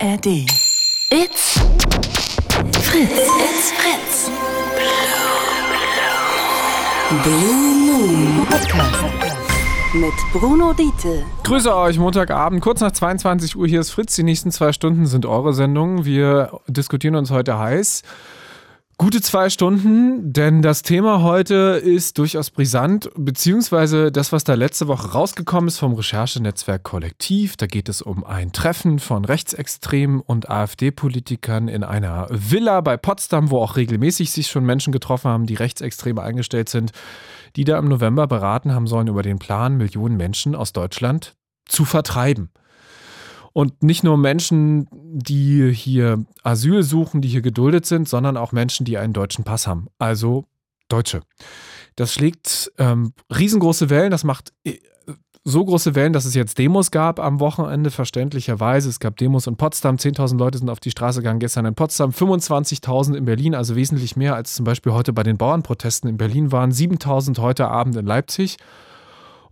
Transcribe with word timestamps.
ARD. 0.00 0.26
It's 1.10 1.58
Fritz. 2.82 3.10
It's 3.10 3.72
Fritz. 3.72 4.30
Blue 7.24 7.74
Moon 7.86 8.46
Podcast. 8.46 9.04
Mit 9.94 10.12
Bruno 10.32 10.72
Diete. 10.72 11.24
Grüße 11.42 11.74
euch, 11.74 11.98
Montagabend, 11.98 12.60
kurz 12.60 12.80
nach 12.80 12.92
22 12.92 13.56
Uhr. 13.56 13.66
Hier 13.66 13.80
ist 13.80 13.90
Fritz. 13.90 14.14
Die 14.14 14.22
nächsten 14.22 14.52
zwei 14.52 14.72
Stunden 14.72 15.06
sind 15.06 15.26
eure 15.26 15.52
Sendung. 15.52 16.04
Wir 16.04 16.60
diskutieren 16.68 17.16
uns 17.16 17.30
heute 17.30 17.58
heiß. 17.58 18.02
Gute 19.00 19.20
zwei 19.20 19.48
Stunden, 19.48 20.32
denn 20.32 20.60
das 20.60 20.82
Thema 20.82 21.22
heute 21.22 21.80
ist 21.80 22.18
durchaus 22.18 22.50
brisant, 22.50 23.08
beziehungsweise 23.14 24.10
das, 24.10 24.32
was 24.32 24.42
da 24.42 24.54
letzte 24.54 24.88
Woche 24.88 25.12
rausgekommen 25.12 25.68
ist 25.68 25.78
vom 25.78 25.94
Recherchenetzwerk 25.94 26.82
Kollektiv. 26.82 27.56
Da 27.56 27.66
geht 27.66 27.88
es 27.88 28.02
um 28.02 28.24
ein 28.24 28.50
Treffen 28.50 28.98
von 28.98 29.24
Rechtsextremen 29.24 30.20
und 30.20 30.50
AfD-Politikern 30.50 31.68
in 31.68 31.84
einer 31.84 32.26
Villa 32.30 32.80
bei 32.80 32.96
Potsdam, 32.96 33.52
wo 33.52 33.62
auch 33.62 33.76
regelmäßig 33.76 34.32
sich 34.32 34.48
schon 34.48 34.64
Menschen 34.64 34.92
getroffen 34.92 35.30
haben, 35.30 35.46
die 35.46 35.54
rechtsextreme 35.54 36.20
eingestellt 36.20 36.68
sind, 36.68 36.90
die 37.54 37.62
da 37.62 37.78
im 37.78 37.86
November 37.86 38.26
beraten 38.26 38.72
haben 38.72 38.88
sollen 38.88 39.06
über 39.06 39.22
den 39.22 39.38
Plan, 39.38 39.76
Millionen 39.76 40.16
Menschen 40.16 40.56
aus 40.56 40.72
Deutschland 40.72 41.36
zu 41.66 41.84
vertreiben. 41.84 42.50
Und 43.58 43.82
nicht 43.82 44.04
nur 44.04 44.16
Menschen, 44.16 44.86
die 44.92 45.72
hier 45.72 46.24
Asyl 46.44 46.84
suchen, 46.84 47.22
die 47.22 47.26
hier 47.26 47.40
geduldet 47.40 47.86
sind, 47.86 48.08
sondern 48.08 48.36
auch 48.36 48.52
Menschen, 48.52 48.84
die 48.84 48.98
einen 48.98 49.12
deutschen 49.12 49.42
Pass 49.42 49.66
haben. 49.66 49.88
Also 49.98 50.44
Deutsche. 50.86 51.22
Das 51.96 52.14
schlägt 52.14 52.70
ähm, 52.78 53.14
riesengroße 53.36 53.90
Wellen. 53.90 54.12
Das 54.12 54.22
macht 54.22 54.52
äh, 54.62 54.78
so 55.42 55.64
große 55.64 55.96
Wellen, 55.96 56.12
dass 56.12 56.24
es 56.24 56.36
jetzt 56.36 56.56
Demos 56.58 56.92
gab 56.92 57.18
am 57.18 57.40
Wochenende, 57.40 57.90
verständlicherweise. 57.90 58.88
Es 58.88 59.00
gab 59.00 59.16
Demos 59.16 59.48
in 59.48 59.56
Potsdam. 59.56 59.96
10.000 59.96 60.38
Leute 60.38 60.58
sind 60.58 60.70
auf 60.70 60.78
die 60.78 60.92
Straße 60.92 61.18
gegangen 61.18 61.40
gestern 61.40 61.64
in 61.64 61.74
Potsdam. 61.74 62.10
25.000 62.10 63.16
in 63.16 63.24
Berlin, 63.24 63.56
also 63.56 63.74
wesentlich 63.74 64.14
mehr 64.14 64.36
als 64.36 64.54
zum 64.54 64.66
Beispiel 64.66 64.92
heute 64.92 65.12
bei 65.12 65.24
den 65.24 65.36
Bauernprotesten 65.36 66.08
in 66.08 66.16
Berlin 66.16 66.52
waren. 66.52 66.70
7.000 66.70 67.40
heute 67.40 67.66
Abend 67.66 67.96
in 67.96 68.06
Leipzig. 68.06 68.56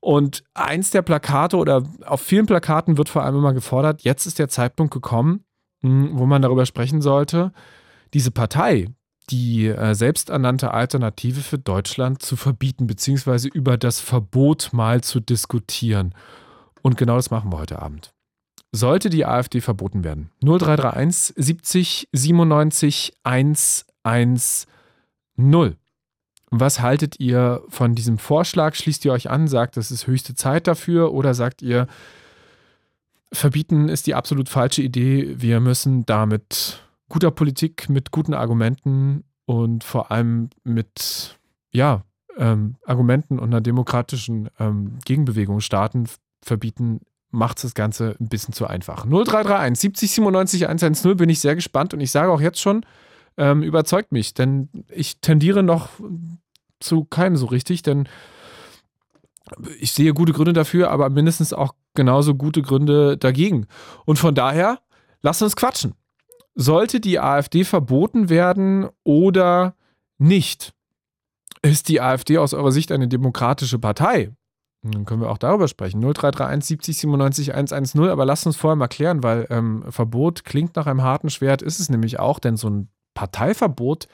Und 0.01 0.45
eins 0.55 0.91
der 0.91 1.03
Plakate 1.03 1.57
oder 1.57 1.83
auf 2.05 2.21
vielen 2.21 2.47
Plakaten 2.47 2.99
wird 2.99 3.09
vor 3.09 3.23
allem 3.23 3.37
immer 3.37 3.55
gefordert, 3.55 4.03
jetzt 4.03 4.27
ist 4.27 4.39
der 4.39 4.49
Zeitpunkt 4.49 4.93
gekommen, 4.93 5.45
hm, 5.83 6.19
wo 6.19 6.27
man 6.27 6.43
darüber 6.43 6.67
sprechen 6.67 7.03
sollte, 7.03 7.53
diese 8.15 8.31
Partei, 8.31 8.89
die 9.31 9.67
äh, 9.67 9.95
selbsternannte 9.95 10.73
Alternative 10.73 11.41
für 11.41 11.59
Deutschland 11.59 12.23
zu 12.23 12.37
verbieten, 12.37 12.87
beziehungsweise 12.87 13.49
über 13.49 13.77
das 13.77 14.01
Verbot 14.01 14.71
mal 14.73 15.03
zu 15.03 15.21
diskutieren. 15.21 16.15
Und 16.83 16.97
genau 16.97 17.17
das 17.17 17.31
machen 17.31 17.53
wir 17.53 17.59
heute 17.59 17.83
Abend. 17.83 18.13
Sollte 18.73 19.11
die 19.11 19.25
AfD 19.25 19.61
verboten 19.61 20.05
werden? 20.05 20.31
0331 20.43 21.35
70 21.37 22.09
97 22.13 23.15
110. 23.25 25.77
Was 26.51 26.81
haltet 26.81 27.19
ihr 27.19 27.63
von 27.69 27.95
diesem 27.95 28.19
Vorschlag? 28.19 28.75
Schließt 28.75 29.05
ihr 29.05 29.13
euch 29.13 29.31
an, 29.31 29.49
sagt, 29.49 29.77
es 29.77 29.91
ist 29.91 30.07
höchste 30.07 30.35
Zeit 30.35 30.67
dafür 30.67 31.13
oder 31.13 31.35
sagt 31.35 31.61
ihr, 31.61 31.89
verbieten 33.33 33.89
ist 33.89 34.07
die 34.07 34.15
absolut 34.15 34.49
falsche 34.49 34.83
Idee, 34.83 35.35
wir 35.39 35.61
müssen 35.61 36.07
da 36.07 36.27
mit 36.27 36.83
guter 37.09 37.31
Politik, 37.31 37.89
mit 37.89 38.11
guten 38.11 38.35
Argumenten 38.35 39.25
und 39.45 39.85
vor 39.85 40.11
allem 40.11 40.51
mit 40.65 41.39
ja, 41.73 42.03
ähm, 42.37 42.77
Argumenten 42.85 43.39
und 43.39 43.49
einer 43.49 43.61
demokratischen 43.61 44.49
ähm, 44.59 44.99
Gegenbewegung 45.05 45.61
starten, 45.61 46.09
verbieten, 46.43 47.01
macht 47.31 47.63
das 47.65 47.75
Ganze 47.75 48.17
ein 48.21 48.29
bisschen 48.29 48.55
zu 48.55 48.67
einfach. 48.67 49.05
0331 49.05 49.81
70 49.81 50.11
97 50.13 50.69
110 50.69 51.17
bin 51.17 51.29
ich 51.29 51.41
sehr 51.41 51.55
gespannt 51.55 51.93
und 51.93 52.01
ich 52.01 52.11
sage 52.11 52.31
auch 52.31 52.41
jetzt 52.41 52.61
schon, 52.61 52.85
ähm, 53.37 53.63
überzeugt 53.63 54.13
mich, 54.13 54.35
denn 54.35 54.69
ich 54.89 55.21
tendiere 55.21 55.63
noch 55.63 55.89
zu 56.81 57.05
keinem 57.05 57.37
so 57.37 57.47
richtig, 57.47 57.83
denn 57.83 58.09
ich 59.79 59.93
sehe 59.93 60.13
gute 60.13 60.33
Gründe 60.33 60.53
dafür, 60.53 60.91
aber 60.91 61.09
mindestens 61.09 61.53
auch 61.53 61.75
genauso 61.95 62.35
gute 62.35 62.63
Gründe 62.63 63.17
dagegen. 63.17 63.67
Und 64.05 64.19
von 64.19 64.35
daher, 64.35 64.81
lasst 65.23 65.43
uns 65.43 65.57
quatschen. 65.57 65.95
Sollte 66.55 67.01
die 67.01 67.21
AfD 67.21 67.65
verboten 67.65 68.29
werden 68.29 68.89
oder 69.05 69.75
nicht? 70.19 70.73
Ist 71.63 71.89
die 71.89 72.01
AfD 72.01 72.39
aus 72.39 72.55
eurer 72.55 72.73
Sicht 72.73 72.93
eine 72.93 73.09
demokratische 73.09 73.79
Partei? 73.79 74.33
Dann 74.83 75.05
können 75.05 75.21
wir 75.21 75.31
auch 75.31 75.39
darüber 75.39 75.69
sprechen. 75.69 76.01
0331 76.01 76.67
70 76.69 76.99
97 76.99 77.55
110. 77.55 78.09
Aber 78.09 78.25
lasst 78.25 78.47
uns 78.47 78.57
vorher 78.57 78.77
mal 78.77 78.89
klären, 78.89 79.23
weil 79.23 79.47
ähm, 79.51 79.85
Verbot 79.89 80.45
klingt 80.45 80.77
nach 80.77 80.87
einem 80.87 81.03
harten 81.03 81.31
Schwert, 81.31 81.63
ist 81.63 81.81
es 81.81 81.89
nämlich 81.89 82.19
auch, 82.19 82.39
denn 82.39 82.57
so 82.57 82.69
ein 82.69 82.89
Parteiverbot, 83.17 84.07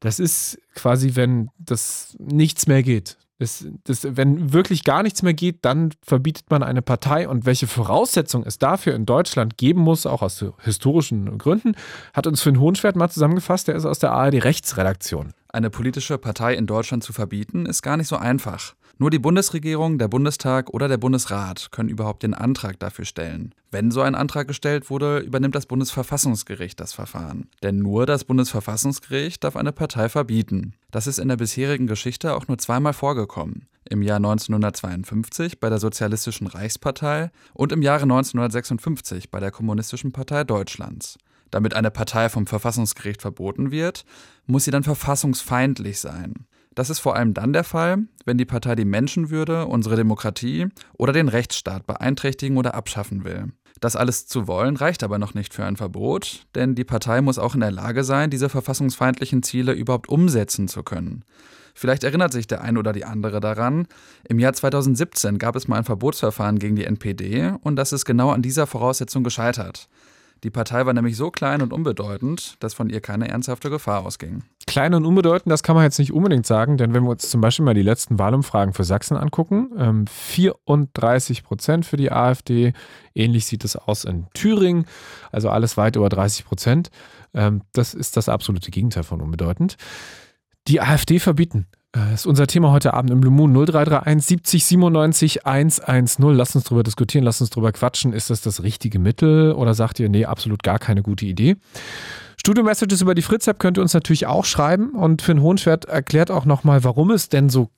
das 0.00 0.18
ist 0.18 0.60
quasi, 0.74 1.12
wenn 1.14 1.48
das 1.58 2.14
nichts 2.18 2.66
mehr 2.66 2.82
geht. 2.82 3.16
Das, 3.38 3.66
das, 3.84 4.06
wenn 4.16 4.52
wirklich 4.54 4.84
gar 4.84 5.02
nichts 5.02 5.22
mehr 5.22 5.34
geht, 5.34 5.64
dann 5.64 5.92
verbietet 6.02 6.50
man 6.50 6.62
eine 6.62 6.80
Partei. 6.80 7.28
Und 7.28 7.44
welche 7.44 7.66
Voraussetzungen 7.66 8.46
es 8.46 8.58
dafür 8.58 8.94
in 8.94 9.04
Deutschland 9.04 9.58
geben 9.58 9.80
muss, 9.80 10.06
auch 10.06 10.22
aus 10.22 10.44
historischen 10.60 11.36
Gründen, 11.36 11.74
hat 12.14 12.26
uns 12.26 12.42
Finn 12.42 12.60
Hohenschwert 12.60 12.96
mal 12.96 13.10
zusammengefasst. 13.10 13.68
Der 13.68 13.74
ist 13.74 13.84
aus 13.84 13.98
der 13.98 14.12
ARD 14.12 14.42
Rechtsredaktion. 14.44 15.32
Eine 15.48 15.70
politische 15.70 16.18
Partei 16.18 16.54
in 16.54 16.66
Deutschland 16.66 17.04
zu 17.04 17.12
verbieten, 17.12 17.66
ist 17.66 17.82
gar 17.82 17.98
nicht 17.98 18.08
so 18.08 18.16
einfach. 18.16 18.74
Nur 18.98 19.10
die 19.10 19.18
Bundesregierung, 19.18 19.98
der 19.98 20.08
Bundestag 20.08 20.70
oder 20.70 20.88
der 20.88 20.96
Bundesrat 20.96 21.70
können 21.70 21.90
überhaupt 21.90 22.22
den 22.22 22.32
Antrag 22.32 22.80
dafür 22.80 23.04
stellen. 23.04 23.54
Wenn 23.70 23.90
so 23.90 24.00
ein 24.00 24.14
Antrag 24.14 24.48
gestellt 24.48 24.88
wurde, 24.88 25.18
übernimmt 25.18 25.54
das 25.54 25.66
Bundesverfassungsgericht 25.66 26.80
das 26.80 26.94
Verfahren. 26.94 27.50
Denn 27.62 27.78
nur 27.78 28.06
das 28.06 28.24
Bundesverfassungsgericht 28.24 29.44
darf 29.44 29.54
eine 29.54 29.72
Partei 29.72 30.08
verbieten. 30.08 30.72
Das 30.90 31.06
ist 31.06 31.18
in 31.18 31.28
der 31.28 31.36
bisherigen 31.36 31.86
Geschichte 31.86 32.34
auch 32.34 32.48
nur 32.48 32.56
zweimal 32.56 32.94
vorgekommen. 32.94 33.66
Im 33.84 34.00
Jahr 34.00 34.16
1952 34.16 35.60
bei 35.60 35.68
der 35.68 35.78
Sozialistischen 35.78 36.46
Reichspartei 36.46 37.30
und 37.52 37.72
im 37.72 37.82
Jahre 37.82 38.04
1956 38.04 39.30
bei 39.30 39.40
der 39.40 39.50
Kommunistischen 39.50 40.12
Partei 40.12 40.44
Deutschlands. 40.44 41.18
Damit 41.50 41.74
eine 41.74 41.90
Partei 41.90 42.30
vom 42.30 42.46
Verfassungsgericht 42.46 43.20
verboten 43.20 43.70
wird, 43.70 44.06
muss 44.46 44.64
sie 44.64 44.70
dann 44.70 44.84
verfassungsfeindlich 44.84 46.00
sein. 46.00 46.46
Das 46.76 46.90
ist 46.90 46.98
vor 46.98 47.16
allem 47.16 47.32
dann 47.32 47.54
der 47.54 47.64
Fall, 47.64 48.04
wenn 48.26 48.36
die 48.36 48.44
Partei 48.44 48.74
die 48.74 48.84
Menschenwürde, 48.84 49.64
unsere 49.64 49.96
Demokratie 49.96 50.68
oder 50.92 51.14
den 51.14 51.28
Rechtsstaat 51.28 51.86
beeinträchtigen 51.86 52.58
oder 52.58 52.74
abschaffen 52.74 53.24
will. 53.24 53.46
Das 53.80 53.96
alles 53.96 54.26
zu 54.26 54.46
wollen 54.46 54.76
reicht 54.76 55.02
aber 55.02 55.18
noch 55.18 55.32
nicht 55.32 55.54
für 55.54 55.64
ein 55.64 55.76
Verbot, 55.76 56.46
denn 56.54 56.74
die 56.74 56.84
Partei 56.84 57.22
muss 57.22 57.38
auch 57.38 57.54
in 57.54 57.60
der 57.60 57.70
Lage 57.70 58.04
sein, 58.04 58.28
diese 58.28 58.50
verfassungsfeindlichen 58.50 59.42
Ziele 59.42 59.72
überhaupt 59.72 60.10
umsetzen 60.10 60.68
zu 60.68 60.82
können. 60.82 61.24
Vielleicht 61.74 62.04
erinnert 62.04 62.34
sich 62.34 62.46
der 62.46 62.60
eine 62.60 62.78
oder 62.78 62.92
die 62.92 63.06
andere 63.06 63.40
daran, 63.40 63.88
im 64.28 64.38
Jahr 64.38 64.52
2017 64.52 65.38
gab 65.38 65.56
es 65.56 65.68
mal 65.68 65.78
ein 65.78 65.84
Verbotsverfahren 65.84 66.58
gegen 66.58 66.76
die 66.76 66.84
NPD 66.84 67.54
und 67.62 67.76
das 67.76 67.94
ist 67.94 68.04
genau 68.04 68.30
an 68.30 68.42
dieser 68.42 68.66
Voraussetzung 68.66 69.24
gescheitert. 69.24 69.88
Die 70.44 70.50
Partei 70.50 70.84
war 70.84 70.92
nämlich 70.92 71.16
so 71.16 71.30
klein 71.30 71.62
und 71.62 71.72
unbedeutend, 71.72 72.56
dass 72.60 72.74
von 72.74 72.90
ihr 72.90 73.00
keine 73.00 73.28
ernsthafte 73.28 73.70
Gefahr 73.70 74.04
ausging. 74.04 74.42
Klein 74.66 74.94
und 74.94 75.06
unbedeutend, 75.06 75.52
das 75.52 75.62
kann 75.62 75.76
man 75.76 75.84
jetzt 75.84 75.98
nicht 76.00 76.12
unbedingt 76.12 76.44
sagen, 76.44 76.76
denn 76.76 76.92
wenn 76.92 77.04
wir 77.04 77.10
uns 77.10 77.30
zum 77.30 77.40
Beispiel 77.40 77.64
mal 77.64 77.74
die 77.74 77.82
letzten 77.82 78.18
Wahlumfragen 78.18 78.74
für 78.74 78.82
Sachsen 78.82 79.16
angucken, 79.16 79.70
ähm, 79.78 80.06
34 80.08 81.44
Prozent 81.44 81.86
für 81.86 81.96
die 81.96 82.10
AfD, 82.10 82.72
ähnlich 83.14 83.46
sieht 83.46 83.64
es 83.64 83.76
aus 83.76 84.04
in 84.04 84.26
Thüringen, 84.34 84.86
also 85.30 85.50
alles 85.50 85.76
weit 85.76 85.94
über 85.94 86.08
30 86.08 86.44
Prozent. 86.44 86.90
Ähm, 87.32 87.62
das 87.74 87.94
ist 87.94 88.16
das 88.16 88.28
absolute 88.28 88.72
Gegenteil 88.72 89.04
von 89.04 89.20
unbedeutend. 89.20 89.76
Die 90.66 90.80
AfD 90.80 91.20
verbieten. 91.20 91.66
Das 91.92 92.12
ist 92.12 92.26
unser 92.26 92.46
Thema 92.46 92.72
heute 92.72 92.92
Abend 92.92 93.10
im 93.10 93.20
Blue 93.20 93.32
Moon 93.32 93.52
0331 93.52 94.26
70 94.26 94.64
97 94.66 95.46
110. 95.46 96.34
Lasst 96.34 96.56
uns 96.56 96.64
drüber 96.64 96.82
diskutieren, 96.82 97.24
lasst 97.24 97.40
uns 97.40 97.50
drüber 97.50 97.72
quatschen. 97.72 98.12
Ist 98.12 98.30
das 98.30 98.42
das 98.42 98.62
richtige 98.62 98.98
Mittel 98.98 99.52
oder 99.52 99.74
sagt 99.74 100.00
ihr, 100.00 100.08
nee, 100.08 100.24
absolut 100.24 100.62
gar 100.62 100.78
keine 100.78 101.02
gute 101.02 101.24
Idee? 101.24 101.56
Studio-Messages 102.46 103.00
über 103.00 103.16
die 103.16 103.22
Fritz-App 103.22 103.58
könnt 103.58 103.76
ihr 103.76 103.82
uns 103.82 103.92
natürlich 103.92 104.28
auch 104.28 104.44
schreiben 104.44 104.90
und 104.90 105.20
Finn 105.20 105.42
Hohenschwert 105.42 105.86
erklärt 105.86 106.30
auch 106.30 106.44
nochmal, 106.44 106.84
warum 106.84 107.10
es 107.10 107.28
denn 107.28 107.48
so 107.48 107.70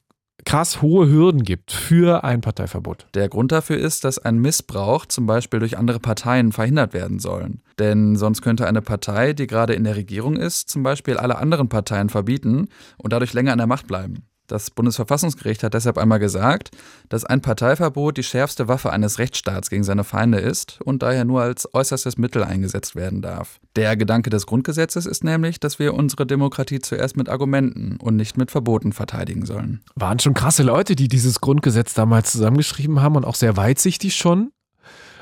krass 0.44 0.82
hohe 0.82 1.08
Hürden 1.08 1.42
gibt 1.42 1.72
für 1.72 2.22
ein 2.22 2.42
Parteiverbot. 2.42 3.06
Der 3.14 3.30
Grund 3.30 3.50
dafür 3.50 3.78
ist, 3.78 4.04
dass 4.04 4.18
ein 4.18 4.36
Missbrauch 4.36 5.06
zum 5.06 5.24
Beispiel 5.24 5.58
durch 5.58 5.78
andere 5.78 6.00
Parteien 6.00 6.52
verhindert 6.52 6.92
werden 6.92 7.18
soll. 7.18 7.52
Denn 7.78 8.16
sonst 8.16 8.42
könnte 8.42 8.66
eine 8.66 8.82
Partei, 8.82 9.32
die 9.32 9.46
gerade 9.46 9.72
in 9.72 9.84
der 9.84 9.96
Regierung 9.96 10.36
ist, 10.36 10.68
zum 10.68 10.82
Beispiel 10.82 11.16
alle 11.16 11.38
anderen 11.38 11.70
Parteien 11.70 12.10
verbieten 12.10 12.68
und 12.98 13.14
dadurch 13.14 13.32
länger 13.32 13.52
an 13.52 13.58
der 13.58 13.66
Macht 13.66 13.86
bleiben. 13.86 14.28
Das 14.48 14.70
Bundesverfassungsgericht 14.70 15.62
hat 15.62 15.74
deshalb 15.74 15.98
einmal 15.98 16.18
gesagt, 16.18 16.70
dass 17.10 17.24
ein 17.24 17.42
Parteiverbot 17.42 18.16
die 18.16 18.22
schärfste 18.22 18.66
Waffe 18.66 18.90
eines 18.90 19.18
Rechtsstaats 19.18 19.68
gegen 19.68 19.84
seine 19.84 20.04
Feinde 20.04 20.38
ist 20.38 20.80
und 20.82 21.02
daher 21.02 21.26
nur 21.26 21.42
als 21.42 21.72
äußerstes 21.74 22.16
Mittel 22.16 22.42
eingesetzt 22.42 22.96
werden 22.96 23.20
darf. 23.20 23.60
Der 23.76 23.96
Gedanke 23.96 24.30
des 24.30 24.46
Grundgesetzes 24.46 25.04
ist 25.04 25.22
nämlich, 25.22 25.60
dass 25.60 25.78
wir 25.78 25.92
unsere 25.92 26.26
Demokratie 26.26 26.80
zuerst 26.80 27.16
mit 27.16 27.28
Argumenten 27.28 27.98
und 28.00 28.16
nicht 28.16 28.38
mit 28.38 28.50
Verboten 28.50 28.92
verteidigen 28.92 29.44
sollen. 29.44 29.82
Waren 29.94 30.18
schon 30.18 30.34
krasse 30.34 30.62
Leute, 30.62 30.96
die 30.96 31.08
dieses 31.08 31.40
Grundgesetz 31.40 31.92
damals 31.92 32.32
zusammengeschrieben 32.32 33.02
haben 33.02 33.16
und 33.16 33.26
auch 33.26 33.34
sehr 33.34 33.56
weitsichtig 33.58 34.16
schon. 34.16 34.50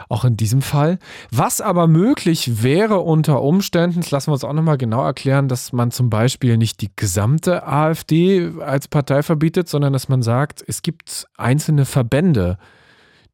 Auch 0.09 0.25
in 0.25 0.37
diesem 0.37 0.63
Fall. 0.63 0.99
Was 1.31 1.61
aber 1.61 1.87
möglich 1.87 2.63
wäre 2.63 3.01
unter 3.01 3.43
Umständen, 3.43 4.01
das 4.01 4.11
lassen 4.11 4.29
wir 4.29 4.35
uns 4.35 4.45
auch 4.45 4.53
nochmal 4.53 4.79
genau 4.79 5.05
erklären, 5.05 5.49
dass 5.49 5.73
man 5.73 5.91
zum 5.91 6.11
Beispiel 6.11 6.57
nicht 6.57 6.81
die 6.81 6.91
gesamte 6.95 7.67
AfD 7.67 8.53
als 8.61 8.89
Partei 8.89 9.23
verbietet, 9.23 9.69
sondern 9.69 9.93
dass 9.93 10.09
man 10.09 10.23
sagt, 10.23 10.65
es 10.67 10.83
gibt 10.83 11.27
einzelne 11.37 11.85
Verbände, 11.85 12.59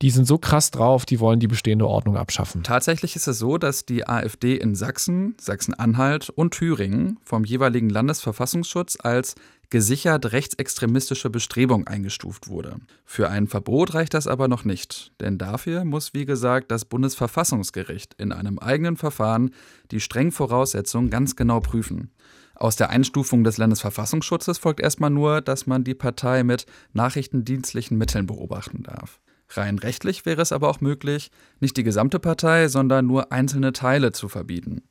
die 0.03 0.11
sind 0.11 0.27
so 0.27 0.37
krass 0.37 0.73
drauf, 0.73 1.07
die 1.07 1.21
wollen 1.21 1.39
die 1.39 1.47
bestehende 1.47 1.87
Ordnung 1.87 2.17
abschaffen. 2.17 2.65
Tatsächlich 2.65 3.15
ist 3.15 3.29
es 3.29 3.39
so, 3.39 3.57
dass 3.57 3.87
die 3.87 4.09
AfD 4.09 4.57
in 4.57 4.75
Sachsen, 4.75 5.37
Sachsen-Anhalt 5.39 6.29
und 6.29 6.53
Thüringen 6.53 7.19
vom 7.23 7.45
jeweiligen 7.45 7.89
Landesverfassungsschutz 7.89 8.99
als 9.01 9.37
gesichert 9.73 10.33
rechtsextremistische 10.33 11.31
Bestrebung 11.31 11.87
eingestuft 11.87 12.47
wurde. 12.47 12.77
Für 13.07 13.31
ein 13.31 13.47
Verbot 13.47 13.95
reicht 13.95 14.13
das 14.13 14.27
aber 14.27 14.47
noch 14.47 14.67
nicht, 14.67 15.13
denn 15.19 15.39
dafür 15.39 15.87
muss, 15.87 16.13
wie 16.13 16.27
gesagt, 16.27 16.71
das 16.71 16.85
Bundesverfassungsgericht 16.85 18.13
in 18.19 18.33
einem 18.33 18.59
eigenen 18.59 18.99
Verfahren 18.99 19.51
die 19.91 20.01
strengen 20.01 20.31
Voraussetzungen 20.31 21.09
ganz 21.09 21.37
genau 21.37 21.61
prüfen. 21.61 22.11
Aus 22.55 22.77
der 22.77 22.91
Einstufung 22.91 23.45
des 23.45 23.57
Landesverfassungsschutzes 23.57 24.59
folgt 24.59 24.81
erstmal 24.81 25.09
nur, 25.09 25.41
dass 25.41 25.67
man 25.67 25.85
die 25.85 25.95
Partei 25.95 26.45
mit 26.45 26.67
nachrichtendienstlichen 26.93 27.97
Mitteln 27.97 28.27
beobachten 28.27 28.83
darf. 28.83 29.21
Rein 29.49 29.79
rechtlich 29.79 30.27
wäre 30.27 30.43
es 30.43 30.53
aber 30.53 30.69
auch 30.69 30.83
möglich, 30.83 31.31
nicht 31.61 31.79
die 31.79 31.83
gesamte 31.83 32.19
Partei, 32.19 32.69
sondern 32.69 33.07
nur 33.07 33.33
einzelne 33.33 33.73
Teile 33.73 34.13
zu 34.13 34.29
verbieten. 34.29 34.83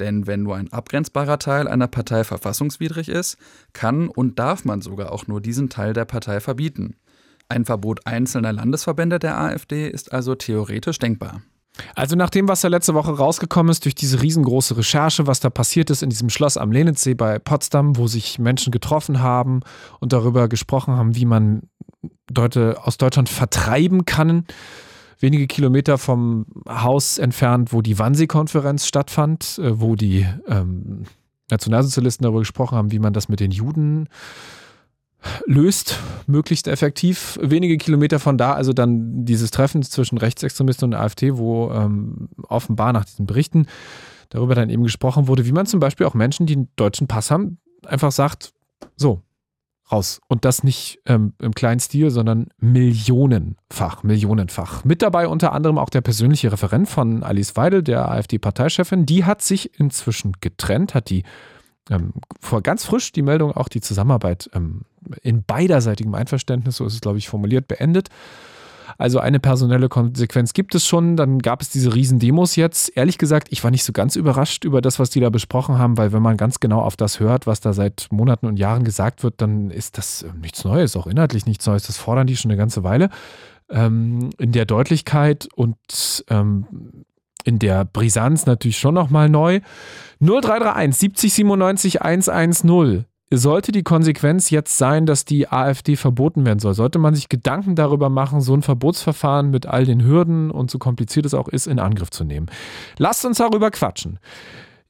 Denn 0.00 0.26
wenn 0.26 0.42
nur 0.42 0.56
ein 0.56 0.72
abgrenzbarer 0.72 1.38
Teil 1.38 1.68
einer 1.68 1.88
Partei 1.88 2.24
verfassungswidrig 2.24 3.08
ist, 3.08 3.36
kann 3.72 4.08
und 4.08 4.38
darf 4.38 4.64
man 4.64 4.80
sogar 4.80 5.12
auch 5.12 5.26
nur 5.26 5.40
diesen 5.40 5.68
Teil 5.68 5.92
der 5.92 6.04
Partei 6.04 6.40
verbieten. 6.40 6.96
Ein 7.48 7.64
Verbot 7.64 8.06
einzelner 8.06 8.52
Landesverbände 8.52 9.18
der 9.18 9.38
AfD 9.38 9.88
ist 9.88 10.12
also 10.12 10.34
theoretisch 10.34 10.98
denkbar. 10.98 11.42
Also 11.94 12.16
nach 12.16 12.30
dem, 12.30 12.48
was 12.48 12.60
da 12.60 12.68
letzte 12.68 12.94
Woche 12.94 13.16
rausgekommen 13.16 13.70
ist, 13.70 13.84
durch 13.84 13.94
diese 13.94 14.20
riesengroße 14.20 14.76
Recherche, 14.76 15.26
was 15.26 15.40
da 15.40 15.48
passiert 15.50 15.90
ist 15.90 16.02
in 16.02 16.10
diesem 16.10 16.28
Schloss 16.28 16.56
am 16.56 16.72
Lenitzsee 16.72 17.14
bei 17.14 17.38
Potsdam, 17.38 17.96
wo 17.96 18.06
sich 18.06 18.38
Menschen 18.38 18.72
getroffen 18.72 19.20
haben 19.20 19.60
und 20.00 20.12
darüber 20.12 20.48
gesprochen 20.48 20.94
haben, 20.94 21.14
wie 21.14 21.24
man 21.24 21.62
Leute 22.34 22.78
aus 22.82 22.98
Deutschland 22.98 23.28
vertreiben 23.28 24.04
kann, 24.04 24.44
wenige 25.18 25.46
Kilometer 25.46 25.98
vom 25.98 26.46
Haus 26.68 27.18
entfernt, 27.18 27.72
wo 27.72 27.82
die 27.82 27.98
Wannsee-Konferenz 27.98 28.86
stattfand, 28.86 29.58
äh, 29.58 29.80
wo 29.80 29.96
die 29.96 30.26
ähm, 30.46 31.04
Nationalsozialisten 31.50 32.24
darüber 32.24 32.40
gesprochen 32.40 32.76
haben, 32.76 32.92
wie 32.92 32.98
man 32.98 33.12
das 33.12 33.28
mit 33.28 33.40
den 33.40 33.50
Juden 33.50 34.08
löst, 35.46 35.98
möglichst 36.26 36.68
effektiv. 36.68 37.38
Wenige 37.42 37.76
Kilometer 37.76 38.20
von 38.20 38.38
da, 38.38 38.52
also 38.52 38.72
dann 38.72 39.24
dieses 39.24 39.50
Treffen 39.50 39.82
zwischen 39.82 40.18
Rechtsextremisten 40.18 40.86
und 40.86 40.94
AfD, 40.94 41.36
wo 41.36 41.70
ähm, 41.72 42.28
offenbar 42.48 42.92
nach 42.92 43.04
diesen 43.04 43.26
Berichten 43.26 43.66
darüber 44.28 44.54
dann 44.54 44.70
eben 44.70 44.82
gesprochen 44.82 45.26
wurde, 45.26 45.46
wie 45.46 45.52
man 45.52 45.66
zum 45.66 45.80
Beispiel 45.80 46.06
auch 46.06 46.14
Menschen, 46.14 46.46
die 46.46 46.54
einen 46.54 46.68
deutschen 46.76 47.08
Pass 47.08 47.30
haben, 47.30 47.58
einfach 47.84 48.12
sagt, 48.12 48.52
so, 48.96 49.22
raus. 49.90 50.20
Und 50.28 50.44
das 50.44 50.64
nicht 50.64 51.00
ähm, 51.06 51.32
im 51.38 51.54
kleinen 51.54 51.80
Stil, 51.80 52.10
sondern 52.10 52.48
millionenfach, 52.58 54.02
millionenfach. 54.02 54.84
Mit 54.84 55.02
dabei 55.02 55.28
unter 55.28 55.52
anderem 55.52 55.78
auch 55.78 55.90
der 55.90 56.00
persönliche 56.00 56.52
Referent 56.52 56.88
von 56.88 57.22
Alice 57.22 57.56
Weidel, 57.56 57.82
der 57.82 58.10
AfD-Parteichefin. 58.10 59.06
Die 59.06 59.24
hat 59.24 59.42
sich 59.42 59.78
inzwischen 59.78 60.32
getrennt, 60.40 60.94
hat 60.94 61.10
die 61.10 61.24
ähm, 61.90 62.12
vor 62.40 62.62
ganz 62.62 62.84
frisch 62.84 63.12
die 63.12 63.22
Meldung, 63.22 63.52
auch 63.52 63.68
die 63.68 63.80
Zusammenarbeit 63.80 64.50
ähm, 64.54 64.82
in 65.22 65.42
beiderseitigem 65.42 66.14
Einverständnis, 66.14 66.76
so 66.76 66.84
ist 66.84 66.94
es, 66.94 67.00
glaube 67.00 67.18
ich, 67.18 67.28
formuliert, 67.28 67.68
beendet. 67.68 68.08
Also 68.96 69.18
eine 69.18 69.40
personelle 69.40 69.88
Konsequenz 69.88 70.52
gibt 70.52 70.74
es 70.74 70.86
schon. 70.86 71.16
Dann 71.16 71.40
gab 71.40 71.60
es 71.60 71.70
diese 71.70 71.94
Riesendemos 71.94 72.56
jetzt. 72.56 72.96
Ehrlich 72.96 73.18
gesagt, 73.18 73.48
ich 73.50 73.62
war 73.62 73.70
nicht 73.70 73.84
so 73.84 73.92
ganz 73.92 74.16
überrascht 74.16 74.64
über 74.64 74.80
das, 74.80 74.98
was 74.98 75.10
die 75.10 75.20
da 75.20 75.30
besprochen 75.30 75.78
haben, 75.78 75.98
weil 75.98 76.12
wenn 76.12 76.22
man 76.22 76.36
ganz 76.36 76.60
genau 76.60 76.80
auf 76.80 76.96
das 76.96 77.20
hört, 77.20 77.46
was 77.46 77.60
da 77.60 77.72
seit 77.72 78.08
Monaten 78.10 78.46
und 78.46 78.58
Jahren 78.58 78.84
gesagt 78.84 79.22
wird, 79.22 79.40
dann 79.42 79.70
ist 79.70 79.98
das 79.98 80.22
ähm, 80.22 80.40
nichts 80.40 80.64
Neues, 80.64 80.96
auch 80.96 81.06
inhaltlich 81.06 81.46
nichts 81.46 81.66
Neues. 81.66 81.86
Das 81.86 81.98
fordern 81.98 82.26
die 82.26 82.36
schon 82.36 82.50
eine 82.50 82.58
ganze 82.58 82.82
Weile. 82.84 83.10
Ähm, 83.70 84.30
in 84.38 84.52
der 84.52 84.64
Deutlichkeit 84.64 85.48
und 85.54 86.24
ähm, 86.30 87.04
in 87.44 87.58
der 87.58 87.84
Brisanz 87.84 88.46
natürlich 88.46 88.78
schon 88.78 88.94
nochmal 88.94 89.28
neu. 89.28 89.60
0331 90.20 90.96
70 90.96 91.34
97 91.34 92.02
110 92.02 93.04
sollte 93.30 93.72
die 93.72 93.82
Konsequenz 93.82 94.50
jetzt 94.50 94.78
sein, 94.78 95.04
dass 95.04 95.24
die 95.24 95.48
AfD 95.48 95.96
verboten 95.96 96.46
werden 96.46 96.58
soll, 96.60 96.74
sollte 96.74 96.98
man 96.98 97.14
sich 97.14 97.28
Gedanken 97.28 97.74
darüber 97.74 98.08
machen, 98.08 98.40
so 98.40 98.54
ein 98.54 98.62
Verbotsverfahren 98.62 99.50
mit 99.50 99.66
all 99.66 99.84
den 99.84 100.02
Hürden 100.04 100.50
und 100.50 100.70
so 100.70 100.78
kompliziert 100.78 101.26
es 101.26 101.34
auch 101.34 101.48
ist, 101.48 101.66
in 101.66 101.78
Angriff 101.78 102.10
zu 102.10 102.24
nehmen. 102.24 102.46
Lasst 102.96 103.24
uns 103.26 103.38
darüber 103.38 103.70
quatschen. 103.70 104.18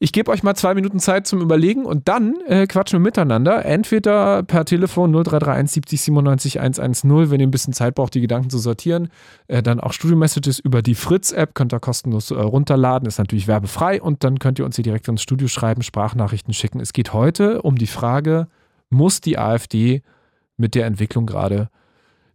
Ich 0.00 0.12
gebe 0.12 0.30
euch 0.30 0.44
mal 0.44 0.54
zwei 0.54 0.74
Minuten 0.74 1.00
Zeit 1.00 1.26
zum 1.26 1.40
Überlegen 1.40 1.84
und 1.84 2.06
dann 2.06 2.36
äh, 2.46 2.68
quatschen 2.68 3.00
wir 3.00 3.04
miteinander. 3.04 3.64
Entweder 3.64 4.44
per 4.44 4.64
Telefon 4.64 5.10
0331 5.10 5.72
70 5.72 6.00
97 6.02 6.60
110, 6.60 7.30
wenn 7.30 7.40
ihr 7.40 7.48
ein 7.48 7.50
bisschen 7.50 7.72
Zeit 7.72 7.96
braucht, 7.96 8.14
die 8.14 8.20
Gedanken 8.20 8.48
zu 8.48 8.58
sortieren. 8.58 9.08
Äh, 9.48 9.60
dann 9.60 9.80
auch 9.80 9.92
Studio-Messages 9.92 10.60
über 10.60 10.82
die 10.82 10.94
Fritz-App, 10.94 11.56
könnt 11.56 11.74
ihr 11.74 11.80
kostenlos 11.80 12.30
äh, 12.30 12.34
runterladen, 12.34 13.08
ist 13.08 13.18
natürlich 13.18 13.48
werbefrei 13.48 14.00
und 14.00 14.22
dann 14.22 14.38
könnt 14.38 14.60
ihr 14.60 14.64
uns 14.64 14.76
hier 14.76 14.84
direkt 14.84 15.08
ins 15.08 15.22
Studio 15.22 15.48
schreiben, 15.48 15.82
Sprachnachrichten 15.82 16.54
schicken. 16.54 16.78
Es 16.78 16.92
geht 16.92 17.12
heute 17.12 17.62
um 17.62 17.76
die 17.76 17.88
Frage, 17.88 18.46
muss 18.90 19.20
die 19.20 19.36
AfD 19.36 20.02
mit 20.56 20.76
der 20.76 20.86
Entwicklung 20.86 21.26
gerade 21.26 21.70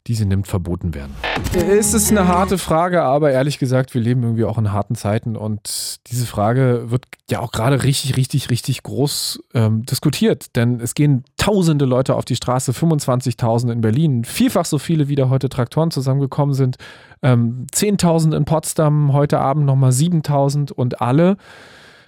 die 0.08 0.16
sie 0.16 0.26
nimmt, 0.26 0.48
verboten 0.48 0.94
werden? 0.94 1.14
Es 1.56 1.94
ist 1.94 2.12
eine 2.12 2.28
harte 2.28 2.58
Frage, 2.58 3.04
aber 3.04 3.32
ehrlich 3.32 3.58
gesagt, 3.58 3.94
wir 3.94 4.02
leben 4.02 4.24
irgendwie 4.24 4.44
auch 4.44 4.58
in 4.58 4.72
harten 4.72 4.96
Zeiten 4.96 5.38
und 5.38 6.00
diese 6.08 6.26
Frage 6.26 6.92
wird 6.92 7.06
ja 7.30 7.40
auch 7.40 7.52
gerade 7.52 7.84
richtig, 7.84 8.18
richtig, 8.18 8.50
richtig 8.50 8.84
groß 8.84 9.44
ähm, 9.54 9.86
diskutiert, 9.86 10.56
denn 10.56 10.82
es 10.82 10.94
gehen 10.94 11.24
tausende 11.38 11.86
Leute 11.86 12.16
auf 12.16 12.26
die 12.26 12.36
Straße, 12.36 12.74
25.000 12.74 13.72
in 13.72 13.82
Berlin, 13.82 14.26
vielfach 14.26 14.66
so 14.66 14.78
viele, 14.78 15.08
wie 15.08 15.16
da 15.16 15.30
heute 15.30 15.48
Traktoren 15.48 15.92
zusammengekommen 15.92 16.54
sind, 16.54 16.78
ähm, 17.22 17.68
10.000 17.74 18.36
in 18.36 18.46
Potsdam, 18.46 19.14
heute 19.14 19.40
Abend 19.40 19.66
nochmal 19.66 19.92
7.000 19.92 20.72
und 20.72 21.02
alle 21.02 21.38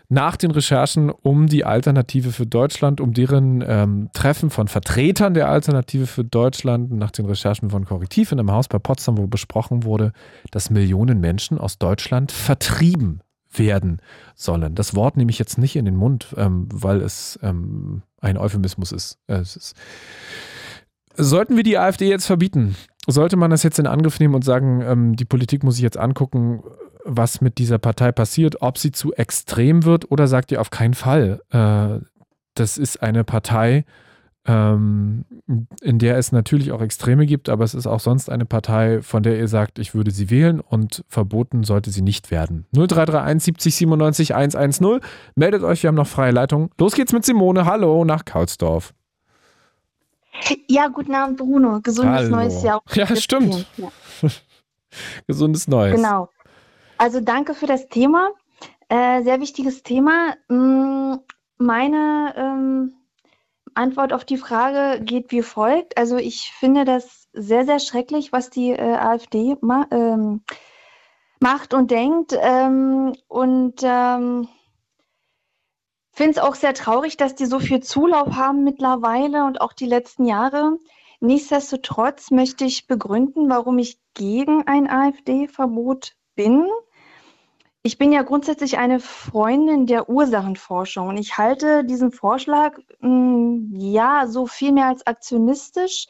nach 0.10 0.36
den 0.36 0.52
Recherchen 0.52 1.10
um 1.10 1.48
die 1.48 1.66
Alternative 1.66 2.32
für 2.32 2.46
Deutschland, 2.46 3.02
um 3.02 3.14
deren 3.14 3.64
ähm, 3.68 4.10
Treffen 4.14 4.50
von 4.50 4.68
Vertretern 4.68 5.34
der 5.34 5.50
Alternative 5.50 6.08
für 6.08 6.24
Deutschland, 6.24 6.92
nach 6.92 7.12
den 7.12 7.26
Recherchen 7.26 7.70
von 7.70 7.86
Korrektiv 7.86 8.32
in 8.32 8.40
einem 8.40 8.52
Haus 8.52 8.68
bei 8.68 8.80
Potsdam, 8.80 9.18
wo 9.18 9.28
besprochen 9.28 9.84
wurde, 9.84 10.12
dass 10.52 10.70
Millionen 10.70 11.20
Menschen 11.20 11.58
aus 11.58 11.78
Deutschland 11.78 12.32
vertrieben 12.32 13.22
werden 13.58 14.02
sollen. 14.36 14.76
Das 14.76 14.96
Wort 14.96 15.18
nehme 15.18 15.32
ich 15.32 15.40
jetzt 15.40 15.58
nicht 15.58 15.76
in 15.76 15.86
den 15.86 15.96
Mund, 15.96 16.34
ähm, 16.38 16.68
weil 16.72 17.02
es 17.02 17.40
ähm, 17.42 18.04
ein 18.20 18.38
Euphemismus 18.38 18.92
ist. 18.92 19.18
Äh, 19.28 19.42
ist. 19.42 19.76
Sollten 21.16 21.56
wir 21.56 21.64
die 21.64 21.78
AfD 21.78 22.10
jetzt 22.10 22.26
verbieten? 22.26 22.76
Sollte 23.08 23.38
man 23.38 23.52
das 23.52 23.64
jetzt 23.64 23.80
in 23.80 23.88
Angriff 23.88 24.20
nehmen 24.20 24.36
und 24.36 24.44
sagen, 24.44 24.82
ähm, 24.82 25.16
die 25.16 25.26
Politik 25.26 25.64
muss 25.64 25.76
sich 25.76 25.84
jetzt 25.84 25.98
angucken, 25.98 26.64
was 27.06 27.40
mit 27.40 27.58
dieser 27.60 27.78
Partei 27.78 28.12
passiert, 28.12 28.62
ob 28.62 28.78
sie 28.78 28.92
zu 28.92 29.14
extrem 29.14 29.86
wird 29.86 30.12
oder 30.12 30.28
sagt 30.28 30.52
ihr 30.52 30.60
auf 30.60 30.72
keinen 30.72 30.96
Fall, 30.96 31.42
äh, 31.52 32.04
das 32.56 32.78
ist 32.78 33.02
eine 33.04 33.24
Partei, 33.24 33.86
ähm, 34.48 35.26
in 35.82 36.00
der 36.00 36.18
es 36.18 36.32
natürlich 36.32 36.72
auch 36.72 36.82
Extreme 36.82 37.26
gibt, 37.26 37.50
aber 37.50 37.64
es 37.64 37.74
ist 37.74 37.88
auch 37.88 38.00
sonst 38.00 38.30
eine 38.30 38.46
Partei, 38.46 39.02
von 39.02 39.24
der 39.24 39.38
ihr 39.38 39.48
sagt, 39.48 39.80
ich 39.80 39.96
würde 39.96 40.12
sie 40.12 40.30
wählen 40.30 40.60
und 40.60 41.04
verboten 41.08 41.64
sollte 41.64 41.90
sie 41.90 42.02
nicht 42.02 42.32
werden. 42.32 42.66
0331 42.74 43.44
70 43.44 43.76
97 43.76 44.36
110. 44.36 45.00
Meldet 45.36 45.64
euch, 45.64 45.84
wir 45.84 45.88
haben 45.88 45.96
noch 45.96 46.08
freie 46.08 46.32
Leitung. 46.32 46.70
Los 46.78 46.94
geht's 46.94 47.14
mit 47.14 47.26
Simone. 47.26 47.66
Hallo 47.66 48.06
nach 48.06 48.26
Kautsdorf. 48.26 48.94
Ja, 50.68 50.90
guten 50.90 51.16
Abend, 51.16 51.38
Bruno. 51.38 51.80
Gesundes 51.82 52.26
Hallo. 52.26 52.36
neues 52.36 52.62
Jahr. 52.62 52.82
Ja, 52.94 53.16
stimmt. 53.16 53.66
Ja. 53.78 53.90
Gesundes 55.28 55.68
Neues. 55.68 55.96
Genau. 55.96 56.30
Also 56.98 57.20
danke 57.20 57.54
für 57.54 57.68
das 57.68 57.90
Thema. 57.90 58.32
Äh, 58.88 59.24
sehr 59.24 59.42
wichtiges 59.42 59.84
Thema. 59.84 60.36
Mm, 60.48 61.16
Meine 61.58 62.34
ähm, 62.38 62.94
Antwort 63.74 64.14
auf 64.14 64.24
die 64.26 64.38
Frage 64.38 65.04
geht 65.04 65.32
wie 65.32 65.42
folgt. 65.42 65.98
Also 65.98 66.18
ich 66.18 66.52
finde 66.54 66.86
das 66.86 67.28
sehr, 67.34 67.66
sehr 67.66 67.80
schrecklich, 67.80 68.32
was 68.32 68.50
die 68.50 68.72
äh, 68.72 68.96
AfD 68.96 69.58
ma 69.62 69.88
ähm, 69.92 70.42
macht 71.40 71.74
und 71.74 71.92
denkt. 71.92 72.36
Ähm, 72.40 73.14
und 73.28 73.82
ähm, 73.84 74.48
finde 76.14 76.32
es 76.32 76.38
auch 76.38 76.56
sehr 76.56 76.74
traurig, 76.74 77.18
dass 77.18 77.36
die 77.36 77.46
so 77.46 77.60
viel 77.60 77.82
Zulauf 77.82 78.36
haben 78.36 78.64
mittlerweile 78.64 79.44
und 79.44 79.60
auch 79.60 79.74
die 79.74 79.88
letzten 79.88 80.26
Jahre. 80.26 80.78
Nichtsdestotrotz 81.20 82.32
möchte 82.32 82.64
ich 82.66 82.88
begründen, 82.88 83.50
warum 83.50 83.78
ich 83.80 84.00
gegen 84.14 84.66
ein 84.68 84.90
AfD-Verbot 84.90 86.16
bin. 86.36 86.70
Ich 87.86 88.00
bin 88.00 88.12
ja 88.12 88.24
grundsätzlich 88.24 88.80
eine 88.80 89.00
Freundin 89.00 89.86
der 89.86 90.10
Ursachenforschung 90.10 91.10
und 91.10 91.18
ich 91.18 91.38
halte 91.38 91.84
diesen 91.84 92.12
Vorschlag 92.12 92.80
mh, 93.00 93.78
ja 93.78 94.26
so 94.26 94.48
viel 94.48 94.72
mehr 94.72 94.88
als 94.88 95.06
aktionistisch. 95.06 96.08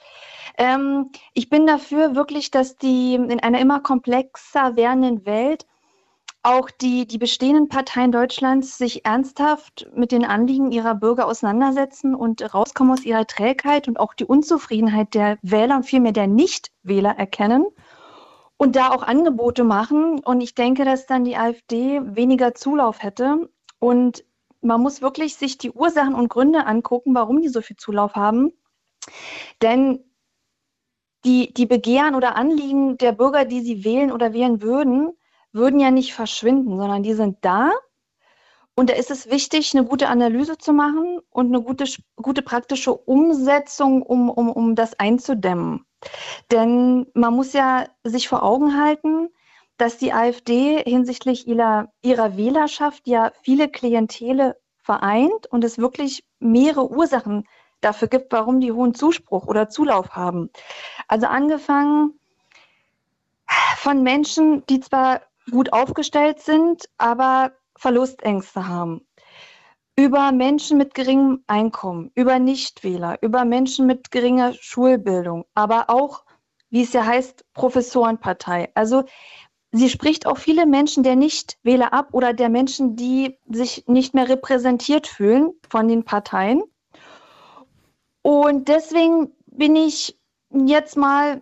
Ähm, 0.58 1.12
ich 1.34 1.50
bin 1.50 1.68
dafür 1.68 2.16
wirklich, 2.16 2.50
dass 2.50 2.78
die 2.78 3.16
in 3.16 3.42
einer 3.42 3.60
immer 3.60 3.82
komplexer 3.82 4.78
werdenden 4.78 5.26
Welt 5.26 5.66
auch 6.44 6.70
die, 6.70 7.08
die 7.08 7.18
bestehenden 7.18 7.68
Parteien 7.68 8.14
Deutschlands 8.14 8.78
sich 8.78 9.04
ernsthaft 9.04 9.86
mit 9.94 10.14
den 10.14 10.24
Anliegen 10.24 10.72
ihrer 10.72 10.96
Bürger 10.96 11.28
auseinandersetzen 11.28 12.16
und 12.16 12.54
rauskommen 12.54 12.94
aus 12.94 13.04
ihrer 13.04 13.28
Trägheit 13.28 13.90
und 13.90 14.00
auch 14.00 14.14
die 14.14 14.24
Unzufriedenheit 14.24 15.14
der 15.14 15.40
Wähler 15.42 15.76
und 15.76 15.84
vielmehr 15.84 16.14
der 16.14 16.28
Nichtwähler 16.28 17.18
erkennen 17.18 17.66
und 18.58 18.76
da 18.76 18.92
auch 18.92 19.04
Angebote 19.04 19.64
machen. 19.64 20.20
Und 20.20 20.42
ich 20.42 20.56
denke, 20.56 20.86
dass 20.86 21.06
dann 21.06 21.24
die 21.24 21.38
AfD 21.38 22.02
weniger 22.04 22.56
Zulauf 22.56 23.04
hätte. 23.04 23.50
Und 23.80 24.24
man 24.62 24.82
muss 24.82 25.02
wirklich 25.02 25.36
sich 25.36 25.58
die 25.58 25.72
Ursachen 25.72 26.16
und 26.16 26.30
Gründe 26.30 26.66
angucken, 26.66 27.14
warum 27.14 27.42
die 27.42 27.50
so 27.50 27.62
viel 27.62 27.78
Zulauf 27.78 28.16
haben. 28.16 28.52
Denn 29.62 30.04
die, 31.26 31.54
die 31.54 31.66
Begehren 31.66 32.16
oder 32.16 32.36
Anliegen 32.36 32.98
der 32.98 33.12
Bürger, 33.12 33.46
die 33.46 33.62
sie 33.62 33.84
wählen 33.84 34.12
oder 34.12 34.34
wählen 34.34 34.62
würden, 34.62 35.12
würden 35.52 35.80
ja 35.80 35.92
nicht 35.92 36.14
verschwinden, 36.14 36.78
sondern 36.78 37.04
die 37.04 37.14
sind 37.14 37.38
da. 37.42 37.72
Und 38.76 38.90
da 38.90 38.94
ist 38.94 39.10
es 39.10 39.30
wichtig, 39.30 39.74
eine 39.74 39.86
gute 39.86 40.10
Analyse 40.10 40.58
zu 40.58 40.74
machen 40.74 41.20
und 41.30 41.48
eine 41.48 41.64
gute, 41.64 41.86
gute 42.18 42.42
praktische 42.42 42.94
Umsetzung, 42.94 44.02
um, 44.02 44.30
um, 44.30 44.50
um 44.50 44.76
das 44.76 45.00
einzudämmen. 45.00 45.86
Denn 46.52 47.08
man 47.14 47.34
muss 47.34 47.54
ja 47.54 47.86
sich 48.04 48.28
vor 48.28 48.44
Augen 48.44 48.80
halten, 48.80 49.30
dass 49.78 49.98
die 49.98 50.14
AfD 50.14 50.84
hinsichtlich 50.84 51.48
ihrer, 51.48 51.92
ihrer 52.02 52.38
Wählerschaft 52.38 53.08
ja 53.08 53.32
viele 53.42 53.70
Klientele 53.70 54.58
vereint 54.84 55.48
und 55.48 55.64
es 55.64 55.78
wirklich 55.78 56.26
mehrere 56.40 56.90
Ursachen 56.90 57.48
dafür 57.82 58.08
gibt, 58.08 58.32
warum 58.32 58.60
die 58.60 58.72
hohen 58.72 58.94
Zuspruch 58.94 59.48
oder 59.48 59.70
Zulauf 59.70 60.12
haben. 60.12 60.50
Also 61.08 61.28
angefangen 61.28 62.20
von 63.78 64.04
Menschen, 64.04 64.66
die 64.68 64.80
zwar 64.80 65.22
gut 65.52 65.74
aufgestellt 65.74 66.40
sind, 66.40 66.90
aber 66.98 67.52
Verlustängste 67.78 68.68
haben. 68.68 69.02
Über 69.96 70.32
Menschen 70.32 70.78
mit 70.78 70.94
geringem 70.94 71.44
Einkommen, 71.48 72.12
über 72.16 72.40
Nichtwähler, 72.40 73.18
über 73.22 73.46
Menschen 73.46 73.86
mit 73.86 74.12
geringer 74.12 74.54
Schulbildung, 74.54 75.46
aber 75.54 75.90
auch, 75.90 76.26
wie 76.70 76.84
es 76.84 76.92
ja 76.92 77.06
heißt, 77.06 77.46
Professorenpartei. 77.54 78.72
Also 78.76 79.04
sie 79.72 79.90
spricht 79.90 80.28
auch 80.28 80.38
viele 80.38 80.66
Menschen 80.66 81.04
der 81.04 81.16
Nichtwähler 81.16 81.94
ab 81.94 82.10
oder 82.12 82.34
der 82.34 82.50
Menschen, 82.50 82.96
die 82.98 83.38
sich 83.50 83.86
nicht 83.88 84.14
mehr 84.14 84.28
repräsentiert 84.28 85.08
fühlen 85.08 85.54
von 85.70 85.88
den 85.88 86.04
Parteien. 86.04 86.64
Und 88.22 88.68
deswegen 88.68 89.32
bin 89.46 89.76
ich 89.76 90.20
jetzt 90.50 90.98
mal 90.98 91.42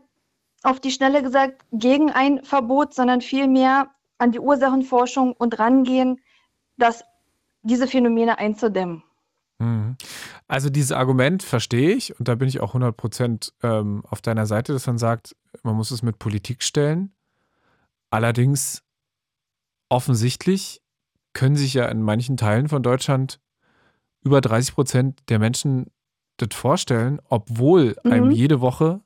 auf 0.64 0.80
die 0.80 0.92
Schnelle 0.92 1.22
gesagt 1.22 1.62
gegen 1.72 2.12
ein 2.12 2.44
Verbot, 2.44 2.94
sondern 2.94 3.22
vielmehr 3.22 3.90
an 4.18 4.32
die 4.32 4.40
Ursachenforschung 4.40 5.34
und 5.34 5.60
rangehen, 5.60 6.20
dass 6.78 7.04
diese 7.62 7.88
Phänomene 7.88 8.38
einzudämmen. 8.38 9.04
Mhm. 9.60 9.96
Also 10.48 10.70
dieses 10.70 10.92
Argument 10.92 11.44
verstehe 11.44 11.92
ich 11.92 12.18
und 12.20 12.28
da 12.28 12.36
bin 12.36 12.48
ich 12.48 12.60
auch 12.60 12.70
100 12.70 12.96
Prozent 12.96 13.54
ähm, 13.64 14.04
auf 14.10 14.22
deiner 14.22 14.46
Seite, 14.46 14.74
dass 14.74 14.88
man 14.88 14.98
sagt, 14.98 15.36
man 15.64 15.76
muss 15.76 15.92
es 15.92 16.04
mit 16.04 16.20
Politik 16.20 16.64
stellen. 16.64 17.14
Allerdings 18.10 18.84
offensichtlich 19.90 20.82
können 21.34 21.56
sich 21.56 21.74
ja 21.74 21.86
in 21.86 22.02
manchen 22.02 22.38
Teilen 22.38 22.68
von 22.70 22.84
Deutschland 22.84 23.40
über 24.22 24.42
30 24.42 24.76
Prozent 24.76 25.20
der 25.30 25.40
Menschen 25.40 25.92
das 26.38 26.56
vorstellen, 26.58 27.20
obwohl 27.30 27.96
mhm. 28.04 28.12
einem 28.12 28.32
jede 28.32 28.62
Woche 28.62 29.02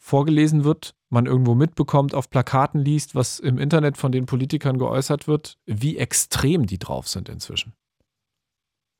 vorgelesen 0.00 0.64
wird, 0.64 0.94
man 1.10 1.26
irgendwo 1.26 1.54
mitbekommt, 1.54 2.14
auf 2.14 2.30
Plakaten 2.30 2.80
liest, 2.80 3.14
was 3.14 3.38
im 3.38 3.58
Internet 3.58 3.98
von 3.98 4.10
den 4.10 4.26
Politikern 4.26 4.78
geäußert 4.78 5.28
wird, 5.28 5.58
wie 5.66 5.98
extrem 5.98 6.66
die 6.66 6.78
drauf 6.78 7.06
sind 7.06 7.28
inzwischen. 7.28 7.74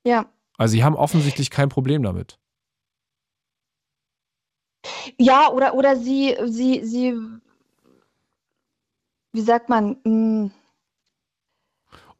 Ja. 0.06 0.26
Also 0.58 0.72
sie 0.72 0.84
haben 0.84 0.94
offensichtlich 0.94 1.50
kein 1.50 1.70
Problem 1.70 2.02
damit. 2.02 2.38
Ja, 5.18 5.50
oder, 5.50 5.74
oder 5.74 5.96
sie, 5.96 6.36
sie, 6.46 6.84
sie, 6.84 7.14
wie 9.32 9.40
sagt 9.40 9.68
man, 9.68 9.96
mh, 10.04 10.04
hm, 10.04 10.50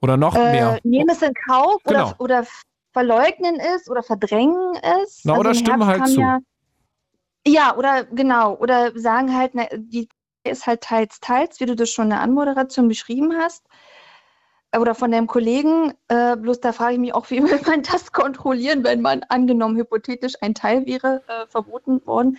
oder 0.03 0.17
noch 0.17 0.35
äh, 0.35 0.53
mehr. 0.53 0.79
Nehmen 0.83 1.11
es 1.11 1.21
in 1.21 1.35
Kauf 1.35 1.83
genau. 1.85 2.09
oder, 2.09 2.21
oder 2.21 2.47
verleugnen 2.93 3.61
es 3.61 3.91
oder 3.91 4.03
verdrängen 4.03 4.75
es. 5.03 5.21
Na, 5.25 5.35
also 5.35 5.41
oder 5.41 5.55
stimmen 5.55 5.85
halt 5.85 6.09
zu. 6.09 6.21
Ja, 6.21 6.39
ja, 7.47 7.77
oder 7.77 8.05
genau, 8.05 8.57
oder 8.57 8.99
sagen 8.99 9.37
halt, 9.37 9.53
na, 9.55 9.65
die 9.77 10.09
ist 10.45 10.67
halt 10.67 10.83
teils, 10.83 11.21
teils, 11.21 11.61
wie 11.61 11.67
du 11.67 11.77
das 11.77 11.91
schon 11.91 12.05
in 12.05 12.11
der 12.11 12.21
Anmoderation 12.21 12.89
beschrieben 12.89 13.35
hast. 13.39 13.67
Oder 14.77 14.95
von 14.95 15.11
deinem 15.11 15.27
Kollegen, 15.27 15.95
äh, 16.09 16.37
bloß 16.37 16.61
da 16.61 16.73
frage 16.73 16.95
ich 16.95 17.01
mich 17.01 17.15
auch, 17.15 17.29
wie 17.31 17.43
will 17.43 17.61
man 17.67 17.83
das 17.83 18.13
kontrollieren, 18.13 18.85
wenn 18.85 19.01
man 19.01 19.23
angenommen 19.29 19.77
hypothetisch 19.77 20.35
ein 20.41 20.55
Teil 20.55 20.87
wäre 20.87 21.23
äh, 21.29 21.47
verboten 21.49 22.05
worden. 22.07 22.39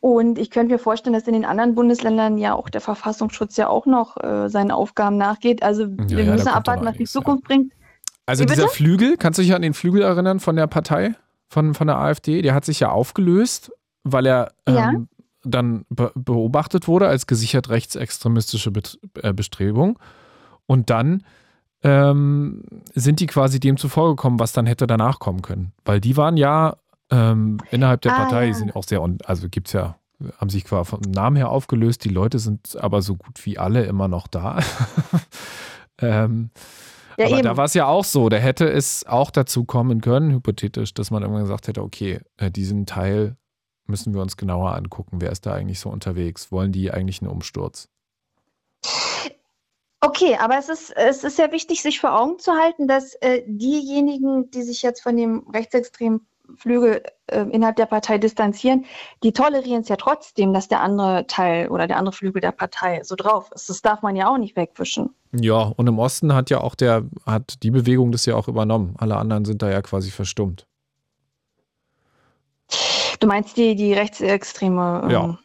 Und 0.00 0.38
ich 0.38 0.50
könnte 0.50 0.72
mir 0.72 0.78
vorstellen, 0.78 1.12
dass 1.12 1.26
in 1.26 1.34
den 1.34 1.44
anderen 1.44 1.74
Bundesländern 1.74 2.38
ja 2.38 2.54
auch 2.54 2.70
der 2.70 2.80
Verfassungsschutz 2.80 3.58
ja 3.58 3.68
auch 3.68 3.84
noch 3.84 4.16
äh, 4.16 4.48
seinen 4.48 4.70
Aufgaben 4.70 5.18
nachgeht. 5.18 5.62
Also 5.62 5.82
ja, 5.82 6.08
wir 6.08 6.24
ja, 6.24 6.32
müssen 6.32 6.48
abwarten, 6.48 6.86
was 6.86 6.96
die 6.96 7.04
Zukunft 7.04 7.44
ja. 7.44 7.48
bringt. 7.48 7.72
Also 8.24 8.46
dieser 8.46 8.68
Flügel, 8.68 9.18
kannst 9.18 9.38
du 9.38 9.42
dich 9.42 9.54
an 9.54 9.60
den 9.60 9.74
Flügel 9.74 10.02
erinnern 10.02 10.40
von 10.40 10.56
der 10.56 10.68
Partei, 10.68 11.14
von, 11.48 11.74
von 11.74 11.86
der 11.86 11.98
AfD? 11.98 12.40
Der 12.40 12.54
hat 12.54 12.64
sich 12.64 12.80
ja 12.80 12.90
aufgelöst 12.90 13.72
weil 14.04 14.26
er 14.26 14.52
ja. 14.68 14.90
ähm, 14.90 15.08
dann 15.42 15.84
be 15.88 16.12
beobachtet 16.14 16.88
wurde 16.88 17.08
als 17.08 17.26
gesichert 17.26 17.70
rechtsextremistische 17.70 18.70
Bet 18.70 18.98
äh, 19.22 19.32
Bestrebung. 19.32 19.98
Und 20.66 20.90
dann 20.90 21.24
ähm, 21.82 22.62
sind 22.94 23.20
die 23.20 23.26
quasi 23.26 23.58
dem 23.58 23.76
zuvorgekommen, 23.76 24.38
was 24.38 24.52
dann 24.52 24.66
hätte 24.66 24.86
danach 24.86 25.18
kommen 25.18 25.42
können. 25.42 25.72
Weil 25.84 26.00
die 26.00 26.16
waren 26.16 26.36
ja 26.36 26.76
ähm, 27.10 27.58
innerhalb 27.70 28.02
der 28.02 28.12
ah, 28.12 28.24
Partei, 28.24 28.48
ja. 28.48 28.54
sind 28.54 28.76
auch 28.76 28.84
sehr, 28.84 29.02
also 29.24 29.48
gibt 29.48 29.68
es 29.68 29.72
ja, 29.72 29.96
haben 30.38 30.50
sich 30.50 30.64
quasi 30.64 30.90
vom 30.90 31.00
Namen 31.00 31.36
her 31.36 31.50
aufgelöst. 31.50 32.04
Die 32.04 32.10
Leute 32.10 32.38
sind 32.38 32.76
aber 32.78 33.02
so 33.02 33.16
gut 33.16 33.44
wie 33.44 33.58
alle 33.58 33.84
immer 33.84 34.08
noch 34.08 34.26
da. 34.26 34.60
ähm, 35.98 36.50
ja, 37.16 37.26
aber 37.26 37.36
eben. 37.36 37.44
da 37.44 37.56
war 37.56 37.64
es 37.64 37.74
ja 37.74 37.86
auch 37.86 38.04
so, 38.04 38.28
da 38.28 38.36
hätte 38.36 38.70
es 38.70 39.06
auch 39.06 39.30
dazu 39.30 39.64
kommen 39.64 40.00
können, 40.00 40.30
hypothetisch, 40.30 40.94
dass 40.94 41.10
man 41.10 41.22
irgendwann 41.22 41.42
gesagt 41.42 41.68
hätte, 41.68 41.82
okay, 41.82 42.20
äh, 42.36 42.50
diesen 42.50 42.86
Teil 42.86 43.36
müssen 43.90 44.14
wir 44.14 44.22
uns 44.22 44.36
genauer 44.36 44.74
angucken. 44.74 45.20
Wer 45.20 45.32
ist 45.32 45.46
da 45.46 45.52
eigentlich 45.52 45.80
so 45.80 45.90
unterwegs? 45.90 46.50
Wollen 46.50 46.72
die 46.72 46.90
eigentlich 46.90 47.20
einen 47.20 47.30
Umsturz? 47.30 47.88
Okay, 50.00 50.36
aber 50.40 50.56
es 50.56 50.70
ist, 50.70 50.96
es 50.96 51.24
ist 51.24 51.38
ja 51.38 51.52
wichtig, 51.52 51.82
sich 51.82 52.00
vor 52.00 52.18
Augen 52.18 52.38
zu 52.38 52.52
halten, 52.52 52.88
dass 52.88 53.14
äh, 53.16 53.42
diejenigen, 53.46 54.50
die 54.50 54.62
sich 54.62 54.80
jetzt 54.82 55.02
von 55.02 55.16
dem 55.16 55.46
rechtsextremen 55.52 56.26
Flügel 56.56 57.02
äh, 57.26 57.42
innerhalb 57.42 57.76
der 57.76 57.86
Partei 57.86 58.18
distanzieren, 58.18 58.86
die 59.22 59.32
tolerieren 59.32 59.82
es 59.82 59.88
ja 59.88 59.96
trotzdem, 59.96 60.52
dass 60.52 60.68
der 60.68 60.80
andere 60.80 61.26
Teil 61.26 61.68
oder 61.68 61.86
der 61.86 61.98
andere 61.98 62.14
Flügel 62.14 62.40
der 62.40 62.52
Partei 62.52 63.02
so 63.04 63.14
drauf 63.14 63.50
ist. 63.54 63.68
Das 63.68 63.82
darf 63.82 64.02
man 64.02 64.16
ja 64.16 64.28
auch 64.28 64.38
nicht 64.38 64.56
wegwischen. 64.56 65.10
Ja, 65.32 65.72
und 65.76 65.86
im 65.86 65.98
Osten 65.98 66.34
hat 66.34 66.50
ja 66.50 66.60
auch 66.60 66.74
der, 66.74 67.04
hat 67.26 67.62
die 67.62 67.70
Bewegung 67.70 68.10
das 68.10 68.26
ja 68.26 68.36
auch 68.36 68.48
übernommen. 68.48 68.94
Alle 68.98 69.16
anderen 69.16 69.44
sind 69.44 69.62
da 69.62 69.70
ja 69.70 69.82
quasi 69.82 70.10
verstummt. 70.10 70.66
Du 73.20 73.26
meinst 73.26 73.56
die, 73.56 73.74
die 73.76 73.92
rechtsextreme 73.92 75.02
ähm, 75.04 75.10
ja. 75.10 75.38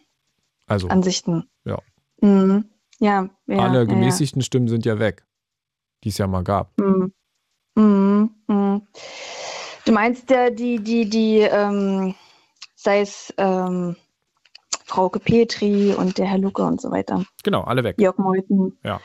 also, 0.68 0.88
Ansichten? 0.88 1.50
Ja. 1.66 1.80
Mhm. 2.22 2.70
Ja, 3.00 3.30
ja, 3.48 3.58
Alle 3.58 3.86
gemäßigten. 3.86 4.42
Stimmen 4.42 4.70
sind 4.70 4.86
ja 4.86 4.98
weg, 5.00 5.26
die 6.04 6.10
es 6.10 6.18
ja 6.18 6.28
mal 6.28 6.44
gab. 6.44 6.72
Mhm. 6.80 7.14
Mhm. 7.76 8.30
Mhm. 8.48 8.88
Du 9.86 9.92
meinst 9.92 10.30
ja 10.30 10.50
die, 10.50 10.80
die, 10.80 11.10
die, 11.10 11.40
ähm, 11.40 12.16
sei 12.76 13.02
es 13.02 13.34
ähm, 13.38 13.98
Frauke 14.86 15.20
Petri 15.20 15.94
und 15.94 16.18
der 16.18 16.28
Herr 16.28 16.38
Lucke 16.38 16.64
und 16.64 16.80
so 16.80 16.90
weiter. 16.92 17.26
Genau, 17.44 17.62
alle 17.64 17.84
weg. 17.84 18.00
Jörg 18.00 18.18
Meuthen. 18.18 18.78
Ja. 18.84 19.02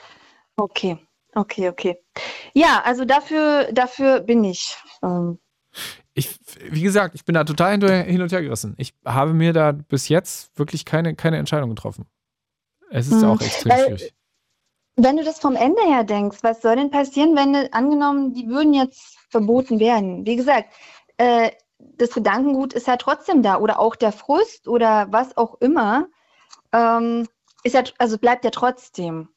Okay, 0.57 0.99
okay, 1.35 1.69
okay. 1.69 1.97
Ja, 2.55 2.83
also 2.85 3.05
dafür, 3.05 3.73
dafür 3.73 4.21
bin 4.21 4.45
ich. 4.45 4.77
Ähm, 5.03 5.39
ich, 6.15 6.39
wie 6.69 6.83
gesagt, 6.83 7.15
ich 7.15 7.25
bin 7.25 7.35
da 7.35 7.45
total 7.45 7.73
hin 8.05 8.21
und 8.23 8.33
her 8.33 8.43
gerissen. 8.43 8.75
Ich 8.79 8.95
habe 9.05 9.33
mir 9.33 9.53
da 9.53 9.73
bis 9.73 10.09
jetzt 10.09 10.59
wirklich 10.59 10.85
keine, 10.85 11.15
keine 11.15 11.39
Entscheidung 11.39 11.71
getroffen. 11.71 12.07
Es 12.91 13.07
ist 13.07 13.23
hm. 13.23 13.31
auch 13.31 13.41
extrem 13.41 13.73
Weil, 13.73 13.85
schwierig. 13.85 14.15
Wenn 14.97 15.17
du 15.17 15.25
das 15.25 15.39
vom 15.39 15.57
Ende 15.57 15.81
her 15.83 16.05
denkst, 16.05 16.39
was 16.43 16.61
soll 16.61 16.77
denn 16.77 16.91
passieren, 16.91 17.37
wenn 17.37 17.73
angenommen, 17.73 18.35
die 18.35 18.49
würden 18.49 18.75
jetzt 18.75 19.17
verboten 19.31 19.79
werden? 19.79 20.27
Wie 20.27 20.37
gesagt, 20.37 20.75
äh, 21.17 21.53
das 21.79 22.11
Gedankengut 22.11 22.75
ist 22.75 22.87
ja 22.87 22.97
trotzdem 22.97 23.43
da 23.43 23.59
oder 23.59 23.79
auch 23.79 23.97
der 23.97 24.13
Frust 24.13 24.69
oder 24.69 25.07
was 25.11 25.37
auch 25.37 25.61
immer, 25.61 26.09
ähm, 26.73 27.27
ist 27.63 27.75
ja, 27.75 27.83
also 27.99 28.19
bleibt 28.19 28.45
ja 28.45 28.51
trotzdem. 28.51 29.29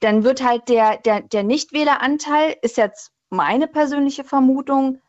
Dann 0.00 0.24
wird 0.24 0.44
halt 0.44 0.68
der, 0.68 0.98
der, 0.98 1.22
der 1.22 1.42
Nichtwähleranteil, 1.42 2.56
ist 2.62 2.76
jetzt 2.76 3.12
meine 3.30 3.66
persönliche 3.66 4.24
Vermutung, 4.24 5.00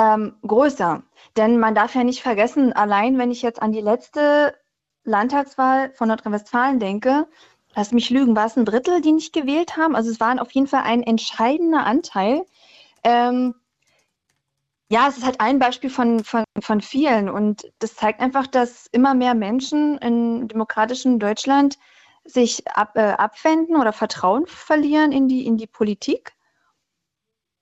ähm, 0.00 0.34
größer. 0.46 1.02
Denn 1.36 1.60
man 1.60 1.74
darf 1.74 1.94
ja 1.94 2.02
nicht 2.02 2.22
vergessen, 2.22 2.72
allein 2.72 3.18
wenn 3.18 3.30
ich 3.30 3.42
jetzt 3.42 3.62
an 3.62 3.70
die 3.70 3.82
letzte 3.82 4.56
Landtagswahl 5.04 5.92
von 5.92 6.08
Nordrhein-Westfalen 6.08 6.80
denke, 6.80 7.28
lass 7.76 7.92
mich 7.92 8.10
lügen, 8.10 8.34
war 8.34 8.46
es 8.46 8.56
ein 8.56 8.64
Drittel, 8.64 9.02
die 9.02 9.12
nicht 9.12 9.32
gewählt 9.32 9.76
haben? 9.76 9.94
Also 9.94 10.10
es 10.10 10.18
waren 10.18 10.38
auf 10.38 10.50
jeden 10.52 10.66
Fall 10.66 10.82
ein 10.82 11.02
entscheidender 11.02 11.84
Anteil. 11.84 12.44
Ähm, 13.04 13.54
ja, 14.88 15.06
es 15.08 15.18
ist 15.18 15.24
halt 15.24 15.40
ein 15.40 15.58
Beispiel 15.60 15.90
von, 15.90 16.24
von, 16.24 16.44
von 16.60 16.80
vielen 16.80 17.28
und 17.28 17.70
das 17.78 17.94
zeigt 17.94 18.20
einfach, 18.20 18.46
dass 18.48 18.88
immer 18.88 19.14
mehr 19.14 19.34
Menschen 19.34 19.98
in 19.98 20.48
demokratischen 20.48 21.20
Deutschland 21.20 21.78
sich 22.24 22.66
ab, 22.66 22.96
äh, 22.96 23.12
abwenden 23.12 23.76
oder 23.76 23.92
Vertrauen 23.92 24.46
verlieren 24.46 25.12
in 25.12 25.28
die, 25.28 25.46
in 25.46 25.58
die 25.58 25.68
Politik. 25.68 26.32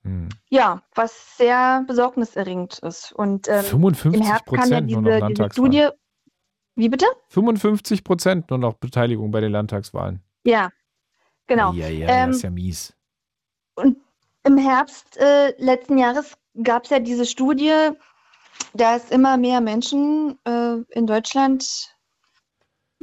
Hm. 0.09 0.29
Ja, 0.49 0.83
was 0.95 1.37
sehr 1.37 1.85
besorgniserregend 1.87 2.79
ist. 2.79 3.12
Und 3.12 3.47
ähm, 3.49 3.62
55 3.62 4.21
im 4.21 4.27
Herbst 4.27 4.47
kam 4.47 4.71
ja 4.71 4.81
diese, 4.81 5.29
diese 5.29 5.50
Studie. 5.53 5.88
Wie 6.77 6.88
bitte? 6.88 7.07
55 7.29 8.05
Prozent 8.05 8.50
nur 8.50 8.59
noch 8.59 8.75
Beteiligung 8.75 9.31
bei 9.31 9.41
den 9.41 9.53
Landtagswahlen. 9.53 10.23
Ja, 10.45 10.71
genau. 11.47 11.73
Ja, 11.73 11.88
ja, 11.88 12.09
ähm, 12.09 12.29
das 12.29 12.37
ist 12.37 12.43
ja 12.43 12.50
mies. 12.50 12.95
Und 13.75 13.99
im 14.45 14.57
Herbst 14.57 15.19
äh, 15.19 15.50
letzten 15.59 15.99
Jahres 15.99 16.38
gab 16.62 16.85
es 16.85 16.91
ja 16.91 17.00
diese 17.00 17.27
Studie, 17.27 17.91
dass 18.73 19.11
immer 19.11 19.37
mehr 19.37 19.61
Menschen 19.61 20.38
äh, 20.45 20.77
in 20.91 21.07
Deutschland 21.07 21.95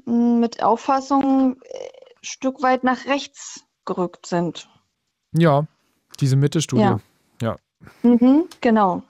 hm, 0.05 0.39
mit 0.39 0.63
Auffassung 0.63 1.61
äh, 1.61 1.77
ein 1.77 2.23
Stück 2.23 2.63
weit 2.63 2.83
nach 2.83 3.05
rechts 3.05 3.63
gerückt 3.85 4.25
sind. 4.25 4.67
Ja, 5.33 5.67
diese 6.21 6.35
Mitte-Studie. 6.35 6.81
Ja. 6.81 6.99
ja. 7.41 7.55
Mhm, 8.03 8.45
genau. 8.61 9.03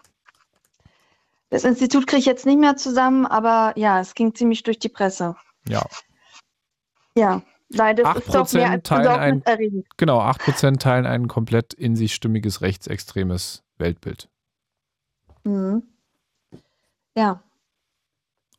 Das 1.49 1.63
Institut 1.63 2.07
kriege 2.07 2.19
ich 2.19 2.25
jetzt 2.25 2.45
nicht 2.45 2.59
mehr 2.59 2.75
zusammen, 2.75 3.25
aber 3.25 3.73
ja, 3.77 3.99
es 3.99 4.15
ging 4.15 4.33
ziemlich 4.35 4.63
durch 4.63 4.79
die 4.79 4.89
Presse. 4.89 5.35
Ja. 5.67 5.85
Ja, 7.17 7.41
Nein, 7.69 7.95
das 7.95 8.17
ist 8.17 8.33
doch 8.33 8.53
mehr 8.53 8.69
als 8.69 8.83
teilen 8.83 9.43
ein, 9.45 9.83
Genau, 9.97 10.19
8% 10.21 10.79
teilen 10.79 11.05
ein 11.05 11.27
komplett 11.27 11.73
in 11.73 11.95
sich 11.95 12.13
stimmiges 12.13 12.61
rechtsextremes 12.61 13.63
Weltbild. 13.77 14.29
Mhm. 15.43 15.83
Ja. 17.17 17.41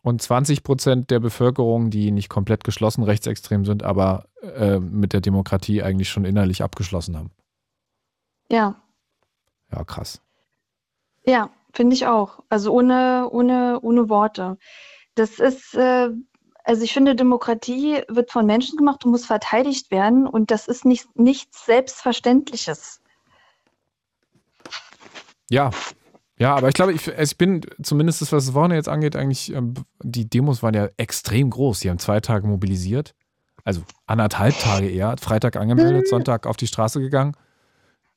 Und 0.03 0.23
20 0.23 0.63
Prozent 0.63 1.11
der 1.11 1.21
Bevölkerung, 1.21 1.91
die 1.91 2.11
nicht 2.11 2.29
komplett 2.29 2.65
geschlossen 2.65 3.03
rechtsextrem 3.03 3.65
sind, 3.65 3.83
aber 3.83 4.27
äh, 4.43 4.79
mit 4.79 5.13
der 5.13 5.21
Demokratie 5.21 5.83
eigentlich 5.83 6.09
schon 6.09 6.25
innerlich 6.25 6.63
abgeschlossen 6.63 7.17
haben. 7.17 7.31
Ja. 8.51 8.81
Ja, 9.73 9.85
krass. 9.85 10.21
Ja, 11.25 11.51
finde 11.73 11.95
ich 11.95 12.07
auch. 12.07 12.41
Also 12.49 12.73
ohne, 12.73 13.29
ohne, 13.31 13.81
ohne 13.83 14.09
Worte. 14.09 14.59
Das 15.15 15.39
ist, 15.39 15.75
äh, 15.75 16.11
also 16.65 16.83
ich 16.83 16.93
finde, 16.93 17.15
Demokratie 17.15 18.03
wird 18.09 18.31
von 18.31 18.47
Menschen 18.47 18.77
gemacht 18.77 19.05
und 19.05 19.11
muss 19.11 19.27
verteidigt 19.27 19.91
werden 19.91 20.27
und 20.27 20.51
das 20.51 20.69
ist 20.69 20.85
nicht, 20.85 21.07
nichts 21.17 21.67
Selbstverständliches. 21.67 23.01
Ja, 25.49 25.71
ja, 26.39 26.55
aber 26.55 26.69
ich 26.69 26.75
glaube, 26.75 26.93
ich, 26.93 27.09
ich 27.09 27.39
bin 27.39 27.63
zumindest, 27.83 28.21
was 28.21 28.29
das 28.31 28.55
Wochenende 28.55 28.77
jetzt 28.77 28.89
angeht, 28.89 29.17
eigentlich, 29.17 29.53
ähm, 29.55 29.75
die 30.03 30.29
Demos 30.29 30.63
waren 30.63 30.75
ja 30.75 30.89
extrem 30.99 31.49
groß. 31.51 31.81
Die 31.81 31.89
haben 31.89 31.99
zwei 31.99 32.21
Tage 32.21 32.47
mobilisiert. 32.47 33.15
Also 33.65 33.83
anderthalb 34.07 34.59
Tage 34.59 34.89
eher. 34.89 35.17
Freitag 35.19 35.57
angemeldet, 35.57 36.05
mhm. 36.05 36.11
Sonntag 36.11 36.47
auf 36.47 36.57
die 36.57 36.67
Straße 36.67 37.01
gegangen. 37.01 37.35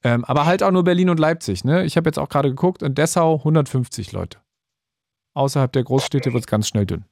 Ähm, 0.03 0.23
aber 0.25 0.45
halt 0.45 0.63
auch 0.63 0.71
nur 0.71 0.83
Berlin 0.83 1.09
und 1.09 1.19
Leipzig. 1.19 1.63
Ne? 1.63 1.85
Ich 1.85 1.97
habe 1.97 2.07
jetzt 2.07 2.17
auch 2.17 2.29
gerade 2.29 2.49
geguckt, 2.49 2.83
in 2.83 2.95
Dessau 2.95 3.35
150 3.35 4.11
Leute. 4.11 4.39
Außerhalb 5.33 5.71
der 5.71 5.83
Großstädte 5.83 6.33
wird 6.33 6.43
es 6.43 6.47
ganz 6.47 6.67
schnell 6.67 6.85
dünn. 6.85 7.05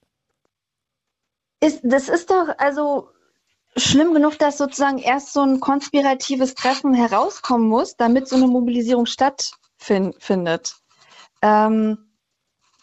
Ist, 1.60 1.82
das 1.84 2.08
ist 2.08 2.30
doch 2.30 2.48
also 2.58 3.10
schlimm 3.76 4.14
genug, 4.14 4.38
dass 4.40 4.58
sozusagen 4.58 5.00
erst 5.00 5.34
so 5.34 5.42
ein 5.42 5.60
konspiratives 5.60 6.56
Treffen 6.56 6.94
herauskommen 6.94 7.68
muss, 7.68 7.96
damit 7.96 8.28
so 8.28 8.36
eine 8.36 8.48
Mobilisierung 8.48 9.06
stattfindet. 9.06 10.76
Ähm, 11.42 11.98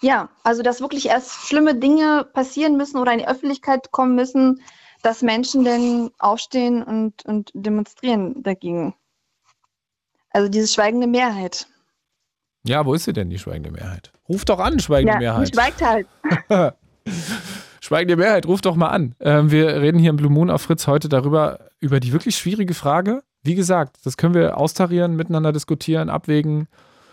ja, 0.01 0.29
also 0.43 0.63
dass 0.63 0.81
wirklich 0.81 1.07
erst 1.07 1.33
schlimme 1.47 1.75
Dinge 1.75 2.29
passieren 2.33 2.77
müssen 2.77 2.99
oder 2.99 3.13
in 3.13 3.21
die 3.21 3.29
Öffentlichkeit 3.29 3.91
kommen 3.91 4.15
müssen, 4.15 4.61
dass 5.03 5.23
Menschen 5.23 5.65
denn 5.65 6.11
aufstehen 6.19 6.83
und, 6.83 7.25
und 7.25 7.51
demonstrieren 7.55 8.43
dagegen. 8.43 8.95
Also 10.35 10.49
diese 10.49 10.67
schweigende 10.67 11.07
Mehrheit. 11.07 11.67
Ja, 12.67 12.85
wo 12.85 12.93
ist 12.95 13.05
sie 13.05 13.13
denn, 13.13 13.31
die 13.31 13.39
schweigende 13.39 13.71
Mehrheit? 13.71 14.13
Ruf 14.29 14.45
doch 14.45 14.59
an, 14.59 14.81
schweigende 14.81 15.15
ja, 15.15 15.19
Mehrheit. 15.19 15.55
Schweigt 15.55 15.81
halt. 15.81 16.07
schweigende 17.81 18.17
Mehrheit, 18.17 18.47
ruf 18.47 18.61
doch 18.61 18.75
mal 18.75 18.89
an. 18.89 19.15
Ähm, 19.21 19.51
wir 19.51 19.81
reden 19.81 19.99
hier 19.99 20.11
im 20.11 20.17
Blue 20.17 20.33
Moon 20.33 20.51
auf 20.51 20.63
Fritz 20.63 20.87
heute 20.89 21.09
darüber, 21.09 21.61
über 21.79 22.01
die 22.01 22.13
wirklich 22.13 22.37
schwierige 22.37 22.75
Frage. 22.75 23.23
Wie 23.43 23.55
gesagt, 23.55 23.99
das 24.05 24.17
können 24.17 24.35
wir 24.35 24.59
austarieren, 24.59 25.15
miteinander 25.15 25.53
diskutieren, 25.53 26.09
abwägen, 26.09 26.67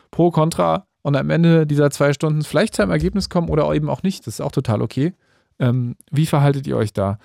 pro, 0.10 0.32
contra 0.32 0.88
und 1.04 1.16
am 1.16 1.30
Ende 1.30 1.68
dieser 1.68 1.92
zwei 1.92 2.14
Stunden 2.14 2.42
vielleicht 2.44 2.74
zu 2.74 2.82
einem 2.82 2.92
Ergebnis 2.92 3.30
kommen 3.30 3.50
oder 3.50 3.72
eben 3.74 3.90
auch 3.90 4.02
nicht. 4.02 4.26
Das 4.26 4.36
ist 4.36 4.42
auch 4.42 4.52
total 4.52 4.82
okay. 4.82 5.14
Ähm, 5.60 5.96
wie 6.10 6.26
verhaltet 6.26 6.66
ihr 6.66 6.76
euch 6.76 6.92
da? 6.92 7.20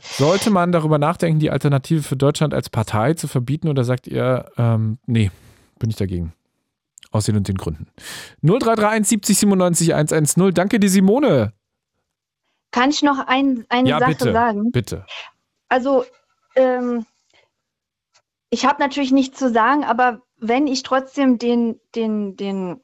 Sollte 0.00 0.50
man 0.50 0.72
darüber 0.72 0.98
nachdenken, 0.98 1.40
die 1.40 1.50
Alternative 1.50 2.02
für 2.02 2.16
Deutschland 2.16 2.54
als 2.54 2.70
Partei 2.70 3.14
zu 3.14 3.28
verbieten 3.28 3.68
oder 3.68 3.84
sagt 3.84 4.06
ihr, 4.06 4.50
ähm, 4.56 4.98
nee, 5.06 5.30
bin 5.78 5.90
ich 5.90 5.96
dagegen? 5.96 6.32
Aus 7.10 7.26
den 7.26 7.36
und 7.36 7.48
den 7.48 7.56
Gründen. 7.56 7.88
0331 8.42 9.08
70 9.08 9.38
97 9.38 9.94
110. 9.94 10.54
Danke 10.54 10.78
dir, 10.78 10.88
Simone. 10.88 11.52
Kann 12.70 12.90
ich 12.90 13.02
noch 13.02 13.26
ein, 13.26 13.64
eine 13.68 13.88
ja, 13.88 13.98
Sache 13.98 14.12
bitte, 14.12 14.32
sagen? 14.32 14.70
Bitte. 14.70 15.06
Also, 15.68 16.04
ähm, 16.54 17.04
ich 18.50 18.64
habe 18.64 18.80
natürlich 18.80 19.12
nichts 19.12 19.38
zu 19.38 19.50
sagen, 19.50 19.84
aber 19.84 20.22
wenn 20.38 20.66
ich 20.66 20.82
trotzdem 20.82 21.38
den, 21.38 21.80
den, 21.94 22.36
den 22.36 22.80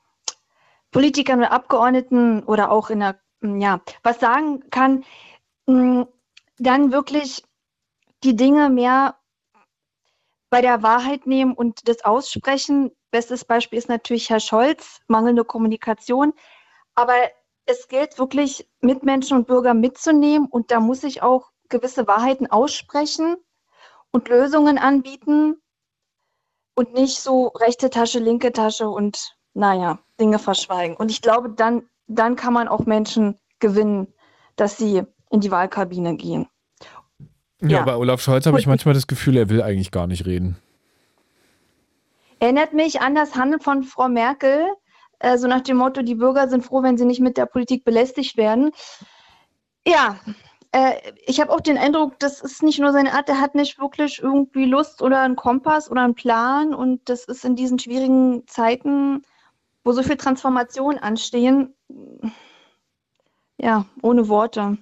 Politikern 0.91 1.41
oder 1.41 1.53
Abgeordneten 1.53 2.43
oder 2.43 2.71
auch 2.71 2.91
in 2.91 3.01
der, 3.01 3.21
ja, 3.43 3.81
was 4.03 4.21
sagen 4.21 4.69
kann, 4.71 5.05
hm, 5.67 6.07
dann 6.59 6.93
wirklich 6.93 7.43
die 8.25 8.37
Dinge 8.37 8.71
mehr 8.71 9.17
bei 10.51 10.61
der 10.61 10.83
Wahrheit 10.83 11.27
nehmen 11.27 11.55
und 11.55 11.89
das 11.89 12.05
aussprechen. 12.05 12.93
Bestes 13.11 13.45
Beispiel 13.45 13.79
ist 13.79 13.89
natürlich 13.89 14.31
Herr 14.31 14.41
Scholz, 14.41 15.01
mangelnde 15.07 15.45
Kommunikation. 15.45 16.33
Aber 16.95 17.15
es 17.67 17.89
gilt 17.89 18.19
wirklich, 18.19 18.69
Mitmenschen 18.81 19.37
und 19.39 19.47
Bürger 19.47 19.75
mitzunehmen 19.75 20.49
und 20.49 20.71
da 20.71 20.81
muss 20.81 21.03
ich 21.03 21.23
auch 21.23 21.51
gewisse 21.69 22.07
Wahrheiten 22.07 22.47
aussprechen 22.47 23.37
und 24.13 24.29
Lösungen 24.29 24.79
anbieten 24.79 25.61
und 26.75 26.95
nicht 26.95 27.21
so 27.21 27.49
rechte 27.49 27.91
Tasche, 27.91 28.19
linke 28.21 28.53
Tasche 28.53 28.89
und 28.89 29.37
naja, 29.53 29.99
Dinge 30.21 30.39
verschweigen. 30.39 30.97
Und 30.97 31.11
ich 31.11 31.23
glaube, 31.23 31.51
dann, 31.51 31.89
dann 32.07 32.37
kann 32.37 32.53
man 32.53 32.69
auch 32.69 32.87
Menschen 32.87 33.41
gewinnen, 33.59 34.13
dass 34.55 34.77
sie 34.77 35.03
in 35.31 35.41
die 35.41 35.51
Wahlkabine 35.51 36.17
gehen. 36.17 36.47
Ja, 37.61 37.69
ja. 37.69 37.83
bei 37.85 37.97
Olaf 37.97 38.21
Scholz 38.21 38.47
habe 38.47 38.59
ich 38.59 38.67
manchmal 38.67 38.95
das 38.95 39.07
Gefühl, 39.07 39.37
er 39.37 39.49
will 39.49 39.63
eigentlich 39.63 39.91
gar 39.91 40.07
nicht 40.07 40.27
reden. 40.27 40.57
Erinnert 42.39 42.75
mich 42.75 43.01
an 43.01 43.15
das 43.15 43.35
Handeln 43.35 43.61
von 43.61 43.83
Frau 43.83 44.09
Merkel, 44.09 44.67
so 45.37 45.47
nach 45.47 45.63
dem 45.63 45.79
Motto, 45.79 46.03
die 46.03 46.17
Bürger 46.17 46.49
sind 46.49 46.65
froh, 46.65 46.83
wenn 46.83 46.99
sie 46.99 47.07
nicht 47.07 47.21
mit 47.21 47.39
der 47.39 47.47
Politik 47.47 47.85
belästigt 47.85 48.37
werden. 48.37 48.73
Ja, 49.87 50.21
äh, 50.73 50.93
ich 51.25 51.41
habe 51.41 51.51
auch 51.51 51.63
den 51.63 51.79
Eindruck, 51.79 52.19
das 52.19 52.43
ist 52.43 52.63
nicht 52.63 52.79
nur 52.79 52.93
seine 52.93 53.15
Art, 53.15 53.31
er 53.31 53.41
hat 53.41 53.55
nicht 53.55 53.79
wirklich 53.79 54.21
irgendwie 54.23 54.67
Lust 54.67 55.01
oder 55.01 55.23
einen 55.23 55.37
Kompass 55.37 55.91
oder 55.91 56.03
einen 56.03 56.15
Plan 56.15 56.75
und 56.75 57.09
das 57.09 57.25
ist 57.25 57.47
in 57.47 57.57
diesen 57.57 57.79
schwierigen 57.79 58.47
Zeiten 58.47 59.23
wo 59.87 59.93
so 59.93 60.03
viel 60.03 60.17
Transformation 60.17 60.99
anstehen, 60.99 61.73
ja, 63.57 63.87
ohne 64.03 64.29
Worte. 64.29 64.79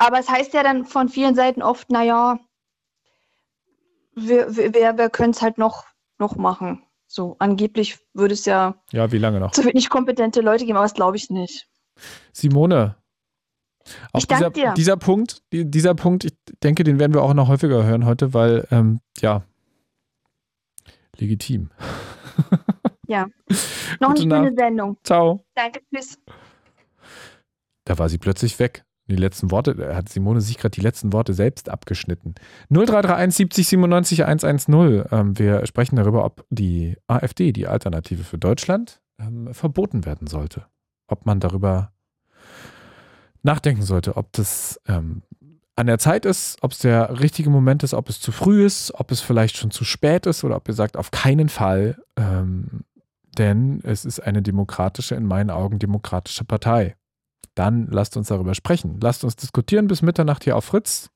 Aber 0.00 0.18
es 0.18 0.30
heißt 0.30 0.54
ja 0.54 0.62
dann 0.62 0.86
von 0.86 1.10
vielen 1.10 1.34
Seiten 1.34 1.62
oft, 1.62 1.90
naja, 1.90 2.38
wir, 4.14 4.56
wir, 4.56 4.72
wir 4.72 5.10
können 5.10 5.32
es 5.32 5.42
halt 5.42 5.58
noch, 5.58 5.84
noch 6.18 6.36
machen. 6.36 6.82
So, 7.06 7.36
angeblich 7.38 7.98
würde 8.14 8.32
es 8.32 8.46
ja, 8.46 8.80
ja 8.92 9.12
wie 9.12 9.18
lange 9.18 9.40
noch? 9.40 9.50
zu 9.52 9.62
wenig 9.62 9.90
kompetente 9.90 10.40
Leute 10.40 10.64
geben, 10.64 10.78
aber 10.78 10.86
das 10.86 10.94
glaube 10.94 11.18
ich 11.18 11.28
nicht. 11.28 11.68
Simone, 12.32 12.96
auch 14.14 14.24
dieser, 14.24 14.50
dieser 14.72 14.96
Punkt, 14.96 15.42
dieser 15.52 15.94
Punkt, 15.94 16.24
ich 16.24 16.32
denke, 16.62 16.82
den 16.82 16.98
werden 16.98 17.12
wir 17.12 17.22
auch 17.22 17.34
noch 17.34 17.48
häufiger 17.48 17.84
hören 17.84 18.06
heute, 18.06 18.32
weil, 18.32 18.66
ähm, 18.70 19.00
ja, 19.18 19.42
legitim. 21.18 21.70
Ja. 23.06 23.26
Noch 24.00 24.10
eine 24.10 24.20
schöne 24.20 24.54
Sendung. 24.56 24.96
Ciao. 25.02 25.44
Danke, 25.54 25.80
tschüss. 25.92 26.16
Da 27.84 27.98
war 27.98 28.08
sie 28.08 28.18
plötzlich 28.18 28.58
weg. 28.60 28.84
Die 29.10 29.16
letzten 29.16 29.50
Worte, 29.50 29.74
da 29.74 29.94
hat 29.94 30.08
Simone 30.08 30.40
sich 30.40 30.56
gerade 30.56 30.70
die 30.70 30.80
letzten 30.80 31.12
Worte 31.12 31.34
selbst 31.34 31.68
abgeschnitten. 31.68 32.34
0331 32.70 33.36
70 33.36 33.68
97 33.68 34.24
110. 34.24 35.04
Ähm, 35.10 35.38
wir 35.38 35.66
sprechen 35.66 35.96
darüber, 35.96 36.24
ob 36.24 36.46
die 36.50 36.96
AfD, 37.08 37.52
die 37.52 37.66
Alternative 37.66 38.22
für 38.22 38.38
Deutschland, 38.38 39.00
ähm, 39.18 39.52
verboten 39.52 40.06
werden 40.06 40.26
sollte. 40.26 40.66
Ob 41.08 41.26
man 41.26 41.40
darüber 41.40 41.92
nachdenken 43.42 43.82
sollte, 43.82 44.16
ob 44.16 44.32
das 44.32 44.80
ähm, 44.86 45.22
an 45.76 45.86
der 45.86 45.98
Zeit 45.98 46.24
ist, 46.24 46.58
ob 46.62 46.72
es 46.72 46.78
der 46.78 47.20
richtige 47.20 47.50
Moment 47.50 47.82
ist, 47.82 47.94
ob 47.94 48.08
es 48.08 48.20
zu 48.20 48.32
früh 48.32 48.64
ist, 48.64 48.92
ob 48.94 49.10
es 49.10 49.20
vielleicht 49.20 49.56
schon 49.56 49.70
zu 49.70 49.84
spät 49.84 50.26
ist 50.26 50.44
oder 50.44 50.56
ob 50.56 50.68
ihr 50.68 50.74
sagt, 50.74 50.96
auf 50.96 51.10
keinen 51.10 51.48
Fall. 51.48 51.96
Ähm, 52.16 52.84
denn 53.38 53.80
es 53.82 54.04
ist 54.04 54.20
eine 54.20 54.42
demokratische, 54.42 55.14
in 55.14 55.24
meinen 55.24 55.50
Augen 55.50 55.78
demokratische 55.78 56.44
Partei. 56.44 56.96
Dann 57.54 57.88
lasst 57.90 58.16
uns 58.16 58.28
darüber 58.28 58.54
sprechen. 58.54 58.98
Lasst 59.02 59.24
uns 59.24 59.36
diskutieren 59.36 59.86
bis 59.86 60.02
Mitternacht 60.02 60.44
hier 60.44 60.56
auf 60.56 60.64
Fritz. 60.64 61.10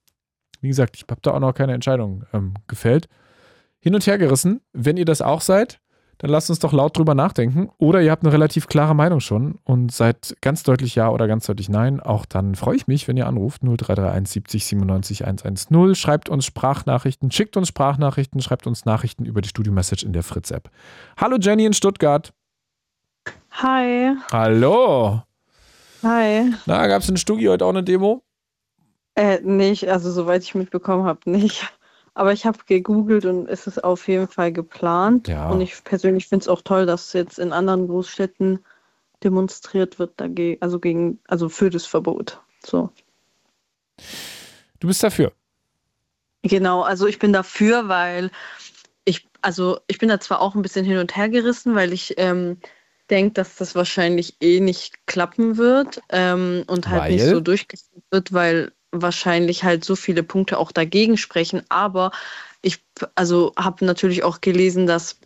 Wie 0.60 0.68
gesagt, 0.68 0.96
ich 0.96 1.04
habe 1.10 1.20
da 1.22 1.32
auch 1.32 1.40
noch 1.40 1.54
keine 1.54 1.74
Entscheidung 1.74 2.24
ähm, 2.32 2.54
gefällt. 2.66 3.08
Hin 3.80 3.94
und 3.94 4.06
her 4.06 4.18
gerissen. 4.18 4.60
Wenn 4.72 4.96
ihr 4.96 5.04
das 5.04 5.20
auch 5.20 5.40
seid, 5.42 5.78
dann 6.18 6.30
lasst 6.30 6.48
uns 6.48 6.58
doch 6.58 6.72
laut 6.72 6.96
drüber 6.96 7.14
nachdenken. 7.14 7.70
Oder 7.78 8.00
ihr 8.00 8.10
habt 8.10 8.24
eine 8.24 8.32
relativ 8.32 8.66
klare 8.66 8.94
Meinung 8.94 9.20
schon 9.20 9.58
und 9.64 9.92
seid 9.92 10.36
ganz 10.40 10.62
deutlich 10.62 10.94
Ja 10.94 11.10
oder 11.10 11.26
ganz 11.26 11.46
deutlich 11.46 11.68
Nein. 11.68 12.00
Auch 12.00 12.24
dann 12.24 12.54
freue 12.54 12.76
ich 12.76 12.86
mich, 12.86 13.08
wenn 13.08 13.16
ihr 13.16 13.26
anruft. 13.26 13.62
0331 13.62 14.32
70 14.32 14.66
97 14.66 15.26
110. 15.26 15.94
Schreibt 15.94 16.28
uns 16.28 16.44
Sprachnachrichten, 16.46 17.30
schickt 17.30 17.56
uns 17.56 17.68
Sprachnachrichten, 17.68 18.40
schreibt 18.40 18.66
uns 18.66 18.84
Nachrichten 18.84 19.24
über 19.24 19.40
die 19.40 19.48
Studio-Message 19.48 20.04
in 20.04 20.12
der 20.12 20.22
Fritz-App. 20.22 20.70
Hallo 21.16 21.36
Jenny 21.38 21.66
in 21.66 21.72
Stuttgart. 21.74 22.32
Hi. 23.50 24.14
Hallo. 24.32 25.22
Hi. 26.04 26.52
Na, 26.66 26.86
gab 26.86 27.02
es 27.02 27.08
in 27.08 27.16
Stugi 27.16 27.46
heute 27.46 27.64
auch 27.64 27.70
eine 27.70 27.82
Demo? 27.82 28.22
Äh, 29.14 29.40
nicht, 29.40 29.88
also 29.88 30.12
soweit 30.12 30.42
ich 30.42 30.54
mitbekommen 30.54 31.04
habe, 31.04 31.30
nicht. 31.30 31.72
Aber 32.12 32.32
ich 32.32 32.46
habe 32.46 32.58
gegoogelt 32.66 33.24
und 33.24 33.48
es 33.48 33.66
ist 33.66 33.82
auf 33.82 34.06
jeden 34.06 34.28
Fall 34.28 34.52
geplant. 34.52 35.28
Ja. 35.28 35.48
Und 35.48 35.60
ich 35.60 35.82
persönlich 35.82 36.28
finde 36.28 36.44
es 36.44 36.48
auch 36.48 36.62
toll, 36.62 36.86
dass 36.86 37.12
jetzt 37.12 37.38
in 37.38 37.52
anderen 37.52 37.88
Großstädten 37.88 38.60
demonstriert 39.22 39.98
wird 39.98 40.12
dagegen, 40.20 40.60
also 40.60 40.78
gegen, 40.78 41.18
also 41.26 41.48
für 41.48 41.70
das 41.70 41.86
Verbot. 41.86 42.40
So. 42.64 42.90
Du 44.78 44.86
bist 44.86 45.02
dafür. 45.02 45.32
Genau, 46.42 46.82
also 46.82 47.06
ich 47.06 47.18
bin 47.18 47.32
dafür, 47.32 47.88
weil 47.88 48.30
ich, 49.06 49.26
also 49.40 49.80
ich 49.86 49.98
bin 49.98 50.10
da 50.10 50.20
zwar 50.20 50.40
auch 50.40 50.54
ein 50.54 50.62
bisschen 50.62 50.84
hin 50.84 50.98
und 50.98 51.16
her 51.16 51.30
gerissen, 51.30 51.74
weil 51.74 51.92
ich 51.92 52.14
ähm, 52.18 52.58
denke, 53.10 53.34
dass 53.34 53.56
das 53.56 53.74
wahrscheinlich 53.74 54.36
eh 54.40 54.60
nicht 54.60 55.06
klappen 55.06 55.56
wird 55.56 56.00
ähm, 56.10 56.64
und 56.66 56.88
halt 56.88 57.10
nicht 57.10 57.22
Weil? 57.22 57.30
so 57.30 57.40
durchgeführt 57.40 58.04
wird, 58.10 58.32
weil 58.32 58.72
wahrscheinlich 58.92 59.64
halt 59.64 59.84
so 59.84 59.96
viele 59.96 60.22
Punkte 60.22 60.58
auch 60.58 60.72
dagegen 60.72 61.16
sprechen. 61.16 61.62
Aber 61.68 62.12
ich 62.62 62.82
also 63.14 63.52
habe 63.56 63.84
natürlich 63.84 64.22
auch 64.22 64.40
gelesen, 64.40 64.86
dass 64.86 65.18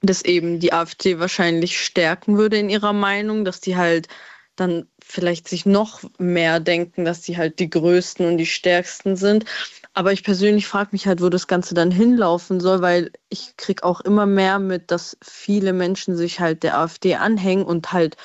das 0.00 0.22
eben 0.22 0.58
die 0.58 0.72
AfD 0.72 1.18
wahrscheinlich 1.18 1.78
stärken 1.78 2.36
würde 2.36 2.58
in 2.58 2.70
ihrer 2.70 2.92
Meinung, 2.92 3.44
dass 3.44 3.60
die 3.60 3.76
halt 3.76 4.08
dann 4.56 4.86
vielleicht 5.02 5.48
sich 5.48 5.64
noch 5.64 6.02
mehr 6.18 6.60
denken, 6.60 7.04
dass 7.04 7.22
die 7.22 7.36
halt 7.36 7.58
die 7.58 7.70
Größten 7.70 8.26
und 8.26 8.38
die 8.38 8.46
Stärksten 8.46 9.16
sind. 9.16 9.44
Aber 9.94 10.12
ich 10.12 10.24
persönlich 10.24 10.66
frage 10.66 10.90
mich 10.92 11.06
halt, 11.06 11.20
wo 11.20 11.28
das 11.28 11.46
Ganze 11.46 11.74
dann 11.74 11.90
hinlaufen 11.90 12.60
soll, 12.60 12.80
weil 12.80 13.12
ich 13.28 13.56
kriege 13.58 13.84
auch 13.84 14.00
immer 14.00 14.24
mehr 14.24 14.58
mit, 14.58 14.90
dass 14.90 15.18
viele 15.22 15.74
Menschen 15.74 16.16
sich 16.16 16.40
halt 16.40 16.62
der 16.62 16.78
AfD 16.78 17.16
anhängen 17.16 17.64
und 17.64 17.92
halt 17.92 18.16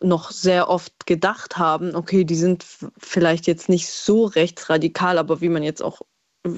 noch 0.00 0.32
sehr 0.32 0.68
oft 0.68 1.06
gedacht 1.06 1.58
haben, 1.58 1.94
okay, 1.94 2.24
die 2.24 2.34
sind 2.34 2.66
vielleicht 2.98 3.46
jetzt 3.46 3.68
nicht 3.68 3.88
so 3.88 4.24
rechtsradikal, 4.24 5.18
aber 5.18 5.40
wie 5.40 5.48
man 5.48 5.62
jetzt 5.62 5.82
auch, 5.82 6.00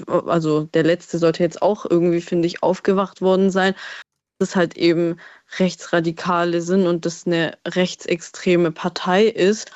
also 0.07 0.63
der 0.63 0.83
letzte 0.83 1.19
sollte 1.19 1.43
jetzt 1.43 1.61
auch 1.61 1.85
irgendwie, 1.85 2.21
finde 2.21 2.47
ich, 2.47 2.63
aufgewacht 2.63 3.21
worden 3.21 3.51
sein, 3.51 3.75
dass 4.39 4.55
halt 4.55 4.77
eben 4.77 5.19
Rechtsradikale 5.59 6.61
sind 6.61 6.87
und 6.87 7.05
das 7.05 7.27
eine 7.27 7.57
rechtsextreme 7.67 8.71
Partei 8.71 9.25
ist. 9.25 9.71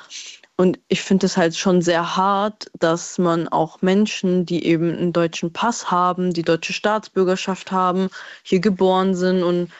Und 0.60 0.78
ich 0.88 1.00
finde 1.00 1.24
es 1.24 1.38
halt 1.38 1.56
schon 1.56 1.80
sehr 1.80 2.16
hart, 2.16 2.70
dass 2.78 3.16
man 3.16 3.48
auch 3.48 3.80
Menschen, 3.80 4.44
die 4.44 4.66
eben 4.66 4.94
einen 4.94 5.14
deutschen 5.14 5.54
Pass 5.54 5.90
haben, 5.90 6.34
die 6.34 6.42
deutsche 6.42 6.74
Staatsbürgerschaft 6.74 7.72
haben, 7.72 8.10
hier 8.42 8.60
geboren 8.60 9.14
sind 9.14 9.42
und 9.42 9.72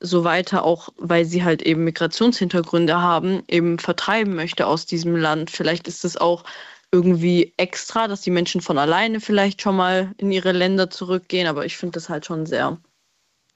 so 0.00 0.24
weiter, 0.24 0.64
auch 0.64 0.88
weil 0.96 1.24
sie 1.24 1.44
halt 1.44 1.62
eben 1.62 1.84
Migrationshintergründe 1.84 3.00
haben, 3.00 3.44
eben 3.46 3.78
vertreiben 3.78 4.34
möchte 4.34 4.66
aus 4.66 4.86
diesem 4.86 5.14
Land. 5.14 5.52
Vielleicht 5.52 5.86
ist 5.86 6.04
es 6.04 6.16
auch 6.16 6.42
irgendwie 6.90 7.54
extra, 7.56 8.08
dass 8.08 8.22
die 8.22 8.32
Menschen 8.32 8.60
von 8.60 8.76
alleine 8.76 9.20
vielleicht 9.20 9.62
schon 9.62 9.76
mal 9.76 10.14
in 10.18 10.32
ihre 10.32 10.50
Länder 10.50 10.90
zurückgehen, 10.90 11.46
aber 11.46 11.64
ich 11.64 11.76
finde 11.76 11.92
das 11.92 12.08
halt 12.08 12.26
schon 12.26 12.44
sehr 12.44 12.76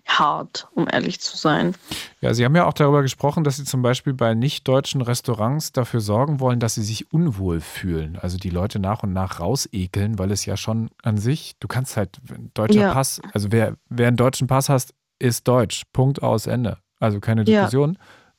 hart, 0.09 0.69
um 0.75 0.89
ehrlich 0.91 1.21
zu 1.21 1.37
sein. 1.37 1.75
Ja, 2.21 2.33
Sie 2.35 2.45
haben 2.45 2.57
ja 2.57 2.65
auch 2.65 2.73
darüber 2.73 3.03
gesprochen, 3.03 3.45
dass 3.45 3.57
Sie 3.59 3.65
zum 3.65 3.83
Beispiel 3.83 4.15
bei 4.15 4.35
nicht-deutschen 4.35 5.03
Restaurants 5.03 5.71
dafür 5.73 6.01
sorgen 6.01 6.41
wollen, 6.41 6.61
dass 6.61 6.75
sie 6.77 6.83
sich 6.83 7.13
unwohl 7.13 7.61
fühlen. 7.61 8.19
Also 8.21 8.39
die 8.39 8.51
Leute 8.51 8.79
nach 8.79 9.03
und 9.03 9.13
nach 9.13 9.39
rausekeln, 9.39 10.19
weil 10.19 10.31
es 10.33 10.45
ja 10.47 10.57
schon 10.57 10.91
an 11.03 11.19
sich, 11.19 11.57
du 11.61 11.69
kannst 11.69 11.97
halt, 11.97 12.19
deutscher 12.55 12.81
Ja. 12.81 12.93
Pass, 12.95 13.21
also 13.35 13.53
wer, 13.53 13.77
wer 13.91 14.09
einen 14.09 14.17
deutschen 14.17 14.47
Pass 14.49 14.69
hast, 14.69 14.95
ist 15.19 15.47
deutsch. 15.47 15.83
Punkt 15.93 16.23
aus 16.23 16.47
Ende. 16.47 16.79
Also 17.01 17.21
keine 17.21 17.43
Ja. 17.43 17.45
Diskussion. 17.63 17.99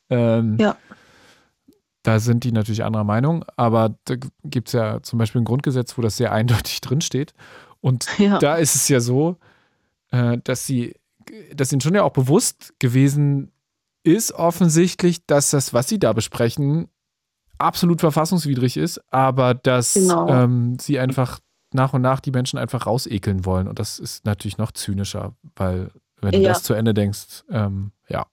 Ähm, 0.10 0.58
Ja. 0.60 0.75
Da 2.03 2.19
sind 2.19 2.45
die 2.45 2.51
natürlich 2.53 2.84
anderer 2.84 3.03
Meinung, 3.03 3.43
aber 3.58 3.93
da 4.05 4.15
gibt 4.43 4.69
es 4.69 4.73
ja 4.73 5.03
zum 5.03 5.19
Beispiel 5.19 5.41
ein 5.41 5.45
Grundgesetz, 5.45 5.97
wo 5.97 6.01
das 6.01 6.17
sehr 6.17 6.32
eindeutig 6.32 6.82
drinsteht. 6.82 7.34
Und 7.82 8.08
Ja. 8.17 8.39
da 8.39 8.55
ist 8.55 8.73
es 8.75 8.88
ja 8.88 8.99
so, 9.01 9.38
äh, 10.12 10.38
dass 10.43 10.65
sie, 10.65 10.95
dass 11.55 11.71
ihnen 11.71 11.81
schon 11.81 11.95
ja 11.95 12.03
auch 12.03 12.11
bewusst 12.13 12.73
gewesen 12.79 13.51
ist, 14.03 14.31
offensichtlich, 14.31 15.25
dass 15.25 15.51
das, 15.51 15.73
was 15.73 15.87
sie 15.87 15.99
da 15.99 16.13
besprechen, 16.13 16.87
absolut 17.57 17.99
verfassungswidrig 17.99 18.77
ist, 18.77 19.01
aber 19.11 19.53
dass 19.53 19.93
Genau. 19.93 20.27
ähm, 20.29 20.77
sie 20.79 20.99
einfach 20.99 21.39
nach 21.73 21.93
und 21.93 22.01
nach 22.01 22.19
die 22.19 22.31
Menschen 22.31 22.57
einfach 22.57 22.87
rausekeln 22.87 23.45
wollen. 23.45 23.67
Und 23.67 23.77
das 23.79 23.99
ist 23.99 24.25
natürlich 24.25 24.57
noch 24.57 24.71
zynischer, 24.71 25.35
weil 25.55 25.91
wenn 26.21 26.31
du 26.31 26.39
Ja. 26.39 26.49
das 26.49 26.63
zu 26.63 26.73
Ende 26.73 26.93
denkst, 26.93 27.43
ähm, 27.49 27.91
ja. 28.07 28.25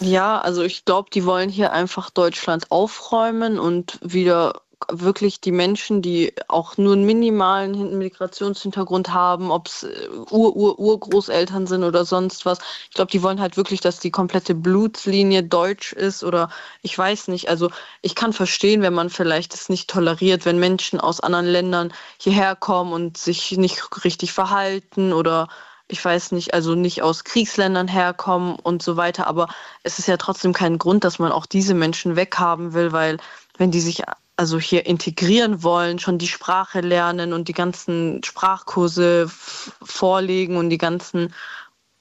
Ja, 0.00 0.40
also 0.40 0.62
ich 0.62 0.84
glaube, 0.84 1.10
die 1.12 1.24
wollen 1.24 1.48
hier 1.50 1.72
einfach 1.72 2.10
Deutschland 2.10 2.70
aufräumen 2.70 3.58
und 3.58 3.98
wieder 4.02 4.62
wirklich 4.90 5.40
die 5.40 5.52
Menschen, 5.52 6.02
die 6.02 6.34
auch 6.48 6.76
nur 6.76 6.94
einen 6.94 7.04
minimalen 7.04 7.74
Hin- 7.74 7.98
Migrationshintergrund 7.98 9.12
haben, 9.12 9.50
ob 9.50 9.68
es 9.68 9.86
Ur, 10.30 10.56
Ur, 10.56 10.78
Urgroßeltern 10.78 11.66
sind 11.66 11.84
oder 11.84 12.04
sonst 12.04 12.46
was. 12.46 12.58
Ich 12.88 12.94
glaube, 12.94 13.10
die 13.10 13.22
wollen 13.22 13.40
halt 13.40 13.56
wirklich, 13.56 13.80
dass 13.80 13.98
die 14.00 14.10
komplette 14.10 14.54
Blutslinie 14.54 15.42
deutsch 15.42 15.92
ist 15.92 16.24
oder 16.24 16.50
ich 16.82 16.96
weiß 16.96 17.28
nicht. 17.28 17.48
Also 17.48 17.70
ich 18.00 18.14
kann 18.14 18.32
verstehen, 18.32 18.82
wenn 18.82 18.94
man 18.94 19.10
vielleicht 19.10 19.54
es 19.54 19.68
nicht 19.68 19.88
toleriert, 19.88 20.44
wenn 20.44 20.58
Menschen 20.58 21.00
aus 21.00 21.20
anderen 21.20 21.46
Ländern 21.46 21.92
hierher 22.18 22.56
kommen 22.56 22.92
und 22.92 23.18
sich 23.18 23.52
nicht 23.52 24.04
richtig 24.04 24.32
verhalten 24.32 25.12
oder 25.12 25.48
ich 25.88 26.02
weiß 26.02 26.32
nicht, 26.32 26.54
also 26.54 26.74
nicht 26.74 27.02
aus 27.02 27.24
Kriegsländern 27.24 27.86
herkommen 27.86 28.56
und 28.56 28.82
so 28.82 28.96
weiter. 28.96 29.26
Aber 29.26 29.48
es 29.82 29.98
ist 29.98 30.08
ja 30.08 30.16
trotzdem 30.16 30.52
kein 30.54 30.78
Grund, 30.78 31.04
dass 31.04 31.18
man 31.18 31.32
auch 31.32 31.44
diese 31.44 31.74
Menschen 31.74 32.16
weghaben 32.16 32.72
will, 32.72 32.92
weil 32.92 33.18
wenn 33.58 33.70
die 33.70 33.80
sich 33.80 34.02
also 34.36 34.58
hier 34.58 34.86
integrieren 34.86 35.62
wollen, 35.62 35.98
schon 35.98 36.18
die 36.18 36.28
Sprache 36.28 36.80
lernen 36.80 37.32
und 37.32 37.48
die 37.48 37.52
ganzen 37.52 38.22
Sprachkurse 38.24 39.26
vorlegen 39.28 40.56
und 40.56 40.70
die 40.70 40.78
ganzen 40.78 41.32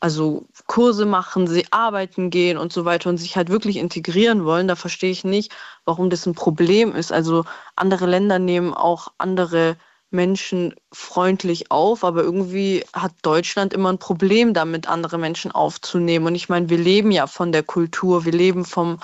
also 0.01 0.47
Kurse 0.65 1.05
machen, 1.05 1.45
sie 1.45 1.67
arbeiten 1.69 2.31
gehen 2.31 2.57
und 2.57 2.73
so 2.73 2.85
weiter 2.85 3.09
und 3.09 3.17
sich 3.17 3.37
halt 3.37 3.49
wirklich 3.49 3.77
integrieren 3.77 4.43
wollen, 4.45 4.67
da 4.67 4.75
verstehe 4.75 5.11
ich 5.11 5.23
nicht, 5.23 5.53
warum 5.85 6.09
das 6.09 6.25
ein 6.25 6.33
Problem 6.33 6.95
ist. 6.95 7.11
Also 7.11 7.45
andere 7.75 8.07
Länder 8.07 8.39
nehmen 8.39 8.73
auch 8.73 9.09
andere 9.19 9.77
Menschen 10.09 10.73
freundlich 10.91 11.71
auf, 11.71 12.03
aber 12.03 12.23
irgendwie 12.23 12.83
hat 12.93 13.13
Deutschland 13.21 13.73
immer 13.73 13.93
ein 13.93 13.99
Problem 13.99 14.53
damit, 14.53 14.89
andere 14.89 15.19
Menschen 15.19 15.51
aufzunehmen. 15.51 16.25
Und 16.25 16.35
ich 16.35 16.49
meine, 16.49 16.69
wir 16.69 16.79
leben 16.79 17.11
ja 17.11 17.27
von 17.27 17.51
der 17.51 17.63
Kultur, 17.63 18.25
wir 18.25 18.33
leben 18.33 18.65
vom, 18.65 18.99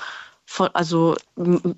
von, 0.50 0.70
also 0.74 1.16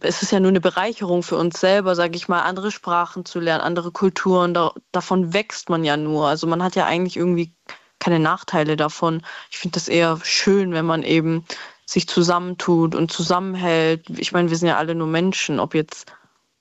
es 0.02 0.22
ist 0.22 0.32
ja 0.32 0.40
nur 0.40 0.50
eine 0.50 0.62
Bereicherung 0.62 1.24
für 1.24 1.38
uns 1.38 1.60
selber, 1.60 1.96
sage 1.96 2.16
ich 2.16 2.28
mal, 2.28 2.44
andere 2.44 2.72
Sprachen 2.72 3.26
zu 3.26 3.40
lernen, 3.40 3.64
andere 3.64 3.92
Kulturen, 3.92 4.54
da, 4.54 4.74
davon 4.92 5.34
wächst 5.34 5.70
man 5.70 5.84
ja 5.84 5.98
nur. 5.98 6.28
Also 6.28 6.46
man 6.46 6.62
hat 6.64 6.76
ja 6.76 6.86
eigentlich 6.86 7.18
irgendwie 7.18 7.52
keine 7.98 8.20
Nachteile 8.20 8.78
davon. 8.78 9.24
Ich 9.50 9.58
finde 9.58 9.74
das 9.74 9.88
eher 9.88 10.20
schön, 10.24 10.72
wenn 10.72 10.86
man 10.86 11.02
eben 11.02 11.46
sich 11.86 12.08
zusammentut 12.08 12.94
und 12.94 13.12
zusammenhält. 13.12 14.08
Ich 14.12 14.34
meine, 14.34 14.52
wir 14.52 14.58
sind 14.58 14.68
ja 14.68 14.78
alle 14.78 14.94
nur 14.94 15.08
Menschen, 15.08 15.60
ob 15.60 15.74
jetzt 15.74 16.14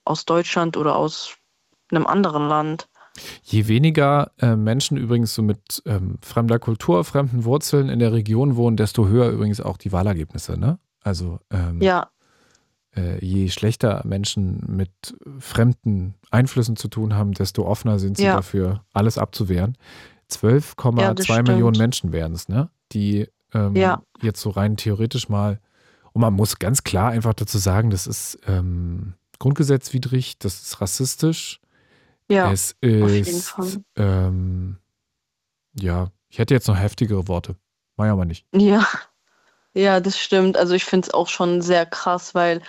aus 0.07 0.25
Deutschland 0.25 0.79
oder 0.79 0.97
aus 0.97 1.37
einem 1.91 2.07
anderen 2.07 2.49
Land. 2.49 2.89
Je 3.43 3.69
weniger 3.69 4.33
äh, 4.39 4.57
Menschen 4.57 4.97
übrigens 4.97 5.35
so 5.35 5.43
mit 5.43 5.83
ähm, 5.85 6.17
fremder 6.23 6.59
Kultur, 6.59 7.05
fremden 7.05 7.45
Wurzeln 7.45 7.91
in 7.91 7.99
der 7.99 8.15
Region 8.15 8.57
wohnen, 8.57 8.79
desto 8.79 9.09
höher 9.09 9.29
übrigens 9.29 9.61
auch 9.61 9.77
die 9.77 9.93
Wahlergebnisse. 9.93 10.59
Ne? 10.59 10.79
Also 11.09 11.41
ähm, 11.51 11.81
Ja, 11.81 12.11
äh, 12.97 13.25
je 13.25 13.49
schlechter 13.49 14.03
Menschen 14.07 14.63
mit 14.69 14.91
fremden 15.39 16.15
Einflüssen 16.31 16.77
zu 16.77 16.89
tun 16.89 17.15
haben, 17.15 17.33
desto 17.33 17.65
offener 17.67 17.99
sind 17.99 18.17
sie 18.19 18.25
Ja. 18.25 18.37
dafür, 18.37 18.85
alles 18.93 19.19
abzuwehren. 19.19 19.77
12,2 20.31 21.37
Ja, 21.37 21.43
Millionen. 21.43 21.77
Menschen 21.79 22.13
wären 22.13 22.33
es, 22.35 22.49
ne? 22.49 22.71
die 22.93 23.27
ähm, 23.55 23.75
Ja. 23.75 24.03
jetzt 24.21 24.41
so 24.43 24.51
rein 24.51 24.77
theoretisch 24.77 25.29
mal, 25.29 25.59
und 26.13 26.21
man 26.21 26.35
muss 26.35 26.59
ganz 26.59 26.85
klar 26.85 27.11
einfach 27.11 27.33
dazu 27.35 27.57
sagen, 27.59 27.91
das 27.91 28.07
ist 28.07 28.39
ähm, 28.47 29.15
grundgesetzwidrig, 29.39 30.39
das 30.39 30.61
ist 30.63 30.81
rassistisch. 30.81 31.61
Ja, 32.31 32.53
es 32.53 32.75
ist, 32.83 33.55
ähm, 33.97 34.77
ja, 35.75 36.09
ich 36.29 36.39
hätte 36.39 36.53
jetzt 36.55 36.69
noch 36.69 36.77
heftigere 36.79 37.27
Worte. 37.29 37.57
Mach 37.97 38.05
ich 38.07 38.11
aber 38.13 38.25
nicht. 38.27 38.45
Ja, 38.55 38.87
ja, 39.75 40.01
das 40.01 40.19
stimmt. 40.19 40.57
Also 40.57 40.75
ich 40.75 40.85
finde 40.85 41.09
es 41.09 41.15
auch 41.15 41.29
schon 41.29 41.63
sehr 41.63 41.87
krass, 41.87 42.35
weil, 42.35 42.63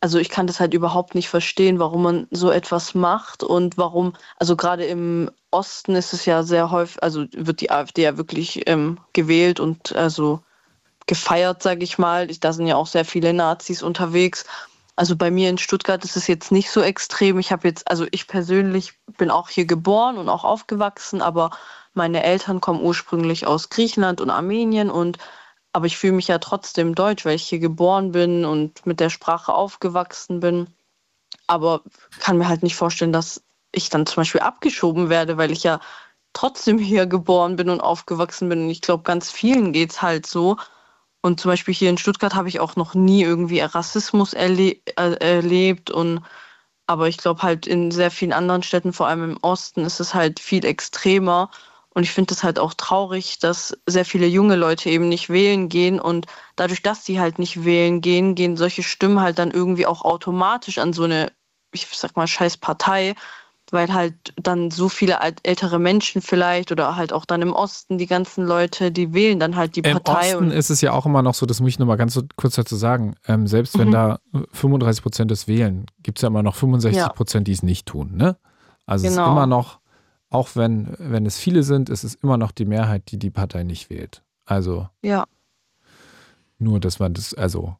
also 0.00 0.18
ich 0.18 0.28
kann 0.28 0.46
das 0.46 0.60
halt 0.60 0.74
überhaupt 0.74 1.14
nicht 1.14 1.28
verstehen, 1.28 1.78
warum 1.78 2.02
man 2.02 2.26
so 2.30 2.50
etwas 2.50 2.94
macht 2.94 3.42
und 3.42 3.78
warum, 3.78 4.14
also 4.36 4.56
gerade 4.56 4.84
im 4.84 5.30
Osten 5.50 5.94
ist 5.94 6.12
es 6.12 6.26
ja 6.26 6.42
sehr 6.42 6.70
häufig, 6.70 7.02
also 7.02 7.24
wird 7.32 7.60
die 7.60 7.70
AfD 7.70 8.02
ja 8.02 8.16
wirklich 8.16 8.68
ähm, 8.68 8.98
gewählt 9.12 9.60
und 9.60 9.94
also 9.94 10.40
gefeiert, 11.06 11.62
sage 11.62 11.84
ich 11.84 11.98
mal. 11.98 12.26
Da 12.26 12.52
sind 12.52 12.66
ja 12.66 12.76
auch 12.76 12.86
sehr 12.86 13.04
viele 13.04 13.32
Nazis 13.32 13.82
unterwegs. 13.82 14.44
Also 14.96 15.14
bei 15.14 15.30
mir 15.30 15.50
in 15.50 15.58
Stuttgart 15.58 16.02
ist 16.04 16.16
es 16.16 16.26
jetzt 16.26 16.50
nicht 16.50 16.70
so 16.70 16.80
extrem. 16.80 17.38
Ich 17.38 17.52
habe 17.52 17.68
jetzt, 17.68 17.88
also 17.90 18.06
ich 18.10 18.26
persönlich 18.26 18.94
bin 19.18 19.30
auch 19.30 19.50
hier 19.50 19.66
geboren 19.66 20.16
und 20.18 20.28
auch 20.28 20.44
aufgewachsen, 20.44 21.22
aber 21.22 21.50
meine 21.94 22.22
Eltern 22.22 22.60
kommen 22.60 22.82
ursprünglich 22.82 23.46
aus 23.46 23.68
Griechenland 23.68 24.20
und 24.20 24.30
Armenien 24.30 24.90
und 24.90 25.18
aber 25.76 25.84
ich 25.84 25.98
fühle 25.98 26.14
mich 26.14 26.28
ja 26.28 26.38
trotzdem 26.38 26.94
deutsch, 26.94 27.26
weil 27.26 27.34
ich 27.34 27.46
hier 27.46 27.58
geboren 27.58 28.12
bin 28.12 28.46
und 28.46 28.86
mit 28.86 28.98
der 28.98 29.10
Sprache 29.10 29.52
aufgewachsen 29.52 30.40
bin. 30.40 30.68
Aber 31.48 31.82
kann 32.18 32.38
mir 32.38 32.48
halt 32.48 32.62
nicht 32.62 32.76
vorstellen, 32.76 33.12
dass 33.12 33.44
ich 33.72 33.90
dann 33.90 34.06
zum 34.06 34.22
Beispiel 34.22 34.40
abgeschoben 34.40 35.10
werde, 35.10 35.36
weil 35.36 35.52
ich 35.52 35.64
ja 35.64 35.80
trotzdem 36.32 36.78
hier 36.78 37.04
geboren 37.04 37.56
bin 37.56 37.68
und 37.68 37.82
aufgewachsen 37.82 38.48
bin. 38.48 38.62
Und 38.62 38.70
ich 38.70 38.80
glaube, 38.80 39.02
ganz 39.02 39.30
vielen 39.30 39.74
geht 39.74 39.90
es 39.90 40.00
halt 40.00 40.24
so. 40.24 40.56
Und 41.20 41.40
zum 41.40 41.50
Beispiel 41.50 41.74
hier 41.74 41.90
in 41.90 41.98
Stuttgart 41.98 42.34
habe 42.34 42.48
ich 42.48 42.58
auch 42.58 42.76
noch 42.76 42.94
nie 42.94 43.22
irgendwie 43.22 43.60
Rassismus 43.60 44.32
erle 44.32 44.76
äh, 44.96 45.12
erlebt. 45.20 45.90
Und 45.90 46.22
aber 46.86 47.08
ich 47.08 47.18
glaube 47.18 47.42
halt 47.42 47.66
in 47.66 47.90
sehr 47.90 48.10
vielen 48.10 48.32
anderen 48.32 48.62
Städten, 48.62 48.94
vor 48.94 49.08
allem 49.08 49.32
im 49.32 49.38
Osten, 49.42 49.84
ist 49.84 50.00
es 50.00 50.14
halt 50.14 50.40
viel 50.40 50.64
extremer. 50.64 51.50
Und 51.96 52.02
ich 52.02 52.10
finde 52.10 52.34
es 52.34 52.44
halt 52.44 52.58
auch 52.58 52.74
traurig, 52.74 53.38
dass 53.38 53.74
sehr 53.86 54.04
viele 54.04 54.26
junge 54.26 54.54
Leute 54.54 54.90
eben 54.90 55.08
nicht 55.08 55.30
wählen 55.30 55.70
gehen. 55.70 55.98
Und 55.98 56.26
dadurch, 56.54 56.82
dass 56.82 57.06
sie 57.06 57.18
halt 57.18 57.38
nicht 57.38 57.64
wählen 57.64 58.02
gehen, 58.02 58.34
gehen 58.34 58.58
solche 58.58 58.82
Stimmen 58.82 59.18
halt 59.22 59.38
dann 59.38 59.50
irgendwie 59.50 59.86
auch 59.86 60.04
automatisch 60.04 60.76
an 60.76 60.92
so 60.92 61.04
eine, 61.04 61.32
ich 61.72 61.86
sag 61.90 62.14
mal, 62.14 62.26
scheiß 62.26 62.58
Partei, 62.58 63.14
weil 63.70 63.94
halt 63.94 64.12
dann 64.36 64.70
so 64.70 64.90
viele 64.90 65.20
ältere 65.42 65.78
Menschen 65.78 66.20
vielleicht 66.20 66.70
oder 66.70 66.96
halt 66.96 67.14
auch 67.14 67.24
dann 67.24 67.40
im 67.40 67.54
Osten 67.54 67.96
die 67.96 68.06
ganzen 68.06 68.44
Leute, 68.44 68.92
die 68.92 69.14
wählen 69.14 69.40
dann 69.40 69.56
halt 69.56 69.76
die 69.76 69.80
Im 69.80 69.92
Partei. 69.94 70.34
Osten 70.34 70.44
und 70.44 70.50
ist 70.50 70.68
es 70.68 70.82
ja 70.82 70.92
auch 70.92 71.06
immer 71.06 71.22
noch 71.22 71.32
so, 71.32 71.46
das 71.46 71.60
muss 71.60 71.70
ich 71.70 71.78
nochmal 71.78 71.96
ganz 71.96 72.12
so 72.12 72.24
kurz 72.36 72.56
dazu 72.56 72.76
sagen, 72.76 73.14
ähm, 73.26 73.46
selbst 73.46 73.78
wenn 73.78 73.88
Mhm. 73.88 73.92
da 73.92 74.18
35 74.52 75.02
Prozent 75.02 75.30
es 75.30 75.48
wählen, 75.48 75.86
gibt 76.02 76.18
es 76.18 76.22
ja 76.22 76.28
immer 76.28 76.42
noch 76.42 76.56
65 76.56 77.14
Prozent, 77.14 77.48
die 77.48 77.52
es 77.52 77.62
nicht 77.62 77.86
tun. 77.86 78.16
Ne? 78.16 78.36
Also 78.84 79.06
es 79.06 79.12
ist 79.12 79.16
Genau. 79.16 79.30
immer 79.32 79.46
noch, 79.46 79.80
auch 80.30 80.50
wenn, 80.54 80.94
wenn 80.98 81.26
es 81.26 81.38
viele 81.38 81.62
sind, 81.62 81.88
ist 81.88 82.04
es 82.04 82.14
immer 82.16 82.36
noch 82.36 82.52
die 82.52 82.64
Mehrheit, 82.64 83.10
die 83.10 83.18
die 83.18 83.30
Partei 83.30 83.62
nicht 83.62 83.90
wählt. 83.90 84.22
Also 84.44 84.88
ja, 85.02 85.26
nur, 86.58 86.80
dass 86.80 86.98
man 86.98 87.14
das, 87.14 87.34
also 87.34 87.76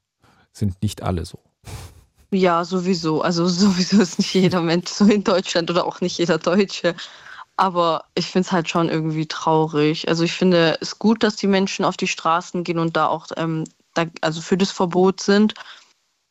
sind 0.53 0.83
nicht 0.83 1.03
alle 1.03 1.25
so. 1.25 1.41
ja, 2.31 2.65
sowieso. 2.65 3.23
Also 3.23 3.47
sowieso 3.49 4.01
ist 4.01 4.19
nicht 4.19 4.35
jeder 4.35 4.61
Mensch 4.61 4.91
so 4.91 5.07
in 5.07 5.25
Deutschland 5.25 5.71
oder 5.71 5.87
auch 5.87 6.01
nicht 6.01 6.19
jeder 6.19 6.39
Deutsche. 6.39 6.95
Aber 7.59 8.05
ich 8.15 8.27
finde 8.27 8.47
es 8.47 8.53
halt 8.53 8.69
schon 8.69 8.91
irgendwie 8.91 9.27
traurig. 9.27 10.09
Also 10.09 10.25
ich 10.25 10.33
finde 10.33 10.77
es 10.81 10.99
gut, 10.99 11.23
dass 11.23 11.37
die 11.37 11.47
Menschen 11.47 11.87
auf 11.87 11.97
die 11.97 12.09
Straßen 12.09 12.65
gehen 12.65 12.79
und 12.79 12.97
da 12.97 13.07
auch 13.07 13.29
ähm, 13.37 13.65
da, 13.95 14.05
also 14.21 14.43
für 14.43 14.59
das 14.59 14.71
Verbot 14.71 15.21
sind. 15.21 15.55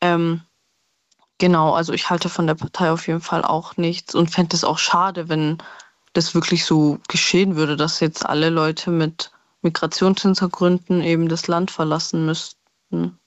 Ähm, 0.01 0.41
genau, 1.39 1.73
also 1.73 1.93
ich 1.93 2.12
halte 2.12 2.30
von 2.30 2.45
der 2.45 2.54
Partei 2.54 2.91
auf 2.91 3.08
jeden 3.08 3.21
Fall 3.21 3.43
auch 3.43 3.75
nichts 3.78 4.13
und 4.13 4.30
fände 4.30 4.56
es 4.56 4.63
auch 4.63 4.78
schade, 4.78 5.30
wenn 5.30 5.58
das 6.17 6.34
wirklich 6.34 6.65
so 6.65 6.99
geschehen 7.08 7.56
würde, 7.56 7.75
dass 7.75 7.99
jetzt 7.99 8.25
alle 8.25 8.49
Leute 8.49 8.89
mit 8.89 9.32
Migrationshintergründen 9.62 11.01
eben 11.01 11.28
das 11.28 11.47
Land 11.47 11.71
verlassen 11.71 12.25
müssten. 12.25 13.19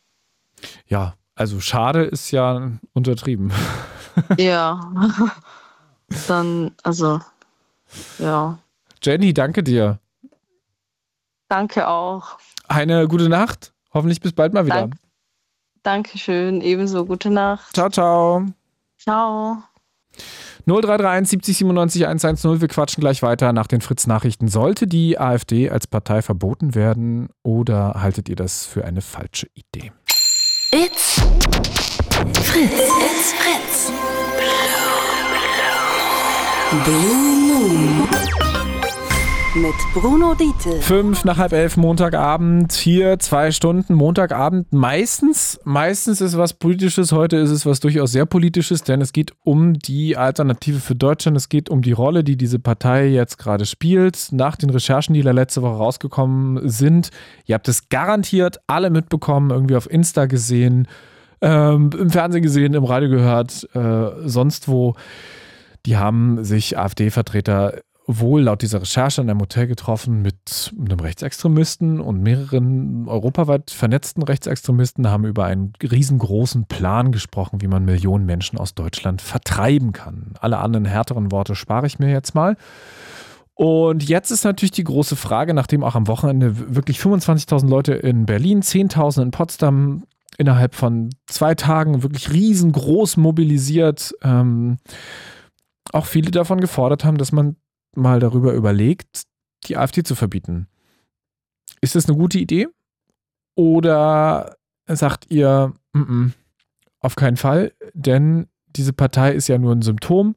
Ja, 0.87 1.15
also 1.35 1.61
schade 1.61 2.05
ist 2.05 2.31
ja 2.31 2.73
untertrieben. 2.93 3.53
Ja. 4.37 4.81
Dann, 6.27 6.73
also, 6.83 7.21
ja. 8.19 8.59
Jenny, 9.01 9.33
danke 9.33 9.63
dir. 9.63 10.01
Danke 11.49 11.87
auch. 11.87 12.39
Eine 12.67 13.07
gute 13.07 13.29
Nacht. 13.29 13.73
Hoffentlich 13.95 14.21
bis 14.21 14.33
bald 14.33 14.55
mal 14.55 14.67
wieder. 14.67 14.81
Danke. 14.81 14.99
Dankeschön. 15.85 16.61
Ebenso. 16.63 17.05
Gute 17.05 17.31
Nacht. 17.31 17.75
Ciao, 17.75 17.89
ciao. 17.89 18.45
Ciao. 18.99 19.63
0331 20.69 21.31
70 21.31 21.57
97 21.57 22.07
110. 22.07 22.61
Wir 22.61 22.69
quatschen 22.69 23.01
gleich 23.01 23.23
weiter 23.23 23.55
nach 23.55 23.67
den 23.67 23.81
Fritz-Nachrichten. 23.81 24.49
Sollte 24.49 24.87
die 24.87 25.19
AfD 25.19 25.71
als 25.71 25.87
Partei 25.87 26.21
verboten 26.21 26.75
werden 26.75 27.31
oder 27.43 27.95
haltet 28.03 28.29
ihr 28.29 28.37
das 28.37 28.67
für 28.67 28.85
eine 28.85 29.01
falsche 29.01 29.47
Idee? 29.55 29.93
It's 30.71 31.23
Fritz. 32.43 32.71
It's 32.71 33.33
Fritz. 33.33 33.93
Blue 36.85 37.39
Moon. 37.49 38.38
Mit 39.63 39.75
Bruno 39.93 40.35
Diete. 40.35 40.81
Fünf 40.81 41.25
nach 41.25 41.39
halb 41.39 41.53
elf 41.53 41.77
Montagabend, 41.77 42.73
hier 42.75 43.19
zwei 43.19 43.51
Stunden 43.51 43.93
Montagabend. 43.93 44.73
Meistens, 44.73 45.59
meistens 45.65 46.21
ist 46.21 46.39
was 46.39 46.55
Politisches, 46.55 47.11
heute 47.11 47.39
ist 47.39 47.51
es 47.51 47.67
was 47.67 47.81
durchaus 47.81 48.13
sehr 48.13 48.25
Politisches, 48.25 48.85
denn 48.85 49.01
es 49.01 49.13
geht 49.13 49.33
um 49.43 49.75
die 49.75 50.17
Alternative 50.17 50.79
für 50.79 50.95
Deutschland. 50.95 51.37
Es 51.37 51.49
geht 51.49 51.71
um 51.71 51.83
die 51.83 51.91
Rolle, 51.91 52.23
die 52.23 52.37
diese 52.37 52.61
Partei 52.61 53.09
jetzt 53.09 53.37
gerade 53.37 53.67
spielt. 53.67 54.29
Nach 54.31 54.55
den 54.55 54.71
Recherchen, 54.71 55.15
die 55.15 55.23
da 55.23 55.33
letzte 55.33 55.63
Woche 55.63 55.77
rausgekommen 55.77 56.69
sind, 56.69 57.11
ihr 57.47 57.57
habt 57.57 57.67
es 57.67 57.89
garantiert 57.89 58.61
alle 58.69 58.91
mitbekommen, 58.91 59.51
irgendwie 59.51 59.75
auf 59.75 59.91
Insta 59.91 60.27
gesehen, 60.27 60.87
ähm, 61.41 61.91
im 61.99 62.11
Fernsehen 62.11 62.43
gesehen, 62.43 62.75
im 62.75 62.85
Radio 62.85 63.09
gehört, 63.09 63.69
äh, 63.75 64.11
sonst 64.25 64.69
wo. 64.69 64.95
Die 65.87 65.97
haben 65.97 66.45
sich 66.45 66.77
AfD-Vertreter 66.77 67.81
wohl 68.11 68.41
laut 68.41 68.63
dieser 68.63 68.81
Recherche 68.81 69.21
in 69.21 69.29
einem 69.29 69.41
Hotel 69.41 69.67
getroffen 69.67 70.23
mit 70.23 70.73
einem 70.79 70.99
Rechtsextremisten 70.99 72.01
und 72.01 72.23
mehreren 72.23 73.07
europaweit 73.07 73.71
vernetzten 73.71 74.23
Rechtsextremisten 74.23 75.09
haben 75.09 75.27
über 75.27 75.45
einen 75.45 75.75
riesengroßen 75.83 76.65
Plan 76.65 77.13
gesprochen, 77.13 77.61
wie 77.61 77.67
man 77.67 77.85
Millionen 77.85 78.25
Menschen 78.25 78.59
aus 78.59 78.75
Deutschland 78.75 79.21
vertreiben 79.21 79.93
kann. 79.93 80.33
Alle 80.41 80.57
anderen 80.57 80.87
härteren 80.87 81.31
Worte 81.31 81.55
spare 81.55 81.87
ich 81.87 81.99
mir 81.99 82.11
jetzt 82.11 82.35
mal. 82.35 82.57
Und 83.53 84.09
jetzt 84.09 84.31
ist 84.31 84.45
natürlich 84.45 84.71
die 84.71 84.85
große 84.85 85.17
Frage, 85.17 85.53
nachdem 85.53 85.85
auch 85.85 85.95
am 85.95 86.07
Wochenende 86.07 86.75
wirklich 86.75 87.01
25.000 87.01 87.69
Leute 87.69 87.93
in 87.93 88.25
Berlin, 88.25 88.63
10.000 88.63 89.23
in 89.23 89.31
Potsdam 89.33 90.05
innerhalb 90.39 90.75
von 90.75 91.11
zwei 91.27 91.55
Tagen 91.55 92.03
wirklich 92.03 92.33
riesengroß 92.33 93.19
mobilisiert, 93.19 94.15
ähm, 94.23 94.79
auch 95.93 96.07
viele 96.07 96.31
davon 96.31 96.61
gefordert 96.61 97.05
haben, 97.05 97.19
dass 97.19 97.33
man 97.33 97.57
mal 97.99 98.21
darüber 98.21 98.53
überlegt, 98.55 99.23
die 99.65 99.77
AfD 99.77 100.03
zu 100.03 100.15
verbieten. 100.15 100.69
Ist 101.81 101.95
das 101.95 102.09
eine 102.09 102.17
gute 102.17 102.39
Idee? 102.39 102.69
Oder 103.55 104.57
sagt 104.87 105.31
ihr, 105.31 105.73
"Mm, 105.93 105.99
mm, 106.01 106.33
auf 107.01 107.17
keinen 107.17 107.37
Fall, 107.37 107.73
denn 107.95 108.47
diese 108.67 108.93
Partei 108.93 109.33
ist 109.33 109.49
ja 109.49 109.59
nur 109.59 109.75
ein 109.75 109.83
Symptom 109.83 110.37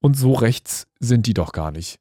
und 0.00 0.16
so 0.16 0.32
rechts 0.32 0.86
sind 1.00 1.26
die 1.26 1.34
doch 1.34 1.52
gar 1.52 1.70
nicht. 1.70 1.98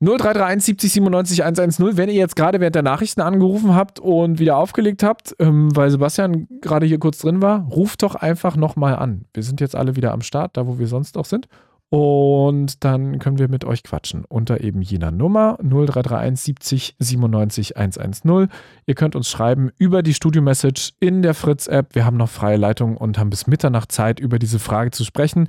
0331 0.00 0.64
70 0.64 0.92
97 0.94 1.44
110, 1.44 1.96
wenn 1.96 2.08
ihr 2.08 2.16
jetzt 2.16 2.34
gerade 2.34 2.58
während 2.58 2.74
der 2.74 2.82
Nachrichten 2.82 3.20
angerufen 3.20 3.74
habt 3.74 4.00
und 4.00 4.40
wieder 4.40 4.56
aufgelegt 4.56 5.04
habt, 5.04 5.36
ähm, 5.38 5.74
weil 5.76 5.90
Sebastian 5.90 6.48
gerade 6.60 6.86
hier 6.86 6.98
kurz 6.98 7.18
drin 7.18 7.40
war, 7.40 7.68
ruft 7.68 8.02
doch 8.02 8.16
einfach 8.16 8.56
nochmal 8.56 8.96
an. 8.96 9.26
Wir 9.32 9.44
sind 9.44 9.60
jetzt 9.60 9.76
alle 9.76 9.94
wieder 9.94 10.12
am 10.12 10.22
Start, 10.22 10.56
da 10.56 10.66
wo 10.66 10.78
wir 10.78 10.88
sonst 10.88 11.16
auch 11.16 11.24
sind. 11.24 11.46
Und 11.92 12.84
dann 12.84 13.18
können 13.18 13.38
wir 13.38 13.48
mit 13.48 13.66
euch 13.66 13.82
quatschen 13.82 14.24
unter 14.24 14.62
eben 14.62 14.80
jener 14.80 15.10
Nummer 15.10 15.58
0331 15.60 16.42
70 16.42 16.96
97 16.98 17.76
110. 17.76 18.48
Ihr 18.86 18.94
könnt 18.94 19.14
uns 19.14 19.28
schreiben 19.28 19.70
über 19.76 20.02
die 20.02 20.14
Studio-Message 20.14 20.94
in 21.00 21.20
der 21.20 21.34
Fritz-App. 21.34 21.94
Wir 21.94 22.06
haben 22.06 22.16
noch 22.16 22.30
freie 22.30 22.56
Leitung 22.56 22.96
und 22.96 23.18
haben 23.18 23.28
bis 23.28 23.46
Mitternacht 23.46 23.92
Zeit, 23.92 24.20
über 24.20 24.38
diese 24.38 24.58
Frage 24.58 24.90
zu 24.90 25.04
sprechen. 25.04 25.48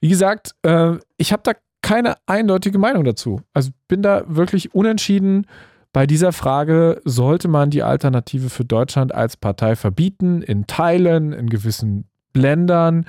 Wie 0.00 0.08
gesagt, 0.08 0.54
äh, 0.62 0.92
ich 1.16 1.32
habe 1.32 1.42
da 1.42 1.54
keine 1.82 2.14
eindeutige 2.24 2.78
Meinung 2.78 3.02
dazu. 3.02 3.40
Also 3.52 3.70
bin 3.88 4.00
da 4.00 4.22
wirklich 4.28 4.72
unentschieden. 4.72 5.48
Bei 5.92 6.06
dieser 6.06 6.30
Frage 6.30 7.02
sollte 7.04 7.48
man 7.48 7.70
die 7.70 7.82
Alternative 7.82 8.48
für 8.48 8.64
Deutschland 8.64 9.12
als 9.12 9.36
Partei 9.36 9.74
verbieten, 9.74 10.40
in 10.42 10.68
Teilen, 10.68 11.32
in 11.32 11.50
gewissen 11.50 12.08
Ländern. 12.32 13.06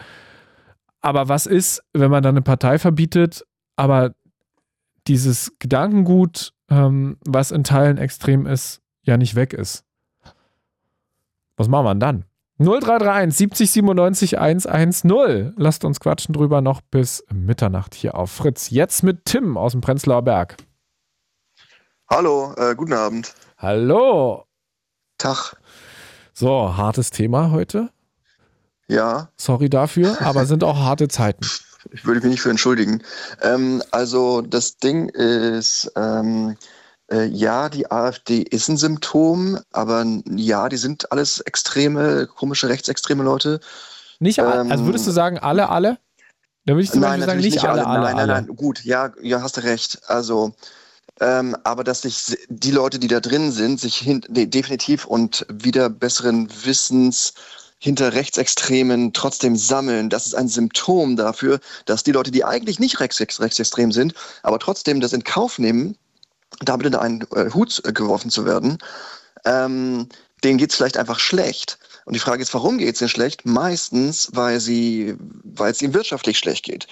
Aber 1.01 1.27
was 1.27 1.45
ist, 1.45 1.83
wenn 1.93 2.11
man 2.11 2.23
dann 2.23 2.35
eine 2.35 2.43
Partei 2.43 2.77
verbietet, 2.77 3.45
aber 3.75 4.13
dieses 5.07 5.53
Gedankengut, 5.59 6.53
ähm, 6.69 7.17
was 7.25 7.51
in 7.51 7.63
Teilen 7.63 7.97
extrem 7.97 8.45
ist, 8.45 8.81
ja 9.01 9.17
nicht 9.17 9.35
weg 9.35 9.53
ist? 9.53 9.83
Was 11.57 11.67
machen 11.67 11.85
wir 11.85 11.95
dann? 11.95 12.25
0331 12.59 13.35
70 13.35 13.71
97 13.71 14.39
110. 14.39 15.53
Lasst 15.57 15.83
uns 15.83 15.99
quatschen 15.99 16.33
drüber 16.33 16.61
noch 16.61 16.81
bis 16.81 17.25
Mitternacht 17.33 17.95
hier 17.95 18.15
auf 18.15 18.31
Fritz. 18.31 18.69
Jetzt 18.69 19.01
mit 19.01 19.25
Tim 19.25 19.57
aus 19.57 19.71
dem 19.71 19.81
Prenzlauer 19.81 20.21
Berg. 20.21 20.57
Hallo, 22.09 22.53
äh, 22.57 22.75
guten 22.75 22.93
Abend. 22.93 23.33
Hallo. 23.57 24.45
Tag. 25.17 25.55
So, 26.33 26.77
hartes 26.77 27.09
Thema 27.09 27.51
heute. 27.51 27.89
Ja. 28.91 29.29
Sorry 29.37 29.69
dafür, 29.69 30.17
aber 30.21 30.45
sind 30.45 30.65
auch 30.65 30.77
harte 30.77 31.07
Zeiten. 31.07 31.45
Ich 31.93 32.05
würde 32.05 32.19
mich 32.19 32.29
nicht 32.29 32.41
für 32.41 32.49
entschuldigen. 32.49 33.01
Ähm, 33.41 33.81
also 33.91 34.41
das 34.41 34.77
Ding 34.77 35.07
ist, 35.07 35.89
ähm, 35.95 36.57
äh, 37.09 37.25
ja, 37.27 37.69
die 37.69 37.89
AfD 37.89 38.41
ist 38.41 38.67
ein 38.67 38.75
Symptom, 38.75 39.57
aber 39.71 40.05
ja, 40.25 40.67
die 40.67 40.75
sind 40.75 41.09
alles 41.11 41.39
extreme, 41.39 42.27
komische 42.27 42.67
rechtsextreme 42.67 43.23
Leute. 43.23 43.61
Nicht 44.19 44.39
alle, 44.41 44.59
ähm, 44.59 44.71
also 44.71 44.85
würdest 44.85 45.07
du 45.07 45.11
sagen, 45.11 45.39
alle, 45.39 45.69
alle? 45.69 45.97
Da 46.65 46.73
würde 46.73 46.83
ich 46.83 46.91
zum 46.91 46.99
nein, 46.99 47.21
Beispiel 47.21 47.27
sagen, 47.27 47.39
nicht, 47.39 47.53
nicht 47.55 47.65
alle, 47.65 47.87
alle, 47.87 48.03
Nein, 48.03 48.15
nein, 48.17 48.27
nein, 48.27 48.55
gut, 48.55 48.83
ja, 48.83 49.11
ja, 49.21 49.41
hast 49.41 49.55
du 49.55 49.63
recht. 49.63 50.01
Also, 50.07 50.53
ähm, 51.21 51.55
aber 51.63 51.85
dass 51.85 52.01
sich 52.01 52.37
die 52.49 52.71
Leute, 52.71 52.99
die 52.99 53.07
da 53.07 53.21
drin 53.21 53.53
sind, 53.53 53.79
sich 53.79 53.95
hin, 53.95 54.21
nee, 54.27 54.47
definitiv 54.47 55.05
und 55.05 55.45
wieder 55.49 55.89
besseren 55.89 56.49
Wissens 56.65 57.33
hinter 57.83 58.13
Rechtsextremen 58.13 59.11
trotzdem 59.11 59.55
sammeln, 59.55 60.09
das 60.11 60.27
ist 60.27 60.35
ein 60.35 60.47
Symptom 60.47 61.15
dafür, 61.15 61.59
dass 61.85 62.03
die 62.03 62.11
Leute, 62.11 62.29
die 62.29 62.45
eigentlich 62.45 62.79
nicht 62.79 62.99
rechtsextrem 62.99 63.91
sind, 63.91 64.13
aber 64.43 64.59
trotzdem 64.59 65.01
das 65.01 65.13
in 65.13 65.23
Kauf 65.23 65.57
nehmen, 65.57 65.97
damit 66.59 66.85
in 66.85 66.95
einen 66.95 67.21
äh, 67.35 67.49
Hut 67.51 67.81
geworfen 67.83 68.29
zu 68.29 68.45
werden, 68.45 68.77
ähm, 69.45 70.07
denen 70.43 70.59
geht 70.59 70.69
es 70.69 70.75
vielleicht 70.75 70.97
einfach 70.97 71.19
schlecht. 71.19 71.79
Und 72.05 72.13
die 72.13 72.19
Frage 72.19 72.43
ist, 72.43 72.53
warum 72.53 72.77
geht 72.77 72.93
es 72.95 73.01
ihnen 73.01 73.09
schlecht? 73.09 73.45
Meistens, 73.45 74.29
weil 74.33 74.59
sie, 74.59 75.15
weil 75.43 75.71
es 75.71 75.81
ihnen 75.81 75.95
wirtschaftlich 75.95 76.37
schlecht 76.37 76.65
geht. 76.65 76.85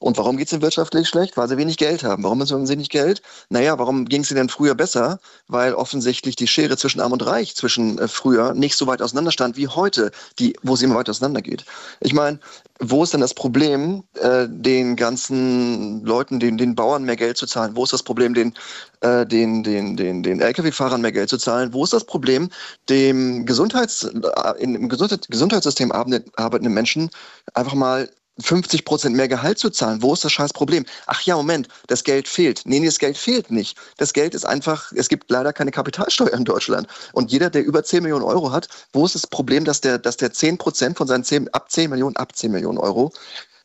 Und 0.00 0.16
warum 0.16 0.38
geht 0.38 0.46
es 0.46 0.52
ihnen 0.52 0.62
wirtschaftlich 0.62 1.08
schlecht? 1.08 1.36
Weil 1.36 1.48
sie 1.48 1.58
wenig 1.58 1.76
Geld 1.76 2.02
haben. 2.02 2.24
Warum 2.24 2.40
haben 2.40 2.66
sie 2.66 2.72
wenig 2.72 2.88
Geld? 2.88 3.20
Naja, 3.50 3.78
warum 3.78 4.06
ging 4.06 4.22
es 4.22 4.30
ihnen 4.30 4.38
denn 4.38 4.48
früher 4.48 4.74
besser? 4.74 5.20
Weil 5.46 5.74
offensichtlich 5.74 6.36
die 6.36 6.46
Schere 6.46 6.78
zwischen 6.78 7.00
Arm 7.00 7.12
und 7.12 7.24
Reich 7.24 7.54
zwischen 7.54 7.98
äh, 7.98 8.08
früher 8.08 8.54
nicht 8.54 8.76
so 8.76 8.86
weit 8.86 9.02
auseinander 9.02 9.30
stand 9.30 9.58
wie 9.58 9.68
heute, 9.68 10.10
die, 10.38 10.56
wo 10.62 10.74
sie 10.74 10.86
immer 10.86 10.96
weiter 10.96 11.10
auseinander 11.10 11.42
geht. 11.42 11.66
Ich 12.00 12.14
meine, 12.14 12.40
wo 12.80 13.04
ist 13.04 13.12
denn 13.12 13.20
das 13.20 13.34
Problem, 13.34 14.02
äh, 14.14 14.46
den 14.48 14.96
ganzen 14.96 16.02
Leuten, 16.02 16.40
den, 16.40 16.56
den 16.56 16.74
Bauern 16.74 17.04
mehr 17.04 17.16
Geld 17.16 17.36
zu 17.36 17.46
zahlen? 17.46 17.76
Wo 17.76 17.84
ist 17.84 17.92
das 17.92 18.02
Problem, 18.02 18.32
den, 18.32 18.54
äh, 19.02 19.26
den, 19.26 19.62
den, 19.62 19.98
den, 19.98 20.22
den 20.22 20.40
Lkw-Fahrern 20.40 21.02
mehr 21.02 21.12
Geld 21.12 21.28
zu 21.28 21.36
zahlen? 21.36 21.74
Wo 21.74 21.84
ist 21.84 21.92
das 21.92 22.04
Problem, 22.04 22.48
dem 22.88 23.44
Gesundheits, 23.44 24.04
äh, 24.04 24.62
im 24.62 24.88
Gesundheit, 24.88 25.28
Gesundheitssystem 25.28 25.92
arbeitenden 25.92 26.72
Menschen 26.72 27.10
einfach 27.52 27.74
mal 27.74 28.08
50 28.40 28.84
Prozent 28.84 29.16
mehr 29.16 29.28
Gehalt 29.28 29.58
zu 29.58 29.70
zahlen. 29.70 30.02
Wo 30.02 30.12
ist 30.12 30.24
das 30.24 30.32
scheiß 30.32 30.52
Problem? 30.52 30.84
Ach 31.06 31.20
ja, 31.22 31.36
Moment, 31.36 31.68
das 31.86 32.04
Geld 32.04 32.28
fehlt. 32.28 32.62
Nee, 32.64 32.80
nee, 32.80 32.86
das 32.86 32.98
Geld 32.98 33.16
fehlt 33.16 33.50
nicht. 33.50 33.76
Das 33.96 34.12
Geld 34.12 34.34
ist 34.34 34.44
einfach, 34.44 34.92
es 34.94 35.08
gibt 35.08 35.30
leider 35.30 35.52
keine 35.52 35.70
Kapitalsteuer 35.70 36.32
in 36.32 36.44
Deutschland. 36.44 36.86
Und 37.12 37.32
jeder, 37.32 37.50
der 37.50 37.64
über 37.64 37.84
10 37.84 38.02
Millionen 38.02 38.24
Euro 38.24 38.52
hat, 38.52 38.68
wo 38.92 39.04
ist 39.04 39.14
das 39.14 39.26
Problem, 39.26 39.64
dass 39.64 39.80
der, 39.80 39.98
dass 39.98 40.16
der 40.16 40.32
10 40.32 40.58
Prozent 40.58 40.98
von 40.98 41.06
seinen 41.06 41.24
10, 41.24 41.52
ab 41.54 41.70
10 41.70 41.90
Millionen, 41.90 42.16
ab 42.16 42.36
10 42.36 42.52
Millionen 42.52 42.78
Euro 42.78 43.12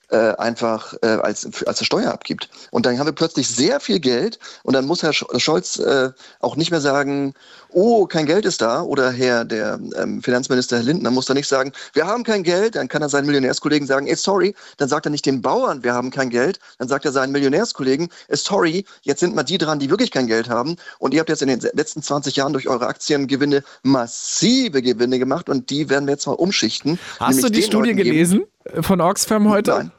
äh, 0.09 0.35
einfach 0.35 0.93
äh, 1.01 1.07
als, 1.07 1.47
als 1.65 1.85
Steuer 1.85 2.11
abgibt. 2.11 2.49
Und 2.71 2.85
dann 2.85 2.97
haben 2.99 3.07
wir 3.07 3.13
plötzlich 3.13 3.47
sehr 3.47 3.79
viel 3.79 3.99
Geld 3.99 4.39
und 4.63 4.73
dann 4.73 4.85
muss 4.85 5.03
Herr 5.03 5.13
Scholz 5.13 5.79
äh, 5.79 6.11
auch 6.39 6.55
nicht 6.55 6.71
mehr 6.71 6.81
sagen, 6.81 7.33
oh, 7.69 8.05
kein 8.05 8.25
Geld 8.25 8.45
ist 8.45 8.61
da 8.61 8.81
oder 8.81 9.11
Herr 9.11 9.45
der 9.45 9.79
ähm, 9.97 10.21
Finanzminister 10.21 10.77
Herr 10.77 10.83
Lindner 10.83 11.11
muss 11.11 11.25
da 11.25 11.33
nicht 11.33 11.47
sagen, 11.47 11.71
wir 11.93 12.07
haben 12.07 12.23
kein 12.23 12.43
Geld, 12.43 12.75
dann 12.75 12.87
kann 12.87 13.01
er 13.01 13.09
seinen 13.09 13.25
Millionärskollegen 13.25 13.87
sagen, 13.87 14.07
ey, 14.07 14.15
sorry, 14.15 14.55
dann 14.77 14.89
sagt 14.89 15.05
er 15.05 15.09
nicht 15.09 15.25
den 15.25 15.41
Bauern, 15.41 15.83
wir 15.83 15.93
haben 15.93 16.09
kein 16.11 16.29
Geld, 16.29 16.59
dann 16.79 16.87
sagt 16.87 17.05
er 17.05 17.11
seinen 17.11 17.31
Millionärskollegen, 17.31 18.09
sorry, 18.29 18.85
jetzt 19.01 19.19
sind 19.19 19.35
mal 19.35 19.43
die 19.43 19.57
dran, 19.57 19.79
die 19.79 19.89
wirklich 19.89 20.11
kein 20.11 20.27
Geld 20.27 20.49
haben 20.49 20.77
und 20.99 21.13
ihr 21.13 21.19
habt 21.19 21.29
jetzt 21.29 21.41
in 21.41 21.49
den 21.49 21.59
letzten 21.73 22.01
20 22.01 22.35
Jahren 22.35 22.53
durch 22.53 22.67
eure 22.67 22.87
Aktiengewinne 22.87 23.63
massive 23.83 24.81
Gewinne 24.81 25.19
gemacht 25.19 25.49
und 25.49 25.69
die 25.69 25.89
werden 25.89 26.05
wir 26.05 26.13
jetzt 26.13 26.27
mal 26.27 26.33
umschichten. 26.33 26.97
Hast 27.19 27.43
du 27.43 27.49
die 27.49 27.61
Studie 27.61 27.93
gelesen 27.93 28.39
geben. 28.39 28.54
Von 28.81 29.01
Oxfam 29.01 29.49
heute? 29.49 29.71
Nein. 29.71 29.91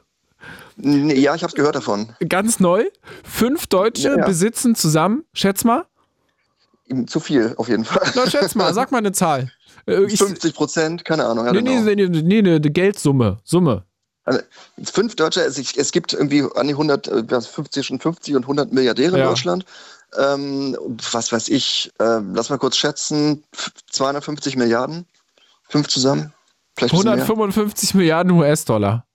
Ja, 1.17 1.35
ich 1.35 1.43
habe 1.43 1.51
es 1.51 1.55
gehört 1.55 1.75
davon. 1.75 2.11
Ganz 2.29 2.61
neu. 2.61 2.85
Fünf 3.25 3.67
Deutsche 3.67 4.09
ja, 4.09 4.19
ja. 4.19 4.27
besitzen 4.27 4.75
zusammen, 4.75 5.25
schätz 5.33 5.65
mal. 5.65 5.87
Zu 7.07 7.19
viel, 7.19 7.55
auf 7.57 7.69
jeden 7.69 7.85
Fall. 7.85 8.13
Na, 8.15 8.29
schätz 8.29 8.55
mal, 8.55 8.73
sag 8.75 8.93
mal 8.93 8.99
eine 8.99 9.13
Zahl. 9.13 9.51
Äh, 9.87 10.05
ich, 10.05 10.19
50 10.19 10.55
Prozent, 10.55 11.05
keine 11.05 11.25
Ahnung. 11.25 11.47
Nee, 11.51 11.63
nee, 11.63 11.81
nee, 11.81 12.09
nee, 12.09 12.23
nee, 12.23 12.39
eine 12.39 12.61
Geldsumme. 12.61 13.39
Summe. 13.43 13.85
Also, 14.25 14.41
fünf 14.85 15.17
Deutsche, 15.17 15.41
es, 15.41 15.59
es, 15.59 15.93
gibt 15.93 16.13
irgendwie 16.13 16.45
an 16.57 16.67
die 16.67 16.75
100, 16.75 17.07
50, 17.47 18.01
50 18.01 18.37
und 18.37 18.43
100 18.43 18.73
Milliardäre 18.73 19.19
ja. 19.19 19.25
in 19.25 19.29
Deutschland. 19.31 19.65
Ähm, 20.19 20.77
was 21.11 21.33
weiß 21.33 21.49
ich, 21.49 21.93
äh, 21.99 22.21
lass 22.33 22.51
mal 22.51 22.59
kurz 22.59 22.77
schätzen, 22.77 23.43
250 23.91 24.57
Milliarden, 24.57 25.07
fünf 25.69 25.89
zusammen. 25.89 26.33
155 26.81 27.95
Milliarden 27.95 28.33
US-Dollar. 28.33 29.07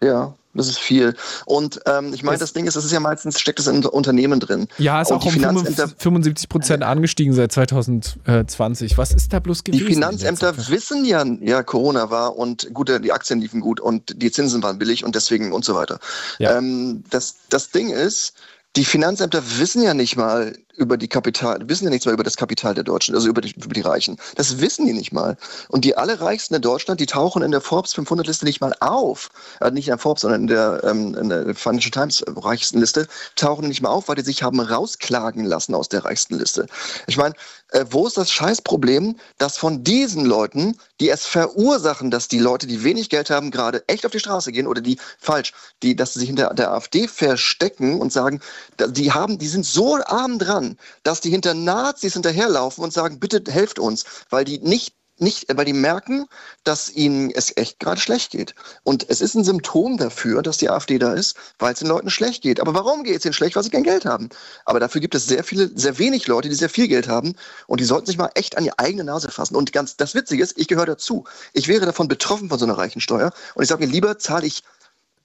Ja, 0.00 0.34
das 0.54 0.68
ist 0.68 0.78
viel. 0.78 1.14
Und 1.46 1.80
ähm, 1.86 2.12
ich 2.14 2.22
meine, 2.22 2.38
das 2.38 2.52
Ding 2.52 2.66
ist, 2.66 2.76
das 2.76 2.84
ist 2.84 2.92
ja 2.92 3.00
meistens, 3.00 3.40
steckt 3.40 3.58
es 3.58 3.66
in 3.66 3.84
Unternehmen 3.84 4.38
drin. 4.38 4.68
Ja, 4.78 5.00
ist 5.02 5.10
auch 5.10 5.24
um 5.24 5.32
75 5.32 6.48
Prozent 6.48 6.82
angestiegen 6.84 7.32
seit 7.32 7.52
2020. 7.52 8.96
Was 8.96 9.12
ist 9.12 9.32
da 9.32 9.40
bloß 9.40 9.64
gewesen? 9.64 9.84
Die 9.84 9.92
Finanzämter 9.92 10.68
wissen 10.68 11.04
ja, 11.04 11.24
ja, 11.40 11.62
Corona 11.62 12.10
war 12.10 12.36
und 12.36 12.72
gut, 12.72 12.88
die 12.88 13.12
Aktien 13.12 13.40
liefen 13.40 13.60
gut 13.60 13.80
und 13.80 14.22
die 14.22 14.30
Zinsen 14.30 14.62
waren 14.62 14.78
billig 14.78 15.04
und 15.04 15.16
deswegen 15.16 15.52
und 15.52 15.64
so 15.64 15.74
weiter. 15.74 15.98
Ja. 16.38 16.56
Ähm, 16.56 17.02
das, 17.10 17.36
das 17.48 17.70
Ding 17.70 17.90
ist, 17.90 18.34
die 18.76 18.84
Finanzämter 18.84 19.42
wissen 19.58 19.82
ja 19.82 19.94
nicht 19.94 20.16
mal, 20.16 20.56
über 20.76 20.96
die 20.96 21.08
Kapital, 21.08 21.68
wissen 21.68 21.84
ja 21.84 21.90
nichts 21.90 22.06
mehr 22.06 22.14
über 22.14 22.24
das 22.24 22.36
Kapital 22.36 22.74
der 22.74 22.84
Deutschen, 22.84 23.14
also 23.14 23.28
über 23.28 23.40
die, 23.40 23.54
über 23.56 23.74
die 23.74 23.80
Reichen. 23.80 24.16
Das 24.36 24.60
wissen 24.60 24.86
die 24.86 24.92
nicht 24.92 25.12
mal. 25.12 25.36
Und 25.68 25.84
die 25.84 25.96
allerreichsten 25.96 26.54
in 26.54 26.62
Deutschland, 26.62 27.00
die 27.00 27.06
tauchen 27.06 27.42
in 27.42 27.50
der 27.50 27.60
Forbes 27.60 27.94
500 27.94 28.26
Liste 28.26 28.44
nicht 28.44 28.60
mal 28.60 28.74
auf. 28.80 29.30
Äh, 29.60 29.70
nicht 29.70 29.86
in 29.86 29.92
der 29.92 29.98
Forbes, 29.98 30.22
sondern 30.22 30.42
in 30.42 30.46
der, 30.48 30.80
ähm, 30.84 31.14
in 31.14 31.28
der 31.28 31.54
Financial 31.54 31.90
Times 31.90 32.24
reichsten 32.26 32.80
Liste, 32.80 33.06
tauchen 33.36 33.68
nicht 33.68 33.82
mal 33.82 33.90
auf, 33.90 34.08
weil 34.08 34.16
die 34.16 34.22
sich 34.22 34.42
haben 34.42 34.60
rausklagen 34.60 35.44
lassen 35.44 35.74
aus 35.74 35.88
der 35.88 36.04
reichsten 36.04 36.38
Liste. 36.38 36.66
Ich 37.06 37.16
meine, 37.16 37.34
äh, 37.70 37.84
wo 37.90 38.06
ist 38.06 38.16
das 38.16 38.30
Scheißproblem, 38.30 39.16
dass 39.38 39.56
von 39.56 39.82
diesen 39.82 40.24
Leuten, 40.24 40.78
die 41.00 41.10
es 41.10 41.26
verursachen, 41.26 42.10
dass 42.10 42.28
die 42.28 42.38
Leute, 42.38 42.66
die 42.66 42.84
wenig 42.84 43.10
Geld 43.10 43.30
haben, 43.30 43.50
gerade 43.50 43.82
echt 43.88 44.06
auf 44.06 44.12
die 44.12 44.20
Straße 44.20 44.52
gehen 44.52 44.66
oder 44.66 44.80
die 44.80 44.98
falsch, 45.18 45.52
die, 45.82 45.96
dass 45.96 46.14
sie 46.14 46.20
sich 46.20 46.28
hinter 46.28 46.54
der 46.54 46.72
AfD 46.72 47.08
verstecken 47.08 48.00
und 48.00 48.12
sagen, 48.12 48.40
die 48.88 49.12
haben, 49.12 49.38
die 49.38 49.48
sind 49.48 49.66
so 49.66 49.98
arm 50.06 50.38
dran, 50.38 50.63
an, 50.64 50.78
dass 51.02 51.20
die 51.20 51.30
hinter 51.30 51.54
Nazis 51.54 52.14
hinterherlaufen 52.14 52.82
und 52.84 52.92
sagen, 52.92 53.20
bitte 53.20 53.42
helft 53.50 53.78
uns, 53.78 54.04
weil 54.30 54.44
die 54.44 54.58
nicht 54.58 54.94
nicht, 55.18 55.46
weil 55.56 55.64
die 55.64 55.72
merken, 55.72 56.26
dass 56.64 56.90
ihnen 56.90 57.30
es 57.30 57.56
echt 57.56 57.78
gerade 57.78 58.00
schlecht 58.00 58.32
geht. 58.32 58.52
Und 58.82 59.08
es 59.08 59.20
ist 59.20 59.36
ein 59.36 59.44
Symptom 59.44 59.96
dafür, 59.96 60.42
dass 60.42 60.58
die 60.58 60.68
AfD 60.68 60.98
da 60.98 61.12
ist, 61.14 61.36
weil 61.60 61.72
es 61.72 61.78
den 61.78 61.86
Leuten 61.86 62.10
schlecht 62.10 62.42
geht. 62.42 62.58
Aber 62.58 62.74
warum 62.74 63.04
geht 63.04 63.18
es 63.18 63.24
ihnen 63.24 63.32
schlecht? 63.32 63.54
Weil 63.54 63.62
sie 63.62 63.70
kein 63.70 63.84
Geld 63.84 64.06
haben. 64.06 64.28
Aber 64.64 64.80
dafür 64.80 65.00
gibt 65.00 65.14
es 65.14 65.26
sehr 65.26 65.44
viele, 65.44 65.70
sehr 65.78 66.00
wenig 66.00 66.26
Leute, 66.26 66.48
die 66.48 66.56
sehr 66.56 66.68
viel 66.68 66.88
Geld 66.88 67.06
haben. 67.06 67.36
Und 67.68 67.78
die 67.78 67.84
sollten 67.84 68.06
sich 68.06 68.18
mal 68.18 68.32
echt 68.34 68.58
an 68.58 68.64
die 68.64 68.76
eigene 68.76 69.04
Nase 69.04 69.30
fassen. 69.30 69.54
Und 69.54 69.72
ganz, 69.72 69.96
das 69.96 70.16
Witzige 70.16 70.42
ist, 70.42 70.58
ich 70.58 70.66
gehöre 70.66 70.86
dazu. 70.86 71.22
Ich 71.52 71.68
wäre 71.68 71.86
davon 71.86 72.08
betroffen 72.08 72.48
von 72.48 72.58
so 72.58 72.64
einer 72.64 72.76
reichen 72.76 73.00
Steuer. 73.00 73.32
Und 73.54 73.62
ich 73.62 73.68
sage 73.68 73.86
mir, 73.86 73.92
lieber 73.92 74.18
zahle 74.18 74.48
ich 74.48 74.64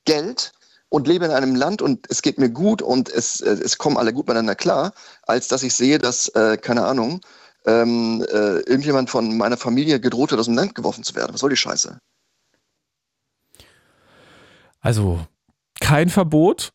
Geld, 0.05 0.53
und 0.89 1.07
lebe 1.07 1.25
in 1.25 1.31
einem 1.31 1.55
Land 1.55 1.81
und 1.81 2.07
es 2.09 2.21
geht 2.21 2.39
mir 2.39 2.49
gut 2.49 2.81
und 2.81 3.09
es, 3.09 3.41
äh, 3.41 3.51
es 3.51 3.77
kommen 3.77 3.97
alle 3.97 4.13
gut 4.13 4.27
miteinander 4.27 4.55
klar, 4.55 4.93
als 5.23 5.47
dass 5.47 5.63
ich 5.63 5.73
sehe, 5.73 5.99
dass, 5.99 6.27
äh, 6.29 6.57
keine 6.57 6.85
Ahnung, 6.85 7.21
ähm, 7.65 8.25
äh, 8.29 8.59
irgendjemand 8.61 9.09
von 9.09 9.37
meiner 9.37 9.57
Familie 9.57 9.99
gedroht 9.99 10.31
wird, 10.31 10.39
aus 10.39 10.47
dem 10.47 10.55
Land 10.55 10.75
geworfen 10.75 11.03
zu 11.03 11.15
werden. 11.15 11.33
Was 11.33 11.41
soll 11.41 11.51
die 11.51 11.57
Scheiße? 11.57 11.99
Also 14.81 15.25
kein 15.79 16.09
Verbot? 16.09 16.71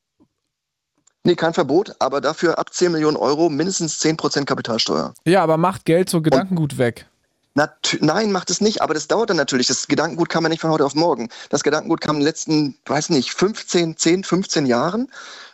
Nee, 1.27 1.37
kein 1.37 1.55
Verbot, 1.55 1.97
aber 2.01 2.21
dafür 2.21 2.59
ab 2.59 2.73
10 2.73 2.93
Millionen 2.93 3.17
Euro 3.17 3.49
mindestens 3.49 3.99
10% 3.99 4.45
Kapitalsteuer. 4.45 5.15
Ja, 5.25 5.43
aber 5.43 5.57
macht 5.57 5.87
Geld 5.87 6.11
so 6.11 6.21
Gedankengut 6.21 6.75
und 6.75 6.79
weg. 6.79 7.07
Nat 7.55 7.99
Nein, 8.01 8.33
macht 8.33 8.51
es 8.51 8.61
nicht, 8.61 8.83
aber 8.83 8.95
das 8.95 9.07
dauert 9.07 9.31
dann 9.31 9.37
natürlich. 9.37 9.69
Das 9.69 9.87
Gedankengut 9.87 10.29
kam 10.29 10.43
ja 10.43 10.49
nicht 10.49 10.61
von 10.61 10.71
heute 10.71 10.85
auf 10.85 10.95
morgen. 10.95 11.29
Das 11.51 11.63
Gedankengut 11.63 12.01
kam 12.01 12.17
in 12.17 12.21
den 12.21 12.27
letzten, 12.27 12.77
weiß 12.87 13.11
nicht, 13.11 13.33
15, 13.33 13.97
10, 13.97 14.25
15 14.25 14.67
Jahren. 14.67 15.09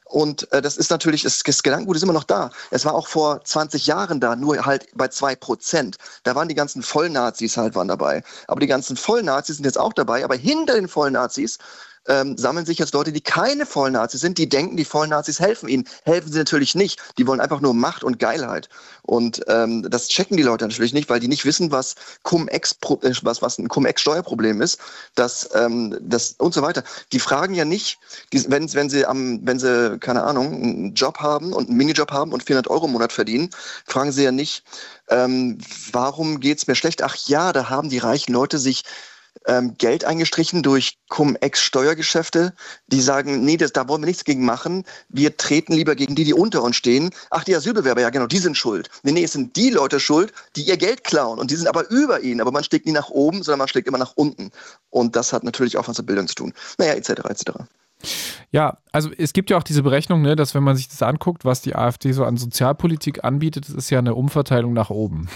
Und 0.05 0.51
äh, 0.53 0.63
das 0.63 0.79
ist 0.79 0.91
natürlich, 0.91 1.23
das, 1.23 1.43
das 1.43 1.63
Gedankengut 1.63 1.97
ist 1.97 2.03
immer 2.03 2.15
noch 2.15 2.25
da. 2.25 2.51
Es 2.71 2.87
war 2.87 2.95
auch 2.95 3.07
vor 3.07 3.45
20 3.45 3.87
Jahren 3.87 4.19
da, 4.19 4.35
nur 4.35 4.65
halt 4.65 4.89
bei 4.95 5.09
zwei 5.09 5.37
Prozent. 5.37 5.99
Da 6.25 6.35
waren 6.35 6.49
die 6.49 6.55
ganzen 6.55 6.83
Vollnazis 6.83 7.59
halt 7.59 7.75
waren 7.75 7.89
dabei. 7.89 8.25
Aber 8.49 8.61
die 8.61 8.67
ganzen 8.67 8.97
Vollnazis 8.97 9.57
sind 9.57 9.67
jetzt 9.67 9.79
auch 9.79 9.93
dabei. 9.93 10.25
Aber 10.25 10.37
hinter 10.37 10.75
den 10.75 10.89
Vollnazis 10.89 11.59
ähm, 12.09 12.37
sammeln 12.37 12.67
sich 12.67 12.79
jetzt 12.79 12.95
Leute, 12.95 13.13
die 13.13 13.21
keine 13.21 13.67
Vollnazis 13.67 14.21
sind, 14.21 14.39
die 14.39 14.49
denken, 14.49 14.77
die 14.77 14.85
Vollnazis 14.85 15.39
helfen 15.39 15.69
ihnen. 15.69 15.87
Helfen 16.05 16.33
sie 16.33 16.39
natürlich 16.39 16.75
nicht. 16.75 17.01
Die 17.19 17.27
wollen 17.27 17.41
einfach 17.41 17.61
nur 17.61 17.75
Macht 17.75 18.05
und 18.05 18.19
Geilheit. 18.19 18.69
Und 19.03 19.43
ähm, 19.49 19.87
das 19.89 20.09
checken 20.09 20.37
die 20.37 20.43
Leute 20.43 20.67
natürlich 20.67 20.95
nicht, 20.95 21.09
weil 21.11 21.21
die 21.21 21.29
nicht 21.29 21.45
wissen, 21.45 21.71
was 21.71 21.95
Cum-Ex, 22.23 22.77
äh, 23.03 23.13
was, 23.23 23.43
was 23.43 23.59
ein 23.59 23.69
Cum-Ex-Steuerproblem 23.69 24.63
ist, 24.63 24.79
dass, 25.15 25.49
ähm, 25.55 25.97
das 26.01 26.35
und 26.39 26.55
so 26.55 26.63
weiter. 26.63 26.83
Die 27.13 27.21
fragen 27.21 27.55
ja 27.55 27.65
nicht, 27.65 27.99
die, 28.33 28.51
wenn, 28.51 28.73
wenn 28.73 28.89
sie 28.89 29.05
am, 29.05 29.41
wenn 29.47 29.59
sie, 29.59 29.99
keine 29.99 30.23
Ahnung, 30.23 30.55
einen 30.55 30.95
Job 30.95 31.19
haben 31.19 31.53
und 31.53 31.69
einen 31.69 31.77
Minijob 31.77 32.11
haben 32.13 32.33
und 32.33 32.45
400 32.45 32.69
Euro 32.69 32.87
im 32.87 32.93
Monat 32.93 33.13
verdienen, 33.13 33.51
fragen 33.87 34.13
sie 34.13 34.25
ja 34.25 34.33
nicht, 34.33 34.65
ähm, 35.09 35.59
warum 35.93 36.41
geht's 36.41 36.67
mir 36.67 36.77
schlecht? 36.77 37.03
Ach 37.03 37.17
ja, 37.27 37.53
da 37.53 37.69
haben 37.69 37.91
die 37.91 37.99
reichen 37.99 38.33
Leute 38.33 38.59
sich 38.59 38.85
ähm, 39.51 39.75
Geld 39.79 40.05
eingestrichen 40.05 40.63
durch 40.63 40.99
Cum-Ex-Steuergeschäfte, 41.09 42.55
die 42.87 43.01
sagen, 43.01 43.45
nee, 43.45 43.57
das, 43.57 43.73
da 43.73 43.89
wollen 43.89 44.03
wir 44.03 44.07
nichts 44.07 44.25
gegen 44.25 44.45
machen. 44.45 44.85
Wir 45.09 45.37
treten 45.37 45.73
lieber 45.73 45.97
gegen 45.97 46.15
die, 46.15 46.23
die 46.23 46.35
unter 46.35 46.63
uns 46.63 46.77
stehen. 46.77 47.11
Ach, 47.31 47.43
die 47.43 47.57
Asylbewerber, 47.57 48.01
ja 48.01 48.11
genau, 48.11 48.29
die 48.29 48.39
sind 48.39 48.57
schuld. 48.57 48.89
Nee, 49.03 49.11
nee, 49.11 49.25
es 49.25 49.33
sind 49.33 49.57
die 49.57 49.71
Leute 49.71 49.99
schuld, 49.99 50.33
die 50.55 50.63
ihr 50.63 50.77
Geld 50.77 51.03
klauen. 51.03 51.41
Und 51.41 51.51
die 51.51 51.57
sind 51.57 51.67
aber 51.67 51.91
über 51.91 52.21
ihnen. 52.21 52.41
Aber 52.41 52.53
man 52.53 52.63
schlägt 52.63 52.87
nie 52.87 52.93
nach 52.93 53.11
oben, 53.11 53.43
sondern 53.43 53.59
man 53.59 53.69
schlägt 53.69 53.89
immer 53.89 53.99
nach 53.99 54.13
unten. 54.15 54.53
Und 54.89 55.17
das 55.17 55.33
hat 55.33 55.43
natürlich 55.43 55.77
auch 55.77 55.89
was 55.89 55.99
mit 55.99 56.07
Bildung 56.07 56.29
zu 56.29 56.37
tun. 56.37 56.53
Naja, 56.79 56.93
etc., 56.93 57.11
etc. 57.29 57.51
Ja, 58.53 58.79
also 58.93 59.11
es 59.19 59.33
gibt 59.33 59.51
ja 59.51 59.59
auch 59.59 59.63
diese 59.65 59.83
Berechnung, 59.83 60.23
ne, 60.23 60.37
dass 60.37 60.55
wenn 60.55 60.63
man 60.63 60.77
sich 60.77 60.89
das 60.89 61.03
anguckt, 61.03 61.45
was 61.45 61.61
die 61.61 61.75
AfD 61.75 62.13
so 62.13 62.25
an 62.25 62.37
Sozialpolitik 62.37 63.25
anbietet, 63.25 63.69
das 63.69 63.75
ist 63.75 63.91
ja 63.91 63.99
eine 63.99 64.15
Umverteilung 64.15 64.73
nach 64.73 64.91
oben. 64.91 65.29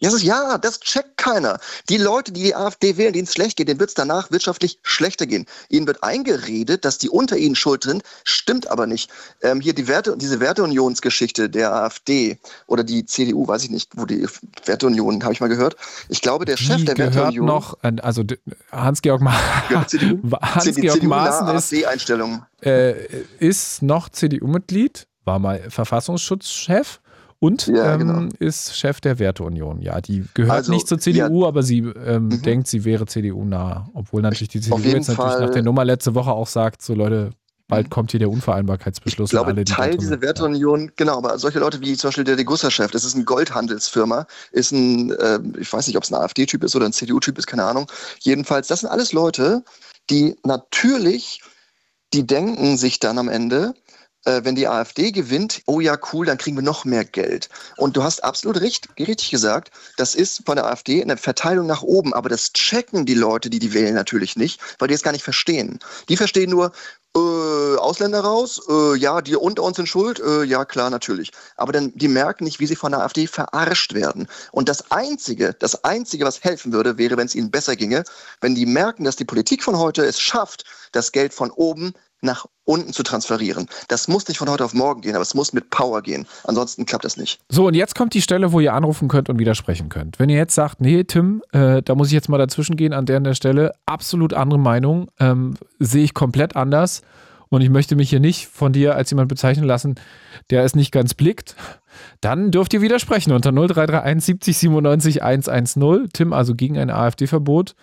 Ja, 0.00 0.08
das, 0.08 0.20
ist, 0.20 0.22
ja, 0.24 0.56
das 0.56 0.80
checkt 0.80 1.18
keiner. 1.18 1.58
Die 1.90 1.98
Leute, 1.98 2.32
die 2.32 2.42
die 2.42 2.54
AfD 2.54 2.96
wählen, 2.96 3.12
denen 3.12 3.26
es 3.26 3.34
schlecht 3.34 3.58
geht, 3.58 3.68
denen 3.68 3.78
wird 3.80 3.90
es 3.90 3.94
danach 3.94 4.30
wirtschaftlich 4.30 4.78
schlechter 4.82 5.26
gehen. 5.26 5.44
Ihnen 5.68 5.86
wird 5.86 6.02
eingeredet, 6.02 6.86
dass 6.86 6.96
die 6.96 7.10
unter 7.10 7.36
ihnen 7.36 7.54
schuld 7.54 7.84
sind, 7.84 8.02
stimmt 8.24 8.70
aber 8.70 8.86
nicht. 8.86 9.10
Ähm, 9.42 9.60
hier 9.60 9.74
die 9.74 9.88
Werte, 9.88 10.16
diese 10.16 10.40
Werteunionsgeschichte 10.40 11.50
der 11.50 11.74
AfD 11.74 12.38
oder 12.66 12.82
die 12.82 13.04
CDU, 13.04 13.46
weiß 13.46 13.64
ich 13.64 13.70
nicht, 13.70 13.90
wo 13.94 14.06
die 14.06 14.26
Werteunion, 14.64 15.22
habe 15.22 15.34
ich 15.34 15.40
mal 15.40 15.48
gehört. 15.48 15.76
Ich 16.08 16.22
glaube, 16.22 16.46
der 16.46 16.56
die 16.56 16.64
Chef 16.64 16.82
der 16.86 16.94
gehört 16.94 17.14
Werteunion. 17.14 17.44
noch, 17.44 17.78
also 17.82 18.24
Hans-Georg 18.72 19.20
Ma 19.20 19.32
Hans 19.68 21.02
Maaßen 21.02 21.48
ist, 21.48 21.72
äh, 22.62 22.94
ist 23.38 23.82
noch 23.82 24.08
CDU-Mitglied, 24.08 25.08
war 25.24 25.38
mal 25.38 25.62
Verfassungsschutzchef 25.68 27.00
und 27.40 27.66
ja, 27.68 27.94
ähm, 27.94 27.98
genau. 28.00 28.28
ist 28.38 28.76
Chef 28.76 29.00
der 29.00 29.18
Werteunion. 29.18 29.80
Ja, 29.80 30.02
die 30.02 30.26
gehört 30.34 30.52
also, 30.52 30.72
nicht 30.72 30.86
zur 30.86 30.98
CDU, 30.98 31.42
ja, 31.42 31.48
aber 31.48 31.62
sie 31.62 31.78
ähm, 31.78 32.26
mhm. 32.26 32.42
denkt, 32.42 32.68
sie 32.68 32.84
wäre 32.84 33.06
CDU-nah. 33.06 33.88
Obwohl 33.94 34.20
natürlich 34.20 34.50
die 34.50 34.60
CDU 34.60 34.78
jetzt 34.78 35.06
Fall, 35.06 35.16
natürlich 35.16 35.46
nach 35.46 35.50
der 35.54 35.62
Nummer 35.62 35.86
letzte 35.86 36.14
Woche 36.14 36.32
auch 36.32 36.46
sagt, 36.46 36.82
so 36.82 36.94
Leute, 36.94 37.30
bald 37.66 37.86
mhm. 37.86 37.90
kommt 37.90 38.10
hier 38.10 38.20
der 38.20 38.28
Unvereinbarkeitsbeschluss. 38.28 39.28
Ich 39.28 39.30
glaube, 39.30 39.52
alle, 39.52 39.64
Teil 39.64 39.96
dieser 39.96 40.20
Werteunion, 40.20 40.92
genau, 40.96 41.16
aber 41.16 41.38
solche 41.38 41.60
Leute 41.60 41.80
wie 41.80 41.96
zum 41.96 42.08
Beispiel 42.08 42.24
der 42.24 42.36
Degussa-Chef, 42.36 42.90
das 42.90 43.04
ist 43.04 43.14
ein 43.14 43.24
Goldhandelsfirma, 43.24 44.26
ist 44.52 44.72
ein, 44.72 45.10
äh, 45.12 45.40
ich 45.58 45.72
weiß 45.72 45.86
nicht, 45.86 45.96
ob 45.96 46.02
es 46.02 46.12
ein 46.12 46.20
AfD-Typ 46.20 46.62
ist 46.62 46.76
oder 46.76 46.84
ein 46.84 46.92
CDU-Typ 46.92 47.38
ist, 47.38 47.46
keine 47.46 47.64
Ahnung. 47.64 47.90
Jedenfalls, 48.18 48.68
das 48.68 48.80
sind 48.80 48.90
alles 48.90 49.14
Leute, 49.14 49.64
die 50.10 50.36
natürlich, 50.44 51.40
die 52.12 52.26
denken 52.26 52.76
sich 52.76 53.00
dann 53.00 53.16
am 53.16 53.30
Ende, 53.30 53.72
äh, 54.24 54.42
wenn 54.44 54.54
die 54.54 54.68
AfD 54.68 55.12
gewinnt, 55.12 55.62
oh 55.66 55.80
ja, 55.80 55.98
cool, 56.12 56.26
dann 56.26 56.38
kriegen 56.38 56.56
wir 56.56 56.62
noch 56.62 56.84
mehr 56.84 57.04
Geld. 57.04 57.48
Und 57.76 57.96
du 57.96 58.02
hast 58.02 58.22
absolut 58.24 58.60
richtig, 58.60 58.90
richtig 58.98 59.30
gesagt, 59.30 59.70
das 59.96 60.14
ist 60.14 60.42
von 60.44 60.56
der 60.56 60.66
AfD 60.66 61.02
eine 61.02 61.16
Verteilung 61.16 61.66
nach 61.66 61.82
oben, 61.82 62.14
aber 62.14 62.28
das 62.28 62.52
checken 62.52 63.06
die 63.06 63.14
Leute, 63.14 63.50
die 63.50 63.58
die 63.58 63.72
wählen, 63.72 63.94
natürlich 63.94 64.36
nicht, 64.36 64.60
weil 64.78 64.88
die 64.88 64.94
es 64.94 65.02
gar 65.02 65.12
nicht 65.12 65.24
verstehen. 65.24 65.78
Die 66.08 66.16
verstehen 66.16 66.50
nur, 66.50 66.72
äh, 67.16 67.76
Ausländer 67.78 68.20
raus, 68.20 68.60
äh, 68.68 68.96
ja, 68.96 69.20
die 69.20 69.34
unter 69.34 69.64
uns 69.64 69.76
sind 69.76 69.88
schuld, 69.88 70.20
äh, 70.20 70.44
ja, 70.44 70.64
klar, 70.64 70.90
natürlich. 70.90 71.32
Aber 71.56 71.72
dann, 71.72 71.92
die 71.96 72.06
merken 72.06 72.44
nicht, 72.44 72.60
wie 72.60 72.66
sie 72.66 72.76
von 72.76 72.92
der 72.92 73.02
AfD 73.02 73.26
verarscht 73.26 73.94
werden. 73.94 74.28
Und 74.52 74.68
das 74.68 74.92
Einzige, 74.92 75.54
das 75.58 75.82
Einzige, 75.82 76.24
was 76.24 76.44
helfen 76.44 76.72
würde, 76.72 76.98
wäre, 76.98 77.16
wenn 77.16 77.26
es 77.26 77.34
ihnen 77.34 77.50
besser 77.50 77.74
ginge, 77.74 78.04
wenn 78.40 78.54
die 78.54 78.66
merken, 78.66 79.04
dass 79.04 79.16
die 79.16 79.24
Politik 79.24 79.64
von 79.64 79.76
heute 79.76 80.04
es 80.04 80.20
schafft, 80.20 80.64
das 80.92 81.10
Geld 81.10 81.34
von 81.34 81.50
oben 81.50 81.94
nach 82.22 82.46
unten 82.64 82.92
zu 82.92 83.02
transferieren. 83.02 83.66
Das 83.88 84.08
muss 84.08 84.28
nicht 84.28 84.38
von 84.38 84.48
heute 84.48 84.64
auf 84.64 84.74
morgen 84.74 85.00
gehen, 85.00 85.14
aber 85.14 85.22
es 85.22 85.34
muss 85.34 85.52
mit 85.52 85.70
Power 85.70 86.02
gehen. 86.02 86.26
Ansonsten 86.44 86.86
klappt 86.86 87.04
das 87.04 87.16
nicht. 87.16 87.40
So, 87.48 87.66
und 87.66 87.74
jetzt 87.74 87.94
kommt 87.94 88.14
die 88.14 88.22
Stelle, 88.22 88.52
wo 88.52 88.60
ihr 88.60 88.74
anrufen 88.74 89.08
könnt 89.08 89.28
und 89.28 89.38
widersprechen 89.38 89.88
könnt. 89.88 90.18
Wenn 90.18 90.28
ihr 90.28 90.36
jetzt 90.36 90.54
sagt, 90.54 90.80
nee, 90.80 91.04
Tim, 91.04 91.42
äh, 91.52 91.82
da 91.82 91.94
muss 91.94 92.08
ich 92.08 92.12
jetzt 92.12 92.28
mal 92.28 92.38
dazwischen 92.38 92.76
gehen 92.76 92.92
an 92.92 93.06
der 93.06 93.16
an 93.16 93.24
der 93.24 93.34
Stelle, 93.34 93.72
absolut 93.86 94.34
andere 94.34 94.60
Meinung, 94.60 95.10
ähm, 95.18 95.54
sehe 95.78 96.04
ich 96.04 96.14
komplett 96.14 96.56
anders. 96.56 97.02
Und 97.48 97.62
ich 97.62 97.70
möchte 97.70 97.96
mich 97.96 98.10
hier 98.10 98.20
nicht 98.20 98.46
von 98.46 98.72
dir 98.72 98.94
als 98.94 99.10
jemand 99.10 99.28
bezeichnen 99.28 99.66
lassen, 99.66 99.96
der 100.50 100.62
es 100.62 100.76
nicht 100.76 100.92
ganz 100.92 101.14
blickt. 101.14 101.56
Dann 102.20 102.52
dürft 102.52 102.72
ihr 102.72 102.80
widersprechen 102.80 103.32
unter 103.32 103.50
0331 103.50 104.24
70 104.24 104.58
97 104.58 105.22
110. 105.24 106.08
Tim, 106.12 106.32
also 106.32 106.54
gegen 106.54 106.78
ein 106.78 106.90
AfD-Verbot. 106.90 107.74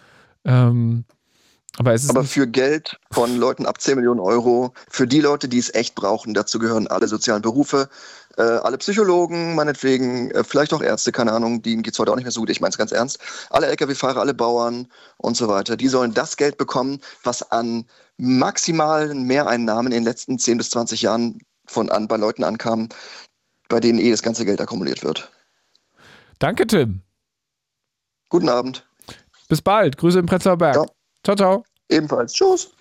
Ähm, 0.45 1.03
aber, 1.79 1.95
Aber 2.09 2.23
für 2.23 2.47
Geld 2.47 2.97
von 3.11 3.37
Leuten 3.37 3.67
ab 3.67 3.79
10 3.79 3.97
Millionen 3.97 4.19
Euro, 4.19 4.73
für 4.89 5.05
die 5.05 5.21
Leute, 5.21 5.47
die 5.47 5.59
es 5.59 5.73
echt 5.73 5.93
brauchen, 5.93 6.33
dazu 6.33 6.57
gehören 6.57 6.87
alle 6.87 7.07
sozialen 7.07 7.43
Berufe, 7.43 7.87
äh, 8.37 8.41
alle 8.41 8.79
Psychologen, 8.79 9.53
meinetwegen, 9.53 10.31
äh, 10.31 10.43
vielleicht 10.43 10.73
auch 10.73 10.81
Ärzte, 10.81 11.11
keine 11.11 11.33
Ahnung, 11.33 11.61
denen 11.61 11.83
geht 11.83 11.93
es 11.93 11.99
heute 11.99 12.11
auch 12.11 12.15
nicht 12.15 12.25
mehr 12.25 12.31
so 12.31 12.39
gut, 12.39 12.49
ich 12.49 12.61
meine 12.61 12.71
es 12.71 12.79
ganz 12.79 12.91
ernst, 12.91 13.19
alle 13.51 13.67
Lkw-Fahrer, 13.67 14.19
alle 14.19 14.33
Bauern 14.33 14.87
und 15.17 15.37
so 15.37 15.47
weiter, 15.47 15.77
die 15.77 15.87
sollen 15.87 16.15
das 16.15 16.35
Geld 16.35 16.57
bekommen, 16.57 16.99
was 17.23 17.51
an 17.51 17.85
maximalen 18.17 19.23
Mehreinnahmen 19.23 19.91
in 19.91 19.99
den 19.99 20.03
letzten 20.03 20.39
10 20.39 20.57
bis 20.57 20.71
20 20.71 21.03
Jahren 21.03 21.39
von 21.67 21.91
an, 21.91 22.07
bei 22.07 22.17
Leuten 22.17 22.43
ankam, 22.43 22.89
bei 23.69 23.79
denen 23.79 23.99
eh 23.99 24.09
das 24.09 24.23
ganze 24.23 24.45
Geld 24.45 24.61
akkumuliert 24.61 25.03
wird. 25.03 25.31
Danke, 26.39 26.65
Tim. 26.65 27.01
Guten 28.29 28.49
Abend. 28.49 28.87
Bis 29.47 29.61
bald. 29.61 29.97
Grüße 29.97 30.19
im 30.19 30.25
Prenzlauer 30.25 30.57
Berg. 30.57 30.75
Ja. 30.75 30.85
Ciao, 31.27 31.35
ciao. 31.35 31.65
Ebenfalls. 31.89 32.31
Tschüss. 32.31 32.71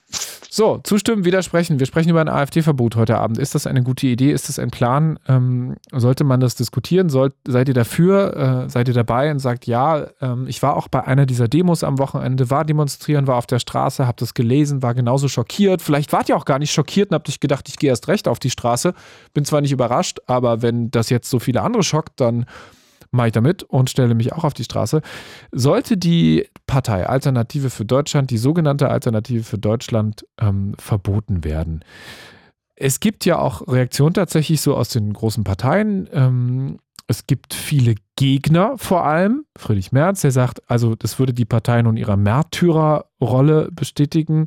So, 0.49 0.79
zustimmen, 0.85 1.25
widersprechen. 1.25 1.81
Wir 1.81 1.87
sprechen 1.87 2.11
über 2.11 2.21
ein 2.21 2.29
AfD-Verbot 2.29 2.95
heute 2.95 3.19
Abend. 3.19 3.39
Ist 3.39 3.57
das 3.57 3.67
eine 3.67 3.83
gute 3.83 4.07
Idee? 4.07 4.31
Ist 4.31 4.49
das 4.49 4.61
ein 4.61 4.71
Plan? 4.71 5.19
Ähm, 5.27 5.75
sollte 5.91 6.23
man 6.23 6.39
das 6.39 6.55
diskutieren? 6.55 7.09
Sollt, 7.09 7.35
seid 7.45 7.67
ihr 7.67 7.75
dafür? 7.75 8.67
Äh, 8.67 8.71
seid 8.71 8.87
ihr 8.87 8.95
dabei 8.95 9.33
und 9.33 9.41
sagt, 9.41 9.67
ja, 9.67 10.07
ähm, 10.21 10.47
ich 10.47 10.63
war 10.63 10.77
auch 10.77 10.87
bei 10.87 11.05
einer 11.05 11.27
dieser 11.27 11.49
Demos 11.49 11.83
am 11.83 11.99
Wochenende, 11.99 12.49
war 12.49 12.65
demonstrieren, 12.65 13.27
war 13.27 13.35
auf 13.35 13.49
der 13.49 13.59
Straße, 13.59 14.07
hab 14.07 14.17
das 14.19 14.33
gelesen, 14.33 14.81
war 14.81 14.95
genauso 14.95 15.27
schockiert. 15.27 15.83
Vielleicht 15.83 16.13
wart 16.13 16.29
ihr 16.29 16.37
auch 16.37 16.45
gar 16.45 16.61
nicht 16.61 16.71
schockiert 16.71 17.11
und 17.11 17.17
habt 17.17 17.29
euch 17.29 17.41
gedacht, 17.41 17.69
ich 17.69 17.81
gehe 17.81 17.91
erst 17.91 18.07
recht 18.07 18.29
auf 18.29 18.39
die 18.39 18.51
Straße. 18.51 18.95
Bin 19.35 19.45
zwar 19.45 19.61
nicht 19.61 19.73
überrascht, 19.73 20.21
aber 20.29 20.63
wenn 20.63 20.93
das 20.93 21.11
jetzt 21.11 21.29
so 21.31 21.41
viele 21.41 21.63
andere 21.63 21.83
schockt, 21.83 22.21
dann 22.21 22.47
mache 23.11 23.29
ich 23.29 23.33
damit 23.33 23.63
und 23.63 23.91
stelle 23.91 24.15
mich 24.15 24.33
auch 24.33 24.45
auf 24.45 24.55
die 24.55 24.65
Straße. 24.65 25.03
Sollte 25.53 25.97
die 25.97 26.47
Partei 26.67 27.07
Alternative 27.07 27.71
für 27.71 27.85
Deutschland, 27.85 28.31
die 28.31 28.39
sogenannte 28.39 28.89
Alternative 28.89 29.43
für 29.43 29.59
Deutschland, 29.59 30.27
ähm, 30.41 30.75
verboten 30.79 31.45
werden? 31.45 31.85
Es 32.75 33.01
gibt 33.01 33.25
ja 33.25 33.39
auch 33.39 33.67
Reaktionen 33.67 34.15
tatsächlich 34.15 34.61
so 34.61 34.77
aus 34.77 34.91
den 34.91 35.13
großen 35.13 35.45
Parteien. 35.45 36.09
Ähm, 36.13 36.79
es 37.09 37.27
gibt 37.27 37.55
viele 37.55 37.95
Gegner 38.17 38.75
vor 38.77 39.05
allem. 39.05 39.45
Friedrich 39.57 39.93
Merz, 39.93 40.23
der 40.23 40.33
sagt, 40.33 40.69
also 40.69 40.95
das 40.95 41.19
würde 41.19 41.33
die 41.33 41.45
Partei 41.45 41.81
nun 41.83 41.97
ihrer 41.97 42.17
Märtyrerrolle 42.17 43.71
bestätigen. 43.73 44.47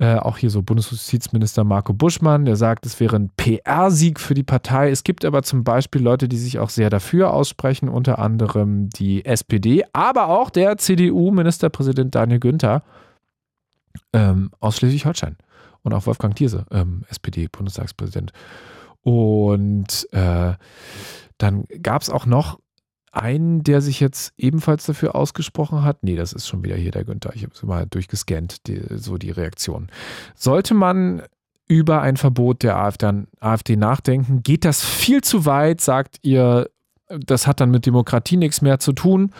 Äh, 0.00 0.16
auch 0.16 0.38
hier 0.38 0.48
so 0.48 0.62
Bundesjustizminister 0.62 1.62
Marco 1.62 1.92
Buschmann, 1.92 2.46
der 2.46 2.56
sagt, 2.56 2.86
es 2.86 2.98
wäre 3.00 3.16
ein 3.16 3.30
PR-Sieg 3.36 4.18
für 4.18 4.32
die 4.32 4.42
Partei. 4.42 4.90
Es 4.90 5.04
gibt 5.04 5.26
aber 5.26 5.42
zum 5.42 5.62
Beispiel 5.62 6.00
Leute, 6.00 6.26
die 6.26 6.38
sich 6.38 6.58
auch 6.58 6.70
sehr 6.70 6.88
dafür 6.88 7.34
aussprechen, 7.34 7.90
unter 7.90 8.18
anderem 8.18 8.88
die 8.88 9.26
SPD, 9.26 9.84
aber 9.92 10.28
auch 10.28 10.48
der 10.48 10.78
CDU-Ministerpräsident 10.78 12.14
Daniel 12.14 12.40
Günther 12.40 12.82
ähm, 14.14 14.50
aus 14.58 14.78
Schleswig-Holstein 14.78 15.36
und 15.82 15.92
auch 15.92 16.06
Wolfgang 16.06 16.34
Thierse, 16.34 16.64
ähm, 16.70 17.04
SPD-Bundestagspräsident. 17.10 18.32
Und 19.02 20.08
äh, 20.12 20.54
dann 21.36 21.64
gab 21.82 22.00
es 22.00 22.08
auch 22.08 22.24
noch 22.24 22.58
einen, 23.12 23.64
der 23.64 23.80
sich 23.80 24.00
jetzt 24.00 24.32
ebenfalls 24.36 24.86
dafür 24.86 25.14
ausgesprochen 25.14 25.82
hat. 25.82 26.02
Nee, 26.02 26.16
das 26.16 26.32
ist 26.32 26.46
schon 26.46 26.62
wieder 26.62 26.76
hier 26.76 26.92
der 26.92 27.04
Günther. 27.04 27.32
Ich 27.34 27.42
habe 27.42 27.52
es 27.54 27.62
mal 27.62 27.86
durchgescannt, 27.86 28.66
die, 28.66 28.80
so 28.90 29.18
die 29.18 29.30
Reaktion. 29.30 29.88
Sollte 30.34 30.74
man 30.74 31.22
über 31.66 32.02
ein 32.02 32.16
Verbot 32.16 32.62
der 32.62 32.76
AfD, 32.76 33.26
AfD 33.40 33.76
nachdenken? 33.76 34.42
Geht 34.42 34.64
das 34.64 34.84
viel 34.84 35.22
zu 35.22 35.46
weit? 35.46 35.80
Sagt 35.80 36.18
ihr, 36.22 36.68
das 37.08 37.46
hat 37.46 37.60
dann 37.60 37.70
mit 37.70 37.86
Demokratie 37.86 38.36
nichts 38.36 38.62
mehr 38.62 38.78
zu 38.78 38.92
tun? 38.92 39.32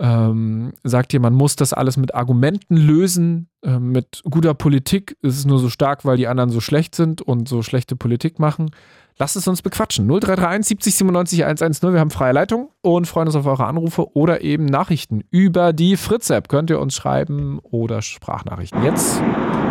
Ähm, 0.00 0.72
sagt 0.84 1.12
ihr, 1.12 1.20
man 1.20 1.34
muss 1.34 1.56
das 1.56 1.72
alles 1.72 1.96
mit 1.96 2.14
Argumenten 2.14 2.76
lösen, 2.76 3.48
äh, 3.62 3.78
mit 3.78 4.22
guter 4.24 4.54
Politik. 4.54 5.16
Es 5.22 5.36
ist 5.36 5.46
nur 5.46 5.58
so 5.58 5.68
stark, 5.70 6.04
weil 6.04 6.16
die 6.16 6.28
anderen 6.28 6.50
so 6.50 6.60
schlecht 6.60 6.94
sind 6.94 7.20
und 7.20 7.48
so 7.48 7.62
schlechte 7.62 7.96
Politik 7.96 8.38
machen. 8.38 8.70
Lasst 9.18 9.34
es 9.34 9.48
uns 9.48 9.62
bequatschen. 9.62 10.06
0331 10.06 10.68
70 10.68 10.94
97 10.94 11.44
110. 11.44 11.92
Wir 11.92 11.98
haben 11.98 12.10
freie 12.10 12.32
Leitung 12.32 12.70
und 12.82 13.08
freuen 13.08 13.26
uns 13.26 13.34
auf 13.34 13.46
eure 13.46 13.66
Anrufe 13.66 14.14
oder 14.14 14.42
eben 14.42 14.66
Nachrichten 14.66 15.24
über 15.32 15.72
die 15.72 15.96
Fritz-App. 15.96 16.48
Könnt 16.48 16.70
ihr 16.70 16.78
uns 16.78 16.94
schreiben 16.94 17.58
oder 17.62 18.00
Sprachnachrichten. 18.00 18.84
Jetzt. 18.84 19.20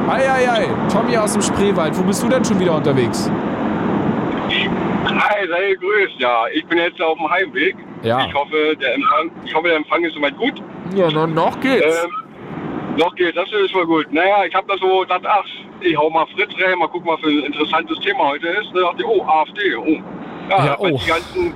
Eieiei, 0.10 0.68
Tommy 0.92 1.18
aus 1.18 1.34
dem 1.34 1.42
Spreewald. 1.42 1.98
Wo 1.98 2.04
bist 2.04 2.22
du 2.22 2.28
denn 2.28 2.44
schon 2.44 2.60
wieder 2.60 2.76
unterwegs? 2.76 3.30
Hi, 4.50 5.48
sei 5.48 5.70
gegrüßt. 5.74 6.20
Ja, 6.20 6.48
ich 6.54 6.66
bin 6.66 6.78
jetzt 6.78 7.02
auf 7.02 7.18
dem 7.18 7.30
Heimweg. 7.30 7.76
Ja. 8.04 8.26
Ich 8.26 8.34
hoffe, 8.34 8.76
der 8.80 8.96
Empfang, 8.96 9.32
ich 9.46 9.54
hoffe, 9.54 9.68
der 9.68 9.78
Empfang 9.78 10.04
ist 10.04 10.14
soweit 10.14 10.38
gut. 10.38 10.62
Ja, 10.96 11.10
no, 11.10 11.28
noch 11.28 11.60
geht's. 11.60 12.04
Ähm, 12.04 12.98
noch 12.98 13.14
geht's, 13.16 13.36
das 13.36 13.52
ist 13.52 13.74
wohl 13.74 13.86
gut. 13.86 14.12
Naja, 14.12 14.46
ich 14.46 14.54
habe 14.54 14.68
da 14.68 14.78
so 14.78 15.00
gedacht, 15.00 15.22
ach, 15.26 15.46
ich 15.82 15.98
hau 15.98 16.10
mal 16.10 16.26
Fritz 16.36 16.52
rein, 16.60 16.80
mal 16.80 16.88
gucken, 16.88 17.10
was 17.10 17.20
für 17.20 17.28
ein 17.30 17.44
interessantes 17.44 18.00
Thema 18.00 18.30
heute 18.30 18.48
ist. 18.48 18.70
Da 18.74 18.82
dachte 18.82 19.04
ich, 19.04 19.06
oh, 19.06 19.24
AfD, 19.24 19.76
oh. 19.76 20.02
Ja, 20.50 20.66
Ja, 20.66 20.76
bei 20.76 20.92
oh. 20.92 20.98
Die 20.98 21.08
ganzen, 21.08 21.54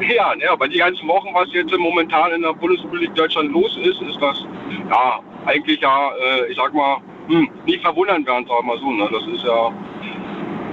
ja, 0.00 0.34
ja, 0.34 0.56
bei 0.56 0.68
die 0.68 0.78
ganzen 0.78 1.06
Wochen, 1.08 1.28
was 1.32 1.48
jetzt 1.52 1.76
momentan 1.78 2.32
in 2.32 2.42
der 2.42 2.52
Bundesrepublik 2.52 3.14
Deutschland 3.14 3.52
los 3.52 3.76
ist, 3.82 4.00
ist 4.02 4.20
das, 4.20 4.44
ja, 4.90 5.20
eigentlich 5.46 5.80
ja, 5.80 6.10
äh, 6.10 6.50
ich 6.50 6.56
sag 6.56 6.74
mal, 6.74 6.98
hm, 7.28 7.48
nicht 7.64 7.80
verwundern 7.82 8.26
werden, 8.26 8.46
sagen 8.46 8.66
wir 8.66 8.74
mal 8.74 8.78
so. 8.78 8.90
Ne? 8.90 9.08
Das 9.10 9.26
ist 9.26 9.44
ja, 9.44 9.72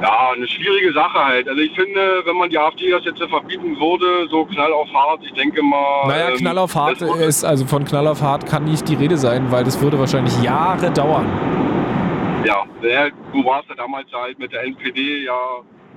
ja, 0.04 0.32
eine 0.36 0.48
schwierige 0.48 0.92
Sache 0.92 1.18
halt. 1.18 1.48
Also 1.48 1.62
ich 1.62 1.72
finde, 1.74 2.22
wenn 2.26 2.36
man 2.36 2.50
die 2.50 2.58
AfD 2.58 2.92
das 2.92 3.06
jetzt 3.06 3.24
verbieten 3.24 3.80
würde, 3.80 4.28
so 4.30 4.44
knall 4.46 4.74
auf 4.74 4.90
hart, 4.94 5.22
ich 5.24 5.32
denke 5.32 5.64
mal. 5.64 6.08
Naja, 6.08 6.30
ähm, 6.30 6.36
Knall 6.36 6.58
auf 6.58 6.76
hart 6.76 7.02
ist, 7.02 7.46
also 7.46 7.66
von 7.66 7.86
Knall 7.86 8.08
auf 8.08 8.22
hart 8.22 8.46
kann 8.46 8.66
nicht 8.66 8.88
die 8.90 8.96
Rede 8.96 9.16
sein, 9.16 9.50
weil 9.50 9.64
das 9.64 9.82
würde 9.82 9.98
wahrscheinlich 9.98 10.42
Jahre 10.44 10.92
dauern. 10.92 11.26
Ja, 12.46 12.66
ja, 12.82 13.08
du 13.32 13.46
warst 13.46 13.70
ja 13.70 13.76
damals 13.76 14.12
halt 14.12 14.38
mit 14.40 14.52
der 14.52 14.64
NPD 14.66 15.24
ja 15.24 15.40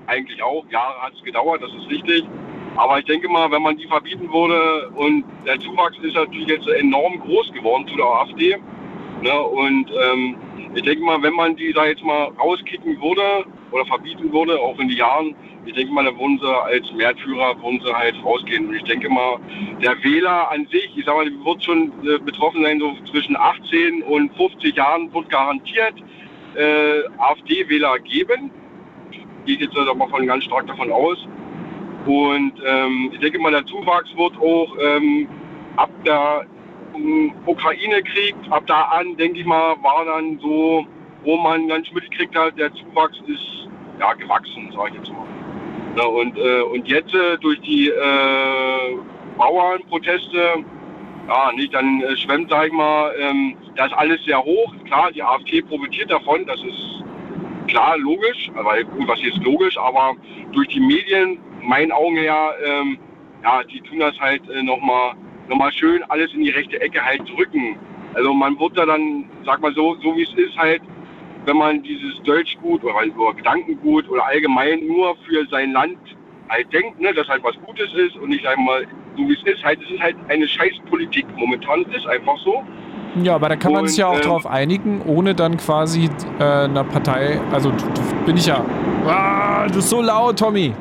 eigentlich 0.07 0.41
auch. 0.41 0.65
Jahre 0.71 1.03
hat 1.03 1.13
es 1.13 1.25
gedauert, 1.25 1.61
das 1.61 1.71
ist 1.71 1.91
richtig. 1.91 2.23
Aber 2.77 3.01
ich 3.01 3.07
denke 3.07 3.29
mal, 3.29 3.51
wenn 3.51 3.63
man 3.63 3.77
die 3.77 3.89
verbieten 3.89 4.33
würde 4.33 4.89
und 4.95 5.25
der 5.45 5.59
Zuwachs 5.59 5.97
ist 6.03 6.15
natürlich 6.15 6.47
jetzt 6.47 6.69
enorm 6.69 7.19
groß 7.19 7.53
geworden 7.53 7.89
zu 7.89 7.97
der 7.97 8.07
AfD. 8.07 8.57
Ne, 9.23 9.41
und 9.41 9.91
ähm, 9.91 10.37
ich 10.77 10.83
denke 10.83 11.03
mal, 11.05 11.23
wenn 11.23 11.33
man 11.33 11.57
die 11.57 11.73
da 11.73 11.87
jetzt 11.87 12.05
mal 12.05 12.25
rauskicken 12.39 13.01
würde 13.01 13.47
oder 13.71 13.87
verbieten 13.87 14.31
würde, 14.31 14.61
auch 14.61 14.79
in 14.79 14.89
die 14.89 14.97
Jahren, 14.97 15.35
ich 15.65 15.73
denke 15.73 15.93
mal, 15.93 16.05
dann 16.05 16.19
würden 16.19 16.39
sie 16.39 16.47
als 16.47 16.93
Märtyrer 16.93 17.57
würden 17.63 17.81
sie 17.83 17.93
halt 17.93 18.15
rausgehen. 18.23 18.69
Und 18.69 18.75
ich 18.75 18.85
denke 18.85 19.09
mal, 19.09 19.39
der 19.83 20.03
Wähler 20.05 20.51
an 20.51 20.67
sich, 20.67 20.91
ich 20.95 21.07
sag 21.07 21.17
mal, 21.17 21.25
wird 21.25 21.65
schon 21.65 21.93
äh, 22.07 22.19
betroffen 22.19 22.63
sein, 22.63 22.79
so 22.79 22.95
zwischen 23.11 23.37
18 23.37 24.03
und 24.03 24.37
50 24.37 24.77
Jahren 24.77 25.13
wird 25.15 25.31
garantiert 25.31 25.95
äh, 26.57 27.03
AfD-Wähler 27.19 27.99
geben. 28.01 28.51
Gehe 29.47 29.55
ich 29.55 29.61
jetzt 29.63 29.77
also 29.77 29.95
mal 29.95 30.09
von 30.09 30.27
ganz 30.27 30.45
stark 30.45 30.67
davon 30.67 30.93
aus. 30.93 31.27
Und 32.05 32.53
ähm, 32.67 33.11
ich 33.15 33.21
denke 33.21 33.39
mal, 33.39 33.51
der 33.51 33.65
Zuwachs 33.65 34.15
wird 34.15 34.37
auch 34.37 34.77
ähm, 34.79 35.27
ab 35.77 35.91
der 36.05 36.45
Ukraine-Krieg, 37.47 38.35
ab 38.51 38.65
da 38.67 38.83
an, 38.83 39.17
denke 39.17 39.41
ich 39.41 39.47
mal, 39.47 39.77
war 39.83 40.05
dann 40.05 40.39
so, 40.41 40.87
wo 41.25 41.37
man 41.37 41.69
ganz 41.69 41.91
mitgekriegt 41.93 42.37
hat, 42.37 42.59
der 42.59 42.73
Zuwachs 42.75 43.19
ist 43.27 43.69
ja 43.99 44.13
gewachsen, 44.15 44.71
sage 44.73 44.91
ich 44.91 44.95
jetzt 44.97 45.13
mal. 45.13 45.27
Ja, 45.97 46.05
und, 46.05 46.37
äh, 46.37 46.61
und 46.63 46.87
jetzt 46.89 47.15
äh, 47.15 47.39
durch 47.39 47.61
die 47.63 47.89
äh, 47.89 48.97
Bauernproteste, 49.39 50.65
ja, 51.29 51.53
nicht, 51.53 51.75
dann 51.75 52.03
äh, 52.03 52.17
schwemmt, 52.17 52.51
sag 52.51 52.67
ich 52.67 52.73
mal, 52.73 53.13
ähm, 53.19 53.57
das 53.77 53.93
alles 53.95 54.23
sehr 54.25 54.43
hoch. 54.43 54.75
Klar, 54.85 55.11
die 55.13 55.23
AfD 55.23 55.63
profitiert 55.63 56.11
davon, 56.11 56.45
das 56.47 56.61
ist 56.63 57.05
klar, 57.67 57.97
logisch, 57.99 58.51
weil 58.55 58.85
gut, 58.85 59.09
was 59.09 59.21
ist 59.23 59.43
logisch, 59.43 59.77
aber 59.79 60.15
durch 60.53 60.69
die 60.69 60.81
Medien, 60.81 61.39
meinen 61.63 61.93
Augen 61.93 62.17
her, 62.17 62.55
ähm, 62.65 62.99
ja, 63.43 63.63
die 63.65 63.81
tun 63.81 63.99
das 63.99 64.19
halt 64.21 64.49
äh, 64.51 64.63
nochmal 64.63 65.15
noch 65.49 65.57
mal 65.57 65.73
schön 65.73 66.03
alles 66.09 66.33
in 66.35 66.43
die 66.45 66.51
rechte 66.51 66.81
Ecke 66.81 67.05
halt 67.05 67.23
drücken. 67.29 67.77
Also 68.15 68.33
man 68.33 68.59
wird 68.59 68.79
da 68.79 68.87
dann, 68.87 69.25
sag 69.45 69.61
mal 69.61 69.75
so, 69.75 69.97
so 70.03 70.17
wie 70.17 70.23
es 70.23 70.33
ist 70.35 70.57
halt, 70.57 70.83
wenn 71.45 71.57
man 71.57 71.83
dieses 71.83 72.21
Deutschgut 72.25 72.83
oder, 72.83 72.95
oder 73.17 73.35
Gedankengut 73.35 74.09
oder 74.09 74.27
allgemein 74.27 74.87
nur 74.87 75.17
für 75.27 75.47
sein 75.51 75.73
Land 75.73 75.99
halt 76.49 76.73
denkt, 76.73 77.01
ne, 77.01 77.13
dass 77.13 77.29
halt 77.29 77.43
was 77.45 77.55
Gutes 77.67 77.93
ist 77.95 78.17
und 78.17 78.31
nicht 78.31 78.47
einmal 78.47 78.87
so 79.17 79.29
wie 79.29 79.35
es 79.35 79.55
ist, 79.55 79.65
halt, 79.65 79.81
es 79.83 79.91
ist 79.91 80.01
halt 80.01 80.17
eine 80.29 80.47
scheiß 80.47 80.75
Politik 80.91 81.27
momentan, 81.37 81.85
es 81.91 81.99
ist 81.99 82.07
einfach 82.07 82.37
so. 82.45 82.63
Ja, 83.23 83.37
aber 83.37 83.49
da 83.49 83.57
kann 83.57 83.73
man 83.73 83.87
sich 83.87 83.97
ja 83.97 84.09
auch 84.09 84.17
ähm, 84.17 84.23
drauf 84.23 84.47
einigen, 84.47 85.01
ohne 85.07 85.35
dann 85.35 85.57
quasi 85.57 86.11
äh, 86.39 86.43
einer 86.43 86.85
Partei, 86.85 87.41
also 87.51 87.73
bin 88.27 88.37
ich 88.37 88.47
ja. 88.47 88.65
Ah, 89.07 89.67
du 89.67 89.75
bist 89.75 89.89
so 89.89 90.03
laut, 90.03 90.39
Tommy. 90.39 90.75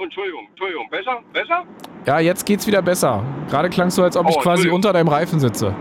Oh, 0.00 0.04
Entschuldigung, 0.04 0.46
Entschuldigung, 0.50 0.88
besser, 0.90 1.18
besser? 1.32 1.64
Ja, 2.06 2.20
jetzt 2.20 2.46
geht's 2.46 2.66
wieder 2.66 2.80
besser. 2.80 3.22
Gerade 3.50 3.68
klangst 3.68 3.98
du, 3.98 4.02
als 4.02 4.16
ob 4.16 4.28
ich 4.30 4.36
Oh, 4.36 4.40
quasi 4.40 4.62
Entschuldigung. 4.62 4.76
unter 4.76 4.92
deinem 4.94 5.08
Reifen 5.08 5.38
sitze. 5.38 5.74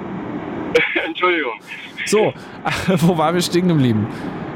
Entschuldigung. 1.05 1.53
So, 2.05 2.34
wo 3.07 3.17
waren 3.17 3.36
wir 3.36 3.41
stehen 3.41 3.70
geblieben? 3.70 4.07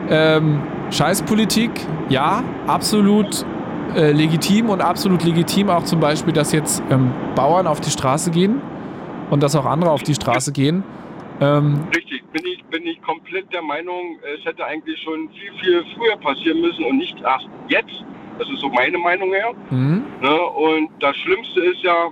Ähm, 0.10 0.62
Scheißpolitik, 0.92 1.72
ja, 2.10 2.44
absolut 2.68 3.46
äh, 3.96 4.12
legitim 4.12 4.70
und 4.70 4.82
absolut 4.82 5.24
legitim 5.24 5.70
auch 5.70 5.84
zum 5.86 6.02
Beispiel, 6.02 6.34
dass 6.34 6.52
jetzt 6.52 6.84
ähm, 6.90 7.14
Bauern 7.36 7.66
auf 7.66 7.80
die 7.80 7.90
Straße 7.92 8.32
gehen 8.32 8.62
und 9.30 9.42
dass 9.44 9.56
auch 9.56 9.66
andere 9.66 9.92
auf 9.92 10.04
die 10.04 10.14
Straße 10.14 10.52
gehen. 10.52 10.84
Ähm, 11.40 11.88
Richtig, 11.96 12.22
bin 12.34 12.46
ich, 12.46 12.64
bin 12.66 12.86
ich 12.86 13.02
komplett 13.02 13.52
der 13.54 13.62
Meinung, 13.62 14.18
es 14.38 14.44
hätte 14.46 14.66
eigentlich 14.66 15.02
schon 15.04 15.30
viel, 15.30 15.54
viel 15.62 15.86
früher 15.96 16.18
passieren 16.18 16.60
müssen 16.60 16.84
und 16.84 16.98
nicht 16.98 17.18
erst 17.22 17.48
jetzt. 17.70 18.04
Das 18.40 18.50
ist 18.50 18.60
so 18.60 18.70
meine 18.70 18.98
Meinung 18.98 19.32
her. 19.32 19.52
mhm. 19.70 20.04
Ne? 20.22 20.42
Und 20.42 20.90
das 21.00 21.16
Schlimmste 21.18 21.60
ist 21.62 21.82
ja, 21.84 22.08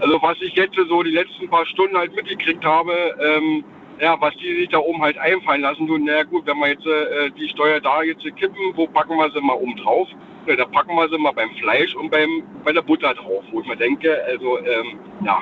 also 0.00 0.18
was 0.22 0.36
ich 0.40 0.54
jetzt 0.54 0.74
so 0.88 1.02
die 1.02 1.10
letzten 1.12 1.48
paar 1.48 1.64
Stunden 1.66 1.96
halt 1.96 2.14
mitgekriegt 2.14 2.64
habe, 2.64 2.92
ähm, 3.20 3.64
ja, 4.00 4.16
was 4.20 4.34
die 4.36 4.54
sich 4.60 4.68
da 4.70 4.78
oben 4.78 5.00
halt 5.00 5.16
einfallen 5.18 5.60
lassen, 5.60 5.86
du, 5.86 5.96
na 5.98 6.24
gut, 6.24 6.46
wenn 6.46 6.58
wir 6.58 6.68
jetzt 6.70 6.86
äh, 6.86 7.30
die 7.38 7.48
Steuer 7.48 7.78
da 7.80 8.02
jetzt 8.02 8.22
kippen, 8.36 8.58
wo 8.74 8.86
packen 8.86 9.16
wir 9.16 9.30
sie 9.30 9.40
mal 9.40 9.54
oben 9.54 9.76
drauf? 9.76 10.08
Ja, 10.46 10.56
da 10.56 10.64
packen 10.64 10.96
wir 10.96 11.08
sie 11.08 11.18
mal 11.18 11.30
beim 11.32 11.50
Fleisch 11.60 11.94
und 11.94 12.10
beim, 12.10 12.42
bei 12.64 12.72
der 12.72 12.82
Butter 12.82 13.14
drauf, 13.14 13.44
wo 13.52 13.60
ich 13.60 13.66
mir 13.68 13.76
denke, 13.76 14.18
also, 14.26 14.58
ähm, 14.58 14.98
ja. 15.24 15.38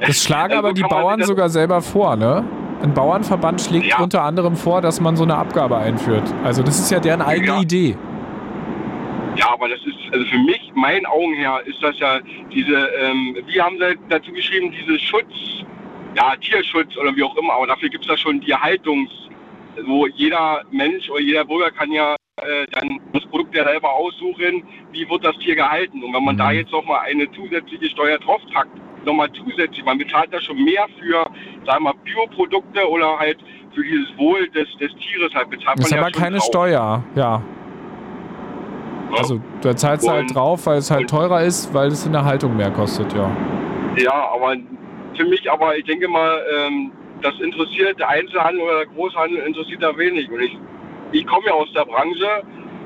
Das 0.00 0.22
schlagen 0.22 0.52
Also 0.52 0.58
aber 0.58 0.72
die 0.74 0.82
Bauern 0.82 1.22
sogar 1.22 1.48
selber 1.48 1.80
vor, 1.80 2.16
ne? 2.16 2.44
Ein 2.82 2.92
Bauernverband 2.92 3.62
schlägt 3.62 3.86
Ja. 3.86 4.00
unter 4.02 4.22
anderem 4.22 4.56
vor, 4.56 4.82
dass 4.82 5.00
man 5.00 5.16
so 5.16 5.24
eine 5.24 5.36
Abgabe 5.38 5.78
einführt. 5.78 6.24
Also 6.44 6.62
das 6.62 6.78
ist 6.78 6.90
ja 6.90 7.00
deren 7.00 7.22
eigene 7.22 7.52
Ja. 7.54 7.60
Idee. 7.62 7.96
Ja, 9.36 9.52
aber 9.52 9.68
das 9.68 9.80
ist, 9.80 9.96
also 10.12 10.24
für 10.26 10.38
mich, 10.38 10.72
meinen 10.74 11.06
Augen 11.06 11.34
her, 11.34 11.60
ist 11.66 11.82
das 11.82 11.98
ja 11.98 12.20
diese, 12.52 12.88
ähm, 13.00 13.36
wie 13.46 13.60
haben 13.60 13.78
sie 13.78 13.98
dazu 14.08 14.32
geschrieben, 14.32 14.72
diese 14.72 14.98
Schutz, 14.98 15.64
ja, 16.16 16.34
Tierschutz 16.36 16.96
oder 16.96 17.14
wie 17.14 17.22
auch 17.22 17.36
immer, 17.36 17.54
aber 17.54 17.66
dafür 17.66 17.88
gibt 17.88 18.04
es 18.04 18.08
da 18.08 18.16
schon 18.16 18.40
die 18.40 18.54
Haltungs, 18.54 19.10
wo 19.84 20.06
jeder 20.06 20.62
Mensch 20.70 21.10
oder 21.10 21.20
jeder 21.20 21.44
Bürger 21.44 21.70
kann 21.70 21.92
ja 21.92 22.16
äh, 22.40 22.66
dann 22.72 23.00
das 23.12 23.24
Produkt 23.26 23.54
ja 23.54 23.64
selber 23.64 23.92
aussuchen, 23.92 24.62
wie 24.92 25.08
wird 25.08 25.24
das 25.24 25.36
Tier 25.38 25.54
gehalten. 25.54 26.02
Und 26.02 26.14
wenn 26.14 26.24
man 26.24 26.36
da 26.36 26.50
Mhm. 26.50 26.58
jetzt 26.58 26.72
nochmal 26.72 27.00
eine 27.06 27.30
zusätzliche 27.32 27.90
Steuer 27.90 28.18
drauf 28.18 28.40
packt, 28.52 28.70
nochmal 29.04 29.30
zusätzlich, 29.32 29.84
man 29.84 29.98
bezahlt 29.98 30.32
da 30.32 30.40
schon 30.40 30.62
mehr 30.62 30.86
für, 30.98 31.24
sagen 31.64 31.84
wir 31.84 31.92
mal, 31.92 31.94
Bioprodukte 32.04 32.88
oder 32.88 33.18
halt 33.18 33.38
für 33.74 33.82
dieses 33.82 34.16
Wohl 34.18 34.48
des, 34.48 34.68
des 34.78 34.92
Tieres 34.96 35.34
halt 35.34 35.50
bezahlt 35.50 35.78
Das 35.78 35.86
ist 35.86 35.92
man 35.92 36.00
ja 36.00 36.06
aber 36.06 36.12
keine 36.18 36.38
drauf, 36.38 36.46
Steuer, 36.46 37.04
ja. 37.14 37.42
Also 39.12 39.40
da 39.60 39.76
zahlst 39.76 40.06
du 40.06 40.10
halt 40.10 40.34
drauf, 40.34 40.66
weil 40.66 40.78
es 40.78 40.90
halt 40.90 41.08
teurer 41.08 41.42
ist, 41.42 41.72
weil 41.72 41.88
es 41.88 42.06
in 42.06 42.12
der 42.12 42.24
Haltung 42.24 42.56
mehr 42.56 42.70
kostet, 42.70 43.12
ja. 43.14 43.30
Ja, 43.96 44.30
aber 44.34 44.56
für 45.16 45.24
mich, 45.24 45.50
aber 45.50 45.76
ich 45.76 45.84
denke 45.84 46.08
mal, 46.08 46.42
ähm, 46.58 46.90
das 47.22 47.34
interessiert 47.40 47.98
der 47.98 48.08
Einzelhandel 48.08 48.62
oder 48.62 48.78
der 48.78 48.86
Großhandel 48.86 49.38
interessiert 49.38 49.82
da 49.82 49.96
wenig. 49.96 50.30
Und 50.30 50.40
ich, 50.40 50.58
ich 51.12 51.26
komme 51.26 51.46
ja 51.46 51.52
aus 51.52 51.72
der 51.74 51.84
Branche 51.84 52.42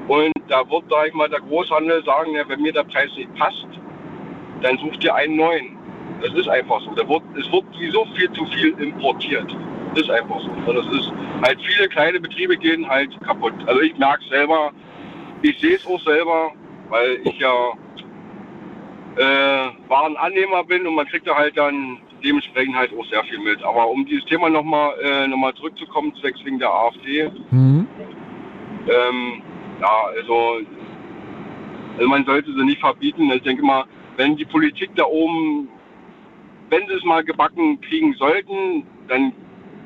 und 0.09 0.33
da 0.49 0.69
wird, 0.71 0.85
sag 0.89 1.09
ich 1.09 1.15
mal, 1.15 1.29
der 1.29 1.41
Großhandel 1.41 2.05
sagen, 2.05 2.35
ja, 2.35 2.49
wenn 2.49 2.61
mir 2.63 2.73
der 2.73 2.85
Preis 2.85 3.11
nicht 3.17 3.35
passt, 3.35 3.67
dann 4.63 4.79
sucht 4.79 5.03
ihr 5.05 5.15
einen 5.15 5.37
neuen. 5.37 5.77
Das 6.23 6.33
ist 6.35 6.49
einfach 6.49 6.81
so. 6.83 6.91
Da 6.95 7.09
wird, 7.09 7.23
es 7.39 7.51
wird 7.51 7.65
sowieso 7.73 8.07
viel 8.15 8.31
zu 8.33 8.45
viel 8.47 8.75
importiert. 8.79 9.57
Das 9.95 10.05
ist 10.05 10.11
einfach 10.11 10.39
so. 10.41 10.73
Das 10.73 10.87
ist 10.87 11.13
halt 11.43 11.59
viele 11.63 11.89
kleine 11.89 12.21
Betriebe 12.21 12.57
gehen 12.57 12.89
halt 12.89 13.11
kaputt. 13.23 13.55
Also 13.67 13.81
ich 13.81 13.97
merke 13.99 14.23
selber, 14.29 14.71
ich 15.43 15.59
sehe 15.59 15.77
es 15.77 15.87
auch 15.87 16.01
selber, 16.03 16.53
weil 16.89 17.21
ich 17.25 17.39
ja 17.39 17.73
äh, 19.17 19.71
Warenannehmer 19.89 20.65
bin 20.65 20.87
und 20.87 20.95
man 20.95 21.07
kriegt 21.07 21.27
da 21.27 21.35
halt 21.35 21.57
dann 21.57 21.99
dementsprechend 22.23 22.77
halt 22.77 22.93
auch 22.97 23.07
sehr 23.07 23.25
viel 23.25 23.39
mit. 23.39 23.63
Aber 23.63 23.89
um 23.89 24.05
dieses 24.07 24.25
Thema 24.27 24.51
nochmal 24.51 24.95
äh, 25.03 25.27
noch 25.27 25.37
mal 25.37 25.55
zurückzukommen, 25.55 26.15
zwecks 26.21 26.45
wegen 26.45 26.59
der 26.59 26.71
AfD, 26.71 27.31
Mhm. 27.51 27.87
ähm, 28.89 29.43
ja, 29.81 30.03
also, 30.17 30.61
also 31.97 32.09
man 32.09 32.25
sollte 32.25 32.53
sie 32.53 32.65
nicht 32.65 32.81
verbieten. 32.81 33.31
Ich 33.33 33.43
denke 33.43 33.65
mal, 33.65 33.85
wenn 34.17 34.37
die 34.37 34.45
Politik 34.45 34.91
da 34.97 35.05
oben 35.05 35.69
wenn 36.71 36.87
sie 36.87 36.95
es 36.95 37.05
mal 37.05 37.23
gebacken 37.23 37.81
kriegen 37.81 38.15
sollten, 38.15 38.85
dann 39.09 39.33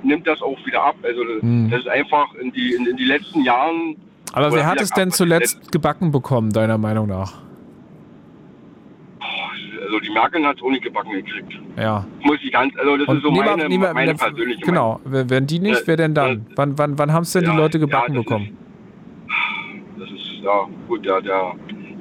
nimmt 0.03 0.27
das 0.27 0.41
auch 0.43 0.59
wieder 0.67 0.83
ab. 0.85 0.97
Also 1.03 1.23
hm. 1.41 1.71
das 1.71 1.81
ist 1.81 1.89
einfach 1.89 2.35
in 2.35 2.53
die, 2.53 2.75
in, 2.75 2.87
in 2.87 2.97
die 2.97 3.05
letzten 3.05 3.43
Jahren. 3.43 3.97
Aber 4.35 4.53
wer 4.53 4.67
hat 4.67 4.81
es 4.81 4.91
denn 4.91 5.13
zuletzt 5.13 5.71
gebacken 5.71 6.11
bekommen, 6.11 6.51
deiner 6.51 6.77
Meinung 6.77 7.07
nach? 7.07 7.35
Also 9.85 10.01
die 10.01 10.11
Merkel 10.11 10.45
hat 10.45 10.57
es 10.57 10.63
auch 10.63 10.71
nicht 10.71 10.83
gebacken 10.83 11.13
gekriegt. 11.13 11.53
Ja. 11.77 12.05
Muss 12.23 12.39
ich 12.43 12.51
ganz, 12.51 12.75
also 12.77 12.97
das 12.97 13.07
Und 13.07 13.19
ist 13.19 13.23
so 13.23 13.31
niemand, 13.31 13.59
meine, 13.59 13.69
niemand, 13.69 13.95
meine 13.95 14.15
persönliche 14.17 14.61
Genau, 14.63 15.01
Meinung. 15.05 15.31
wenn 15.31 15.47
die 15.47 15.61
nicht, 15.61 15.87
wer 15.87 15.97
denn 15.97 16.15
dann? 16.15 16.33
Äh, 16.33 16.41
wann 16.57 16.77
wann, 16.79 16.99
wann 16.99 17.13
haben 17.13 17.23
es 17.23 17.33
denn 17.33 17.45
ja, 17.45 17.53
die 17.53 17.57
Leute 17.57 17.79
gebacken 17.79 18.15
ja, 18.15 18.21
bekommen? 18.21 18.57
Ist, 19.97 20.01
das 20.01 20.11
ist, 20.11 20.43
ja, 20.43 20.69
gut, 20.89 21.07
der, 21.07 21.21
der, 21.21 21.53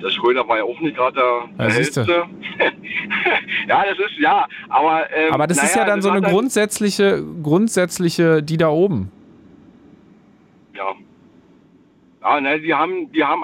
der 0.01 0.09
Schröder 0.09 0.47
war 0.47 0.57
ja 0.57 0.63
auch 0.63 0.79
nicht 0.79 0.95
gerade 0.95 1.15
der, 1.15 1.57
der 1.59 1.67
ja, 1.67 1.73
Hellste. 1.73 2.01
ja, 3.67 3.84
das 3.88 3.99
ist, 3.99 4.19
ja, 4.19 4.47
aber... 4.69 5.03
Ähm, 5.15 5.34
aber 5.34 5.45
das 5.45 5.57
naja, 5.57 5.69
ist 5.69 5.75
ja 5.75 5.86
dann 5.86 6.01
so 6.01 6.09
eine 6.09 6.21
grundsätzliche, 6.21 7.23
grundsätzliche, 7.43 8.41
die 8.41 8.57
da 8.57 8.69
oben. 8.69 9.11
Ja. 10.75 10.95
Ja, 12.24 12.39
ne, 12.39 12.59
die 12.59 12.74
haben, 12.74 13.11
die 13.11 13.24
haben, 13.24 13.43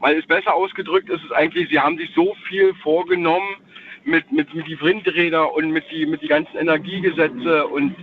weil 0.00 0.18
es 0.18 0.26
besser 0.26 0.54
ausgedrückt 0.54 1.10
ist, 1.10 1.24
ist 1.24 1.32
eigentlich, 1.32 1.68
sie 1.68 1.78
haben 1.78 1.98
sich 1.98 2.10
so 2.14 2.34
viel 2.48 2.74
vorgenommen 2.82 3.56
mit, 4.04 4.30
mit, 4.32 4.54
mit 4.54 4.66
die 4.66 4.80
Windräder 4.80 5.52
und 5.54 5.70
mit 5.70 5.84
die, 5.90 6.06
mit 6.06 6.22
die 6.22 6.28
ganzen 6.28 6.56
Energiegesetze 6.56 7.66
und 7.66 7.94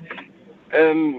ähm, 0.72 1.16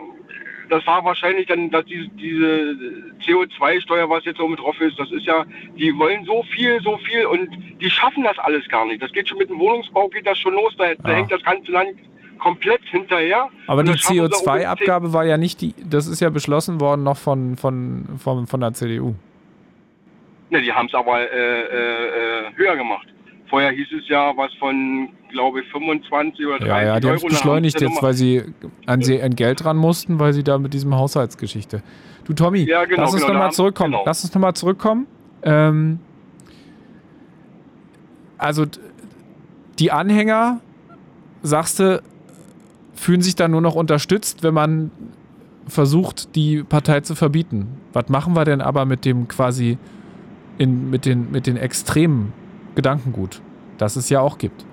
das 0.70 0.86
war 0.86 1.04
wahrscheinlich 1.04 1.46
dann, 1.46 1.70
dass 1.70 1.84
diese, 1.84 2.08
diese 2.08 3.12
CO2-Steuer, 3.22 4.08
was 4.08 4.24
jetzt 4.24 4.38
so 4.38 4.48
mit 4.48 4.60
drauf 4.60 4.80
ist, 4.80 4.98
das 4.98 5.10
ist 5.12 5.26
ja, 5.26 5.44
die 5.76 5.96
wollen 5.98 6.24
so 6.24 6.42
viel, 6.44 6.80
so 6.80 6.96
viel 6.98 7.26
und 7.26 7.48
die 7.80 7.90
schaffen 7.90 8.24
das 8.24 8.38
alles 8.38 8.66
gar 8.68 8.86
nicht. 8.86 9.02
Das 9.02 9.12
geht 9.12 9.28
schon 9.28 9.38
mit 9.38 9.50
dem 9.50 9.58
Wohnungsbau, 9.58 10.08
geht 10.08 10.26
das 10.26 10.38
schon 10.38 10.54
los, 10.54 10.74
da, 10.78 10.88
ja. 10.88 10.94
da 11.02 11.10
hängt 11.10 11.32
das 11.32 11.42
ganze 11.42 11.70
Land 11.70 11.96
komplett 12.44 12.82
hinterher. 12.90 13.48
Aber 13.66 13.82
die 13.82 13.92
CO2-Abgabe 13.92 15.14
war 15.14 15.24
ja 15.24 15.38
nicht 15.38 15.62
die, 15.62 15.74
das 15.82 16.06
ist 16.06 16.20
ja 16.20 16.28
beschlossen 16.28 16.78
worden 16.78 17.02
noch 17.02 17.16
von, 17.16 17.56
von, 17.56 18.04
von, 18.18 18.46
von 18.46 18.60
der 18.60 18.74
CDU. 18.74 19.14
Ne, 20.50 20.60
die 20.60 20.70
haben 20.70 20.86
es 20.86 20.94
aber 20.94 21.20
äh, 21.20 21.62
äh, 21.62 22.54
höher 22.54 22.76
gemacht. 22.76 23.08
Vorher 23.48 23.70
hieß 23.70 23.88
es 23.98 24.08
ja 24.08 24.32
was 24.36 24.52
von, 24.54 25.08
glaube 25.30 25.60
ich, 25.60 25.68
25 25.70 26.46
oder 26.46 26.58
30 26.58 26.68
Ja, 26.68 26.82
ja, 26.82 27.00
die 27.00 27.08
haben 27.08 27.16
es 27.16 27.24
beschleunigt 27.24 27.80
jetzt, 27.80 28.02
weil 28.02 28.12
sie 28.12 28.42
an, 28.84 29.00
sie 29.00 29.22
an 29.22 29.34
Geld 29.34 29.64
ran 29.64 29.78
mussten, 29.78 30.18
weil 30.18 30.34
sie 30.34 30.44
da 30.44 30.58
mit 30.58 30.74
diesem 30.74 30.94
Haushaltsgeschichte. 30.94 31.82
Du 32.24 32.34
Tommy, 32.34 32.64
ja, 32.68 32.84
genau, 32.84 33.02
lass 33.02 33.14
uns 33.14 33.22
genau, 33.22 33.34
nochmal 33.34 33.52
zurückkommen. 33.52 33.92
Genau. 33.92 34.04
Lass 34.04 34.22
uns 34.22 34.34
nochmal 34.34 34.54
zurückkommen. 34.54 35.06
Ähm, 35.42 35.98
also 38.36 38.66
die 39.78 39.92
Anhänger, 39.92 40.60
sagst 41.42 41.78
du, 41.78 42.02
fühlen 42.94 43.22
sich 43.22 43.34
dann 43.34 43.50
nur 43.50 43.60
noch 43.60 43.74
unterstützt, 43.74 44.42
wenn 44.42 44.54
man 44.54 44.90
versucht, 45.66 46.34
die 46.34 46.62
Partei 46.62 47.00
zu 47.00 47.14
verbieten. 47.14 47.68
Was 47.92 48.08
machen 48.08 48.34
wir 48.34 48.44
denn 48.44 48.60
aber 48.60 48.84
mit 48.84 49.04
dem 49.04 49.28
quasi 49.28 49.78
in, 50.58 50.90
mit, 50.90 51.06
den, 51.06 51.30
mit 51.30 51.46
den 51.46 51.56
extremen 51.56 52.32
Gedankengut, 52.74 53.40
das 53.78 53.96
es 53.96 54.08
ja 54.08 54.20
auch 54.20 54.38
gibt. 54.38 54.64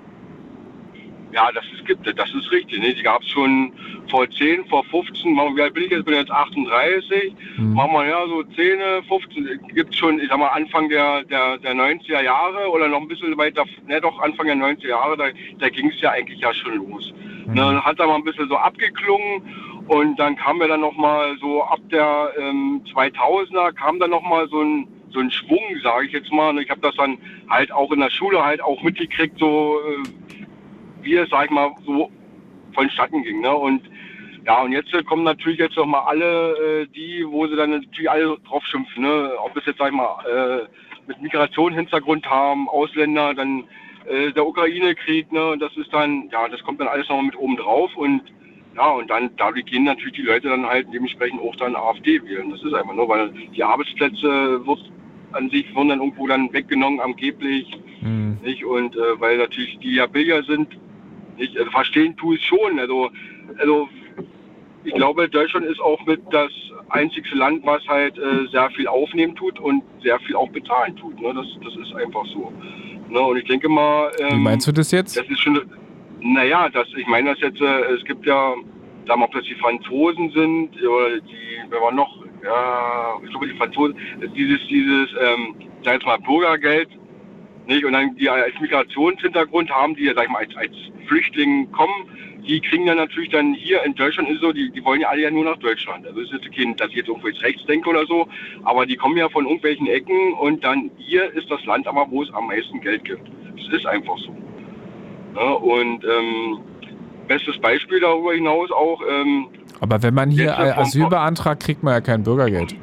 Ja, 1.32 1.50
das 1.52 1.64
ist, 1.72 1.86
gibt 1.86 2.06
es, 2.06 2.14
das 2.14 2.32
ist 2.34 2.50
richtig. 2.52 2.80
Ne? 2.80 2.94
Die 2.94 3.02
gab 3.02 3.22
es 3.22 3.28
schon 3.28 3.72
vor 4.10 4.28
10, 4.30 4.66
vor 4.66 4.84
15, 4.84 5.34
wie 5.34 5.62
alt 5.62 5.74
bin 5.74 5.84
ich 5.84 5.90
jetzt? 5.90 6.04
bin 6.04 6.14
jetzt 6.14 6.30
38. 6.30 7.34
Mhm. 7.56 7.72
Machen 7.72 7.92
wir 7.92 8.06
ja 8.06 8.26
so 8.26 8.42
10, 8.42 9.04
15, 9.08 9.60
gibt 9.74 9.94
es 9.94 9.98
schon, 9.98 10.20
ich 10.20 10.28
sag 10.28 10.38
mal, 10.38 10.48
Anfang 10.48 10.88
der, 10.88 11.24
der, 11.24 11.58
der 11.58 11.74
90er 11.74 12.22
Jahre 12.22 12.70
oder 12.70 12.88
noch 12.88 13.00
ein 13.00 13.08
bisschen 13.08 13.36
weiter, 13.38 13.64
ne, 13.86 14.00
doch 14.00 14.20
Anfang 14.20 14.46
der 14.46 14.56
90er 14.56 14.88
Jahre, 14.88 15.16
da, 15.16 15.24
da 15.58 15.68
ging 15.70 15.90
es 15.90 16.00
ja 16.00 16.10
eigentlich 16.10 16.40
ja 16.40 16.52
schon 16.52 16.76
los. 16.76 17.14
Mhm. 17.46 17.54
Ne, 17.54 17.84
hat 17.84 17.98
da 17.98 18.06
mal 18.06 18.16
ein 18.16 18.24
bisschen 18.24 18.48
so 18.48 18.56
abgeklungen 18.56 19.42
und 19.88 20.18
dann 20.18 20.36
kam 20.36 20.60
ja 20.60 20.68
dann 20.68 20.80
nochmal 20.80 21.36
so 21.40 21.62
ab 21.64 21.80
der 21.90 22.32
ähm, 22.38 22.82
2000er, 22.94 23.72
kam 23.72 23.98
dann 23.98 24.10
nochmal 24.10 24.48
so 24.48 24.60
ein 24.60 24.86
so 25.12 25.20
ein 25.20 25.30
Schwung, 25.30 25.60
sage 25.82 26.06
ich 26.06 26.12
jetzt 26.12 26.32
mal. 26.32 26.56
Ich 26.58 26.70
habe 26.70 26.80
das 26.80 26.94
dann 26.96 27.18
halt 27.48 27.70
auch 27.70 27.92
in 27.92 28.00
der 28.00 28.10
Schule 28.10 28.42
halt 28.42 28.62
auch 28.62 28.82
mitgekriegt, 28.82 29.38
so 29.38 29.78
äh, 31.02 31.04
wie 31.04 31.16
es, 31.16 31.30
sag 31.30 31.46
ich 31.46 31.50
mal, 31.50 31.74
so 31.84 32.10
vonstatten 32.74 33.22
ging. 33.22 33.40
Ne? 33.40 33.54
Und 33.54 33.82
ja, 34.44 34.62
und 34.62 34.72
jetzt 34.72 34.92
kommen 35.06 35.22
natürlich 35.22 35.58
jetzt 35.58 35.76
noch 35.76 35.86
mal 35.86 36.00
alle 36.00 36.82
äh, 36.82 36.86
die, 36.86 37.24
wo 37.26 37.46
sie 37.46 37.56
dann 37.56 37.70
natürlich 37.70 38.10
alle 38.10 38.36
drauf 38.48 38.64
schimpfen. 38.66 39.02
Ne? 39.02 39.32
Ob 39.44 39.56
es 39.56 39.66
jetzt, 39.66 39.78
sag 39.78 39.88
ich 39.88 39.94
mal, 39.94 40.16
äh, 40.26 40.66
mit 41.06 41.20
Migrationshintergrund 41.22 42.26
haben, 42.28 42.68
Ausländer, 42.68 43.34
dann 43.34 43.64
äh, 44.06 44.32
der 44.32 44.46
Ukraine-Krieg, 44.46 45.30
ne? 45.30 45.56
das 45.58 45.76
ist 45.76 45.92
dann, 45.92 46.28
ja, 46.32 46.48
das 46.48 46.62
kommt 46.64 46.80
dann 46.80 46.88
alles 46.88 47.08
noch 47.08 47.16
mal 47.16 47.26
mit 47.26 47.36
oben 47.36 47.56
drauf 47.56 47.94
und 47.96 48.22
ja, 48.74 48.88
und 48.88 49.10
dann 49.10 49.30
dadurch 49.36 49.66
gehen 49.66 49.84
natürlich 49.84 50.14
die 50.14 50.22
Leute 50.22 50.48
dann 50.48 50.64
halt 50.64 50.86
dementsprechend 50.94 51.42
auch 51.42 51.54
dann 51.56 51.76
AfD 51.76 52.22
wählen. 52.24 52.50
Das 52.50 52.62
ist 52.62 52.72
einfach 52.72 52.94
nur, 52.94 53.06
weil 53.06 53.30
die 53.54 53.62
Arbeitsplätze 53.62 54.66
wird 54.66 54.92
an 55.32 55.50
sich 55.50 55.74
wurden 55.74 55.90
dann 55.90 56.00
irgendwo 56.00 56.26
dann 56.26 56.52
weggenommen, 56.52 57.00
angeblich. 57.00 57.70
Mhm. 58.00 58.38
Nicht? 58.42 58.64
Und 58.64 58.96
äh, 58.96 59.20
weil 59.20 59.38
natürlich 59.38 59.78
die 59.78 59.94
ja 59.94 60.06
billiger 60.06 60.42
sind, 60.44 60.68
nicht? 61.36 61.56
Also 61.58 61.70
verstehen 61.70 62.16
tue 62.16 62.36
ich 62.36 62.44
schon. 62.44 62.78
Also, 62.78 63.10
also 63.58 63.88
ich 64.84 64.94
glaube, 64.94 65.28
Deutschland 65.28 65.66
ist 65.66 65.80
auch 65.80 66.04
mit 66.06 66.20
das 66.30 66.50
einzigste 66.88 67.36
Land, 67.36 67.64
was 67.64 67.86
halt 67.88 68.18
äh, 68.18 68.46
sehr 68.50 68.70
viel 68.70 68.86
aufnehmen 68.86 69.34
tut 69.36 69.58
und 69.60 69.82
sehr 70.02 70.18
viel 70.20 70.36
auch 70.36 70.50
bezahlen 70.50 70.96
tut. 70.96 71.20
Ne? 71.20 71.32
Das, 71.34 71.46
das 71.64 71.76
ist 71.76 71.94
einfach 71.94 72.24
so. 72.26 72.52
Ne? 73.08 73.20
Und 73.20 73.36
ich 73.36 73.44
denke 73.44 73.68
mal. 73.68 74.10
Ähm, 74.18 74.38
Wie 74.38 74.42
meinst 74.42 74.66
du 74.66 74.72
das 74.72 74.90
jetzt? 74.90 75.16
Das 75.16 75.26
ist 75.28 75.40
schon. 75.40 75.60
Naja, 76.20 76.68
das, 76.68 76.86
ich 76.96 77.06
meine 77.08 77.30
das 77.30 77.40
jetzt, 77.40 77.60
äh, 77.60 77.94
es 77.94 78.04
gibt 78.04 78.24
ja, 78.26 78.54
sagen 79.08 79.20
wir, 79.20 79.24
ob 79.24 79.32
das 79.32 79.42
die 79.42 79.56
Franzosen 79.56 80.30
sind 80.30 80.80
oder 80.80 81.18
die, 81.20 81.58
wer 81.68 81.80
war 81.80 81.90
noch, 81.90 82.24
ja, 82.44 83.16
ich 83.24 83.30
glaube 83.30 83.48
die 83.48 83.56
Franzosen, 83.56 83.96
dieses, 84.36 84.60
dieses, 84.68 85.08
ähm, 85.20 85.56
sag 85.82 85.94
jetzt 85.94 86.06
mal 86.06 86.18
Bürgergeld, 86.18 86.90
nicht? 87.66 87.84
Und 87.84 87.92
dann 87.92 88.16
die 88.16 88.28
als 88.28 88.58
Migrationshintergrund 88.60 89.70
haben, 89.70 89.94
die 89.94 90.04
ja, 90.04 90.14
sag 90.14 90.24
ich 90.24 90.30
mal, 90.30 90.38
als, 90.40 90.56
als 90.56 90.72
Flüchtlinge 91.06 91.66
kommen, 91.68 92.08
die 92.46 92.60
kriegen 92.60 92.86
dann 92.86 92.96
natürlich 92.96 93.30
dann 93.30 93.54
hier 93.54 93.82
in 93.84 93.94
Deutschland 93.94 94.28
ist 94.28 94.40
so, 94.40 94.52
die, 94.52 94.70
die 94.70 94.84
wollen 94.84 95.00
ja 95.00 95.08
alle 95.08 95.22
ja 95.22 95.30
nur 95.30 95.44
nach 95.44 95.58
Deutschland. 95.58 96.06
Also 96.06 96.20
es 96.20 96.32
ist 96.32 96.44
jetzt 96.44 96.56
kein, 96.56 96.74
dass 96.76 96.88
ich 96.90 96.96
jetzt 96.96 97.08
irgendwo 97.08 97.28
jetzt 97.28 97.42
rechts 97.42 97.64
denke 97.66 97.88
oder 97.88 98.04
so, 98.06 98.26
aber 98.64 98.84
die 98.84 98.96
kommen 98.96 99.16
ja 99.16 99.28
von 99.28 99.44
irgendwelchen 99.44 99.86
Ecken 99.86 100.34
und 100.34 100.64
dann 100.64 100.90
hier 100.98 101.32
ist 101.34 101.50
das 101.50 101.64
Land 101.66 101.86
aber, 101.86 102.06
wo 102.10 102.22
es 102.22 102.34
am 102.34 102.48
meisten 102.48 102.80
Geld 102.80 103.04
gibt. 103.04 103.30
Das 103.56 103.78
ist 103.78 103.86
einfach 103.86 104.18
so. 104.18 104.34
Ja, 105.36 105.52
und 105.52 106.04
ähm, 106.04 106.58
bestes 107.28 107.58
Beispiel 107.58 108.00
darüber 108.00 108.34
hinaus 108.34 108.70
auch, 108.72 109.00
ähm, 109.08 109.46
aber 109.82 110.00
wenn 110.00 110.14
man 110.14 110.30
hier 110.30 110.56
Asyl 110.78 111.08
beantragt, 111.08 111.64
kriegt 111.64 111.82
man 111.82 111.94
ja 111.94 112.00
kein 112.00 112.22
Bürgergeld. 112.22 112.76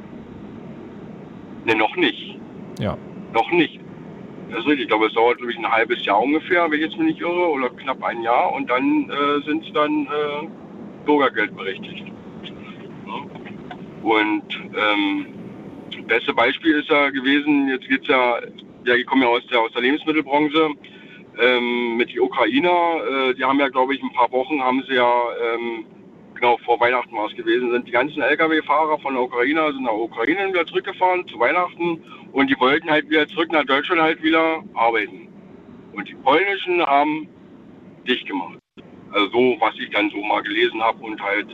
Ne, 1.64 1.74
noch 1.74 1.96
nicht. 1.96 2.38
Ja. 2.78 2.98
Noch 3.34 3.50
nicht. 3.54 3.80
Das 4.50 4.60
ist 4.60 4.66
richtig. 4.66 4.82
Ich 4.82 4.88
glaube, 4.88 5.08
es 5.08 5.14
dauert, 5.14 5.38
glaube 5.38 5.52
ich, 5.52 5.58
ein 5.58 5.72
halbes 5.72 6.04
Jahr 6.06 6.22
ungefähr, 6.22 6.66
wenn 6.70 6.80
ich 6.80 6.86
jetzt 6.86 6.97
mich 6.97 7.10
nicht 7.10 7.22
irre, 7.22 7.50
oder 7.50 7.70
knapp 7.70 8.04
ein 8.04 8.22
Jahr. 8.24 8.52
Und 8.54 8.70
dann 8.70 9.10
äh, 9.10 9.45
sind 9.45 9.64
sie 9.64 9.72
dann 9.72 10.06
äh, 10.06 10.47
Bürgergeld 11.06 11.56
berechtigt. 11.56 12.06
Ja. 13.08 13.26
Und 14.04 14.43
ähm, 14.76 15.28
das 15.91 16.06
beste 16.08 16.34
Beispiel 16.34 16.80
ist 16.80 16.89
ja 16.89 17.10
gewesen, 17.10 17.70
jetzt 17.70 17.88
geht 17.88 18.02
es 18.02 18.08
ja, 18.08 18.39
ja, 18.86 18.95
ich 18.95 19.06
komme 19.06 19.26
ja 19.26 19.30
aus 19.30 19.45
der, 19.47 19.62
aus 19.62 19.72
der 19.74 19.84
Lebensmittelbranche, 19.84 20.70
ähm, 21.39 21.97
mit 21.97 22.10
den 22.10 22.22
Ukrainer. 22.22 23.30
Äh, 23.30 23.34
die 23.36 23.43
haben 23.43 23.60
ja, 23.60 23.70
glaube 23.70 23.93
ich, 23.93 24.02
ein 24.02 24.14
paar 24.14 24.32
Wochen 24.32 24.62
haben 24.62 24.84
sie 24.88 24.95
ja 24.95 25.12
ähm, 25.54 25.86
genau 26.40 26.58
vor 26.66 26.80
Weihnachten 26.80 27.16
war 27.16 27.28
es 27.28 27.36
gewesen, 27.36 27.72
sind 27.72 27.88
die 27.88 27.92
ganzen 27.92 28.22
Lkw-Fahrer 28.22 29.00
von 29.00 29.14
der 29.14 29.24
Ukraine, 29.24 29.72
sind 29.74 29.84
nach 29.84 29.94
Ukraine 29.94 30.48
wieder 30.50 30.66
zurückgefahren 30.66 31.28
zu 31.28 31.40
Weihnachten 31.40 32.02
und 32.32 32.50
die 32.50 32.60
wollten 32.60 32.90
halt 32.90 33.10
wieder 33.10 33.28
zurück 33.28 33.52
nach 33.52 33.66
Deutschland 33.66 34.02
halt 34.02 34.22
wieder 34.24 34.64
arbeiten. 34.74 35.28
Und 35.94 36.08
die 36.08 36.16
polnischen 36.16 36.86
haben 36.86 37.28
dicht 38.08 38.26
gemacht. 38.28 38.58
Also 39.12 39.28
so, 39.32 39.58
was 39.60 39.74
ich 39.80 39.90
dann 39.90 40.10
so 40.12 40.18
mal 40.24 40.42
gelesen 40.42 40.82
habe 40.82 41.04
und 41.04 41.22
halt 41.22 41.48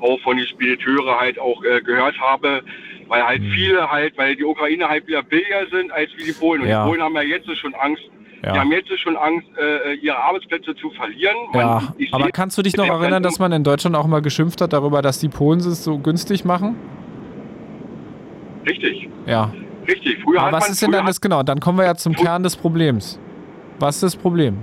auch 0.00 0.20
von 0.20 0.36
den 0.36 0.46
Spediteure 0.46 1.18
halt 1.18 1.38
auch 1.38 1.62
äh, 1.64 1.80
gehört 1.80 2.18
habe, 2.20 2.62
weil 3.08 3.26
halt 3.26 3.42
mhm. 3.42 3.50
viele 3.50 3.90
halt, 3.90 4.16
weil 4.16 4.36
die 4.36 4.44
Ukraine 4.44 4.88
halt 4.88 5.06
wieder 5.06 5.22
billiger 5.22 5.66
sind 5.70 5.90
als 5.90 6.10
wie 6.16 6.24
die 6.24 6.32
Polen. 6.32 6.62
Und 6.62 6.68
ja. 6.68 6.82
die 6.82 6.88
Polen 6.88 7.02
haben 7.02 7.14
ja 7.16 7.22
jetzt 7.22 7.54
schon 7.56 7.74
Angst, 7.74 8.02
ja. 8.42 8.52
Die 8.52 8.58
haben 8.58 8.72
jetzt 8.72 8.98
schon 8.98 9.16
Angst, 9.16 9.46
äh, 9.58 9.94
ihre 9.94 10.16
Arbeitsplätze 10.16 10.74
zu 10.76 10.90
verlieren. 10.90 11.36
Ja, 11.54 11.94
aber 12.12 12.30
kannst 12.30 12.56
du 12.56 12.62
dich 12.62 12.76
noch 12.76 12.86
erinnern, 12.86 13.22
dass 13.22 13.38
man 13.38 13.52
in 13.52 13.64
Deutschland 13.64 13.96
auch 13.96 14.06
mal 14.06 14.22
geschimpft 14.22 14.60
hat 14.60 14.72
darüber, 14.72 15.02
dass 15.02 15.18
die 15.18 15.28
Polen 15.28 15.60
es 15.60 15.84
so 15.84 15.98
günstig 15.98 16.44
machen? 16.44 16.76
Richtig. 18.66 19.08
Ja. 19.26 19.52
Richtig. 19.86 20.22
Früher 20.22 20.40
aber 20.40 20.52
was 20.52 20.64
man, 20.64 20.72
ist 20.72 20.82
denn 20.82 20.92
dann 20.92 21.06
das 21.06 21.20
genau? 21.20 21.42
Dann 21.42 21.60
kommen 21.60 21.78
wir 21.78 21.84
ja 21.84 21.94
zum 21.94 22.14
Kern 22.14 22.42
des 22.42 22.56
Problems. 22.56 23.18
Was 23.78 23.96
ist 23.96 24.02
das 24.02 24.16
Problem? 24.16 24.58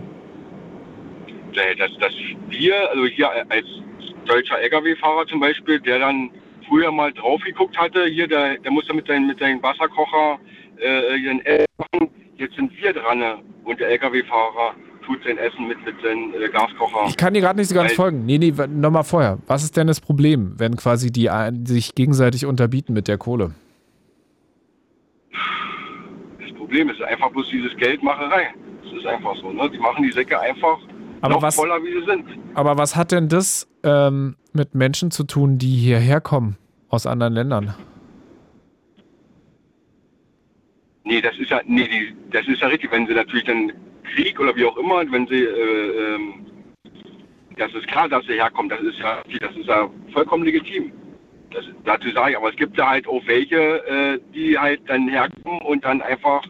Dass, 1.54 1.92
dass 2.00 2.14
wir, 2.50 2.90
also 2.92 3.06
hier 3.06 3.30
als 3.50 3.66
deutscher 4.26 4.60
Lkw-Fahrer 4.60 5.26
zum 5.28 5.40
Beispiel, 5.40 5.80
der 5.80 6.00
dann 6.00 6.30
früher 6.68 6.92
mal 6.92 7.12
drauf 7.14 7.42
geguckt 7.44 7.78
hatte, 7.78 8.06
hier, 8.06 8.28
der, 8.28 8.58
der 8.60 8.72
musste 8.72 8.94
mit 8.94 9.08
seinem 9.08 9.28
mit 9.28 9.40
seinem 9.40 9.62
Wasserkocher 9.64 10.40
äh, 10.80 11.18
ihren 11.18 11.44
Eltern 11.46 12.10
Jetzt 12.38 12.56
sind 12.56 12.72
wir 12.78 12.94
dran 12.94 13.22
und 13.64 13.80
der 13.80 13.90
Lkw-Fahrer 13.90 14.76
tut 15.06 15.24
sein 15.24 15.38
Essen 15.38 15.68
mit, 15.68 15.84
mit 15.86 15.96
seinem 16.04 16.34
äh, 16.34 16.50
Gaskocher. 16.50 17.08
Ich 17.08 17.18
kann 17.18 17.34
dir 17.34 17.42
gerade 17.42 17.58
nicht 17.58 17.70
so 17.70 17.76
ganz 17.76 17.90
Weil, 17.92 17.96
folgen. 17.96 18.26
Nee, 18.26 18.38
nee, 18.38 18.54
nochmal 18.68 19.04
vorher. 19.04 19.40
Was 19.48 19.64
ist 19.64 19.76
denn 19.78 19.88
das 19.88 20.02
Problem, 20.02 20.54
wenn 20.58 20.76
quasi 20.76 21.12
die 21.12 21.30
sich 21.66 21.96
gegenseitig 21.96 22.46
unterbieten 22.46 22.94
mit 22.94 23.08
der 23.08 23.18
Kohle? 23.18 23.52
Das 26.40 26.56
Problem 26.58 26.90
ist 26.90 27.02
einfach 27.02 27.32
bloß 27.32 27.50
dieses 27.50 27.76
Geldmacherei. 27.78 28.54
Das 28.84 28.94
ist 28.94 29.06
einfach 29.08 29.36
so. 29.38 29.52
Ne? 29.52 29.70
Die 29.72 29.80
machen 29.80 30.04
die 30.04 30.12
Säcke 30.12 30.40
einfach 30.40 30.78
aber 31.22 31.36
noch 31.36 31.42
was, 31.42 31.56
voller, 31.56 31.82
wie 31.82 32.00
sie 32.00 32.06
sind. 32.06 32.26
Aber 32.54 32.78
was 32.78 32.96
hat 32.96 33.12
denn 33.12 33.30
das 33.30 33.68
ähm, 33.84 34.36
mit 34.54 34.76
Menschen 34.76 35.10
zu 35.10 35.24
tun, 35.24 35.58
die 35.58 35.76
hierher 35.76 36.22
kommen 36.22 36.58
aus 36.90 37.08
anderen 37.08 37.34
Ländern? 37.34 37.74
Nee, 41.08 41.22
das 41.22 41.38
ist 41.38 41.50
ja, 41.50 41.62
nee, 41.66 41.88
die, 41.88 42.14
das 42.32 42.46
ist 42.50 42.62
ja 42.62 42.68
richtig. 42.68 42.92
Wenn 42.92 43.08
sie 43.08 43.14
natürlich 43.14 43.46
dann 43.46 43.72
Krieg 44.14 44.38
oder 44.42 44.54
wie 44.58 44.66
auch 44.66 44.76
immer, 44.76 45.10
wenn 45.10 45.26
sie, 45.28 45.42
äh, 45.42 46.16
ähm, 46.16 46.46
das 47.56 47.74
ist 47.74 47.88
klar, 47.88 48.10
dass 48.10 48.26
sie 48.26 48.34
herkommen. 48.34 48.68
Das 48.70 48.82
ist 48.82 49.00
ja, 49.00 49.22
das 49.40 49.56
ist 49.56 49.68
ja 49.68 49.90
vollkommen 50.12 50.44
legitim. 50.44 50.92
Das, 51.52 51.64
dazu 51.86 52.10
sage 52.12 52.32
ich, 52.32 52.38
aber 52.38 52.50
es 52.50 52.58
gibt 52.58 52.78
ja 52.78 52.90
halt 52.90 53.08
auch 53.08 53.26
welche, 53.26 53.56
äh, 53.88 54.20
die 54.34 54.58
halt 54.58 54.82
dann 54.88 55.08
herkommen 55.08 55.62
und 55.62 55.86
dann 55.86 56.02
einfach 56.02 56.44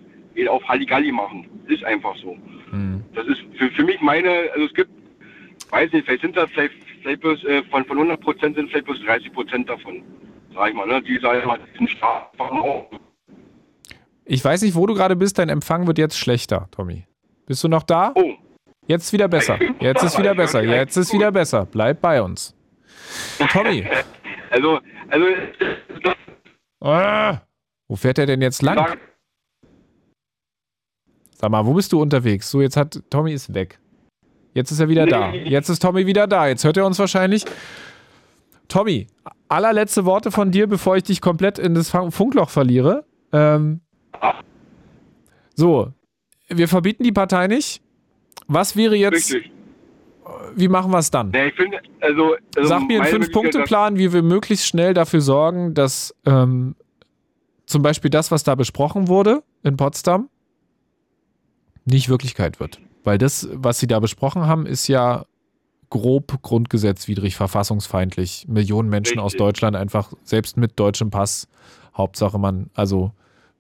auf 0.50 0.68
Halligalli 0.68 1.12
machen. 1.12 1.48
Ist 1.68 1.84
einfach 1.84 2.16
so. 2.18 2.36
Mhm. 2.72 3.04
Das 3.14 3.28
ist 3.28 3.42
für, 3.58 3.70
für 3.70 3.84
mich 3.84 4.02
meine, 4.02 4.50
also 4.54 4.66
es 4.66 4.74
gibt, 4.74 4.90
weiß 5.70 5.92
nicht, 5.94 6.06
vielleicht 6.06 6.24
sind 6.24 6.36
das 6.36 6.50
vielleicht, 6.52 6.74
vielleicht 7.04 7.22
bloß 7.22 7.44
äh, 7.44 7.64
von, 7.70 7.86
von 7.86 7.98
100 7.98 8.20
Prozent 8.20 8.56
sind 8.56 8.72
vielleicht 8.72 8.86
bloß 8.86 9.04
30 9.04 9.34
Prozent 9.34 9.70
davon. 9.70 10.02
Sag 10.56 10.70
ich 10.70 10.76
mal, 10.76 10.88
ne? 10.88 11.00
Die 11.04 11.20
sagen 11.20 11.46
mal, 11.46 11.60
die 11.60 11.78
sind 11.78 11.92
stark 11.92 12.32
ich 14.28 14.44
weiß 14.44 14.62
nicht, 14.62 14.76
wo 14.76 14.86
du 14.86 14.94
gerade 14.94 15.16
bist. 15.16 15.40
Dein 15.40 15.50
Empfang 15.50 15.88
wird 15.88 15.98
jetzt 15.98 16.18
schlechter, 16.18 16.68
Tommy. 16.72 17.08
Bist 17.46 17.64
du 17.64 17.68
noch 17.68 17.84
da? 17.84 18.12
Oh. 18.16 18.34
Jetzt 18.88 19.12
wieder 19.14 19.28
besser. 19.28 19.58
Jetzt 19.80 20.04
ist 20.04 20.18
wieder 20.18 20.36
besser. 20.36 20.64
Jetzt 20.64 20.98
ist 20.98 21.14
wieder 21.14 21.32
besser. 21.32 21.66
Bleib 21.66 22.02
bei 22.02 22.22
uns. 22.22 22.56
Tommy. 23.52 23.88
Also, 24.50 24.80
also. 25.10 25.26
Ah, 26.80 27.42
wo 27.90 27.98
fährt 27.98 28.18
er 28.18 28.26
denn 28.26 28.42
jetzt 28.42 28.62
lang? 28.62 28.98
Sag 31.36 31.52
mal, 31.52 31.66
wo 31.66 31.74
bist 31.74 31.92
du 31.92 32.02
unterwegs? 32.02 32.50
So, 32.50 32.62
jetzt 32.62 32.78
hat 32.78 33.04
Tommy 33.10 33.34
ist 33.34 33.54
weg. 33.54 33.78
Jetzt 34.54 34.72
ist 34.72 34.80
er 34.80 34.88
wieder 34.88 35.06
da. 35.06 35.34
Jetzt 35.34 35.68
ist 35.68 35.82
Tommy 35.82 36.06
wieder 36.06 36.28
da. 36.28 36.48
Jetzt 36.48 36.64
hört 36.64 36.78
er 36.78 36.86
uns 36.86 36.98
wahrscheinlich. 36.98 37.44
Tommy, 38.70 39.08
allerletzte 39.50 40.06
Worte 40.06 40.32
von 40.32 40.50
dir, 40.50 40.68
bevor 40.68 40.96
ich 40.96 41.04
dich 41.04 41.20
komplett 41.20 41.60
in 41.60 41.76
das 41.76 41.90
Funkloch 41.92 42.50
verliere. 42.50 43.04
Ähm, 43.34 43.82
so, 45.56 45.92
wir 46.50 46.68
verbieten 46.68 47.04
die 47.04 47.12
Partei 47.12 47.48
nicht. 47.48 47.82
Was 48.48 48.76
wäre 48.76 48.96
jetzt. 48.96 49.34
Richtig. 49.34 49.52
Wie 50.56 50.68
machen 50.68 50.92
wir 50.92 51.00
es 51.00 51.12
dann? 51.12 51.34
Ich 51.34 51.54
finde, 51.54 51.80
also, 52.02 52.36
also 52.56 52.68
Sag 52.68 52.88
mir 52.88 53.02
einen 53.02 53.10
Fünf-Punkte-Plan, 53.10 53.98
wie 53.98 54.12
wir 54.12 54.24
möglichst 54.24 54.66
schnell 54.66 54.94
dafür 54.94 55.22
sorgen, 55.22 55.74
dass 55.74 56.16
ähm, 56.26 56.76
zum 57.66 57.82
Beispiel 57.82 58.10
das, 58.10 58.32
was 58.32 58.44
da 58.44 58.56
besprochen 58.56 59.08
wurde 59.08 59.44
in 59.64 59.78
Potsdam, 59.78 60.30
nicht 61.86 62.10
Wirklichkeit 62.10 62.60
wird. 62.60 62.80
Weil 63.04 63.18
das, 63.18 63.48
was 63.54 63.80
sie 63.80 63.88
da 63.88 64.00
besprochen 64.00 64.48
haben, 64.48 64.66
ist 64.66 64.88
ja 64.88 65.26
grob 65.90 66.42
grundgesetzwidrig, 66.42 67.36
verfassungsfeindlich. 67.36 68.46
Millionen 68.50 68.90
Menschen 68.90 69.20
Richtig. 69.20 69.26
aus 69.26 69.34
Deutschland 69.34 69.76
einfach, 69.76 70.12
selbst 70.24 70.58
mit 70.58 70.78
deutschem 70.80 71.10
Pass, 71.10 71.48
Hauptsache 71.96 72.38
man, 72.38 72.70
also 72.74 73.12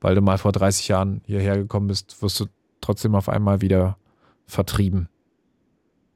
weil 0.02 0.16
du 0.16 0.22
mal 0.22 0.38
vor 0.38 0.52
30 0.52 0.88
Jahren 0.88 1.22
hierher 1.26 1.58
gekommen 1.58 1.88
bist, 1.88 2.22
wirst 2.22 2.40
du 2.40 2.46
trotzdem 2.82 3.16
auf 3.16 3.30
einmal 3.30 3.62
wieder 3.62 3.98
vertrieben. 4.46 5.10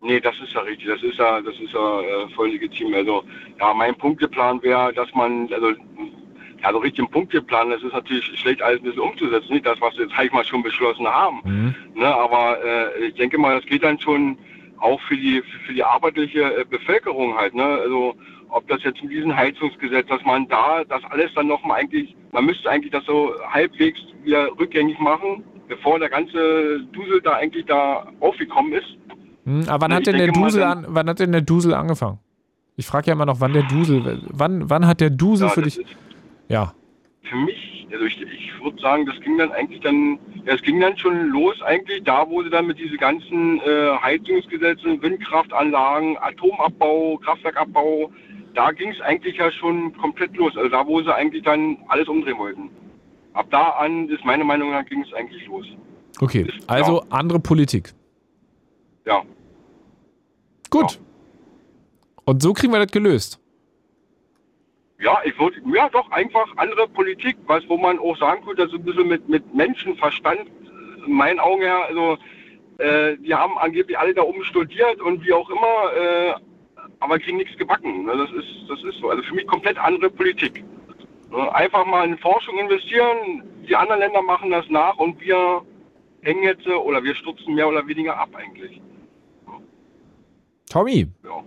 Nee, 0.01 0.19
das 0.19 0.35
ist 0.39 0.53
ja 0.53 0.61
richtig. 0.61 0.87
Das 0.87 1.03
ist 1.03 1.17
ja, 1.17 1.41
das 1.41 1.53
ist 1.59 1.73
ja 1.73 2.01
äh, 2.01 2.29
voll 2.35 2.49
legitim. 2.49 2.93
Also, 2.93 3.23
ja, 3.59 3.73
mein 3.73 3.95
Punkteplan 3.95 4.61
wäre, 4.63 4.91
dass 4.93 5.13
man, 5.13 5.51
also, 5.53 5.73
ja, 6.63 6.71
so 6.71 6.79
richtig 6.79 7.05
ein 7.05 7.11
Punkteplan, 7.11 7.69
das 7.69 7.83
ist 7.83 7.93
natürlich 7.93 8.25
schlecht 8.39 8.61
alles 8.61 8.79
ein 8.79 8.83
bisschen 8.83 9.01
umzusetzen. 9.01 9.53
Nicht 9.53 9.65
das, 9.65 9.79
was 9.79 9.95
wir 9.95 10.05
jetzt 10.05 10.17
eigentlich 10.17 10.31
mal 10.31 10.45
schon 10.45 10.63
beschlossen 10.63 11.07
haben. 11.07 11.41
Mhm. 11.43 11.75
Ne, 12.01 12.07
aber 12.07 12.57
äh, 12.63 13.07
ich 13.07 13.15
denke 13.15 13.37
mal, 13.37 13.59
das 13.59 13.65
geht 13.65 13.83
dann 13.83 13.99
schon 13.99 14.37
auch 14.79 14.99
für 15.01 15.15
die, 15.15 15.43
für 15.67 15.73
die 15.73 15.83
arbeitliche 15.83 16.61
äh, 16.61 16.65
Bevölkerung 16.67 17.35
halt. 17.35 17.53
Ne? 17.53 17.63
Also, 17.63 18.15
ob 18.51 18.67
das 18.67 18.83
jetzt 18.83 19.01
mit 19.01 19.11
diesem 19.11 19.35
Heizungsgesetz, 19.35 20.07
dass 20.07 20.23
man 20.23 20.47
da 20.47 20.83
das 20.83 21.01
alles 21.09 21.33
dann 21.33 21.47
nochmal 21.47 21.79
eigentlich, 21.79 22.15
man 22.31 22.45
müsste 22.45 22.69
eigentlich 22.69 22.91
das 22.91 23.05
so 23.05 23.33
halbwegs 23.49 23.99
wieder 24.23 24.49
rückgängig 24.59 24.99
machen, 24.99 25.43
bevor 25.67 25.99
der 25.99 26.09
ganze 26.09 26.81
Dusel 26.91 27.21
da 27.21 27.33
eigentlich 27.33 27.65
da 27.65 28.07
aufgekommen 28.19 28.73
ist. 28.73 28.97
Hm, 29.45 29.63
aber 29.67 29.85
wann 29.85 29.93
hat, 29.93 30.05
denn 30.05 30.17
der 30.17 30.31
Dusel 30.31 30.63
an, 30.63 30.85
wann 30.89 31.09
hat 31.09 31.19
denn 31.19 31.31
der 31.31 31.41
Dusel 31.41 31.73
angefangen? 31.73 32.19
Ich 32.75 32.85
frage 32.85 33.07
ja 33.07 33.13
immer 33.13 33.25
noch, 33.25 33.39
wann 33.39 33.53
der 33.53 33.63
Dusel, 33.63 34.21
wann, 34.29 34.69
wann 34.69 34.85
hat 34.85 35.01
der 35.01 35.09
Dusel 35.09 35.47
ja, 35.47 35.53
für 35.53 35.61
dich, 35.61 35.79
ja. 36.49 36.73
Für 37.23 37.35
mich, 37.37 37.87
also 37.91 38.05
ich, 38.05 38.21
ich 38.21 38.63
würde 38.63 38.81
sagen, 38.81 39.05
das 39.05 39.19
ging 39.21 39.37
dann 39.37 39.51
eigentlich 39.51 39.79
dann, 39.81 40.19
ja, 40.45 40.53
es 40.53 40.61
ging 40.61 40.79
dann 40.79 40.97
schon 40.97 41.29
los 41.29 41.61
eigentlich, 41.61 42.03
da 42.03 42.27
wurde 42.29 42.49
dann 42.49 42.67
mit 42.67 42.77
diesen 42.79 42.97
ganzen 42.97 43.61
äh, 43.61 43.97
Heizungsgesetzen, 44.01 45.01
Windkraftanlagen, 45.01 46.17
Atomabbau, 46.17 47.17
Kraftwerkabbau, 47.23 48.11
da 48.53 48.71
ging 48.71 48.91
es 48.91 49.01
eigentlich 49.01 49.37
ja 49.37 49.51
schon 49.51 49.95
komplett 49.97 50.35
los. 50.35 50.55
Also 50.55 50.69
da, 50.69 50.85
wo 50.85 51.01
sie 51.01 51.13
eigentlich 51.13 51.43
dann 51.43 51.77
alles 51.87 52.07
umdrehen 52.07 52.37
wollten. 52.37 52.69
Ab 53.33 53.47
da 53.49 53.69
an 53.71 54.09
ist 54.09 54.25
meine 54.25 54.43
Meinung 54.43 54.71
nach 54.71 54.85
ging 54.85 55.01
es 55.01 55.13
eigentlich 55.13 55.45
los. 55.47 55.65
Okay, 56.19 56.41
ist, 56.41 56.69
also 56.69 57.01
ja. 57.01 57.07
andere 57.09 57.39
Politik. 57.39 57.93
Ja. 59.05 59.23
Gut. 60.69 60.93
Ja. 60.93 60.99
Und 62.25 62.41
so 62.41 62.53
kriegen 62.53 62.73
wir 62.73 62.79
das 62.79 62.91
gelöst. 62.91 63.39
Ja, 64.99 65.19
ich 65.23 65.37
würde, 65.39 65.57
ja 65.73 65.89
doch, 65.89 66.09
einfach 66.11 66.45
andere 66.57 66.87
Politik, 66.87 67.35
was, 67.47 67.67
wo 67.67 67.77
man 67.77 67.97
auch 67.97 68.15
sagen 68.17 68.45
könnte, 68.45 68.67
dass 68.67 68.73
ein 68.73 68.83
bisschen 68.83 69.07
mit, 69.07 69.27
mit 69.27 69.53
Menschenverstand, 69.53 70.41
in 71.07 71.13
meinen 71.13 71.39
Augen 71.39 71.61
her, 71.61 71.85
also, 71.87 72.17
äh, 72.77 73.17
die 73.17 73.33
haben 73.33 73.57
angeblich 73.57 73.97
alle 73.97 74.13
da 74.13 74.21
oben 74.21 74.43
studiert 74.43 75.01
und 75.01 75.25
wie 75.25 75.33
auch 75.33 75.49
immer, 75.49 75.93
äh, 75.95 76.33
aber 77.01 77.19
kriegen 77.19 77.37
nichts 77.37 77.57
gebacken. 77.57 78.05
Ne? 78.05 78.15
Das 78.15 78.31
ist, 78.31 78.69
das 78.69 78.83
ist 78.83 78.99
so. 79.01 79.09
Also 79.09 79.21
für 79.23 79.35
mich 79.35 79.45
komplett 79.47 79.77
andere 79.77 80.09
Politik. 80.09 80.63
Ne? 81.29 81.53
Einfach 81.53 81.85
mal 81.85 82.07
in 82.07 82.17
Forschung 82.17 82.57
investieren, 82.57 83.43
die 83.67 83.75
anderen 83.75 83.99
Länder 83.99 84.21
machen 84.21 84.51
das 84.51 84.65
nach 84.69 84.97
und 84.97 85.19
wir 85.19 85.61
hängen 86.21 86.43
jetzt 86.43 86.65
oder 86.67 87.03
wir 87.03 87.15
stutzen 87.15 87.55
mehr 87.55 87.67
oder 87.67 87.85
weniger 87.87 88.17
ab 88.17 88.29
eigentlich. 88.35 88.81
Tommy, 90.69 91.07
ja. 91.23 91.43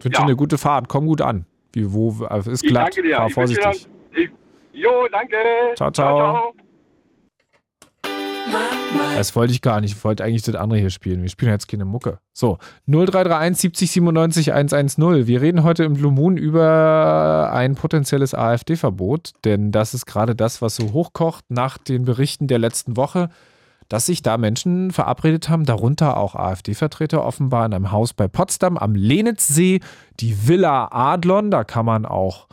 wünsche 0.00 0.18
ja. 0.18 0.24
eine 0.24 0.36
gute 0.36 0.58
Fahrt, 0.58 0.88
komm 0.88 1.06
gut 1.06 1.22
an. 1.22 1.46
Wie, 1.72 1.90
wo, 1.92 2.10
ist 2.10 2.62
glatt, 2.62 2.62
ich 2.62 2.72
danke 2.72 3.02
dir. 3.02 3.16
fahr 3.16 3.30
vorsichtig. 3.30 3.88
Ich, 4.12 4.30
jo, 4.72 5.06
danke. 5.10 5.36
ciao. 5.76 5.90
ciao, 5.90 6.16
ciao. 6.16 6.54
Das 9.18 9.34
wollte 9.34 9.52
ich 9.52 9.62
gar 9.62 9.80
nicht. 9.80 9.96
Ich 9.96 10.04
wollte 10.04 10.22
eigentlich 10.22 10.42
das 10.42 10.54
andere 10.54 10.78
hier 10.78 10.90
spielen. 10.90 11.22
Wir 11.22 11.28
spielen 11.28 11.50
jetzt 11.50 11.66
keine 11.66 11.84
Mucke. 11.84 12.20
So, 12.32 12.58
0331 12.86 13.60
70 13.60 13.90
97 13.90 14.52
110. 14.52 15.26
Wir 15.26 15.40
reden 15.40 15.64
heute 15.64 15.82
im 15.82 15.94
Blue 15.94 16.12
Moon 16.12 16.36
über 16.36 17.50
ein 17.52 17.74
potenzielles 17.74 18.32
AfD-Verbot, 18.32 19.32
denn 19.44 19.72
das 19.72 19.92
ist 19.92 20.06
gerade 20.06 20.36
das, 20.36 20.62
was 20.62 20.76
so 20.76 20.92
hochkocht 20.92 21.44
nach 21.48 21.78
den 21.78 22.04
Berichten 22.04 22.46
der 22.46 22.60
letzten 22.60 22.96
Woche, 22.96 23.28
dass 23.88 24.06
sich 24.06 24.22
da 24.22 24.38
Menschen 24.38 24.92
verabredet 24.92 25.48
haben, 25.48 25.64
darunter 25.64 26.16
auch 26.16 26.36
AfD-Vertreter 26.36 27.24
offenbar 27.24 27.66
in 27.66 27.74
einem 27.74 27.90
Haus 27.90 28.12
bei 28.12 28.28
Potsdam 28.28 28.78
am 28.78 28.94
Lenitzsee, 28.94 29.80
die 30.20 30.46
Villa 30.46 30.90
Adlon. 30.92 31.50
Da 31.50 31.64
kann 31.64 31.86
man 31.86 32.06
auch 32.06 32.46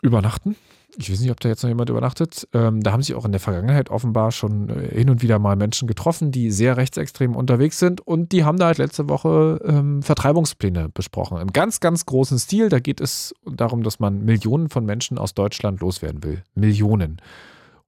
übernachten 0.00 0.54
ich 0.96 1.10
weiß 1.10 1.20
nicht, 1.20 1.30
ob 1.30 1.40
da 1.40 1.48
jetzt 1.48 1.62
noch 1.62 1.68
jemand 1.68 1.90
übernachtet. 1.90 2.48
Ähm, 2.52 2.80
da 2.80 2.92
haben 2.92 3.02
sich 3.02 3.14
auch 3.14 3.24
in 3.24 3.32
der 3.32 3.40
Vergangenheit 3.40 3.90
offenbar 3.90 4.32
schon 4.32 4.68
äh, 4.68 4.94
hin 4.94 5.10
und 5.10 5.22
wieder 5.22 5.38
mal 5.38 5.56
Menschen 5.56 5.88
getroffen, 5.88 6.30
die 6.30 6.50
sehr 6.50 6.76
rechtsextrem 6.76 7.36
unterwegs 7.36 7.78
sind. 7.78 8.00
Und 8.00 8.32
die 8.32 8.44
haben 8.44 8.58
da 8.58 8.66
halt 8.66 8.78
letzte 8.78 9.08
Woche 9.08 9.60
ähm, 9.64 10.02
Vertreibungspläne 10.02 10.88
besprochen. 10.88 11.38
Im 11.38 11.52
ganz, 11.52 11.80
ganz 11.80 12.06
großen 12.06 12.38
Stil. 12.38 12.68
Da 12.68 12.80
geht 12.80 13.00
es 13.00 13.34
darum, 13.44 13.82
dass 13.82 14.00
man 14.00 14.24
Millionen 14.24 14.68
von 14.68 14.84
Menschen 14.84 15.18
aus 15.18 15.34
Deutschland 15.34 15.80
loswerden 15.80 16.22
will. 16.22 16.42
Millionen. 16.54 17.20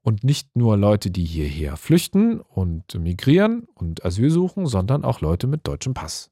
Und 0.02 0.22
nicht 0.22 0.54
nur 0.57 0.76
Leute, 0.76 1.11
die 1.11 1.24
hierher 1.24 1.76
flüchten 1.76 2.40
und 2.40 2.94
migrieren 2.98 3.66
und 3.74 4.04
Asyl 4.04 4.30
suchen, 4.30 4.66
sondern 4.66 5.04
auch 5.04 5.20
Leute 5.20 5.46
mit 5.46 5.66
deutschem 5.66 5.94
Pass. 5.94 6.30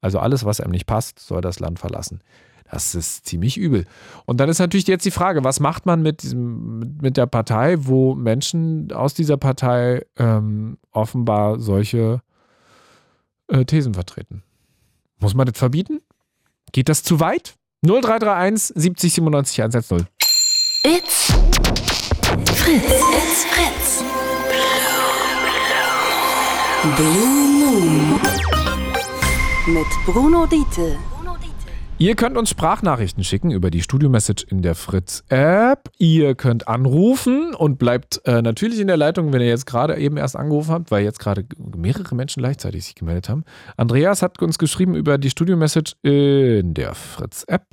Also 0.00 0.18
alles, 0.20 0.44
was 0.44 0.60
einem 0.60 0.72
nicht 0.72 0.86
passt, 0.86 1.18
soll 1.18 1.40
das 1.40 1.58
Land 1.58 1.78
verlassen. 1.78 2.20
Das 2.70 2.94
ist 2.94 3.26
ziemlich 3.26 3.58
übel. 3.58 3.86
Und 4.24 4.38
dann 4.40 4.48
ist 4.48 4.58
natürlich 4.58 4.86
jetzt 4.86 5.04
die 5.04 5.10
Frage, 5.10 5.44
was 5.44 5.60
macht 5.60 5.86
man 5.86 6.02
mit, 6.02 6.22
diesem, 6.22 6.98
mit 7.00 7.16
der 7.16 7.26
Partei, 7.26 7.76
wo 7.78 8.14
Menschen 8.14 8.92
aus 8.92 9.14
dieser 9.14 9.36
Partei 9.36 10.04
ähm, 10.18 10.78
offenbar 10.90 11.60
solche 11.60 12.22
äh, 13.48 13.64
Thesen 13.64 13.94
vertreten? 13.94 14.42
Muss 15.20 15.34
man 15.34 15.46
das 15.46 15.56
verbieten? 15.56 16.00
Geht 16.72 16.88
das 16.88 17.02
zu 17.02 17.20
weit? 17.20 17.54
0331 17.82 18.72
70 18.74 19.12
97 19.14 19.62
110. 19.62 20.06
It's 20.82 21.32
Fritz. 22.54 22.84
It's 22.84 23.44
Fritz. 23.44 24.04
Blue 26.96 27.48
Moon. 27.58 28.20
Mit 29.66 29.86
Bruno 30.04 30.46
Diete. 30.46 30.98
Ihr 31.98 32.14
könnt 32.14 32.36
uns 32.36 32.50
Sprachnachrichten 32.50 33.24
schicken 33.24 33.50
über 33.50 33.70
die 33.70 33.80
Studio-Message 33.80 34.44
in 34.50 34.60
der 34.60 34.74
Fritz-App. 34.74 35.88
Ihr 35.96 36.34
könnt 36.34 36.68
anrufen 36.68 37.54
und 37.54 37.78
bleibt 37.78 38.20
äh, 38.26 38.42
natürlich 38.42 38.80
in 38.80 38.86
der 38.86 38.98
Leitung, 38.98 39.32
wenn 39.32 39.40
ihr 39.40 39.48
jetzt 39.48 39.64
gerade 39.64 39.96
eben 39.96 40.18
erst 40.18 40.36
angerufen 40.36 40.72
habt, 40.72 40.90
weil 40.90 41.04
jetzt 41.04 41.20
gerade 41.20 41.46
mehrere 41.74 42.14
Menschen 42.14 42.42
gleichzeitig 42.42 42.84
sich 42.84 42.96
gemeldet 42.96 43.30
haben. 43.30 43.44
Andreas 43.78 44.20
hat 44.20 44.42
uns 44.42 44.58
geschrieben 44.58 44.94
über 44.94 45.16
die 45.16 45.30
Studio-Message 45.30 45.94
in 46.02 46.74
der 46.74 46.94
Fritz-App 46.94 47.64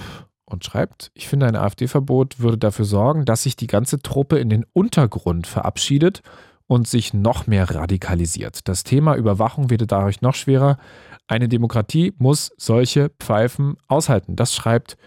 und 0.45 0.63
schreibt, 0.63 1.11
ich 1.15 1.28
finde, 1.28 1.47
ein 1.47 1.57
AfD-Verbot 1.57 2.39
würde 2.39 2.57
dafür 2.57 2.86
sorgen, 2.86 3.26
dass 3.26 3.43
sich 3.43 3.57
die 3.57 3.67
ganze 3.67 3.99
Truppe 3.99 4.39
in 4.39 4.49
den 4.49 4.65
Untergrund 4.71 5.47
verabschiedet 5.47 6.21
und 6.67 6.88
sich 6.88 7.13
noch 7.13 7.45
mehr 7.45 7.69
radikalisiert. 7.69 8.67
Das 8.67 8.84
Thema 8.84 9.15
Überwachung 9.15 9.69
wird 9.69 9.91
dadurch 9.91 10.21
noch 10.21 10.36
schwerer. 10.36 10.78
Eine 11.28 11.47
Demokratie 11.47 12.13
muss 12.17 12.51
solche 12.57 13.09
Pfeifen 13.19 13.78
aushalten. 13.88 14.36
Das 14.36 14.53
schreibt 14.53 14.97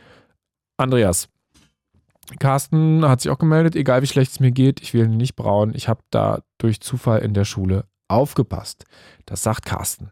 Andreas. 0.77 1.29
Carsten 2.39 3.09
hat 3.09 3.21
sich 3.21 3.31
auch 3.31 3.39
gemeldet, 3.39 3.77
egal 3.77 4.03
wie 4.03 4.07
schlecht 4.07 4.33
es 4.33 4.41
mir 4.41 4.51
geht, 4.51 4.81
ich 4.81 4.95
will 4.95 5.05
ihn 5.05 5.17
nicht 5.17 5.37
brauen. 5.37 5.73
Ich 5.75 5.89
habe 5.89 6.01
da 6.11 6.41
durch 6.59 6.81
Zufall 6.81 7.21
in 7.21 7.35
der 7.35 7.45
Schule 7.45 7.85
aufgepasst. 8.09 8.85
Das 9.27 9.43
sagt 9.43 9.65
Carsten. 9.65 10.11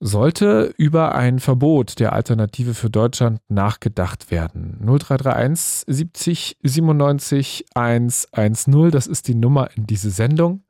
Sollte 0.00 0.74
über 0.78 1.14
ein 1.14 1.38
Verbot 1.38 2.00
der 2.00 2.14
Alternative 2.14 2.74
für 2.74 2.88
Deutschland 2.88 3.40
nachgedacht 3.48 4.30
werden. 4.30 4.78
0331 4.80 5.84
70 5.86 6.56
97 6.62 7.66
110, 7.74 8.90
das 8.90 9.06
ist 9.06 9.28
die 9.28 9.34
Nummer 9.34 9.68
in 9.76 9.86
diese 9.86 10.10
Sendung. 10.10 10.62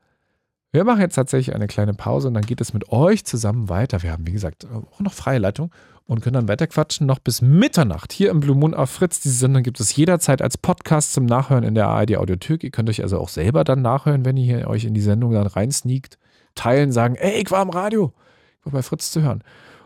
Wir 0.73 0.85
machen 0.85 1.01
jetzt 1.01 1.17
tatsächlich 1.17 1.53
eine 1.53 1.67
kleine 1.67 1.95
Pause 1.95 2.29
und 2.29 2.35
dann 2.35 2.47
geht 2.47 2.61
es 2.61 2.73
mit 2.73 2.91
euch 2.91 3.25
zusammen 3.25 3.69
weiter. 3.69 4.05
Wir 4.05 4.13
haben, 4.13 4.25
wie 4.29 4.33
gesagt, 4.33 4.69
auch 4.71 5.01
noch 5.01 5.13
freie 5.13 5.41
Leitung 5.41 5.73
und 6.07 6.21
können 6.21 6.35
dann 6.35 6.49
weiter 6.49 6.69
quatschen, 6.69 7.09
noch 7.09 7.19
bis 7.19 7.43
Mitternacht 7.43 8.13
hier 8.13 8.31
im 8.31 8.39
Blue 8.39 8.55
Moon 8.55 8.73
auf 8.73 8.89
Fritz. 8.89 9.19
Diese 9.19 9.35
Sendung 9.35 9.65
gibt 9.65 9.81
es 9.81 9.97
jederzeit 9.97 10.41
als 10.41 10.57
Podcast 10.57 11.13
zum 11.13 11.27
Nachhören 11.27 11.65
in 11.65 11.75
der 11.75 11.89
ARD 11.89 12.17
Audiothek. 12.19 12.63
Ihr 12.63 12.71
könnt 12.71 12.89
euch 12.89 13.03
also 13.03 13.19
auch 13.19 13.29
selber 13.29 13.65
dann 13.65 13.83
nachhören, 13.83 14.25
wenn 14.25 14.37
ihr 14.37 14.69
euch 14.69 14.85
in 14.85 14.95
die 14.95 15.01
Sendung 15.01 15.33
dann 15.33 15.49
reinsneakt, 15.49 16.19
teilen, 16.55 16.93
sagen, 16.93 17.17
ey, 17.17 17.43
ich 17.43 17.51
war 17.51 17.61
am 17.61 17.71
Radio, 17.71 18.13
ich 18.61 18.67
war 18.67 18.73
bei 18.75 18.83
Fritz 18.83 19.11
zu 19.11 19.23
hören. 19.23 19.43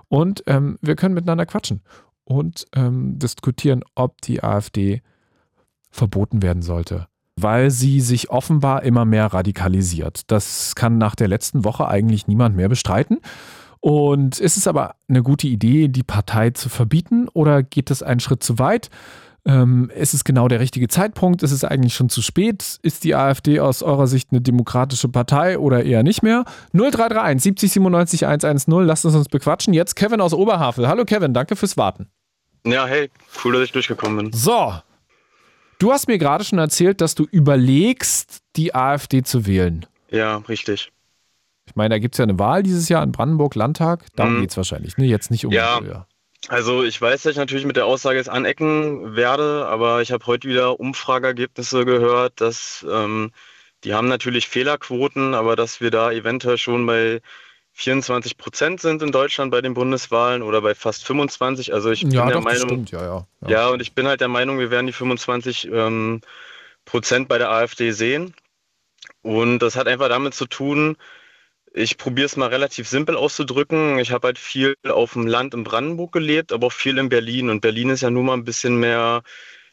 Und 0.08 0.44
ähm, 0.46 0.78
wir 0.82 0.96
können 0.96 1.14
miteinander 1.14 1.46
quatschen 1.46 1.80
und 2.24 2.66
ähm, 2.76 3.18
diskutieren, 3.18 3.84
ob 3.94 4.20
die 4.20 4.44
AfD 4.44 5.00
verboten 5.90 6.42
werden 6.42 6.60
sollte 6.60 7.06
weil 7.36 7.70
sie 7.70 8.00
sich 8.00 8.30
offenbar 8.30 8.82
immer 8.82 9.04
mehr 9.04 9.26
radikalisiert. 9.26 10.30
Das 10.30 10.74
kann 10.74 10.98
nach 10.98 11.14
der 11.14 11.28
letzten 11.28 11.64
Woche 11.64 11.88
eigentlich 11.88 12.26
niemand 12.26 12.56
mehr 12.56 12.68
bestreiten. 12.68 13.20
Und 13.80 14.38
ist 14.38 14.56
es 14.56 14.66
aber 14.66 14.94
eine 15.08 15.22
gute 15.22 15.46
Idee, 15.46 15.88
die 15.88 16.02
Partei 16.02 16.50
zu 16.50 16.68
verbieten 16.68 17.28
oder 17.28 17.62
geht 17.62 17.90
es 17.90 18.02
einen 18.02 18.20
Schritt 18.20 18.42
zu 18.42 18.58
weit? 18.58 18.88
Ähm, 19.46 19.90
ist 19.94 20.14
es 20.14 20.24
genau 20.24 20.48
der 20.48 20.58
richtige 20.58 20.88
Zeitpunkt? 20.88 21.42
Ist 21.42 21.50
es 21.50 21.64
eigentlich 21.64 21.94
schon 21.94 22.08
zu 22.08 22.22
spät? 22.22 22.78
Ist 22.80 23.04
die 23.04 23.14
AfD 23.14 23.60
aus 23.60 23.82
eurer 23.82 24.06
Sicht 24.06 24.28
eine 24.30 24.40
demokratische 24.40 25.08
Partei 25.08 25.58
oder 25.58 25.84
eher 25.84 26.02
nicht 26.02 26.22
mehr? 26.22 26.44
0331 26.72 27.42
70 27.42 27.72
97 27.72 28.26
110, 28.26 28.72
lasst 28.86 29.04
uns 29.04 29.14
uns 29.14 29.28
bequatschen. 29.28 29.74
Jetzt 29.74 29.96
Kevin 29.96 30.22
aus 30.22 30.32
Oberhavel. 30.32 30.88
Hallo 30.88 31.04
Kevin, 31.04 31.34
danke 31.34 31.56
fürs 31.56 31.76
Warten. 31.76 32.08
Ja, 32.66 32.86
hey, 32.86 33.10
cool, 33.44 33.52
dass 33.52 33.64
ich 33.64 33.72
durchgekommen 33.72 34.16
bin. 34.16 34.32
So, 34.32 34.72
Du 35.78 35.92
hast 35.92 36.08
mir 36.08 36.18
gerade 36.18 36.44
schon 36.44 36.58
erzählt, 36.58 37.00
dass 37.00 37.14
du 37.14 37.26
überlegst, 37.30 38.40
die 38.56 38.74
AfD 38.74 39.22
zu 39.22 39.46
wählen. 39.46 39.86
Ja, 40.10 40.38
richtig. 40.48 40.92
Ich 41.66 41.76
meine, 41.76 41.94
da 41.94 41.98
gibt 41.98 42.14
es 42.14 42.18
ja 42.18 42.24
eine 42.24 42.38
Wahl 42.38 42.62
dieses 42.62 42.88
Jahr 42.88 43.02
in 43.02 43.12
Brandenburg, 43.12 43.54
Landtag. 43.54 44.04
Darum 44.16 44.36
mhm. 44.36 44.40
geht 44.42 44.50
es 44.50 44.56
wahrscheinlich, 44.56 44.96
ne? 44.96 45.06
Jetzt 45.06 45.30
nicht 45.30 45.46
um. 45.46 45.52
Ja. 45.52 45.80
ja. 45.82 46.06
Also 46.48 46.84
ich 46.84 47.00
weiß, 47.00 47.22
dass 47.22 47.32
ich 47.32 47.38
natürlich 47.38 47.64
mit 47.64 47.76
der 47.76 47.86
Aussage 47.86 48.18
jetzt 48.18 48.28
anecken 48.28 49.16
werde, 49.16 49.66
aber 49.66 50.02
ich 50.02 50.12
habe 50.12 50.26
heute 50.26 50.48
wieder 50.48 50.78
Umfrageergebnisse 50.78 51.86
gehört, 51.86 52.40
dass 52.40 52.84
ähm, 52.90 53.32
die 53.82 53.94
haben 53.94 54.08
natürlich 54.08 54.48
Fehlerquoten, 54.48 55.34
aber 55.34 55.56
dass 55.56 55.80
wir 55.80 55.90
da 55.90 56.12
eventuell 56.12 56.58
schon 56.58 56.84
bei 56.84 57.20
24 57.76 58.38
Prozent 58.38 58.80
sind 58.80 59.02
in 59.02 59.10
Deutschland 59.10 59.50
bei 59.50 59.60
den 59.60 59.74
Bundeswahlen 59.74 60.42
oder 60.42 60.62
bei 60.62 60.74
fast 60.74 61.04
25. 61.04 61.74
Also 61.74 61.90
ich 61.90 62.02
bin 62.02 62.12
ja, 62.12 62.24
der 62.24 62.36
doch, 62.36 62.44
Meinung, 62.44 62.68
stimmt, 62.68 62.90
ja, 62.92 63.02
ja, 63.02 63.26
ja, 63.42 63.48
ja. 63.48 63.68
und 63.68 63.82
ich 63.82 63.94
bin 63.94 64.06
halt 64.06 64.20
der 64.20 64.28
Meinung, 64.28 64.60
wir 64.60 64.70
werden 64.70 64.86
die 64.86 64.92
25 64.92 65.68
ähm, 65.72 66.20
Prozent 66.84 67.28
bei 67.28 67.36
der 67.36 67.50
AfD 67.50 67.90
sehen. 67.90 68.34
Und 69.22 69.58
das 69.58 69.74
hat 69.74 69.88
einfach 69.88 70.08
damit 70.08 70.34
zu 70.34 70.46
tun, 70.46 70.96
ich 71.76 71.98
probiere 71.98 72.26
es 72.26 72.36
mal 72.36 72.48
relativ 72.48 72.88
simpel 72.88 73.16
auszudrücken. 73.16 73.98
Ich 73.98 74.12
habe 74.12 74.28
halt 74.28 74.38
viel 74.38 74.76
auf 74.84 75.14
dem 75.14 75.26
Land 75.26 75.54
in 75.54 75.64
Brandenburg 75.64 76.12
gelebt, 76.12 76.52
aber 76.52 76.68
auch 76.68 76.72
viel 76.72 76.98
in 76.98 77.08
Berlin. 77.08 77.50
Und 77.50 77.60
Berlin 77.60 77.90
ist 77.90 78.02
ja 78.02 78.10
nun 78.10 78.26
mal 78.26 78.34
ein 78.34 78.44
bisschen 78.44 78.78
mehr 78.78 79.22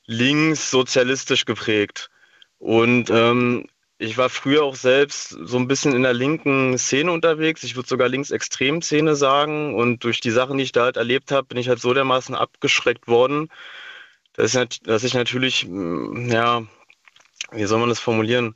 links 0.07 0.71
sozialistisch 0.71 1.45
geprägt. 1.45 2.09
Und 2.57 3.11
ähm, 3.11 3.67
ich 4.01 4.17
war 4.17 4.29
früher 4.29 4.63
auch 4.63 4.75
selbst 4.75 5.29
so 5.29 5.57
ein 5.57 5.67
bisschen 5.67 5.93
in 5.93 6.01
der 6.01 6.13
linken 6.13 6.75
Szene 6.79 7.11
unterwegs. 7.11 7.63
Ich 7.63 7.75
würde 7.75 7.87
sogar 7.87 8.09
linksextrem-Szene 8.09 9.15
sagen. 9.15 9.75
Und 9.75 10.03
durch 10.03 10.19
die 10.21 10.31
Sachen, 10.31 10.57
die 10.57 10.63
ich 10.63 10.71
da 10.71 10.85
halt 10.85 10.97
erlebt 10.97 11.31
habe, 11.31 11.47
bin 11.47 11.59
ich 11.59 11.69
halt 11.69 11.79
so 11.79 11.93
dermaßen 11.93 12.33
abgeschreckt 12.33 13.07
worden, 13.07 13.49
dass 14.33 14.55
ich, 14.55 14.81
dass 14.81 15.03
ich 15.03 15.13
natürlich, 15.13 15.67
mm, 15.67 16.31
ja, 16.31 16.63
wie 17.51 17.65
soll 17.65 17.79
man 17.79 17.89
das 17.89 17.99
formulieren? 17.99 18.55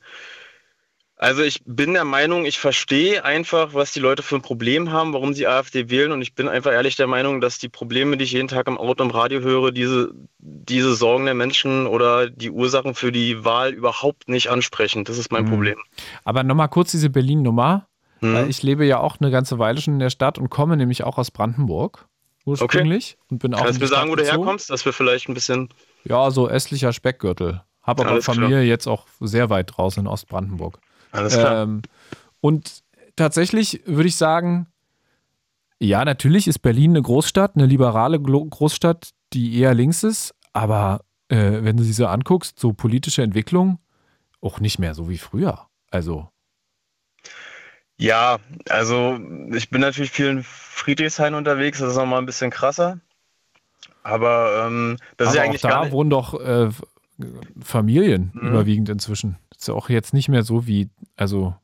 Also 1.18 1.44
ich 1.44 1.62
bin 1.66 1.94
der 1.94 2.04
Meinung, 2.04 2.46
ich 2.46 2.60
verstehe 2.60 3.24
einfach, 3.24 3.74
was 3.74 3.94
die 3.94 4.02
Leute 4.02 4.22
für 4.22 4.36
ein 4.36 4.42
Problem 4.42 4.92
haben, 4.92 5.14
warum 5.14 5.34
sie 5.34 5.48
AfD 5.48 5.90
wählen. 5.90 6.12
Und 6.12 6.22
ich 6.22 6.36
bin 6.36 6.50
einfach 6.50 6.74
ehrlich 6.74 6.98
der 6.98 7.08
Meinung, 7.08 7.40
dass 7.40 7.58
die 7.58 7.70
Probleme, 7.70 8.18
die 8.18 8.26
ich 8.26 8.34
jeden 8.34 8.50
Tag 8.50 8.68
im 8.68 8.78
Auto 8.78 9.02
und 9.02 9.12
Radio 9.12 9.40
höre, 9.40 9.72
diese, 9.72 10.12
diese 10.40 10.94
Sorgen 10.94 11.24
der 11.24 11.34
Menschen 11.34 11.88
oder 11.88 12.30
die 12.30 12.52
Ursachen 12.52 12.96
für 12.96 13.14
die 13.14 13.46
Wahl 13.46 13.72
überhaupt 13.72 14.28
nicht 14.28 14.50
ansprechen. 14.50 15.06
Das 15.06 15.18
ist 15.18 15.32
mein 15.32 15.46
mhm. 15.46 15.50
Problem. 15.50 15.80
Aber 16.26 16.44
nochmal 16.44 16.68
kurz 16.68 16.92
diese 16.92 17.10
Berlin-Nummer. 17.10 17.88
Mhm. 18.20 18.48
Ich 18.50 18.62
lebe 18.62 18.86
ja 18.86 19.00
auch 19.00 19.18
eine 19.20 19.32
ganze 19.32 19.58
Weile 19.58 19.80
schon 19.80 19.94
in 19.94 20.00
der 20.00 20.10
Stadt 20.10 20.38
und 20.38 20.50
komme 20.50 20.76
nämlich 20.76 21.06
auch 21.06 21.18
aus 21.18 21.32
Brandenburg 21.32 22.08
ursprünglich. 22.46 23.16
Okay. 23.18 23.28
Und 23.32 23.40
bin 23.40 23.54
auch 23.54 23.64
Kannst 23.64 23.80
du 23.80 23.84
mir 23.84 23.88
sagen, 23.88 24.12
wo 24.12 24.16
du 24.16 24.24
herkommst, 24.24 24.70
dass 24.70 24.84
wir 24.84 24.92
vielleicht 24.92 25.30
ein 25.30 25.34
bisschen... 25.34 25.70
Ja, 26.04 26.30
so 26.30 26.50
östlicher 26.50 26.92
Speckgürtel. 26.92 27.64
Habe 27.82 28.04
aber 28.04 28.12
Alles 28.14 28.26
Familie 28.26 28.50
klar. 28.50 28.62
jetzt 28.62 28.88
auch 28.88 29.06
sehr 29.20 29.50
weit 29.50 29.78
draußen 29.78 30.02
in 30.02 30.08
Ostbrandenburg. 30.08 30.80
Alles 31.16 31.34
klar. 31.34 31.64
Ähm, 31.64 31.82
und 32.42 32.84
tatsächlich 33.16 33.82
würde 33.86 34.08
ich 34.08 34.16
sagen, 34.16 34.68
ja, 35.80 36.06
natürlich 36.06 36.48
ist 36.48 36.60
Berlin 36.60 36.92
eine 36.92 37.02
Großstadt, 37.02 37.56
eine 37.56 37.66
liberale 37.66 38.20
Großstadt, 38.20 39.12
die 39.34 39.60
eher 39.60 39.74
links 39.74 40.04
ist, 40.04 40.34
aber 40.54 41.02
äh, 41.30 41.64
wenn 41.64 41.78
du 41.78 41.84
sie 41.84 41.94
so 41.94 42.08
anguckst, 42.08 42.60
so 42.60 42.74
politische 42.74 43.24
Entwicklung, 43.24 43.80
auch 44.42 44.60
nicht 44.60 44.80
mehr 44.80 44.94
so 44.94 45.10
wie 45.10 45.18
früher. 45.18 45.68
Also. 45.92 46.30
Ja, 47.98 48.38
also 48.70 49.20
ich 49.54 49.70
bin 49.70 49.82
natürlich 49.82 50.12
viel 50.12 50.28
in 50.28 50.44
Friedrichshain 50.44 51.34
unterwegs, 51.34 51.80
das 51.80 51.92
ist 51.92 51.98
nochmal 51.98 52.20
ein 52.20 52.26
bisschen 52.26 52.52
krasser. 52.52 53.00
Aber 54.04 54.66
ähm, 54.68 54.98
das 55.18 55.30
aber 55.30 55.34
ist 55.34 55.38
ja 55.38 55.44
eigentlich. 55.44 55.66
Auch 55.66 55.70
da 55.70 55.92
wohnen 55.92 56.10
doch 56.10 56.40
äh, 56.40 56.70
Familien 57.62 58.32
mhm. 58.34 58.50
überwiegend 58.50 58.90
inzwischen. 58.90 59.38
Ist 59.66 59.70
auch 59.70 59.90
jetzt 59.90 60.14
nicht 60.14 60.30
mehr 60.30 60.44
so 60.44 60.68
wie, 60.68 60.90
also. 61.16 61.56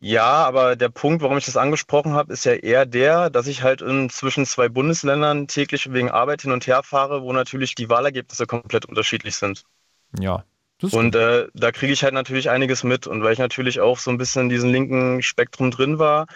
Ja, 0.00 0.24
aber 0.24 0.76
der 0.76 0.88
Punkt, 0.88 1.22
warum 1.22 1.36
ich 1.36 1.44
das 1.44 1.58
angesprochen 1.58 2.14
habe, 2.14 2.32
ist 2.32 2.46
ja 2.46 2.54
eher 2.54 2.86
der, 2.86 3.28
dass 3.28 3.46
ich 3.46 3.62
halt 3.62 3.82
in 3.82 4.08
zwischen 4.08 4.46
zwei 4.46 4.70
Bundesländern 4.70 5.46
täglich 5.46 5.92
wegen 5.92 6.10
Arbeit 6.10 6.40
hin 6.40 6.52
und 6.52 6.66
her 6.66 6.82
fahre, 6.82 7.22
wo 7.22 7.34
natürlich 7.34 7.74
die 7.74 7.90
Wahlergebnisse 7.90 8.46
komplett 8.46 8.86
unterschiedlich 8.86 9.36
sind. 9.36 9.64
Ja. 10.18 10.44
Und 10.80 11.14
äh, 11.14 11.48
da 11.52 11.70
kriege 11.70 11.92
ich 11.92 12.02
halt 12.02 12.14
natürlich 12.14 12.48
einiges 12.48 12.82
mit. 12.82 13.06
Und 13.06 13.22
weil 13.22 13.34
ich 13.34 13.38
natürlich 13.38 13.80
auch 13.80 13.98
so 13.98 14.10
ein 14.10 14.16
bisschen 14.16 14.44
in 14.44 14.48
diesem 14.48 14.70
linken 14.70 15.22
Spektrum 15.22 15.70
drin 15.70 15.98
war, 15.98 16.26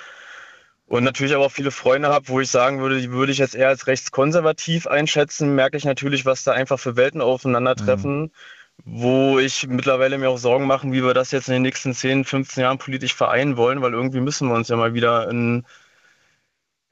und 0.88 1.03
natürlich 1.03 1.34
aber 1.34 1.47
auch 1.47 1.53
viele 1.53 1.72
Freunde 1.72 2.09
habe, 2.09 2.28
wo 2.28 2.40
ich 2.40 2.49
sagen 2.49 2.80
würde, 2.80 3.01
die 3.01 3.11
würde 3.11 3.32
ich 3.32 3.38
jetzt 3.38 3.57
eher 3.57 3.68
als 3.68 3.88
rechtskonservativ 3.88 4.86
einschätzen, 4.86 5.57
merke 5.57 5.76
ich 5.76 5.84
natürlich, 5.84 6.24
was 6.24 6.44
da 6.44 6.53
einfach 6.53 6.78
für 6.78 6.94
Welten 6.94 7.20
aufeinandertreffen, 7.20 8.20
mhm. 8.20 8.30
Wo 8.84 9.38
ich 9.38 9.66
mittlerweile 9.66 10.18
mir 10.18 10.30
auch 10.30 10.38
Sorgen 10.38 10.66
mache, 10.66 10.90
wie 10.92 11.02
wir 11.02 11.14
das 11.14 11.30
jetzt 11.32 11.48
in 11.48 11.54
den 11.54 11.62
nächsten 11.62 11.94
10, 11.94 12.24
15 12.24 12.62
Jahren 12.62 12.78
politisch 12.78 13.14
vereinen 13.14 13.56
wollen, 13.56 13.82
weil 13.82 13.92
irgendwie 13.94 14.20
müssen 14.20 14.48
wir 14.48 14.54
uns 14.54 14.68
ja 14.68 14.76
mal 14.76 14.94
wieder 14.94 15.28
in 15.28 15.64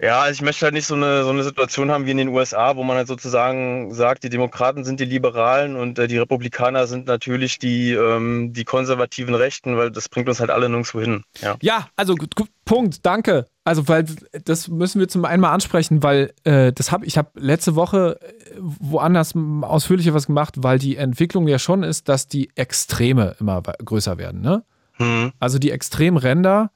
ja, 0.01 0.23
also 0.23 0.35
ich 0.35 0.43
möchte 0.43 0.65
halt 0.65 0.75
nicht 0.75 0.87
so 0.87 0.97
eine, 0.97 1.23
so 1.23 1.31
eine 1.31 1.45
Situation 1.45 1.93
haben 1.93 2.05
wie 2.05 2.11
in 2.11 2.17
den 2.17 2.29
USA, 2.29 2.75
wo 2.75 2.83
man 2.83 2.97
halt 2.97 3.07
sozusagen 3.07 3.95
sagt, 3.95 4.25
die 4.25 4.29
Demokraten 4.29 4.85
sind 4.85 4.99
die 4.99 5.05
Liberalen 5.05 5.77
und 5.77 5.99
äh, 6.01 6.09
die 6.09 6.19
Republikaner 6.19 6.89
sind 6.89 7.07
natürlich 7.07 7.61
die, 7.61 7.93
ähm, 7.93 8.53
die 8.53 8.65
konservativen 8.65 9.37
Rechten, 9.37 9.77
weil 9.77 9.93
das 9.93 10.09
bringt 10.09 10.29
uns 10.29 10.41
halt 10.41 10.51
alle 10.51 10.69
nirgendwo 10.69 11.01
hin. 11.01 11.23
Ja, 11.41 11.57
ja 11.61 11.89
also 11.95 12.17
Punkt, 12.65 13.07
danke. 13.07 13.47
Also, 13.63 13.89
weil 13.89 14.05
das 14.45 14.69
müssen 14.69 15.01
wir 15.01 15.09
zum 15.09 15.25
einen 15.25 15.41
mal 15.41 15.53
ansprechen, 15.53 16.03
weil 16.03 16.35
äh, 16.45 16.73
das 16.73 16.91
habe 16.91 17.07
ich 17.07 17.17
habe 17.17 17.31
letzte 17.39 17.77
Woche 17.77 18.19
äh, 18.21 18.59
woanders 18.61 19.35
ausführlicher 19.63 20.13
was 20.13 20.27
gemacht, 20.27 20.55
weil 20.59 20.79
die 20.79 20.97
Entwicklung 20.97 21.47
ja 21.47 21.59
schon 21.59 21.83
ist, 21.83 22.09
dass 22.09 22.27
die 22.27 22.51
Extreme 22.57 23.37
immer 23.39 23.63
größer 23.63 24.19
werden. 24.19 24.41
Ne? 24.41 24.65
Mhm. 24.99 25.33
Also 25.39 25.59
die 25.59 25.71
Extremränder 25.71 26.73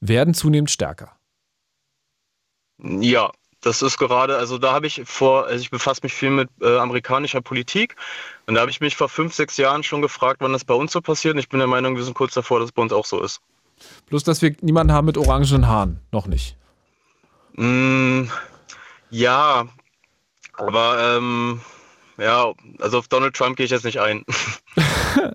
werden 0.00 0.34
zunehmend 0.34 0.70
stärker. 0.70 1.13
Ja, 2.84 3.30
das 3.62 3.80
ist 3.80 3.96
gerade, 3.96 4.36
also 4.36 4.58
da 4.58 4.72
habe 4.72 4.86
ich 4.86 5.02
vor, 5.06 5.46
also 5.46 5.60
ich 5.60 5.70
befasse 5.70 6.00
mich 6.02 6.12
viel 6.12 6.30
mit 6.30 6.50
äh, 6.60 6.76
amerikanischer 6.76 7.40
Politik 7.40 7.96
und 8.46 8.54
da 8.54 8.60
habe 8.60 8.70
ich 8.70 8.80
mich 8.80 8.94
vor 8.94 9.08
fünf, 9.08 9.34
sechs 9.34 9.56
Jahren 9.56 9.82
schon 9.82 10.02
gefragt, 10.02 10.40
wann 10.40 10.52
das 10.52 10.66
bei 10.66 10.74
uns 10.74 10.92
so 10.92 11.00
passiert 11.00 11.34
und 11.34 11.40
ich 11.40 11.48
bin 11.48 11.60
der 11.60 11.66
Meinung, 11.66 11.96
wir 11.96 12.04
sind 12.04 12.14
kurz 12.14 12.34
davor, 12.34 12.58
dass 12.60 12.68
es 12.68 12.72
bei 12.72 12.82
uns 12.82 12.92
auch 12.92 13.06
so 13.06 13.22
ist. 13.22 13.40
Bloß, 14.08 14.22
dass 14.24 14.42
wir 14.42 14.54
niemanden 14.60 14.92
haben 14.92 15.06
mit 15.06 15.16
orangen 15.16 15.66
Haaren, 15.66 16.00
noch 16.12 16.26
nicht. 16.26 16.58
Mm, 17.54 18.24
ja, 19.10 19.66
aber 20.52 21.16
ähm, 21.16 21.60
ja, 22.18 22.52
also 22.80 22.98
auf 22.98 23.08
Donald 23.08 23.34
Trump 23.34 23.56
gehe 23.56 23.64
ich 23.64 23.72
jetzt 23.72 23.84
nicht 23.84 24.00
ein. 24.00 24.24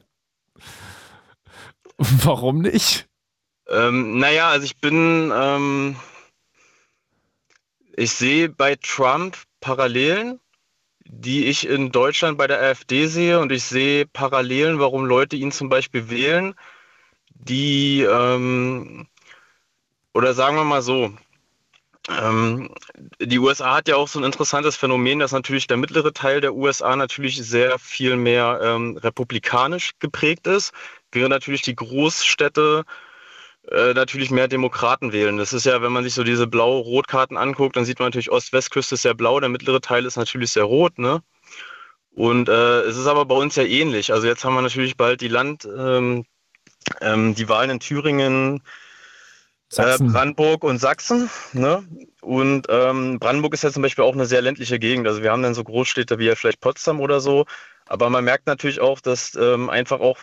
Warum 1.98 2.60
nicht? 2.60 3.08
Ähm, 3.68 4.20
naja, 4.20 4.50
also 4.50 4.66
ich 4.66 4.78
bin, 4.78 5.32
ähm, 5.36 5.96
ich 7.96 8.12
sehe 8.12 8.50
bei 8.50 8.76
Trump 8.76 9.38
Parallelen, 9.62 10.40
die 11.06 11.46
ich 11.46 11.68
in 11.68 11.92
Deutschland 11.92 12.38
bei 12.38 12.48
der 12.48 12.62
AfD 12.62 13.08
sehe 13.08 13.40
und 13.40 13.52
ich 13.52 13.64
sehe 13.64 14.06
Parallelen, 14.06 14.80
warum 14.80 15.06
Leute 15.06 15.36
ihn 15.36 15.52
zum 15.52 15.70
Beispiel 15.70 16.10
wählen, 16.10 16.54
die, 17.34 18.02
ähm, 18.02 19.08
oder 20.14 20.34
sagen 20.34 20.56
wir 20.56 20.64
mal 20.64 20.82
so, 20.82 21.12
ähm, 22.10 22.74
die 23.20 23.40
USA 23.40 23.76
hat 23.76 23.88
ja 23.88 23.96
auch 23.96 24.08
so 24.08 24.20
ein 24.20 24.26
interessantes 24.26 24.76
Phänomen, 24.76 25.20
dass 25.20 25.32
natürlich 25.32 25.68
der 25.68 25.78
mittlere 25.78 26.14
Teil 26.14 26.42
der 26.42 26.56
USA 26.56 26.96
natürlich 26.96 27.38
sehr 27.38 27.78
viel 27.80 28.16
mehr 28.16 28.60
ähm, 28.64 28.98
republikanisch 28.98 29.92
geprägt 30.00 30.48
ist, 30.48 30.74
während 31.12 31.32
natürlich 31.32 31.62
die 31.62 31.76
Großstädte 31.76 32.86
äh, 33.68 33.94
natürlich 33.94 34.32
mehr 34.32 34.48
Demokraten 34.48 35.12
wählen. 35.12 35.38
Das 35.38 35.54
ist 35.54 35.66
ja, 35.66 35.82
wenn 35.82 35.92
man 35.92 36.04
sich 36.04 36.14
so 36.14 36.24
diese 36.24 36.48
blau-rot-Karten 36.48 37.38
anguckt, 37.38 37.76
dann 37.76 37.86
sieht 37.86 38.00
man 38.00 38.08
natürlich 38.08 38.32
Ost-West-Küste 38.32 38.96
ist 38.96 39.02
sehr 39.02 39.14
blau, 39.14 39.40
der 39.40 39.50
mittlere 39.50 39.82
Teil 39.82 40.06
ist 40.06 40.18
natürlich 40.18 40.52
sehr 40.52 40.64
rot, 40.64 40.98
ne? 40.98 41.22
Und 42.12 42.50
äh, 42.50 42.82
es 42.82 42.98
ist 42.98 43.08
aber 43.08 43.26
bei 43.26 43.36
uns 43.36 43.56
ja 43.56 43.64
ähnlich. 43.64 44.12
Also 44.12 44.28
jetzt 44.28 44.44
haben 44.44 44.56
wir 44.56 44.62
natürlich 44.62 44.98
bald 44.98 45.22
die 45.22 45.28
Land, 45.28 45.66
ähm, 45.66 46.26
ähm, 47.02 47.36
die 47.36 47.48
Wahlen 47.48 47.70
in 47.70 47.80
Thüringen, 47.80 48.62
äh, 49.78 49.98
Brandenburg 50.00 50.64
und 50.64 50.80
Sachsen. 50.80 51.30
Ne? 51.54 51.88
Und 52.22 52.68
ähm, 52.70 53.20
Brandenburg 53.20 53.54
ist 53.54 53.64
ja 53.64 53.72
zum 53.72 53.84
Beispiel 53.84 54.04
auch 54.04 54.14
eine 54.14 54.26
sehr 54.26 54.42
ländliche 54.42 54.80
Gegend. 54.80 55.08
Also 55.08 55.22
wir 55.22 55.32
haben 55.32 55.44
dann 55.44 55.54
so 55.54 55.64
Großstädte 55.64 56.20
wie 56.20 56.26
ja 56.26 56.36
vielleicht 56.36 56.60
Potsdam 56.60 57.00
oder 57.00 57.22
so. 57.22 57.46
Aber 57.86 58.10
man 58.10 58.24
merkt 58.24 58.48
natürlich 58.48 58.82
auch, 58.82 59.00
dass 59.00 59.36
ähm, 59.36 59.70
einfach 59.70 60.00
auch, 60.00 60.20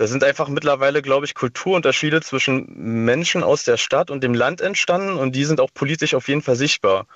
da 0.00 0.06
sind 0.06 0.24
einfach 0.24 0.48
mittlerweile, 0.48 1.02
glaube 1.02 1.26
ich, 1.26 1.34
Kulturunterschiede 1.34 2.22
zwischen 2.22 3.04
Menschen 3.04 3.42
aus 3.42 3.64
der 3.64 3.76
Stadt 3.76 4.10
und 4.10 4.24
dem 4.24 4.32
Land 4.32 4.62
entstanden 4.62 5.18
und 5.18 5.36
die 5.36 5.44
sind 5.44 5.60
auch 5.60 5.68
politisch 5.74 6.14
auf 6.14 6.26
jeden 6.26 6.40
Fall 6.40 6.56
sichtbar. 6.56 7.06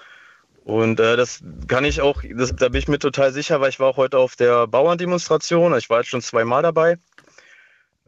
Und 0.64 1.01
äh, 1.01 1.16
das 1.16 1.43
kann 1.66 1.87
ich 1.87 2.03
auch, 2.03 2.20
das, 2.37 2.55
da 2.55 2.68
bin 2.68 2.78
ich 2.78 2.87
mir 2.87 2.99
total 2.99 3.32
sicher, 3.32 3.59
weil 3.62 3.70
ich 3.70 3.80
war 3.80 3.89
auch 3.89 3.97
heute 3.97 4.18
auf 4.18 4.37
der 4.37 4.66
Bauerndemonstration. 4.66 5.74
Ich 5.78 5.89
war 5.89 6.01
jetzt 6.01 6.11
schon 6.11 6.20
zweimal 6.20 6.62
dabei. 6.62 6.99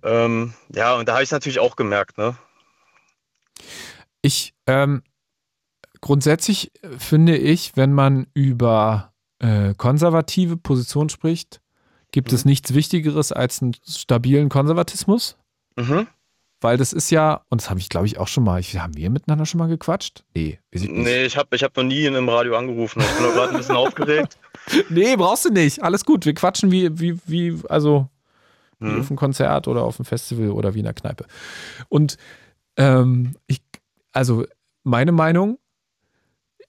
Ähm, 0.02 0.52
ja, 0.68 0.94
und 0.94 1.08
da 1.08 1.14
habe 1.14 1.22
ich 1.22 1.28
es 1.28 1.32
natürlich 1.32 1.58
auch 1.58 1.76
gemerkt. 1.76 2.18
Ne? 2.18 2.36
Ich, 4.20 4.52
ähm, 4.66 5.02
grundsätzlich 6.02 6.70
finde 6.98 7.38
ich, 7.38 7.78
wenn 7.78 7.94
man 7.94 8.26
über 8.34 9.14
äh, 9.38 9.72
konservative 9.72 10.58
Positionen 10.58 11.08
spricht, 11.08 11.62
gibt 12.16 12.32
mhm. 12.32 12.36
es 12.36 12.44
nichts 12.46 12.72
Wichtigeres 12.72 13.30
als 13.30 13.60
einen 13.60 13.76
stabilen 13.86 14.48
Konservatismus. 14.48 15.36
Mhm. 15.76 16.06
Weil 16.62 16.78
das 16.78 16.94
ist 16.94 17.10
ja, 17.10 17.42
und 17.50 17.60
das 17.60 17.68
habe 17.68 17.78
ich 17.78 17.90
glaube 17.90 18.06
ich 18.06 18.16
auch 18.16 18.26
schon 18.26 18.42
mal, 18.42 18.58
ich, 18.58 18.78
haben 18.78 18.96
wir 18.96 19.10
miteinander 19.10 19.44
schon 19.44 19.58
mal 19.58 19.68
gequatscht? 19.68 20.24
Nee, 20.34 20.58
nee 20.72 21.26
ich 21.26 21.36
habe 21.36 21.54
ich 21.54 21.62
hab 21.62 21.76
noch 21.76 21.82
nie 21.82 22.06
in 22.06 22.16
einem 22.16 22.30
Radio 22.30 22.56
angerufen. 22.56 23.02
Ich 23.02 23.18
bin 23.18 23.34
gerade 23.34 23.50
ein 23.50 23.58
bisschen 23.58 23.76
aufgeregt. 23.76 24.38
Nee, 24.88 25.14
brauchst 25.14 25.44
du 25.44 25.50
nicht. 25.50 25.84
Alles 25.84 26.04
gut. 26.04 26.26
Wir 26.26 26.34
quatschen 26.34 26.72
wie, 26.72 26.98
wie, 26.98 27.20
wie, 27.26 27.56
also 27.68 28.08
wie 28.80 28.88
mhm. 28.88 29.00
auf 29.00 29.10
einem 29.10 29.16
Konzert 29.16 29.68
oder 29.68 29.84
auf 29.84 30.00
einem 30.00 30.06
Festival 30.06 30.50
oder 30.50 30.74
wie 30.74 30.80
in 30.80 30.86
einer 30.86 30.94
Kneipe. 30.94 31.26
Und 31.88 32.16
ähm, 32.76 33.36
ich, 33.46 33.60
also 34.12 34.44
meine 34.82 35.12
Meinung, 35.12 35.58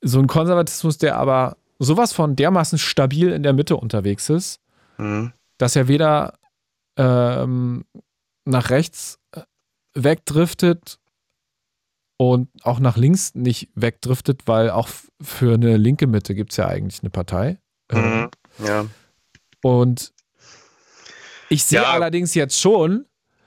so 0.01 0.19
ein 0.19 0.27
Konservatismus, 0.27 0.99
der 0.99 1.17
aber 1.17 1.57
sowas 1.79 2.13
von 2.13 2.35
dermaßen 2.35 2.77
stabil 2.77 3.31
in 3.31 3.41
der 3.41 3.53
Mitte 3.53 3.77
unterwegs 3.77 4.29
ist, 4.29 4.59
mhm. 4.99 5.33
Dass 5.57 5.75
er 5.75 5.87
weder 5.87 6.39
ähm, 6.97 7.85
nach 8.45 8.69
rechts 8.69 9.19
äh, 9.31 9.41
wegdriftet 9.93 10.99
und 12.17 12.49
auch 12.63 12.79
nach 12.79 12.97
links 12.97 13.35
nicht 13.35 13.69
wegdriftet, 13.75 14.47
weil 14.47 14.69
auch 14.71 14.89
für 15.21 15.53
eine 15.53 15.77
linke 15.77 16.07
Mitte 16.07 16.35
gibt 16.35 16.51
es 16.51 16.57
ja 16.57 16.67
eigentlich 16.67 17.01
eine 17.01 17.09
Partei. 17.09 17.59
Mhm. 17.91 18.29
Ja. 18.65 18.85
Und 19.61 20.13
ich 21.49 21.63
sehe 21.63 21.81
ja. 21.81 21.91
allerdings 21.91 22.33
jetzt 22.33 22.59
schon, 22.59 23.05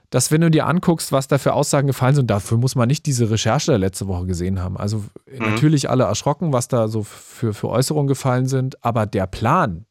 dass 0.09 0.31
wenn 0.31 0.41
du 0.41 0.51
dir 0.51 0.65
anguckst, 0.67 1.11
was 1.11 1.27
da 1.27 1.37
für 1.37 1.53
Aussagen 1.53 1.87
gefallen 1.87 2.15
sind, 2.15 2.29
dafür 2.29 2.57
muss 2.57 2.75
man 2.75 2.87
nicht 2.87 3.05
diese 3.05 3.29
Recherche 3.29 3.77
letzte 3.77 4.07
Woche 4.07 4.25
gesehen 4.25 4.59
haben. 4.59 4.77
Also 4.77 4.97
mhm. 4.97 5.37
natürlich 5.39 5.89
alle 5.89 6.03
erschrocken, 6.03 6.51
was 6.53 6.67
da 6.67 6.87
so 6.87 7.03
für, 7.03 7.53
für 7.53 7.69
Äußerungen 7.69 8.07
gefallen 8.07 8.47
sind, 8.47 8.83
aber 8.83 9.05
der 9.05 9.27
Plan, 9.27 9.85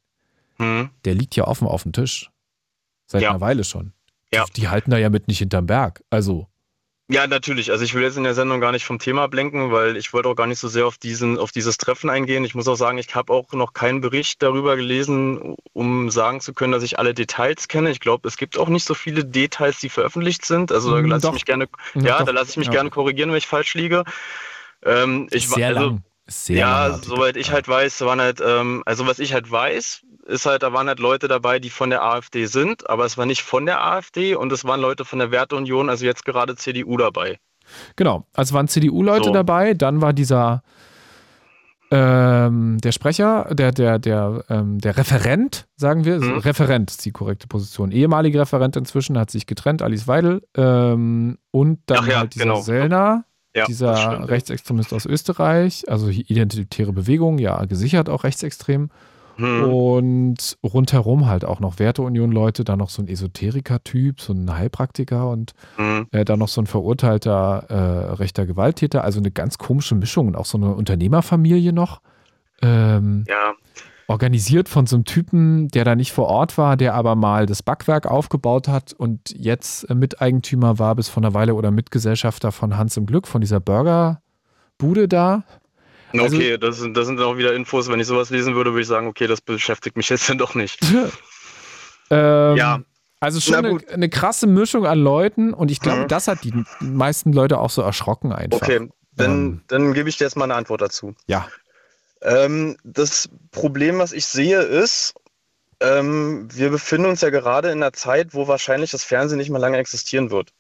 mhm. 0.61 0.91
der 1.05 1.15
liegt 1.15 1.37
ja 1.37 1.47
offen 1.47 1.67
auf 1.67 1.83
dem 1.83 1.93
Tisch. 1.93 2.31
Seit 3.07 3.23
ja. 3.23 3.31
einer 3.31 3.41
Weile 3.41 3.65
schon. 3.65 3.93
Ja. 4.33 4.45
Die, 4.45 4.61
die 4.61 4.69
halten 4.69 4.91
da 4.91 4.99
ja 4.99 5.11
mit 5.11 5.27
nicht 5.27 5.39
hinterm 5.39 5.67
Berg. 5.67 6.05
Also. 6.11 6.47
Ja, 7.09 7.27
natürlich. 7.27 7.73
Also 7.73 7.83
ich 7.83 7.93
will 7.95 8.05
jetzt 8.05 8.17
in 8.17 8.23
der 8.23 8.35
Sendung 8.35 8.61
gar 8.61 8.71
nicht 8.71 8.85
vom 8.85 9.01
Thema 9.01 9.27
blenken, 9.27 9.73
weil 9.73 9.97
ich 9.97 10.13
wollte 10.13 10.29
auch 10.29 10.37
gar 10.37 10.47
nicht 10.47 10.61
so 10.61 10.69
sehr 10.69 10.87
auf 10.87 10.97
diesen, 10.97 11.39
auf 11.39 11.51
dieses 11.51 11.77
Treffen 11.77 12.09
eingehen. 12.09 12.45
Ich 12.45 12.55
muss 12.55 12.69
auch 12.69 12.77
sagen, 12.77 12.99
ich 12.99 13.13
habe 13.17 13.33
auch 13.33 13.53
noch 13.53 13.73
keinen 13.73 14.01
Bericht 14.01 14.41
darüber 14.45 14.77
gelesen, 14.77 15.57
um 15.73 16.09
sagen 16.11 16.41
zu 16.41 16.55
können, 16.55 16.71
dass 16.71 16.85
ich 16.85 17.01
alle 17.01 17.13
Details 17.13 17.67
kenne. 17.67 17.91
Ich 17.91 17.99
glaube, 17.99 18.29
es 18.29 18.37
gibt 18.37 18.57
auch 18.57 18.69
nicht 18.69 18.85
so 18.85 18.95
viele 18.95 19.25
Details, 19.25 19.81
die 19.81 19.89
veröffentlicht 19.89 20.45
sind. 20.45 20.71
Also 20.71 20.93
da 20.93 20.99
hm, 20.99 21.07
lasse 21.07 21.27
ich 21.27 21.33
mich 21.33 21.45
gerne, 21.47 21.67
ja, 21.97 22.19
doch. 22.19 22.27
da 22.27 22.31
lasse 22.31 22.51
ich 22.53 22.57
mich 22.59 22.69
ja. 22.69 22.75
gerne 22.75 22.91
korrigieren, 22.91 23.31
wenn 23.31 23.39
ich 23.39 23.49
falsch 23.49 23.75
liege. 23.75 24.05
Ähm, 24.85 25.27
ich, 25.33 25.49
Sehr 25.49 25.69
also, 25.69 25.81
lang. 25.81 26.05
Sehr 26.31 26.59
ja, 26.59 26.99
soweit 27.03 27.37
ich 27.37 27.51
halt 27.51 27.67
weiß, 27.67 28.03
waren 28.03 28.21
halt, 28.21 28.41
ähm, 28.41 28.85
also 28.87 29.07
was 29.07 29.19
ich 29.19 29.33
halt 29.33 29.51
weiß, 29.51 30.03
ist 30.27 30.47
halt, 30.47 30.63
da 30.63 30.73
waren 30.73 30.87
halt 30.87 31.01
Leute 31.01 31.27
dabei, 31.27 31.59
die 31.59 31.71
von 31.71 31.91
der 31.91 32.05
AfD 32.05 32.47
sind, 32.47 32.89
aber 32.89 33.05
es 33.05 33.19
war 33.19 33.27
nicht 33.27 33.43
von 33.43 33.67
der 33.67 33.85
AfD 33.85 34.37
und 34.37 34.53
es 34.53 34.65
waren 34.65 34.81
Leute 34.81 35.05
von 35.05 35.19
der 35.19 35.33
Werteunion, 35.33 35.89
also 35.89 36.07
jetzt 36.07 36.25
gerade 36.25 36.55
CDU 36.55 36.97
dabei. 36.97 37.39
Genau, 37.97 38.27
also 38.33 38.55
waren 38.55 38.69
CDU-Leute 38.69 39.27
so. 39.27 39.33
dabei, 39.33 39.75
dann 39.75 40.01
war 40.01 40.13
dieser 40.13 40.63
ähm, 41.93 42.79
der 42.79 42.93
Sprecher, 42.93 43.49
der, 43.51 43.73
der, 43.73 43.99
der, 43.99 44.45
ähm, 44.49 44.79
der 44.79 44.97
Referent, 44.97 45.67
sagen 45.77 46.05
wir, 46.05 46.21
mhm. 46.21 46.39
Referent 46.39 46.91
ist 46.91 47.05
die 47.05 47.11
korrekte 47.11 47.49
Position. 47.49 47.91
Ehemalige 47.91 48.39
Referent 48.41 48.77
inzwischen 48.77 49.19
hat 49.19 49.31
sich 49.33 49.47
getrennt, 49.47 49.83
Alice 49.83 50.07
Weidel. 50.07 50.43
Ähm, 50.57 51.39
und 51.51 51.81
dann 51.87 52.07
ja, 52.07 52.21
halt 52.21 52.35
dieser 52.37 52.45
genau. 52.45 52.61
Sellner, 52.61 53.25
ja, 53.55 53.65
dieser 53.67 54.29
Rechtsextremist 54.29 54.93
aus 54.93 55.07
Österreich, 55.07 55.85
also 55.89 56.09
identitäre 56.09 56.93
Bewegung, 56.93 57.39
ja, 57.39 57.65
gesichert 57.65 58.09
auch 58.09 58.25
rechtsextrem. 58.25 58.91
Hm. 59.37 59.65
Und 59.65 60.59
rundherum 60.63 61.27
halt 61.27 61.45
auch 61.45 61.61
noch 61.61 61.79
Werteunion-Leute, 61.79 62.63
dann 62.63 62.79
noch 62.79 62.91
so 62.91 63.01
ein 63.03 63.09
Esoteriker-Typ, 63.09 64.21
so 64.21 64.35
ein 64.35 64.55
Heilpraktiker 64.55 65.31
und 65.31 65.55
hm. 65.77 66.07
äh, 66.13 66.25
dann 66.25 66.39
noch 66.39 66.49
so 66.49 66.61
ein 66.61 66.67
verurteilter 66.67 67.65
äh, 67.69 68.15
rechter 68.15 68.45
Gewalttäter. 68.47 69.03
Also 69.03 69.19
eine 69.19 69.31
ganz 69.31 69.57
komische 69.57 69.95
Mischung 69.95 70.29
und 70.29 70.37
auch 70.37 70.45
so 70.45 70.59
eine 70.59 70.75
Unternehmerfamilie 70.75 71.73
noch. 71.73 72.03
Ähm, 72.63 73.25
ja. 73.29 73.55
Organisiert 74.11 74.69
von 74.69 74.87
so 74.87 74.97
einem 74.97 75.05
Typen, 75.05 75.69
der 75.69 75.85
da 75.85 75.95
nicht 75.95 76.11
vor 76.11 76.27
Ort 76.27 76.59
war, 76.59 76.77
der 76.77 76.95
aber 76.95 77.15
mal 77.15 77.47
das 77.47 77.63
Backwerk 77.63 78.07
aufgebaut 78.07 78.67
hat 78.67 78.93
und 78.93 79.33
jetzt 79.37 79.89
äh, 79.89 79.95
Miteigentümer 79.95 80.81
war 80.81 80.97
bis 80.97 81.09
vor 81.09 81.23
einer 81.23 81.33
Weile 81.33 81.55
oder 81.55 81.71
Mitgesellschafter 81.71 82.51
von 82.51 82.77
Hans 82.77 82.97
im 82.97 83.07
Glück, 83.07 83.29
von 83.29 83.41
dieser 83.41 83.61
Burgerbude 83.61 85.07
da. 85.07 85.45
Also, 86.13 86.37
okay, 86.37 86.59
das 86.59 86.79
sind, 86.79 86.97
das 86.97 87.07
sind 87.07 87.21
dann 87.21 87.27
auch 87.27 87.37
wieder 87.37 87.55
Infos. 87.55 87.89
Wenn 87.89 88.01
ich 88.01 88.09
sowas 88.09 88.31
lesen 88.31 88.57
würde, 88.57 88.73
würde 88.73 88.83
ich 88.83 88.89
sagen, 88.89 89.07
okay, 89.07 89.29
das 89.29 89.41
beschäftigt 89.41 89.97
mich 89.97 90.09
jetzt 90.09 90.29
dann 90.29 90.39
doch 90.39 90.57
nicht. 90.57 90.81
ähm, 92.11 92.57
ja. 92.57 92.81
Also 93.21 93.39
schon 93.39 93.55
eine, 93.55 93.79
eine, 93.93 94.09
krasse 94.09 94.49
Mischung 94.49 94.87
an 94.87 94.99
Leuten 94.99 95.55
und 95.55 95.71
ich 95.71 95.79
glaube, 95.79 96.01
mhm. 96.01 96.09
das 96.09 96.27
hat 96.27 96.43
die 96.43 96.65
meisten 96.81 97.33
Leute 97.33 97.61
auch 97.61 97.71
so 97.71 97.81
erschrocken 97.81 98.33
einfach. 98.33 98.61
Okay, 98.61 98.89
dann, 99.15 99.31
ähm, 99.31 99.61
dann 99.69 99.95
gebe 99.95 100.09
ich 100.09 100.17
dir 100.17 100.25
jetzt 100.25 100.37
mal 100.37 100.45
eine 100.45 100.57
Antwort 100.57 100.81
dazu. 100.81 101.15
Ja. 101.29 101.47
Ähm, 102.23 102.77
das 102.85 103.29
Problem, 103.51 103.99
was 103.99 104.13
ich 104.13 104.27
sehe, 104.27 104.61
ist, 104.61 105.15
ähm, 105.81 106.49
wir 106.53 106.71
befinden 106.71 107.09
uns 107.09 107.23
ja 107.23 107.31
gerade 107.31 107.71
in 107.71 107.83
einer 107.83 107.93
Zeit, 107.93 108.35
wo 108.35 108.47
wahrscheinlich 108.49 108.91
das 108.91 109.05
Fernsehen 109.05 109.39
nicht 109.39 109.51
mehr 109.51 109.61
lange 109.61 109.79
existieren 109.79 110.31
wird. 110.31 110.51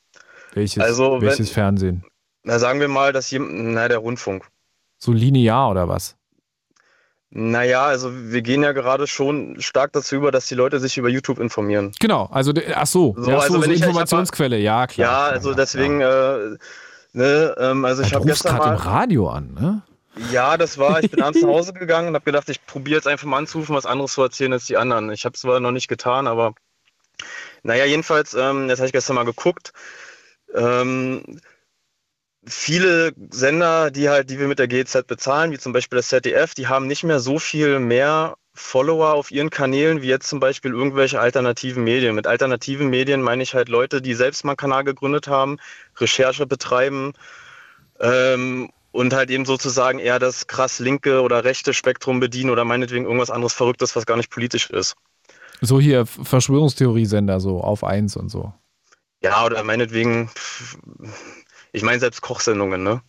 Welches, 0.55 0.83
also, 0.83 1.21
welches 1.21 1.49
wenn, 1.49 1.55
Fernsehen? 1.55 2.05
Na, 2.43 2.59
sagen 2.59 2.81
wir 2.81 2.89
mal, 2.89 3.13
dass 3.13 3.27
hier, 3.27 3.41
na, 3.41 3.89
der 3.89 3.99
Rundfunk. 3.99 4.47
So 4.99 5.13
linear 5.13 5.71
oder 5.71 5.89
was? 5.89 6.17
Naja, 7.33 7.85
also 7.85 8.11
wir 8.13 8.43
gehen 8.43 8.63
ja 8.63 8.73
gerade 8.73 9.07
schon 9.07 9.61
stark 9.61 9.93
dazu 9.93 10.17
über, 10.17 10.33
dass 10.33 10.47
die 10.47 10.57
Leute 10.57 10.81
sich 10.81 10.99
über 10.99 11.09
YouTube 11.09 11.39
informieren. 11.39 11.93
Genau, 12.01 12.29
also 12.33 12.53
ach 12.75 12.87
so, 12.89 13.15
so, 13.17 13.31
ja, 13.31 13.39
also 13.39 13.55
so, 13.55 13.63
so 13.63 13.71
Informationsquelle, 13.71 14.59
ja 14.59 14.87
klar. 14.89 15.29
Ja, 15.29 15.35
also 15.35 15.55
deswegen, 15.55 16.01
ja. 16.01 16.39
Äh, 16.39 16.59
Ne, 17.13 17.55
ähm, 17.59 17.85
also 17.85 18.03
ich 18.03 18.15
habe 18.15 18.25
gestern 18.25 18.57
mal 18.57 18.75
im 18.75 18.81
Radio 18.81 19.29
an, 19.29 19.55
ne? 19.55 19.83
Ja, 20.31 20.57
das 20.57 20.79
war, 20.79 21.03
ich 21.03 21.11
bin 21.11 21.23
abends 21.23 21.41
nach 21.41 21.49
Hause 21.55 21.73
gegangen 21.73 22.09
und 22.09 22.15
habe 22.15 22.25
gedacht, 22.25 22.49
ich 22.49 22.65
probiere 22.67 22.97
jetzt 22.97 23.09
einfach 23.09 23.27
mal 23.27 23.39
anzurufen, 23.39 23.75
was 23.75 23.87
anderes 23.87 24.13
zu 24.13 24.23
erzählen 24.23 24.53
als 24.53 24.67
die 24.67 24.77
anderen. 24.77 25.11
Ich 25.11 25.25
habe 25.25 25.35
es 25.35 25.41
zwar 25.41 25.61
noch 25.61 25.73
nicht 25.73 25.89
getan, 25.89 26.27
aber 26.27 26.55
naja, 27.63 27.85
jedenfalls, 27.85 28.35
ähm, 28.35 28.69
das 28.69 28.79
habe 28.79 28.87
ich 28.87 28.93
gestern 28.93 29.17
mal 29.17 29.25
geguckt. 29.25 29.73
Ähm, 30.55 31.41
viele 32.47 33.13
Sender, 33.31 33.91
die 33.91 34.09
halt, 34.09 34.31
die 34.31 34.39
wir 34.39 34.49
mit 34.49 34.59
der 34.59 34.69
GZ 34.69 35.07
bezahlen, 35.07 35.53
wie 35.53 35.59
zum 35.59 35.73
Beispiel 35.73 35.97
das 35.97 36.09
ZDF, 36.09 36.55
die 36.55 36.69
haben 36.69 36.87
nicht 36.87 37.05
mehr 37.05 37.21
so 37.21 37.39
viel 37.39 37.79
mehr 37.79 38.37
Follower 38.55 39.15
auf 39.15 39.31
ihren 39.31 39.51
Kanälen 39.51 40.03
wie 40.03 40.09
jetzt 40.09 40.29
zum 40.29 40.41
Beispiel 40.41 40.73
irgendwelche 40.73 41.21
alternativen 41.21 41.85
Medien. 41.85 42.15
Mit 42.15 42.27
alternativen 42.27 42.91
Medien 42.91 43.23
meine 43.23 43.43
ich 43.43 43.55
halt 43.55 43.69
Leute, 43.69 44.03
die 44.03 44.15
selbst 44.15 44.45
mal 44.45 44.53
einen 44.53 44.57
Kanal 44.57 44.85
gegründet 44.85 45.29
haben, 45.29 45.59
Recherche 45.97 46.47
betreiben 46.47 47.13
ähm, 48.01 48.71
und 48.93 49.13
halt 49.13 49.31
eben 49.31 49.45
sozusagen 49.45 49.99
eher 49.99 50.19
das 50.19 50.47
krass 50.47 50.79
linke 50.79 51.23
oder 51.23 51.45
rechte 51.45 51.75
Spektrum 51.75 52.21
bedienen 52.21 52.51
oder 52.51 52.65
meinetwegen 52.65 53.05
irgendwas 53.05 53.31
anderes 53.31 53.53
Verrücktes, 53.53 53.95
was 53.97 54.07
gar 54.07 54.17
nicht 54.17 54.31
politisch 54.31 54.71
ist. 54.71 54.97
So 55.61 55.81
hier 55.81 56.07
Verschwörungstheoriesender, 56.07 57.41
so 57.41 57.61
auf 57.61 57.85
eins 57.85 58.17
und 58.17 58.31
so. 58.31 58.53
Ja, 59.23 59.45
oder 59.45 59.63
meinetwegen, 59.63 60.31
ich 61.73 61.83
meine 61.83 62.01
selbst 62.01 62.23
Kochsendungen, 62.23 62.83
ne? 62.83 63.03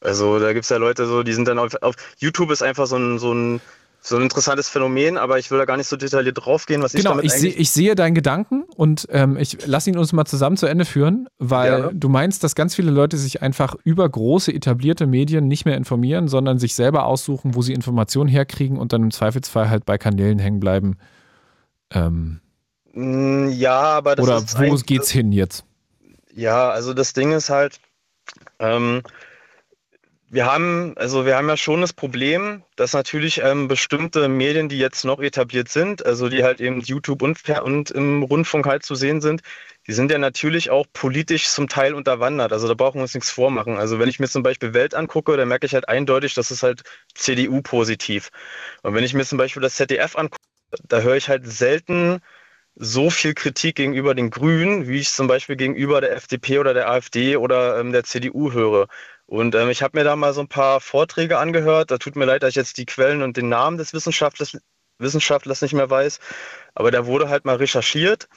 Also 0.00 0.38
da 0.38 0.52
gibt 0.52 0.64
es 0.64 0.68
ja 0.68 0.76
Leute 0.76 1.06
so, 1.06 1.22
die 1.22 1.32
sind 1.32 1.48
dann 1.48 1.58
auf, 1.58 1.74
auf 1.80 1.94
YouTube 2.18 2.50
ist 2.50 2.62
einfach 2.62 2.86
so 2.86 2.96
ein, 2.96 3.18
so 3.18 3.32
ein 3.32 3.60
so 4.06 4.16
ein 4.16 4.22
interessantes 4.22 4.68
Phänomen, 4.68 5.18
aber 5.18 5.38
ich 5.38 5.50
will 5.50 5.58
da 5.58 5.64
gar 5.64 5.76
nicht 5.76 5.88
so 5.88 5.96
detailliert 5.96 6.38
draufgehen, 6.38 6.80
was 6.82 6.92
genau, 6.92 7.10
ich 7.10 7.16
damit 7.16 7.24
ich 7.24 7.32
eigentlich... 7.32 7.54
Seh, 7.54 7.60
ich 7.60 7.70
sehe 7.70 7.94
deinen 7.96 8.14
Gedanken 8.14 8.64
und 8.76 9.08
ähm, 9.10 9.36
ich 9.36 9.66
lasse 9.66 9.90
ihn 9.90 9.98
uns 9.98 10.12
mal 10.12 10.24
zusammen 10.26 10.56
zu 10.56 10.66
Ende 10.66 10.84
führen, 10.84 11.28
weil 11.38 11.80
ja. 11.80 11.90
du 11.92 12.08
meinst, 12.08 12.44
dass 12.44 12.54
ganz 12.54 12.76
viele 12.76 12.92
Leute 12.92 13.16
sich 13.16 13.42
einfach 13.42 13.74
über 13.82 14.08
große 14.08 14.52
etablierte 14.52 15.06
Medien 15.06 15.48
nicht 15.48 15.64
mehr 15.64 15.76
informieren, 15.76 16.28
sondern 16.28 16.58
sich 16.58 16.76
selber 16.76 17.04
aussuchen, 17.04 17.56
wo 17.56 17.62
sie 17.62 17.72
Informationen 17.72 18.28
herkriegen 18.28 18.78
und 18.78 18.92
dann 18.92 19.02
im 19.02 19.10
Zweifelsfall 19.10 19.68
halt 19.68 19.84
bei 19.84 19.98
Kanälen 19.98 20.38
hängen 20.38 20.60
bleiben. 20.60 20.98
Ähm, 21.90 22.40
mm, 22.92 23.48
ja, 23.48 23.80
aber 23.80 24.14
das 24.14 24.54
Oder 24.54 24.70
wo 24.70 24.76
geht's 24.76 25.10
hin 25.10 25.32
jetzt? 25.32 25.64
Ja, 26.32 26.70
also 26.70 26.94
das 26.94 27.12
Ding 27.12 27.32
ist 27.32 27.50
halt, 27.50 27.80
ähm, 28.60 29.02
wir 30.28 30.44
haben, 30.46 30.94
also 30.96 31.24
wir 31.24 31.36
haben 31.36 31.48
ja 31.48 31.56
schon 31.56 31.80
das 31.80 31.92
Problem, 31.92 32.64
dass 32.74 32.92
natürlich 32.92 33.40
ähm, 33.42 33.68
bestimmte 33.68 34.28
Medien, 34.28 34.68
die 34.68 34.78
jetzt 34.78 35.04
noch 35.04 35.20
etabliert 35.20 35.68
sind, 35.68 36.04
also 36.04 36.28
die 36.28 36.42
halt 36.42 36.60
eben 36.60 36.80
YouTube 36.80 37.22
und, 37.22 37.38
und 37.62 37.90
im 37.92 38.22
Rundfunk 38.24 38.66
halt 38.66 38.84
zu 38.84 38.96
sehen 38.96 39.20
sind, 39.20 39.42
die 39.86 39.92
sind 39.92 40.10
ja 40.10 40.18
natürlich 40.18 40.70
auch 40.70 40.86
politisch 40.92 41.48
zum 41.48 41.68
Teil 41.68 41.94
unterwandert. 41.94 42.52
Also 42.52 42.66
da 42.66 42.74
brauchen 42.74 42.96
wir 42.96 43.02
uns 43.02 43.14
nichts 43.14 43.30
vormachen. 43.30 43.76
Also 43.78 44.00
wenn 44.00 44.08
ich 44.08 44.18
mir 44.18 44.28
zum 44.28 44.42
Beispiel 44.42 44.74
Welt 44.74 44.94
angucke, 44.94 45.36
dann 45.36 45.46
merke 45.48 45.66
ich 45.66 45.74
halt 45.74 45.88
eindeutig, 45.88 46.34
das 46.34 46.50
ist 46.50 46.64
halt 46.64 46.82
CDU-positiv. 47.14 48.30
Und 48.82 48.94
wenn 48.94 49.04
ich 49.04 49.14
mir 49.14 49.24
zum 49.24 49.38
Beispiel 49.38 49.62
das 49.62 49.76
ZDF 49.76 50.16
angucke, 50.16 50.42
da 50.88 51.00
höre 51.00 51.16
ich 51.16 51.28
halt 51.28 51.46
selten 51.46 52.20
so 52.74 53.10
viel 53.10 53.34
Kritik 53.34 53.76
gegenüber 53.76 54.14
den 54.14 54.30
Grünen, 54.30 54.86
wie 54.88 54.98
ich 55.00 55.10
zum 55.10 55.28
Beispiel 55.28 55.56
gegenüber 55.56 56.00
der 56.00 56.14
FDP 56.16 56.58
oder 56.58 56.74
der 56.74 56.90
AfD 56.90 57.36
oder 57.36 57.80
ähm, 57.80 57.92
der 57.92 58.04
CDU 58.04 58.52
höre. 58.52 58.88
Und 59.26 59.54
ähm, 59.56 59.70
ich 59.70 59.82
habe 59.82 59.98
mir 59.98 60.04
da 60.04 60.14
mal 60.16 60.32
so 60.32 60.40
ein 60.40 60.48
paar 60.48 60.80
Vorträge 60.80 61.38
angehört. 61.38 61.90
Da 61.90 61.98
tut 61.98 62.16
mir 62.16 62.24
leid, 62.24 62.42
dass 62.42 62.50
ich 62.50 62.56
jetzt 62.56 62.78
die 62.78 62.86
Quellen 62.86 63.22
und 63.22 63.36
den 63.36 63.48
Namen 63.48 63.76
des 63.76 63.92
Wissenschaftlers, 63.92 64.56
Wissenschaftlers 64.98 65.62
nicht 65.62 65.74
mehr 65.74 65.90
weiß. 65.90 66.20
Aber 66.74 66.90
da 66.90 67.06
wurde 67.06 67.28
halt 67.28 67.44
mal 67.44 67.56
recherchiert, 67.56 68.28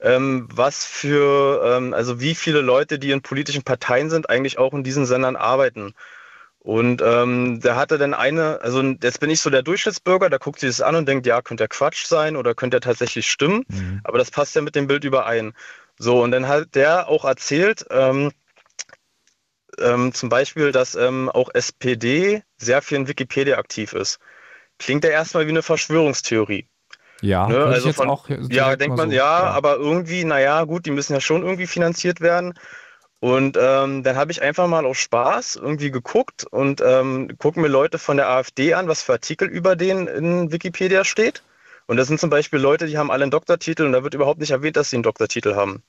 ähm, 0.00 0.46
was 0.52 0.84
für, 0.84 1.62
ähm, 1.64 1.94
also 1.94 2.20
wie 2.20 2.34
viele 2.34 2.60
Leute, 2.60 2.98
die 2.98 3.10
in 3.10 3.22
politischen 3.22 3.62
Parteien 3.62 4.10
sind, 4.10 4.28
eigentlich 4.28 4.58
auch 4.58 4.74
in 4.74 4.84
diesen 4.84 5.06
Sendern 5.06 5.36
arbeiten. 5.36 5.94
Und 6.58 7.02
ähm, 7.02 7.60
der 7.60 7.76
hatte 7.76 7.98
dann 7.98 8.14
eine, 8.14 8.60
also 8.62 8.80
jetzt 8.80 9.20
bin 9.20 9.28
ich 9.28 9.40
so 9.40 9.50
der 9.50 9.62
Durchschnittsbürger, 9.62 10.30
der 10.30 10.38
guckt 10.38 10.60
sich 10.60 10.70
das 10.70 10.80
an 10.80 10.96
und 10.96 11.06
denkt, 11.06 11.26
ja, 11.26 11.42
könnte 11.42 11.64
ja 11.64 11.68
Quatsch 11.68 12.06
sein 12.06 12.36
oder 12.36 12.54
könnte 12.54 12.76
ja 12.76 12.80
tatsächlich 12.80 13.30
stimmen, 13.30 13.64
mhm. 13.68 14.00
aber 14.02 14.16
das 14.16 14.30
passt 14.30 14.54
ja 14.56 14.62
mit 14.62 14.74
dem 14.74 14.86
Bild 14.86 15.04
überein. 15.04 15.52
So, 15.98 16.22
und 16.22 16.30
dann 16.30 16.48
hat 16.48 16.74
der 16.74 17.08
auch 17.08 17.26
erzählt, 17.26 17.84
ähm, 17.90 18.32
ähm, 19.80 20.12
zum 20.14 20.28
Beispiel, 20.28 20.72
dass 20.72 20.94
ähm, 20.94 21.28
auch 21.28 21.50
SPD 21.52 22.42
sehr 22.56 22.82
viel 22.82 22.98
in 22.98 23.08
Wikipedia 23.08 23.58
aktiv 23.58 23.92
ist. 23.92 24.18
Klingt 24.78 25.04
ja 25.04 25.10
erstmal 25.10 25.46
wie 25.46 25.50
eine 25.50 25.62
Verschwörungstheorie. 25.62 26.66
Ja, 27.20 27.46
ne? 27.48 27.64
also 27.64 27.92
von, 27.92 28.10
auch 28.10 28.28
ja, 28.28 28.76
denkt 28.76 28.96
man, 28.96 29.10
so, 29.10 29.16
ja, 29.16 29.44
ja, 29.44 29.50
aber 29.50 29.76
irgendwie, 29.76 30.24
naja, 30.24 30.64
gut, 30.64 30.84
die 30.84 30.90
müssen 30.90 31.14
ja 31.14 31.20
schon 31.20 31.42
irgendwie 31.42 31.66
finanziert 31.66 32.20
werden. 32.20 32.54
Und 33.20 33.56
ähm, 33.58 34.02
dann 34.02 34.16
habe 34.16 34.32
ich 34.32 34.42
einfach 34.42 34.66
mal 34.66 34.84
aus 34.84 34.98
Spaß 34.98 35.56
irgendwie 35.56 35.90
geguckt 35.90 36.44
und 36.50 36.82
ähm, 36.84 37.30
gucken 37.38 37.62
mir 37.62 37.68
Leute 37.68 37.98
von 37.98 38.18
der 38.18 38.28
AfD 38.28 38.74
an, 38.74 38.86
was 38.86 39.02
für 39.02 39.12
Artikel 39.12 39.48
über 39.48 39.76
den 39.76 40.06
in 40.06 40.52
Wikipedia 40.52 41.04
steht. 41.04 41.42
Und 41.86 41.96
das 41.96 42.08
sind 42.08 42.20
zum 42.20 42.28
Beispiel 42.28 42.58
Leute, 42.58 42.86
die 42.86 42.98
haben 42.98 43.10
alle 43.10 43.22
einen 43.22 43.30
Doktortitel 43.30 43.84
und 43.84 43.92
da 43.92 44.02
wird 44.02 44.12
überhaupt 44.12 44.40
nicht 44.40 44.50
erwähnt, 44.50 44.76
dass 44.76 44.90
sie 44.90 44.96
einen 44.96 45.04
Doktortitel 45.04 45.54
haben. 45.54 45.82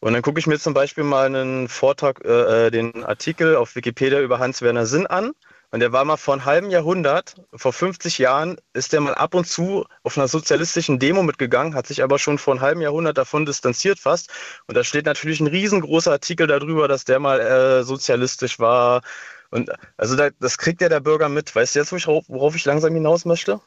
Und 0.00 0.12
dann 0.12 0.22
gucke 0.22 0.38
ich 0.38 0.46
mir 0.46 0.58
zum 0.58 0.74
Beispiel 0.74 1.04
mal 1.04 1.26
einen 1.26 1.68
Vortrag, 1.68 2.24
äh, 2.24 2.66
äh 2.66 2.70
den 2.70 3.04
Artikel 3.04 3.56
auf 3.56 3.74
Wikipedia 3.74 4.20
über 4.20 4.38
Hans-Werner 4.38 4.86
Sinn 4.86 5.06
an. 5.06 5.32
Und 5.70 5.80
der 5.80 5.92
war 5.92 6.04
mal 6.04 6.16
vor 6.16 6.34
einem 6.34 6.46
halben 6.46 6.70
Jahrhundert, 6.70 7.34
vor 7.54 7.74
50 7.74 8.16
Jahren, 8.16 8.56
ist 8.72 8.94
der 8.94 9.02
mal 9.02 9.14
ab 9.14 9.34
und 9.34 9.46
zu 9.46 9.84
auf 10.02 10.16
einer 10.16 10.26
sozialistischen 10.26 10.98
Demo 10.98 11.22
mitgegangen, 11.22 11.74
hat 11.74 11.86
sich 11.86 12.02
aber 12.02 12.18
schon 12.18 12.38
vor 12.38 12.54
einem 12.54 12.62
halben 12.62 12.80
Jahrhundert 12.80 13.18
davon 13.18 13.44
distanziert 13.44 13.98
fast. 13.98 14.30
Und 14.66 14.76
da 14.76 14.84
steht 14.84 15.04
natürlich 15.04 15.40
ein 15.40 15.46
riesengroßer 15.46 16.12
Artikel 16.12 16.46
darüber, 16.46 16.88
dass 16.88 17.04
der 17.04 17.18
mal 17.18 17.40
äh, 17.40 17.84
sozialistisch 17.84 18.58
war. 18.58 19.02
Und 19.50 19.70
also 19.98 20.16
da, 20.16 20.30
das 20.40 20.56
kriegt 20.56 20.80
ja 20.80 20.88
der 20.88 21.00
Bürger 21.00 21.28
mit. 21.28 21.54
Weißt 21.54 21.74
du 21.74 21.80
jetzt, 21.80 21.92
worauf 21.92 22.56
ich 22.56 22.64
langsam 22.64 22.94
hinaus 22.94 23.26
möchte? 23.26 23.60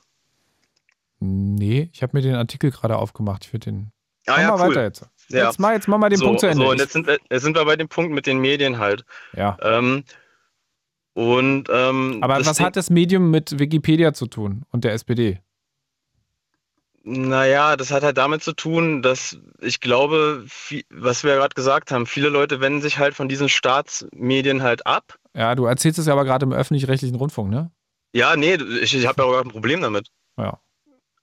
Nee, 1.20 1.92
ich 1.94 2.02
habe 2.02 2.18
mir 2.18 2.24
den 2.24 2.36
Artikel 2.36 2.72
gerade 2.72 2.98
aufgemacht. 2.98 3.54
Würde 3.54 3.72
den. 3.72 3.92
Ah, 4.26 4.34
Komm 4.34 4.42
ja, 4.42 4.48
mal 4.50 4.62
cool. 4.62 4.70
weiter 4.70 4.84
jetzt. 4.84 5.06
Ja. 5.32 5.46
Jetzt, 5.48 5.60
mal, 5.60 5.74
jetzt 5.74 5.88
mal 5.88 6.10
den 6.10 6.18
so, 6.18 6.26
Punkt 6.26 6.40
zu 6.42 6.48
Ende. 6.48 6.64
So, 6.64 6.72
und 6.72 6.80
jetzt 6.80 6.94
sind, 6.94 7.08
wir, 7.08 7.18
jetzt 7.30 7.44
sind 7.44 7.56
wir 7.56 7.66
bei 7.66 7.76
dem 7.76 7.88
Punkt 7.88 8.12
mit 8.12 8.26
den 8.26 8.40
Medien 8.40 8.78
halt. 8.78 9.04
Ja. 9.36 9.58
Ähm, 9.62 10.04
und, 11.14 11.68
ähm, 11.70 12.20
Aber 12.22 12.46
was 12.46 12.60
hat 12.60 12.76
das 12.76 12.90
Medium 12.90 13.32
mit 13.32 13.60
Wikipedia 13.60 14.14
zu 14.14 14.28
tun 14.28 14.64
und 14.72 14.84
der 14.84 14.94
SPD? 14.94 15.40
Naja, 17.04 17.76
das 17.78 17.92
hat 17.92 18.04
halt 18.04 18.18
damit 18.18 18.44
zu 18.44 18.54
tun, 18.54 19.02
dass 19.02 19.38
ich 19.60 19.80
glaube, 19.80 20.44
viel, 20.48 20.84
was 20.92 21.24
wir 21.24 21.32
ja 21.32 21.38
gerade 21.38 21.56
gesagt 21.56 21.92
haben, 21.92 22.06
viele 22.06 22.30
Leute 22.30 22.62
wenden 22.62 22.82
sich 22.82 23.00
halt 23.00 23.16
von 23.16 23.28
diesen 23.28 23.50
Staatsmedien 23.50 24.62
halt 24.62 24.86
ab. 24.86 25.18
Ja, 25.36 25.56
du 25.56 25.66
erzählst 25.66 25.98
es 25.98 26.06
ja 26.06 26.14
aber 26.14 26.26
gerade 26.26 26.46
im 26.46 26.54
öffentlich-rechtlichen 26.54 27.16
Rundfunk, 27.16 27.50
ne? 27.50 27.72
Ja, 28.14 28.36
nee, 28.36 28.56
ich, 28.82 28.96
ich 28.96 29.08
habe 29.08 29.24
ja 29.24 29.28
auch 29.28 29.42
ein 29.42 29.50
Problem 29.50 29.82
damit. 29.82 30.10
Ja. 30.38 30.60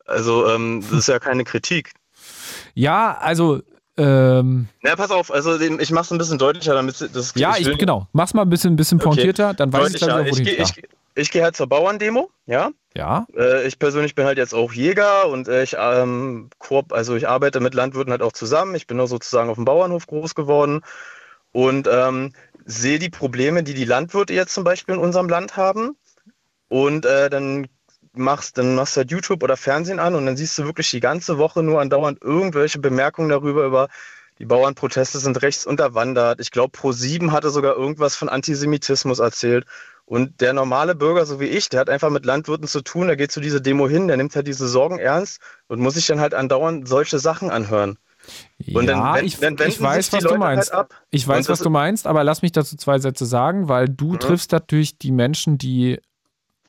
Also, 0.04 0.48
ähm, 0.48 0.82
das 0.82 1.00
ist 1.00 1.08
ja 1.08 1.18
keine 1.20 1.44
Kritik. 1.44 1.92
Ja, 2.74 3.16
also 3.18 3.62
ähm, 3.98 4.68
Na, 4.82 4.96
pass 4.96 5.10
auf, 5.10 5.32
also 5.32 5.58
ich 5.60 5.90
mach's 5.90 6.10
ein 6.10 6.18
bisschen 6.18 6.38
deutlicher, 6.38 6.74
damit 6.74 7.00
das 7.12 7.32
Ja, 7.34 7.56
ich, 7.58 7.66
ich 7.66 7.78
genau. 7.78 8.06
Mach's 8.12 8.32
mal 8.32 8.42
ein 8.42 8.50
bisschen, 8.50 8.76
bisschen 8.76 8.98
pointierter, 8.98 9.48
okay. 9.48 9.56
dann 9.58 9.72
weiß 9.72 9.92
deutlicher. 9.92 10.26
ich, 10.26 10.38
ich, 10.40 10.46
ich, 10.46 10.58
ich, 10.58 10.88
ich 11.16 11.30
gehe 11.30 11.42
halt 11.42 11.56
zur 11.56 11.66
Bauerndemo, 11.66 12.30
ja. 12.46 12.70
Ja. 12.96 13.26
Äh, 13.36 13.66
ich 13.66 13.78
persönlich 13.78 14.14
bin 14.14 14.24
halt 14.24 14.38
jetzt 14.38 14.54
auch 14.54 14.72
Jäger 14.72 15.28
und 15.28 15.48
äh, 15.48 15.62
ich, 15.62 15.76
ähm, 15.78 16.48
also 16.90 17.16
ich 17.16 17.28
arbeite 17.28 17.60
mit 17.60 17.74
Landwirten 17.74 18.12
halt 18.12 18.22
auch 18.22 18.32
zusammen. 18.32 18.74
Ich 18.74 18.86
bin 18.86 19.00
auch 19.00 19.06
sozusagen 19.06 19.50
auf 19.50 19.56
dem 19.56 19.64
Bauernhof 19.64 20.06
groß 20.06 20.34
geworden 20.34 20.82
und 21.52 21.88
ähm, 21.90 22.32
sehe 22.64 22.98
die 22.98 23.10
Probleme, 23.10 23.62
die 23.62 23.74
die 23.74 23.84
Landwirte 23.84 24.32
jetzt 24.32 24.54
zum 24.54 24.64
Beispiel 24.64 24.94
in 24.94 25.00
unserem 25.00 25.28
Land 25.28 25.56
haben. 25.56 25.96
Und 26.68 27.06
äh, 27.06 27.30
dann 27.30 27.66
machst, 28.14 28.58
dann 28.58 28.74
machst 28.74 28.96
du 28.96 28.98
halt 28.98 29.10
YouTube 29.10 29.42
oder 29.42 29.56
Fernsehen 29.56 29.98
an 29.98 30.14
und 30.14 30.26
dann 30.26 30.36
siehst 30.36 30.56
du 30.58 30.64
wirklich 30.64 30.90
die 30.90 31.00
ganze 31.00 31.38
Woche 31.38 31.62
nur 31.62 31.80
andauernd 31.80 32.22
irgendwelche 32.22 32.78
Bemerkungen 32.78 33.28
darüber, 33.28 33.64
über 33.64 33.88
die 34.38 34.44
Bauernproteste 34.44 35.18
sind 35.18 35.42
rechts 35.42 35.66
unterwandert. 35.66 36.40
Ich 36.40 36.52
glaube, 36.52 36.76
Pro7 36.76 37.32
hatte 37.32 37.50
sogar 37.50 37.76
irgendwas 37.76 38.14
von 38.14 38.28
Antisemitismus 38.28 39.18
erzählt. 39.18 39.66
Und 40.04 40.40
der 40.40 40.52
normale 40.52 40.94
Bürger, 40.94 41.26
so 41.26 41.38
wie 41.40 41.46
ich, 41.46 41.68
der 41.68 41.80
hat 41.80 41.90
einfach 41.90 42.08
mit 42.08 42.24
Landwirten 42.24 42.66
zu 42.66 42.80
tun, 42.80 43.08
der 43.08 43.16
geht 43.16 43.32
zu 43.32 43.40
dieser 43.40 43.60
Demo 43.60 43.88
hin, 43.88 44.08
der 44.08 44.16
nimmt 44.16 44.34
halt 44.34 44.46
diese 44.46 44.68
Sorgen 44.68 44.98
ernst 44.98 45.40
und 45.66 45.80
muss 45.80 45.94
sich 45.94 46.06
dann 46.06 46.20
halt 46.20 46.34
andauernd 46.34 46.88
solche 46.88 47.18
Sachen 47.18 47.50
anhören. 47.50 47.98
Und 48.72 48.86
ja, 48.86 48.94
dann, 48.94 49.14
wenn, 49.14 49.24
ich, 49.24 49.38
dann 49.38 49.56
ich 49.66 49.80
weiß, 49.80 50.12
was 50.12 50.24
du 50.24 50.36
meinst. 50.36 50.72
Halt 50.72 50.88
ich 51.10 51.26
weiß, 51.26 51.48
was 51.48 51.60
du 51.60 51.70
meinst, 51.70 52.06
aber 52.06 52.24
lass 52.24 52.42
mich 52.42 52.52
dazu 52.52 52.76
zwei 52.76 52.98
Sätze 52.98 53.26
sagen, 53.26 53.68
weil 53.68 53.88
du 53.88 54.12
mhm. 54.12 54.20
triffst 54.20 54.52
natürlich 54.52 54.98
die 54.98 55.12
Menschen, 55.12 55.58
die 55.58 56.00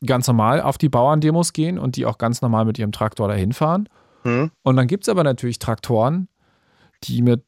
ganz 0.05 0.27
normal 0.27 0.61
auf 0.61 0.77
die 0.77 0.89
Bauerndemos 0.89 1.53
gehen 1.53 1.77
und 1.77 1.95
die 1.95 2.05
auch 2.05 2.17
ganz 2.17 2.41
normal 2.41 2.65
mit 2.65 2.79
ihrem 2.79 2.91
Traktor 2.91 3.27
dahin 3.27 3.53
fahren. 3.53 3.89
Mhm. 4.23 4.51
Und 4.63 4.75
dann 4.75 4.87
gibt 4.87 5.03
es 5.03 5.09
aber 5.09 5.23
natürlich 5.23 5.59
Traktoren, 5.59 6.29
die 7.03 7.21
mit 7.21 7.43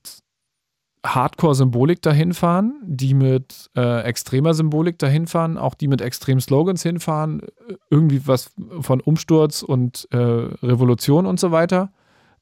Hardcore-Symbolik 1.06 2.02
dahin 2.02 2.34
fahren, 2.34 2.80
die 2.84 3.14
mit 3.14 3.72
äh, 3.76 4.02
extremer 4.04 4.54
Symbolik 4.54 5.00
dahin 5.00 5.28
fahren, 5.28 5.58
auch 5.58 5.74
die 5.74 5.88
mit 5.88 6.02
extremen 6.02 6.42
Slogans 6.42 6.84
hinfahren, 6.84 7.42
irgendwie 7.90 8.28
was 8.28 8.52
von 8.82 9.02
Umsturz 9.02 9.64
und 9.64 10.08
äh, 10.12 10.18
Revolution 10.18 11.26
und 11.26 11.40
so 11.40 11.52
weiter. 11.52 11.92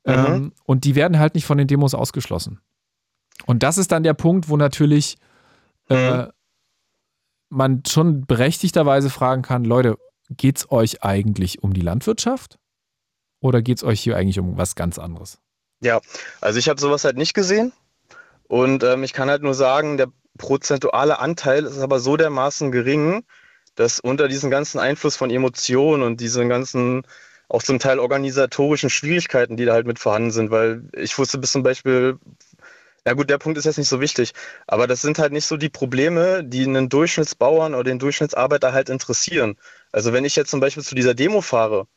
Mhm. 0.06 0.14
Ähm, 0.14 0.52
und 0.66 0.84
die 0.84 0.96
werden 0.96 1.20
halt 1.20 1.36
nicht 1.36 1.46
von 1.46 1.58
den 1.58 1.68
Demos 1.68 1.94
ausgeschlossen. 1.94 2.60
Und 3.46 3.64
das 3.64 3.78
ist 3.78 3.92
dann 3.92 4.04
der 4.04 4.14
Punkt, 4.14 4.50
wo 4.50 4.58
natürlich 4.58 5.18
äh, 5.90 6.18
mhm 6.18 6.28
man 7.50 7.84
schon 7.88 8.26
berechtigterweise 8.26 9.10
fragen 9.10 9.42
kann, 9.42 9.66
Leute, 9.66 9.98
es 10.58 10.72
euch 10.72 11.04
eigentlich 11.04 11.64
um 11.64 11.74
die 11.74 11.82
Landwirtschaft 11.82 12.60
oder 13.42 13.62
geht 13.62 13.78
es 13.78 13.84
euch 13.84 14.02
hier 14.02 14.16
eigentlich 14.16 14.40
um 14.40 14.58
was 14.58 14.76
ganz 14.76 15.00
anderes? 15.00 15.40
Ja, 15.82 16.02
also 16.42 16.60
ich 16.60 16.70
habe 16.70 16.80
sowas 16.80 17.04
halt 17.04 17.18
nicht 17.18 17.34
gesehen 17.34 17.74
und 18.48 18.84
ähm, 18.84 19.04
ich 19.04 19.14
kann 19.14 19.30
halt 19.30 19.42
nur 19.42 19.54
sagen, 19.54 19.98
der 19.98 20.10
prozentuale 20.38 21.20
Anteil 21.20 21.66
ist 21.66 21.80
aber 21.80 22.00
so 22.00 22.18
dermaßen 22.18 22.72
gering, 22.72 23.24
dass 23.76 24.00
unter 24.00 24.28
diesem 24.28 24.50
ganzen 24.50 24.80
Einfluss 24.80 25.16
von 25.16 25.30
Emotionen 25.30 26.04
und 26.04 26.20
diesen 26.20 26.50
ganzen 26.50 27.04
auch 27.48 27.64
zum 27.64 27.80
Teil 27.80 27.98
organisatorischen 27.98 28.92
Schwierigkeiten, 28.92 29.58
die 29.58 29.66
da 29.66 29.74
halt 29.74 29.88
mit 29.88 29.98
vorhanden 29.98 30.32
sind, 30.32 30.52
weil 30.52 30.84
ich 30.94 31.18
wusste 31.18 31.40
bis 31.40 31.52
zum 31.52 31.64
Beispiel 31.64 32.20
ja 33.10 33.16
gut, 33.16 33.32
der 33.32 33.40
Punkt 33.40 33.58
ist 33.58 33.66
jetzt 33.66 33.80
nicht 33.80 33.90
so 33.90 34.02
wichtig, 34.02 34.34
aber 34.68 34.86
das 34.86 35.02
sind 35.02 35.18
halt 35.18 35.34
nicht 35.34 35.46
so 35.48 35.58
die 35.58 35.70
Probleme, 35.70 36.44
die 36.44 36.64
einen 36.64 36.90
Durchschnittsbauern 36.90 37.74
oder 37.74 37.86
den 37.86 37.98
Durchschnittsarbeiter 37.98 38.72
halt 38.72 38.90
interessieren. 38.90 39.58
Also 39.92 40.14
wenn 40.14 40.26
ich 40.26 40.36
jetzt 40.36 40.52
zum 40.52 40.60
Beispiel 40.60 40.84
zu 40.84 40.94
dieser 40.94 41.16
Demo 41.16 41.42
fahre 41.42 41.88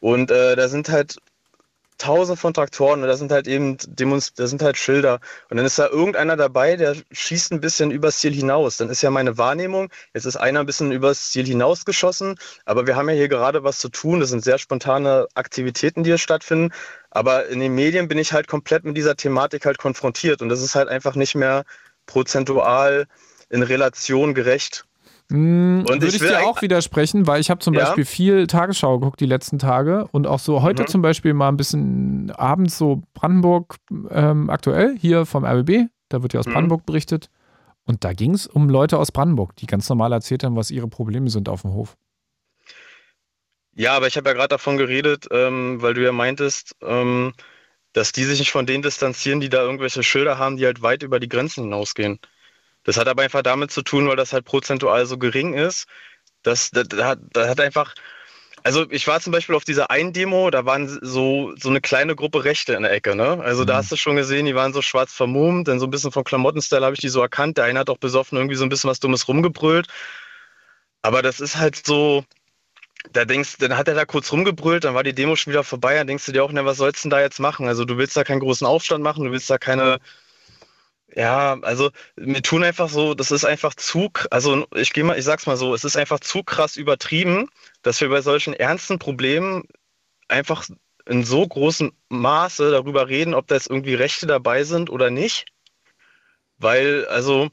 und 0.00 0.30
äh, 0.30 0.56
da 0.56 0.68
sind 0.68 0.88
halt 0.88 1.18
tausend 1.98 2.38
von 2.38 2.54
Traktoren 2.54 3.02
und 3.02 3.08
da 3.08 3.16
sind 3.16 3.30
halt 3.30 3.46
eben 3.46 3.76
Demonst 3.86 4.38
da 4.38 4.46
sind 4.46 4.62
halt 4.62 4.78
Schilder 4.78 5.20
und 5.50 5.58
dann 5.58 5.66
ist 5.66 5.78
da 5.78 5.86
irgendeiner 5.88 6.36
dabei, 6.36 6.76
der 6.76 6.96
schießt 7.12 7.52
ein 7.52 7.60
bisschen 7.60 7.90
übers 7.90 8.18
Ziel 8.18 8.32
hinaus. 8.32 8.78
Dann 8.78 8.88
ist 8.88 9.02
ja 9.02 9.10
meine 9.10 9.38
Wahrnehmung, 9.38 9.90
jetzt 10.14 10.24
ist 10.24 10.36
einer 10.36 10.60
ein 10.60 10.66
bisschen 10.66 10.92
übers 10.92 11.30
Ziel 11.30 11.44
hinausgeschossen, 11.46 12.36
aber 12.64 12.86
wir 12.86 12.96
haben 12.96 13.08
ja 13.10 13.14
hier 13.14 13.28
gerade 13.28 13.64
was 13.64 13.78
zu 13.78 13.90
tun. 13.90 14.20
Das 14.20 14.30
sind 14.30 14.42
sehr 14.42 14.58
spontane 14.58 15.28
Aktivitäten, 15.34 16.04
die 16.04 16.10
hier 16.10 16.18
stattfinden. 16.18 16.72
Aber 17.14 17.46
in 17.46 17.60
den 17.60 17.74
Medien 17.74 18.08
bin 18.08 18.18
ich 18.18 18.32
halt 18.32 18.48
komplett 18.48 18.84
mit 18.84 18.96
dieser 18.96 19.16
Thematik 19.16 19.64
halt 19.64 19.78
konfrontiert 19.78 20.42
und 20.42 20.48
das 20.48 20.60
ist 20.60 20.74
halt 20.74 20.88
einfach 20.88 21.14
nicht 21.14 21.36
mehr 21.36 21.64
prozentual 22.06 23.06
in 23.48 23.62
Relation 23.62 24.34
gerecht. 24.34 24.84
Mm, 25.30 25.88
würde 25.88 26.06
ich, 26.06 26.16
ich 26.16 26.20
dir 26.20 26.44
auch 26.44 26.60
widersprechen, 26.60 27.26
weil 27.26 27.40
ich 27.40 27.50
habe 27.50 27.60
zum 27.60 27.72
ja? 27.72 27.84
Beispiel 27.84 28.04
viel 28.04 28.46
Tagesschau 28.48 28.98
geguckt 28.98 29.20
die 29.20 29.26
letzten 29.26 29.60
Tage 29.60 30.06
und 30.10 30.26
auch 30.26 30.40
so 30.40 30.60
heute 30.60 30.82
mhm. 30.82 30.86
zum 30.88 31.02
Beispiel 31.02 31.34
mal 31.34 31.48
ein 31.48 31.56
bisschen 31.56 32.32
abends 32.32 32.76
so 32.76 33.02
Brandenburg 33.14 33.76
ähm, 34.10 34.50
aktuell 34.50 34.98
hier 34.98 35.24
vom 35.24 35.44
RBB, 35.44 35.86
da 36.08 36.22
wird 36.22 36.34
ja 36.34 36.40
aus 36.40 36.46
mhm. 36.46 36.52
Brandenburg 36.52 36.84
berichtet 36.84 37.30
und 37.86 38.02
da 38.02 38.12
ging 38.12 38.34
es 38.34 38.48
um 38.48 38.68
Leute 38.68 38.98
aus 38.98 39.12
Brandenburg, 39.12 39.54
die 39.56 39.66
ganz 39.66 39.88
normal 39.88 40.12
erzählt 40.12 40.42
haben, 40.42 40.56
was 40.56 40.72
ihre 40.72 40.88
Probleme 40.88 41.30
sind 41.30 41.48
auf 41.48 41.62
dem 41.62 41.72
Hof. 41.74 41.96
Ja, 43.76 43.94
aber 43.96 44.06
ich 44.06 44.16
habe 44.16 44.28
ja 44.28 44.34
gerade 44.34 44.48
davon 44.48 44.76
geredet, 44.76 45.26
ähm, 45.30 45.82
weil 45.82 45.94
du 45.94 46.02
ja 46.02 46.12
meintest, 46.12 46.76
ähm, 46.82 47.32
dass 47.92 48.12
die 48.12 48.24
sich 48.24 48.38
nicht 48.38 48.52
von 48.52 48.66
denen 48.66 48.82
distanzieren, 48.82 49.40
die 49.40 49.48
da 49.48 49.62
irgendwelche 49.62 50.02
Schilder 50.02 50.38
haben, 50.38 50.56
die 50.56 50.66
halt 50.66 50.82
weit 50.82 51.02
über 51.02 51.20
die 51.20 51.28
Grenzen 51.28 51.64
hinausgehen. 51.64 52.20
Das 52.84 52.98
hat 52.98 53.08
aber 53.08 53.22
einfach 53.22 53.42
damit 53.42 53.70
zu 53.72 53.82
tun, 53.82 54.08
weil 54.08 54.16
das 54.16 54.32
halt 54.32 54.44
prozentual 54.44 55.06
so 55.06 55.18
gering 55.18 55.54
ist. 55.54 55.86
Das, 56.42 56.70
das, 56.70 56.88
das, 56.88 57.04
hat, 57.04 57.18
das 57.32 57.48
hat 57.48 57.60
einfach. 57.60 57.94
Also 58.64 58.90
ich 58.90 59.06
war 59.06 59.20
zum 59.20 59.32
Beispiel 59.32 59.54
auf 59.56 59.64
dieser 59.64 59.90
einen 59.90 60.12
Demo, 60.12 60.50
da 60.50 60.64
waren 60.66 60.88
so, 61.02 61.54
so 61.56 61.68
eine 61.68 61.80
kleine 61.80 62.16
Gruppe 62.16 62.44
Rechte 62.44 62.74
in 62.74 62.82
der 62.82 62.92
Ecke, 62.92 63.14
ne? 63.14 63.40
Also 63.42 63.62
mhm. 63.62 63.66
da 63.68 63.76
hast 63.76 63.92
du 63.92 63.96
schon 63.96 64.16
gesehen, 64.16 64.46
die 64.46 64.54
waren 64.54 64.72
so 64.72 64.82
schwarz 64.82 65.12
vermummt, 65.12 65.68
dann 65.68 65.80
so 65.80 65.86
ein 65.86 65.90
bisschen 65.90 66.12
vom 66.12 66.24
Klamottenstyle 66.24 66.84
habe 66.84 66.94
ich 66.94 67.00
die 67.00 67.08
so 67.08 67.20
erkannt. 67.20 67.58
Der 67.58 67.64
eine 67.64 67.80
hat 67.80 67.90
auch 67.90 67.98
besoffen 67.98 68.38
irgendwie 68.38 68.56
so 68.56 68.64
ein 68.64 68.70
bisschen 68.70 68.90
was 68.90 69.00
Dummes 69.00 69.28
rumgebrüllt. 69.28 69.88
Aber 71.02 71.22
das 71.22 71.40
ist 71.40 71.56
halt 71.56 71.86
so, 71.86 72.24
da 73.12 73.24
denkst, 73.24 73.58
dann 73.58 73.76
hat 73.76 73.88
er 73.88 73.94
da 73.94 74.04
kurz 74.04 74.32
rumgebrüllt, 74.32 74.84
dann 74.84 74.94
war 74.94 75.02
die 75.02 75.14
Demo 75.14 75.36
schon 75.36 75.52
wieder 75.52 75.64
vorbei, 75.64 75.94
dann 75.94 76.06
denkst 76.06 76.26
du 76.26 76.32
dir 76.32 76.44
auch, 76.44 76.52
ne, 76.52 76.64
was 76.64 76.78
sollst 76.78 77.04
du 77.04 77.08
denn 77.08 77.10
da 77.10 77.20
jetzt 77.20 77.40
machen? 77.40 77.68
Also 77.68 77.84
du 77.84 77.96
willst 77.96 78.16
da 78.16 78.24
keinen 78.24 78.40
großen 78.40 78.66
Aufstand 78.66 79.04
machen, 79.04 79.24
du 79.24 79.30
willst 79.30 79.50
da 79.50 79.58
keine, 79.58 79.98
ja, 81.14 81.58
also 81.62 81.90
mir 82.16 82.42
tun 82.42 82.64
einfach 82.64 82.88
so, 82.88 83.14
das 83.14 83.30
ist 83.30 83.44
einfach 83.44 83.74
zu, 83.74 84.10
also 84.30 84.66
ich 84.74 84.92
gehe 84.92 85.04
mal, 85.04 85.18
ich 85.18 85.24
sag's 85.24 85.46
mal 85.46 85.56
so, 85.56 85.74
es 85.74 85.84
ist 85.84 85.96
einfach 85.96 86.20
zu 86.20 86.42
krass 86.42 86.76
übertrieben, 86.76 87.48
dass 87.82 88.00
wir 88.00 88.08
bei 88.08 88.22
solchen 88.22 88.54
ernsten 88.54 88.98
Problemen 88.98 89.64
einfach 90.28 90.64
in 91.06 91.24
so 91.24 91.46
großem 91.46 91.92
Maße 92.08 92.70
darüber 92.70 93.08
reden, 93.08 93.34
ob 93.34 93.46
da 93.46 93.56
jetzt 93.56 93.68
irgendwie 93.68 93.94
Rechte 93.94 94.26
dabei 94.26 94.64
sind 94.64 94.88
oder 94.88 95.10
nicht. 95.10 95.44
Weil, 96.56 97.04
also. 97.06 97.50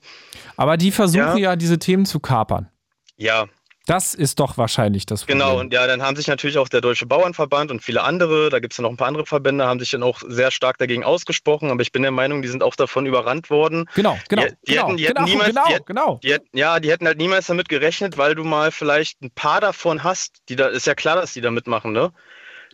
Aber 0.55 0.77
die 0.77 0.91
versuchen 0.91 1.37
ja, 1.37 1.51
ja 1.51 1.55
diese 1.57 1.79
Themen 1.79 2.05
zu 2.05 2.21
kapern. 2.21 2.69
Ja, 3.17 3.49
das 3.85 4.13
ist 4.13 4.39
doch 4.39 4.57
wahrscheinlich 4.57 5.05
das 5.05 5.25
genau, 5.25 5.45
Problem. 5.45 5.49
Genau, 5.49 5.61
und 5.61 5.73
ja, 5.73 5.87
dann 5.87 6.03
haben 6.03 6.15
sich 6.15 6.27
natürlich 6.27 6.57
auch 6.57 6.69
der 6.69 6.81
Deutsche 6.81 7.05
Bauernverband 7.07 7.71
und 7.71 7.81
viele 7.81 8.03
andere, 8.03 8.49
da 8.49 8.59
gibt 8.59 8.73
es 8.73 8.77
ja 8.77 8.83
noch 8.83 8.91
ein 8.91 8.97
paar 8.97 9.07
andere 9.07 9.25
Verbände, 9.25 9.65
haben 9.65 9.79
sich 9.79 9.89
dann 9.89 10.03
auch 10.03 10.21
sehr 10.27 10.51
stark 10.51 10.77
dagegen 10.77 11.03
ausgesprochen, 11.03 11.71
aber 11.71 11.81
ich 11.81 11.91
bin 11.91 12.03
der 12.03 12.11
Meinung, 12.11 12.41
die 12.41 12.47
sind 12.47 12.63
auch 12.63 12.75
davon 12.75 13.05
überrannt 13.05 13.49
worden. 13.49 13.89
Genau, 13.95 14.17
genau. 14.29 14.43
Die, 14.43 14.49
die 14.49 14.71
genau, 14.73 14.87
hätten, 14.87 14.97
die 14.97 15.05
genau, 15.05 15.23
niemals, 15.23 15.49
genau, 15.49 15.67
die, 15.67 15.85
genau. 15.85 16.19
Die, 16.23 16.37
ja, 16.53 16.79
die 16.79 16.91
hätten 16.91 17.07
halt 17.07 17.17
niemals 17.17 17.47
damit 17.47 17.69
gerechnet, 17.69 18.17
weil 18.17 18.35
du 18.35 18.43
mal 18.43 18.71
vielleicht 18.71 19.21
ein 19.21 19.31
paar 19.31 19.61
davon 19.61 20.03
hast, 20.03 20.37
die 20.49 20.55
da, 20.55 20.67
ist 20.67 20.85
ja 20.85 20.93
klar, 20.93 21.15
dass 21.15 21.33
die 21.33 21.41
da 21.41 21.49
mitmachen, 21.49 21.91
ne? 21.91 22.11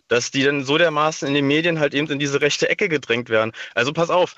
Dass 0.08 0.30
die 0.30 0.42
dann 0.42 0.64
so 0.64 0.78
dermaßen 0.78 1.28
in 1.28 1.34
den 1.34 1.46
Medien 1.46 1.80
halt 1.80 1.92
eben 1.94 2.08
in 2.10 2.18
diese 2.18 2.40
rechte 2.40 2.68
Ecke 2.68 2.88
gedrängt 2.88 3.28
werden. 3.28 3.52
Also 3.74 3.92
pass 3.92 4.08
auf, 4.08 4.36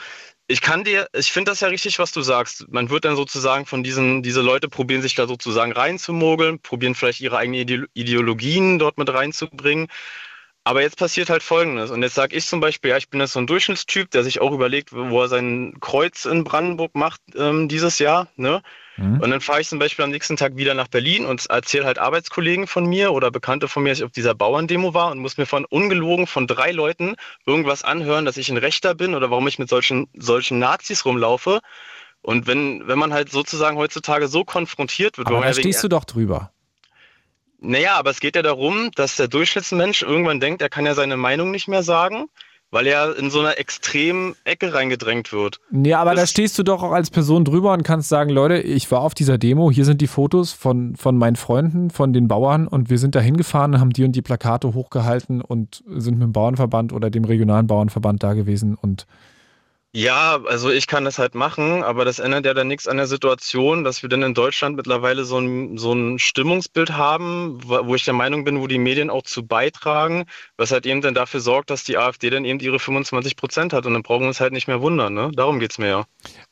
ich 0.51 0.61
kann 0.61 0.83
dir, 0.83 1.09
ich 1.13 1.31
finde 1.31 1.53
das 1.53 1.61
ja 1.61 1.69
richtig, 1.69 2.01
was 2.01 2.11
du 2.11 2.23
sagst. 2.23 2.67
Man 2.71 2.91
wird 2.91 3.05
dann 3.05 3.15
sozusagen 3.15 3.67
von 3.67 3.85
diesen, 3.85 4.23
diese 4.23 4.41
Leute 4.43 4.69
probieren 4.69 5.01
sich 5.01 5.15
da 5.15 5.29
sozusagen 5.29 5.71
reinzumogeln, 5.73 6.59
probieren 6.61 6.97
vielleicht 6.97 7.21
ihre 7.21 7.39
eigenen 7.39 7.87
Ideologien 7.95 8.81
dort 8.81 8.99
mit 8.99 9.09
reinzubringen. 9.13 9.87
Aber 10.65 10.83
jetzt 10.83 10.99
passiert 10.99 11.31
halt 11.31 11.45
Folgendes. 11.45 11.91
Und 11.93 12.03
jetzt 12.03 12.17
sage 12.17 12.37
ich 12.37 12.47
zum 12.47 12.61
Beispiel, 12.61 12.91
ja, 12.91 12.97
ich 12.97 13.09
bin 13.09 13.21
jetzt 13.21 13.33
so 13.33 13.39
ein 13.39 13.47
Durchschnittstyp, 13.47 14.11
der 14.11 14.25
sich 14.25 14.41
auch 14.41 14.53
überlegt, 14.53 14.93
wo 14.93 15.23
er 15.23 15.29
sein 15.29 15.77
Kreuz 15.81 16.25
in 16.25 16.43
Brandenburg 16.45 16.95
macht 16.97 17.21
ähm, 17.37 17.69
dieses 17.69 18.01
Jahr. 18.01 18.29
Ne? 18.37 18.63
Mhm. 19.01 19.21
Und 19.21 19.31
dann 19.31 19.41
fahre 19.41 19.61
ich 19.61 19.69
zum 19.69 19.79
Beispiel 19.79 20.05
am 20.05 20.11
nächsten 20.11 20.37
Tag 20.37 20.57
wieder 20.57 20.75
nach 20.75 20.89
Berlin 20.89 21.25
und 21.25 21.47
erzähle 21.47 21.87
halt 21.87 21.99
Arbeitskollegen 21.99 22.67
von 22.67 22.87
mir 22.87 23.13
oder 23.13 23.31
Bekannte 23.31 23.67
von 23.67 23.83
mir, 23.83 23.91
dass 23.91 23.99
ich 23.99 24.05
auf 24.05 24.13
dieser 24.13 24.35
Bauerndemo 24.35 24.93
war 24.93 25.11
und 25.11 25.19
muss 25.19 25.39
mir 25.39 25.47
von 25.47 25.65
ungelogen 25.65 26.27
von 26.27 26.47
drei 26.47 26.71
Leuten 26.71 27.17
irgendwas 27.47 27.83
anhören, 27.83 28.27
dass 28.27 28.37
ich 28.37 28.51
ein 28.51 28.59
Rechter 28.59 28.95
bin 28.95 29.15
oder 29.15 29.31
warum 29.31 29.49
ich 29.49 29.59
mit 29.59 29.71
solchen, 29.71 30.09
solchen 30.15 30.59
Nazis 30.59 31.05
rumlaufe. 31.05 31.61
Und 32.23 32.47
wenn, 32.47 32.87
wenn 32.87 32.99
man 32.99 33.15
halt 33.15 33.31
sozusagen 33.31 33.79
heutzutage 33.79 34.29
so 34.29 34.45
konfrontiert 34.45 35.17
wird. 35.17 35.29
Aber 35.29 35.41
da 35.41 35.55
stehst 35.55 35.83
du 35.83 35.89
doch 35.89 36.05
drüber. 36.05 36.53
Naja, 37.59 37.97
aber 37.97 38.11
es 38.11 38.21
geht 38.21 38.37
ja 38.37 38.43
darum, 38.43 38.91
dass 38.95 39.17
der 39.17 39.29
Durchschnittsmensch 39.29 40.03
irgendwann 40.03 40.41
denkt, 40.41 40.61
er 40.61 40.69
kann 40.69 40.85
ja 40.85 40.95
seine 40.95 41.17
Meinung 41.17 41.51
nicht 41.51 41.69
mehr 41.69 41.83
sagen 41.83 42.27
weil 42.71 42.87
er 42.87 43.17
in 43.17 43.31
so 43.31 43.41
einer 43.41 43.59
extremen 43.59 44.35
Ecke 44.45 44.73
reingedrängt 44.73 45.33
wird. 45.33 45.61
Ja, 45.73 46.01
aber 46.01 46.13
das 46.13 46.21
da 46.21 46.27
stehst 46.29 46.59
du 46.59 46.63
doch 46.63 46.83
auch 46.83 46.93
als 46.93 47.11
Person 47.11 47.45
drüber 47.45 47.73
und 47.73 47.83
kannst 47.83 48.09
sagen, 48.09 48.31
Leute, 48.31 48.59
ich 48.59 48.91
war 48.91 49.01
auf 49.01 49.15
dieser 49.15 49.39
Demo, 49.39 49.71
hier 49.71 49.85
sind 49.85 50.01
die 50.01 50.07
Fotos 50.07 50.53
von, 50.53 50.97
von 50.97 51.17
meinen 51.17 51.37
Freunden, 51.37 51.91
von 51.91 52.13
den 52.13 52.29
Bauern 52.29 52.67
und 52.69 52.91
wir 52.91 52.99
sind 52.99 53.15
da 53.15 53.21
hingefahren, 53.21 53.81
haben 53.81 53.91
die 53.91 54.05
und 54.05 54.13
die 54.13 54.23
Plakate 54.23 54.75
hochgehalten 54.75 55.41
und 55.41 55.83
sind 55.87 56.19
mit 56.19 56.23
dem 56.23 56.33
Bauernverband 56.33 56.93
oder 56.93 57.11
dem 57.11 57.25
regionalen 57.25 57.67
Bauernverband 57.67 58.23
da 58.23 58.35
gewesen 58.35 58.77
und 58.77 59.07
ja, 59.93 60.41
also 60.47 60.71
ich 60.71 60.87
kann 60.87 61.05
das 61.05 61.19
halt 61.19 61.35
machen, 61.35 61.83
aber 61.83 62.05
das 62.05 62.21
ändert 62.21 62.47
ja 62.47 62.55
dann 62.55 62.69
nichts 62.69 62.87
an 62.87 62.97
der 62.97 63.09
Situation, 63.09 63.83
dass 63.83 64.03
wir 64.03 64.09
dann 64.09 64.23
in 64.23 64.35
Deutschland 64.35 64.77
mittlerweile 64.77 65.25
so 65.25 65.39
ein, 65.39 65.79
so 65.79 65.93
ein 65.93 66.21
Stimmungsbild 66.21 66.93
haben, 66.93 67.59
wo 67.65 67.97
ich 67.97 68.05
der 68.05 68.15
Meinung 68.15 68.45
bin, 68.45 68.61
wo 68.61 68.69
die 68.69 68.79
Medien 68.79 69.11
auch 69.11 69.23
zu 69.23 69.45
beitragen, 69.45 70.27
was 70.57 70.71
halt 70.71 70.87
eben 70.87 71.01
dann 71.01 71.15
dafür 71.15 71.41
sorgt, 71.41 71.71
dass 71.71 71.83
die 71.83 71.99
AfD 71.99 72.31
dann 72.31 72.45
eben 72.45 72.61
ihre 72.61 72.79
25 72.79 73.35
Prozent 73.35 73.73
hat 73.73 73.85
und 73.85 73.95
dann 73.95 74.05
brauchen 74.05 74.23
wir 74.23 74.29
uns 74.29 74.41
halt 74.41 74.53
nicht 74.53 74.69
mehr 74.69 74.81
wundern, 74.81 75.13
ne? 75.13 75.33
Darum 75.35 75.59
geht's 75.59 75.79
mir 75.79 75.89
ja. 75.89 76.05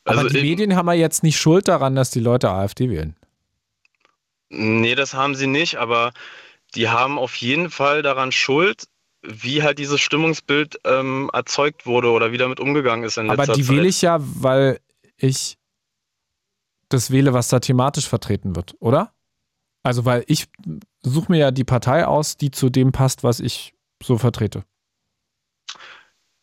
Also 0.03 0.19
aber 0.19 0.29
die 0.29 0.41
Medien 0.41 0.75
haben 0.75 0.87
ja 0.87 0.93
jetzt 0.95 1.23
nicht 1.23 1.39
Schuld 1.39 1.69
daran, 1.69 1.95
dass 1.95 2.11
die 2.11 2.19
Leute 2.19 2.49
AfD 2.49 2.89
wählen. 2.89 3.15
Nee, 4.49 4.95
das 4.95 5.13
haben 5.13 5.35
sie 5.35 5.47
nicht, 5.47 5.77
aber 5.77 6.11
die 6.75 6.89
haben 6.89 7.17
auf 7.17 7.35
jeden 7.35 7.69
Fall 7.69 8.01
daran 8.01 8.33
Schuld, 8.33 8.83
wie 9.21 9.63
halt 9.63 9.79
dieses 9.79 9.99
Stimmungsbild 9.99 10.79
ähm, 10.85 11.29
erzeugt 11.33 11.85
wurde 11.85 12.09
oder 12.09 12.31
wie 12.31 12.37
damit 12.37 12.59
umgegangen 12.59 13.03
ist 13.03 13.17
in 13.17 13.27
letzter 13.27 13.43
Aber 13.43 13.53
die 13.53 13.63
Zeit. 13.63 13.75
wähle 13.75 13.87
ich 13.87 14.01
ja, 14.01 14.17
weil 14.19 14.79
ich 15.17 15.57
das 16.89 17.11
wähle, 17.11 17.33
was 17.33 17.49
da 17.49 17.59
thematisch 17.59 18.07
vertreten 18.07 18.55
wird, 18.55 18.75
oder? 18.79 19.13
Also, 19.83 20.05
weil 20.05 20.23
ich 20.27 20.47
suche 21.01 21.31
mir 21.31 21.37
ja 21.37 21.51
die 21.51 21.63
Partei 21.63 22.05
aus, 22.05 22.35
die 22.37 22.51
zu 22.51 22.69
dem 22.69 22.91
passt, 22.91 23.23
was 23.23 23.39
ich 23.39 23.73
so 24.03 24.17
vertrete. 24.17 24.63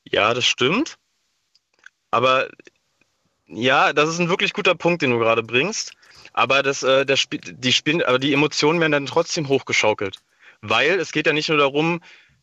Ja, 0.05 0.33
das 0.35 0.45
stimmt. 0.45 0.97
Aber 2.11 2.49
ja, 3.47 3.93
das 3.93 4.09
ist 4.09 4.21
ein 4.21 4.29
wirklich 4.29 4.53
guter 4.53 4.75
Punkt, 4.75 5.03
den 5.03 5.11
du 5.11 5.19
gerade 5.19 5.43
bringst. 5.43 5.93
Aber 6.33 6.63
das, 6.63 6.83
äh, 6.83 7.05
das, 7.05 7.27
die, 7.31 7.73
Spiel, 7.73 8.05
aber 8.05 8.19
die 8.19 8.33
Emotionen 8.33 8.81
werden 8.81 8.93
dann 8.93 9.07
trotzdem 9.07 9.49
hochgeschaukelt. 9.49 10.19
Weil 10.63 10.99
es 10.99 11.13
geht 11.13 11.27
ja 11.27 11.33
nicht 11.33 11.49
nur 11.49 11.59
darum, 11.59 12.01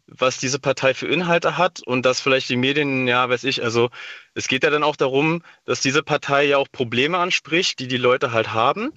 was 0.08 0.38
diese 0.38 0.60
Partei 0.60 0.94
für 0.94 1.08
Inhalte 1.08 1.58
hat 1.58 1.82
und 1.82 2.06
dass 2.06 2.20
vielleicht 2.20 2.50
die 2.50 2.56
Medien, 2.56 3.08
ja, 3.08 3.30
weiß 3.30 3.44
ich, 3.46 3.64
also 3.64 3.90
es 4.34 4.48
geht 4.48 4.64
ja 4.64 4.70
dann 4.70 4.84
auch 4.84 4.96
darum, 4.96 5.44
dass 5.66 5.82
diese 5.82 6.04
Partei 6.04 6.46
ja 6.46 6.58
auch 6.58 6.68
Probleme 6.72 7.18
anspricht, 7.18 7.80
die 7.80 7.88
die 7.88 7.98
Leute 7.98 8.32
halt 8.32 8.54
haben. 8.54 8.92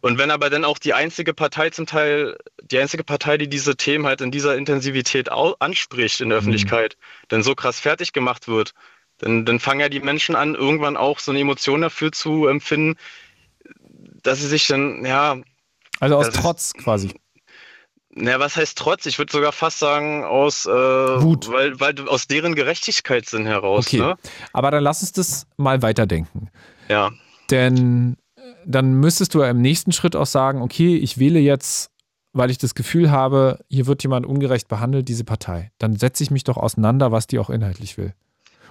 Und 0.00 0.18
wenn 0.18 0.30
aber 0.30 0.50
dann 0.50 0.66
auch 0.66 0.78
die 0.78 0.92
einzige 0.92 1.32
Partei 1.32 1.70
zum 1.70 1.86
Teil, 1.86 2.36
die 2.62 2.78
einzige 2.78 3.04
Partei, 3.04 3.38
die 3.38 3.48
diese 3.48 3.74
Themen 3.74 4.04
halt 4.04 4.20
in 4.20 4.30
dieser 4.30 4.54
Intensivität 4.54 5.30
anspricht 5.32 6.20
in 6.20 6.28
der 6.28 6.36
mhm. 6.36 6.40
Öffentlichkeit, 6.40 6.98
dann 7.28 7.42
so 7.42 7.54
krass 7.54 7.80
fertig 7.80 8.12
gemacht 8.12 8.46
wird, 8.46 8.74
dann, 9.16 9.46
dann 9.46 9.60
fangen 9.60 9.80
ja 9.80 9.88
die 9.88 10.00
Menschen 10.00 10.36
an, 10.36 10.54
irgendwann 10.54 10.98
auch 10.98 11.20
so 11.20 11.30
eine 11.30 11.40
Emotion 11.40 11.80
dafür 11.80 12.12
zu 12.12 12.46
empfinden, 12.46 12.96
dass 14.22 14.40
sie 14.40 14.48
sich 14.48 14.66
dann, 14.66 15.06
ja. 15.06 15.38
Also 16.00 16.16
aus 16.16 16.30
Trotz 16.30 16.74
quasi. 16.74 17.14
Na, 18.16 18.38
was 18.38 18.56
heißt 18.56 18.78
Trotz? 18.78 19.06
Ich 19.06 19.18
würde 19.18 19.32
sogar 19.32 19.52
fast 19.52 19.80
sagen, 19.80 20.24
aus 20.24 20.66
äh, 20.66 20.70
Wut. 20.70 21.50
Weil, 21.50 21.78
weil 21.80 21.94
aus 22.08 22.28
deren 22.28 22.54
Gerechtigkeitssinn 22.54 23.44
heraus. 23.44 23.88
Okay. 23.88 23.98
Ne? 23.98 24.16
Aber 24.52 24.70
dann 24.70 24.84
lass 24.84 25.02
uns 25.02 25.12
das 25.12 25.46
mal 25.56 25.82
weiterdenken. 25.82 26.48
Ja. 26.88 27.10
Denn 27.50 28.16
äh, 28.36 28.40
dann 28.66 28.94
müsstest 28.94 29.34
du 29.34 29.42
ja 29.42 29.50
im 29.50 29.60
nächsten 29.60 29.92
Schritt 29.92 30.14
auch 30.14 30.26
sagen, 30.26 30.62
okay, 30.62 30.96
ich 30.96 31.18
wähle 31.18 31.40
jetzt, 31.40 31.90
weil 32.32 32.50
ich 32.50 32.58
das 32.58 32.76
Gefühl 32.76 33.10
habe, 33.10 33.58
hier 33.68 33.86
wird 33.86 34.04
jemand 34.04 34.26
ungerecht 34.26 34.68
behandelt, 34.68 35.08
diese 35.08 35.24
Partei. 35.24 35.72
Dann 35.78 35.96
setze 35.96 36.22
ich 36.22 36.30
mich 36.30 36.44
doch 36.44 36.56
auseinander, 36.56 37.10
was 37.10 37.26
die 37.26 37.40
auch 37.40 37.50
inhaltlich 37.50 37.98
will. 37.98 38.14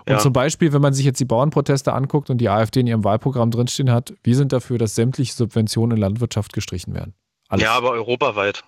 Und 0.05 0.13
ja. 0.13 0.19
zum 0.19 0.33
Beispiel, 0.33 0.73
wenn 0.73 0.81
man 0.81 0.93
sich 0.93 1.05
jetzt 1.05 1.19
die 1.19 1.25
Bauernproteste 1.25 1.93
anguckt 1.93 2.29
und 2.29 2.37
die 2.39 2.49
AfD 2.49 2.81
in 2.81 2.87
ihrem 2.87 3.03
Wahlprogramm 3.03 3.51
drinstehen 3.51 3.91
hat, 3.91 4.13
wir 4.23 4.35
sind 4.35 4.51
dafür, 4.51 4.77
dass 4.77 4.95
sämtliche 4.95 5.33
Subventionen 5.33 5.97
in 5.97 6.01
Landwirtschaft 6.01 6.51
gestrichen 6.53 6.93
werden. 6.93 7.13
Alles. 7.47 7.63
Ja, 7.63 7.73
aber 7.73 7.91
europaweit. 7.91 8.63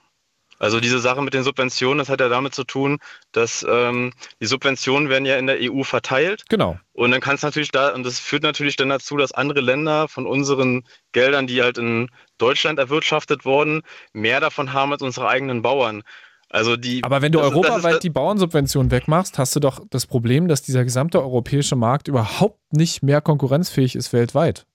Also 0.59 0.79
diese 0.79 0.99
Sache 0.99 1.21
mit 1.21 1.33
den 1.33 1.43
Subventionen, 1.43 1.99
das 1.99 2.09
hat 2.09 2.21
ja 2.21 2.29
damit 2.29 2.55
zu 2.55 2.63
tun, 2.63 2.99
dass 3.31 3.65
ähm, 3.69 4.13
die 4.39 4.45
Subventionen 4.45 5.09
werden 5.09 5.25
ja 5.25 5.37
in 5.37 5.47
der 5.47 5.57
EU 5.59 5.83
verteilt. 5.83 6.43
Genau. 6.49 6.77
Und 6.93 7.11
dann 7.11 7.21
kann 7.21 7.35
es 7.35 7.41
natürlich 7.41 7.71
da, 7.71 7.93
und 7.93 8.05
das 8.05 8.19
führt 8.19 8.43
natürlich 8.43 8.77
dann 8.77 8.89
dazu, 8.89 9.17
dass 9.17 9.33
andere 9.33 9.61
Länder 9.61 10.07
von 10.07 10.25
unseren 10.25 10.83
Geldern, 11.11 11.47
die 11.47 11.61
halt 11.61 11.77
in 11.77 12.09
Deutschland 12.37 12.79
erwirtschaftet 12.79 13.45
wurden, 13.45 13.81
mehr 14.13 14.39
davon 14.39 14.73
haben 14.73 14.91
als 14.93 15.01
unsere 15.01 15.27
eigenen 15.27 15.61
Bauern. 15.61 16.03
Also 16.49 16.77
die, 16.77 17.03
Aber 17.03 17.21
wenn 17.21 17.31
du 17.31 17.41
europaweit 17.41 18.03
die 18.03 18.09
Bauernsubvention 18.09 18.91
wegmachst, 18.91 19.37
hast 19.37 19.55
du 19.55 19.59
doch 19.59 19.81
das 19.89 20.05
Problem, 20.05 20.47
dass 20.47 20.61
dieser 20.61 20.83
gesamte 20.83 21.21
europäische 21.21 21.75
Markt 21.75 22.07
überhaupt 22.07 22.59
nicht 22.71 23.03
mehr 23.03 23.19
konkurrenzfähig 23.19 23.95
ist 23.95 24.13
weltweit. 24.13 24.65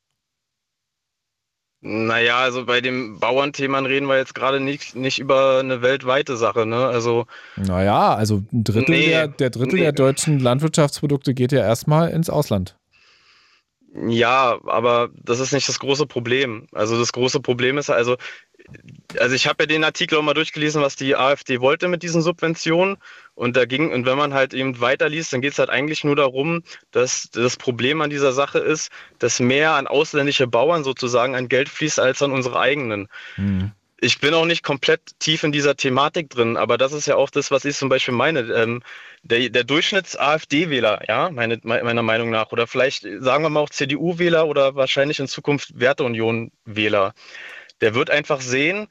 Naja, 1.82 2.39
also 2.39 2.66
bei 2.66 2.82
dem 2.82 3.19
Bauernthema 3.19 3.78
reden 3.78 4.07
wir 4.07 4.19
jetzt 4.19 4.35
gerade 4.35 4.61
nicht, 4.61 4.94
nicht 4.94 5.19
über 5.19 5.61
eine 5.61 5.81
weltweite 5.81 6.36
Sache, 6.36 6.66
ne? 6.66 6.86
Also. 6.86 7.27
Naja, 7.57 8.15
also 8.15 8.43
ein 8.52 8.65
Drittel 8.65 8.94
nee, 8.94 9.09
der, 9.09 9.28
der 9.28 9.48
Drittel 9.48 9.77
nee. 9.77 9.82
der 9.82 9.93
deutschen 9.93 10.40
Landwirtschaftsprodukte 10.40 11.32
geht 11.32 11.52
ja 11.52 11.61
erstmal 11.61 12.11
ins 12.11 12.28
Ausland. 12.28 12.77
Ja, 13.94 14.59
aber 14.66 15.09
das 15.15 15.40
ist 15.40 15.52
nicht 15.52 15.69
das 15.69 15.81
große 15.81 16.07
Problem. 16.07 16.66
Also 16.73 16.98
das 16.98 17.12
große 17.12 17.40
Problem 17.40 17.78
ist, 17.78 17.90
also 17.90 18.16
also 19.19 19.35
ich 19.35 19.47
habe 19.47 19.65
ja 19.65 19.66
den 19.66 19.85
Artikel 19.85 20.19
auch 20.19 20.23
mal 20.23 20.35
durchgelesen, 20.35 20.82
was 20.82 20.97
die 20.97 21.16
AfD 21.16 21.61
wollte 21.61 21.89
mit 21.89 22.03
diesen 22.03 22.23
Subventionen. 22.23 22.97
Und 23.35 23.57
da 23.57 23.65
ging, 23.65 23.91
und 23.91 24.07
wenn 24.07 24.19
man 24.19 24.35
halt 24.35 24.53
eben 24.53 24.81
weiterliest, 24.81 25.32
dann 25.32 25.41
geht 25.41 25.53
es 25.53 25.59
halt 25.59 25.70
eigentlich 25.70 26.05
nur 26.05 26.16
darum, 26.16 26.62
dass 26.91 27.31
das 27.31 27.57
Problem 27.57 28.03
an 28.03 28.11
dieser 28.11 28.32
Sache 28.32 28.59
ist, 28.59 28.91
dass 29.19 29.41
mehr 29.41 29.73
an 29.73 29.87
ausländische 29.87 30.47
Bauern 30.47 30.85
sozusagen 30.85 31.35
an 31.35 31.49
Geld 31.49 31.69
fließt 31.69 32.01
als 32.01 32.23
an 32.23 32.32
unsere 32.32 32.61
eigenen. 32.61 33.09
Mhm. 33.37 33.73
Ich 34.03 34.19
bin 34.19 34.32
auch 34.32 34.47
nicht 34.47 34.62
komplett 34.62 35.01
tief 35.19 35.43
in 35.43 35.53
dieser 35.53 35.77
Thematik 35.77 36.31
drin, 36.31 36.57
aber 36.57 36.78
das 36.78 36.93
ist 36.93 37.07
ja 37.07 37.16
auch 37.16 37.28
das, 37.28 37.51
was 37.51 37.66
ich 37.66 37.77
zum 37.77 37.91
Beispiel 37.91 38.15
meine. 38.15 38.41
Ähm, 38.41 38.82
der, 39.23 39.51
der 39.51 39.65
Durchschnitts-AfD-Wähler, 39.65 41.03
ja, 41.07 41.31
meine, 41.31 41.61
meiner 41.62 42.03
Meinung 42.03 42.31
nach, 42.31 42.53
oder 42.53 42.66
vielleicht 42.66 43.07
sagen 43.19 43.45
wir 43.45 43.51
mal 43.51 43.61
auch 43.61 43.69
CDU-Wähler 43.69 44.47
oder 44.47 44.74
wahrscheinlich 44.74 45.20
in 45.20 45.28
Zukunft 45.28 45.78
Werteunion-Wähler, 45.78 47.12
der 47.81 47.94
wird 47.94 48.11
einfach 48.11 48.40
sehen, 48.40 48.89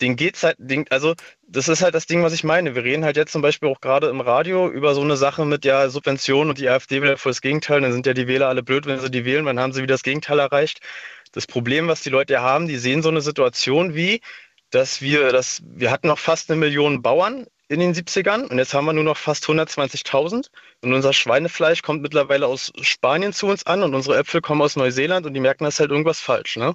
den 0.00 0.16
geht's 0.16 0.42
halt, 0.42 0.56
den, 0.58 0.86
also 0.90 1.14
das 1.46 1.68
ist 1.68 1.82
halt 1.82 1.94
das 1.94 2.06
Ding, 2.06 2.22
was 2.22 2.32
ich 2.32 2.44
meine. 2.44 2.74
Wir 2.74 2.84
reden 2.84 3.04
halt 3.04 3.16
jetzt 3.16 3.32
zum 3.32 3.42
Beispiel 3.42 3.68
auch 3.68 3.80
gerade 3.80 4.08
im 4.08 4.20
Radio 4.20 4.68
über 4.68 4.94
so 4.94 5.02
eine 5.02 5.16
Sache 5.16 5.44
mit 5.44 5.64
ja 5.64 5.88
Subventionen 5.90 6.50
und 6.50 6.58
die 6.58 6.68
AfD 6.68 7.02
will 7.02 7.10
ja 7.10 7.16
voll 7.16 7.32
das 7.32 7.40
Gegenteil. 7.42 7.80
Dann 7.80 7.92
sind 7.92 8.06
ja 8.06 8.14
die 8.14 8.26
Wähler 8.26 8.48
alle 8.48 8.62
blöd, 8.62 8.86
wenn 8.86 8.98
sie 8.98 9.10
die 9.10 9.24
wählen, 9.24 9.44
dann 9.44 9.60
haben 9.60 9.72
sie 9.72 9.82
wieder 9.82 9.94
das 9.94 10.02
Gegenteil 10.02 10.38
erreicht. 10.38 10.80
Das 11.32 11.46
Problem, 11.46 11.86
was 11.88 12.02
die 12.02 12.10
Leute 12.10 12.34
ja 12.34 12.42
haben, 12.42 12.66
die 12.66 12.78
sehen 12.78 13.02
so 13.02 13.08
eine 13.08 13.20
Situation 13.20 13.94
wie, 13.94 14.20
dass 14.70 15.00
wir, 15.02 15.32
dass 15.32 15.62
wir 15.64 15.90
hatten 15.90 16.08
noch 16.08 16.18
fast 16.18 16.50
eine 16.50 16.58
Million 16.58 17.02
Bauern 17.02 17.46
in 17.68 17.80
den 17.80 17.94
70ern 17.94 18.46
und 18.46 18.58
jetzt 18.58 18.74
haben 18.74 18.86
wir 18.86 18.92
nur 18.92 19.04
noch 19.04 19.16
fast 19.16 19.44
120.000 19.44 20.48
und 20.82 20.92
unser 20.94 21.12
Schweinefleisch 21.12 21.82
kommt 21.82 22.02
mittlerweile 22.02 22.46
aus 22.46 22.72
Spanien 22.80 23.32
zu 23.32 23.46
uns 23.46 23.64
an 23.66 23.82
und 23.84 23.94
unsere 23.94 24.18
Äpfel 24.18 24.40
kommen 24.40 24.62
aus 24.62 24.76
Neuseeland 24.76 25.26
und 25.26 25.34
die 25.34 25.40
merken, 25.40 25.64
dass 25.64 25.78
halt 25.78 25.90
irgendwas 25.90 26.20
falsch, 26.20 26.56
ne? 26.56 26.74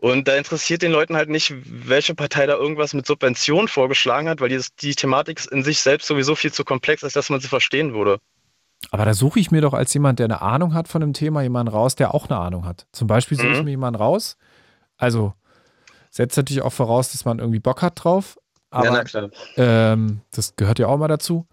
Und 0.00 0.28
da 0.28 0.36
interessiert 0.36 0.82
den 0.82 0.92
Leuten 0.92 1.16
halt 1.16 1.28
nicht, 1.28 1.52
welche 1.64 2.14
Partei 2.14 2.46
da 2.46 2.54
irgendwas 2.54 2.94
mit 2.94 3.04
Subventionen 3.04 3.66
vorgeschlagen 3.66 4.28
hat, 4.28 4.40
weil 4.40 4.48
die, 4.48 4.60
die 4.80 4.94
Thematik 4.94 5.44
in 5.50 5.64
sich 5.64 5.80
selbst 5.80 6.06
sowieso 6.06 6.36
viel 6.36 6.52
zu 6.52 6.64
komplex 6.64 7.02
ist, 7.02 7.16
dass 7.16 7.30
man 7.30 7.40
sie 7.40 7.48
verstehen 7.48 7.94
würde. 7.94 8.20
Aber 8.92 9.04
da 9.04 9.12
suche 9.12 9.40
ich 9.40 9.50
mir 9.50 9.60
doch 9.60 9.74
als 9.74 9.92
jemand, 9.92 10.20
der 10.20 10.26
eine 10.26 10.40
Ahnung 10.40 10.72
hat 10.72 10.86
von 10.86 11.00
dem 11.00 11.14
Thema, 11.14 11.42
jemanden 11.42 11.72
raus, 11.72 11.96
der 11.96 12.14
auch 12.14 12.28
eine 12.28 12.38
Ahnung 12.38 12.64
hat. 12.64 12.86
Zum 12.92 13.08
Beispiel 13.08 13.36
suche 13.36 13.48
ich 13.48 13.58
mhm. 13.58 13.64
mir 13.64 13.70
jemanden 13.70 14.00
raus. 14.00 14.36
Also 14.96 15.34
setzt 16.10 16.36
natürlich 16.36 16.62
auch 16.62 16.72
voraus, 16.72 17.10
dass 17.10 17.24
man 17.24 17.40
irgendwie 17.40 17.58
Bock 17.58 17.82
hat 17.82 18.02
drauf. 18.02 18.38
Aber 18.70 19.02
ja. 19.02 19.28
Ähm, 19.56 20.20
das 20.30 20.54
gehört 20.54 20.78
ja 20.78 20.86
auch 20.86 20.96
mal 20.96 21.08
dazu. 21.08 21.46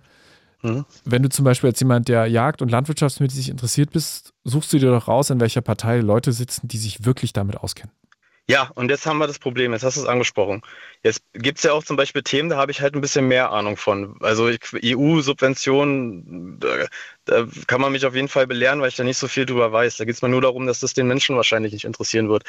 Mhm. 0.62 0.86
Wenn 1.04 1.24
du 1.24 1.30
zum 1.30 1.46
Beispiel 1.46 1.72
als 1.72 1.80
jemand, 1.80 2.10
der 2.10 2.28
Jagd- 2.28 2.62
und 2.62 2.70
landwirtschaftsmäßig 2.70 3.50
interessiert 3.50 3.92
bist, 3.92 4.34
suchst 4.44 4.72
du 4.72 4.78
dir 4.78 4.92
doch 4.92 5.08
raus, 5.08 5.32
in 5.32 5.40
welcher 5.40 5.62
Partei 5.62 6.00
Leute 6.00 6.32
sitzen, 6.32 6.68
die 6.68 6.78
sich 6.78 7.06
wirklich 7.06 7.34
damit 7.34 7.58
auskennen. 7.58 7.92
Ja, 8.48 8.70
und 8.76 8.92
jetzt 8.92 9.08
haben 9.08 9.18
wir 9.18 9.26
das 9.26 9.40
Problem, 9.40 9.74
jetzt 9.74 9.84
hast 9.84 9.98
du 9.98 10.02
es 10.02 10.08
angesprochen. 10.08 10.62
Jetzt 11.02 11.24
gibt 11.34 11.58
es 11.58 11.64
ja 11.64 11.74
auch 11.74 11.84
zum 11.84 11.98
Beispiel 11.98 12.22
Themen, 12.22 12.50
da 12.50 12.58
habe 12.58 12.72
ich 12.72 12.80
halt 12.80 12.94
ein 12.94 13.02
bisschen 13.02 13.28
mehr 13.28 13.52
Ahnung 13.52 13.76
von. 13.76 14.18
Also 14.22 14.52
EU-Subventionen, 14.84 16.60
da, 17.26 17.46
kann 17.66 17.82
man 17.82 17.92
mich 17.92 18.06
auf 18.06 18.14
jeden 18.14 18.28
Fall 18.28 18.46
belehren, 18.46 18.82
weil 18.82 18.90
ich 18.90 18.96
da 18.98 19.04
nicht 19.04 19.18
so 19.18 19.28
viel 19.28 19.48
drüber 19.48 19.72
weiß. 19.72 19.98
Da 19.98 20.06
geht 20.06 20.14
es 20.14 20.22
mal 20.22 20.28
nur 20.28 20.42
darum, 20.42 20.68
dass 20.68 20.80
das 20.80 20.94
den 20.94 21.08
Menschen 21.08 21.36
wahrscheinlich 21.36 21.74
nicht 21.74 21.86
interessieren 21.86 22.30
wird. 22.30 22.44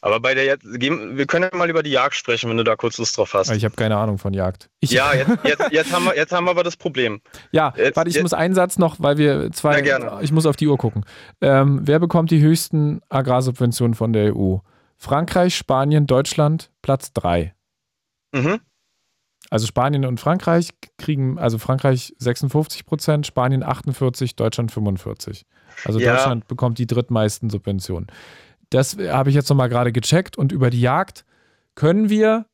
Aber 0.00 0.18
bei 0.18 0.34
der 0.34 0.56
wir 0.62 1.26
können 1.26 1.50
ja 1.52 1.58
mal 1.58 1.68
über 1.68 1.82
die 1.82 1.90
Jagd 1.90 2.14
sprechen, 2.14 2.48
wenn 2.48 2.56
du 2.56 2.64
da 2.64 2.74
kurz 2.76 2.96
Lust 2.96 3.18
drauf 3.18 3.34
hast. 3.34 3.50
Ich 3.50 3.66
habe 3.66 3.76
keine 3.76 3.98
Ahnung 3.98 4.16
von 4.16 4.32
Jagd. 4.32 4.70
Ich 4.80 4.92
ja, 4.92 5.12
jetzt, 5.12 5.30
jetzt, 5.44 5.72
jetzt, 5.72 5.92
haben 5.92 6.06
wir, 6.06 6.16
jetzt 6.16 6.32
haben 6.32 6.44
wir 6.44 6.52
aber 6.52 6.64
das 6.64 6.78
Problem. 6.78 7.20
Ja, 7.52 7.74
jetzt, 7.76 7.96
warte, 7.96 8.08
ich 8.08 8.22
muss 8.22 8.32
einen 8.32 8.54
Satz 8.54 8.78
noch, 8.78 8.96
weil 8.98 9.18
wir 9.18 9.52
zwei, 9.52 9.82
ich 10.22 10.32
muss 10.32 10.46
auf 10.46 10.56
die 10.56 10.68
Uhr 10.68 10.78
gucken. 10.78 11.04
Ähm, 11.42 11.80
wer 11.82 11.98
bekommt 11.98 12.30
die 12.30 12.40
höchsten 12.40 13.02
Agrarsubventionen 13.10 13.94
von 13.94 14.14
der 14.14 14.34
EU? 14.34 14.56
Frankreich, 15.04 15.54
Spanien, 15.54 16.06
Deutschland 16.06 16.70
Platz 16.80 17.12
3. 17.12 17.54
Mhm. 18.32 18.60
Also 19.50 19.66
Spanien 19.66 20.06
und 20.06 20.18
Frankreich 20.18 20.70
kriegen, 20.96 21.38
also 21.38 21.58
Frankreich 21.58 22.14
56 22.18 22.86
Prozent, 22.86 23.26
Spanien 23.26 23.62
48%, 23.62 24.36
Deutschland 24.36 24.72
45. 24.72 25.44
Also 25.84 25.98
ja. 25.98 26.14
Deutschland 26.14 26.48
bekommt 26.48 26.78
die 26.78 26.86
drittmeisten 26.86 27.50
Subventionen. 27.50 28.06
Das 28.70 28.96
habe 28.96 29.28
ich 29.28 29.36
jetzt 29.36 29.50
nochmal 29.50 29.68
gerade 29.68 29.92
gecheckt 29.92 30.38
und 30.38 30.52
über 30.52 30.70
die 30.70 30.80
Jagd 30.80 31.26
können 31.74 32.08
wir. 32.08 32.46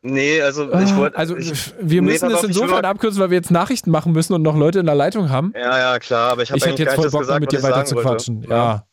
Nee, 0.00 0.40
also 0.42 0.68
ich 0.68 0.92
ah, 0.92 0.96
wollte. 0.96 1.18
Also 1.18 1.34
wir 1.36 2.02
müssen 2.02 2.28
nee, 2.28 2.34
es 2.34 2.44
insofern 2.44 2.84
abkürzen, 2.84 3.20
weil 3.20 3.30
wir 3.30 3.36
jetzt 3.36 3.50
Nachrichten 3.50 3.90
machen 3.90 4.12
müssen 4.12 4.32
und 4.32 4.42
noch 4.42 4.56
Leute 4.56 4.78
in 4.78 4.86
der 4.86 4.94
Leitung 4.94 5.28
haben. 5.28 5.52
Ja, 5.56 5.76
ja, 5.76 5.98
klar, 5.98 6.30
aber 6.30 6.42
ich 6.42 6.50
habe 6.50 6.58
Ich 6.58 6.66
hätte 6.66 6.84
jetzt 6.84 6.94
voll 6.94 7.10
Bock, 7.10 7.22
gesagt, 7.22 7.40
mit 7.40 7.50
dir 7.50 7.64
weiter 7.64 7.84
zu 7.84 7.96
quatschen. 7.96 8.42
Ja. 8.44 8.48
ja. 8.48 8.86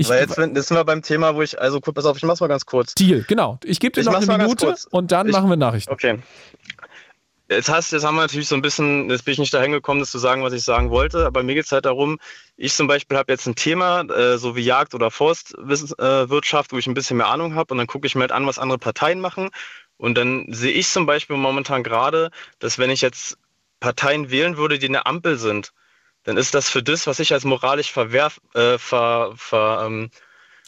Ich, 0.00 0.06
Aber 0.06 0.20
jetzt 0.20 0.36
sind 0.36 0.70
wir 0.70 0.84
beim 0.84 1.02
Thema, 1.02 1.34
wo 1.34 1.42
ich, 1.42 1.60
also 1.60 1.80
pass 1.80 2.04
auf, 2.04 2.16
ich 2.16 2.22
mach's 2.22 2.40
mal 2.40 2.46
ganz 2.46 2.64
kurz. 2.64 2.94
Deal, 2.94 3.24
genau. 3.26 3.58
Ich 3.64 3.80
gebe 3.80 3.92
dir 3.92 4.00
ich 4.00 4.06
noch 4.06 4.14
eine 4.14 4.44
Minute 4.44 4.76
und 4.90 5.10
dann 5.10 5.26
ich, 5.26 5.32
machen 5.32 5.50
wir 5.50 5.56
Nachrichten. 5.56 5.92
Okay. 5.92 6.20
Jetzt, 7.50 7.68
hast, 7.68 7.90
jetzt 7.92 8.04
haben 8.04 8.14
wir 8.14 8.20
natürlich 8.20 8.46
so 8.46 8.54
ein 8.54 8.62
bisschen, 8.62 9.10
jetzt 9.10 9.24
bin 9.24 9.32
ich 9.32 9.38
nicht 9.38 9.52
dahin 9.52 9.72
gekommen, 9.72 9.98
das 9.98 10.12
zu 10.12 10.18
sagen, 10.18 10.44
was 10.44 10.52
ich 10.52 10.62
sagen 10.62 10.90
wollte, 10.90 11.26
aber 11.26 11.42
mir 11.42 11.54
geht 11.54 11.64
es 11.64 11.72
halt 11.72 11.84
darum, 11.86 12.18
ich 12.56 12.74
zum 12.74 12.86
Beispiel 12.86 13.16
habe 13.16 13.32
jetzt 13.32 13.46
ein 13.46 13.56
Thema, 13.56 14.02
äh, 14.02 14.38
so 14.38 14.54
wie 14.54 14.60
Jagd 14.60 14.94
oder 14.94 15.10
Forstwirtschaft, 15.10 16.72
wo 16.72 16.78
ich 16.78 16.86
ein 16.86 16.94
bisschen 16.94 17.16
mehr 17.16 17.28
Ahnung 17.28 17.56
habe 17.56 17.74
und 17.74 17.78
dann 17.78 17.86
gucke 17.88 18.06
ich 18.06 18.14
mir 18.14 18.20
halt 18.20 18.32
an, 18.32 18.46
was 18.46 18.60
andere 18.60 18.78
Parteien 18.78 19.20
machen 19.20 19.48
und 19.96 20.16
dann 20.16 20.46
sehe 20.50 20.72
ich 20.72 20.88
zum 20.88 21.06
Beispiel 21.06 21.36
momentan 21.36 21.82
gerade, 21.82 22.30
dass 22.60 22.78
wenn 22.78 22.90
ich 22.90 23.00
jetzt 23.00 23.36
Parteien 23.80 24.30
wählen 24.30 24.58
würde, 24.58 24.78
die 24.78 24.86
eine 24.86 25.06
Ampel 25.06 25.38
sind, 25.38 25.72
dann 26.24 26.36
ist 26.36 26.54
das 26.54 26.68
für 26.68 26.82
das, 26.82 27.06
was 27.06 27.20
ich 27.20 27.32
als 27.32 27.44
moralisch 27.44 27.92
verwerf, 27.92 28.40
äh, 28.54 28.78
ver, 28.78 29.32
ver, 29.36 29.84
ähm, 29.86 30.10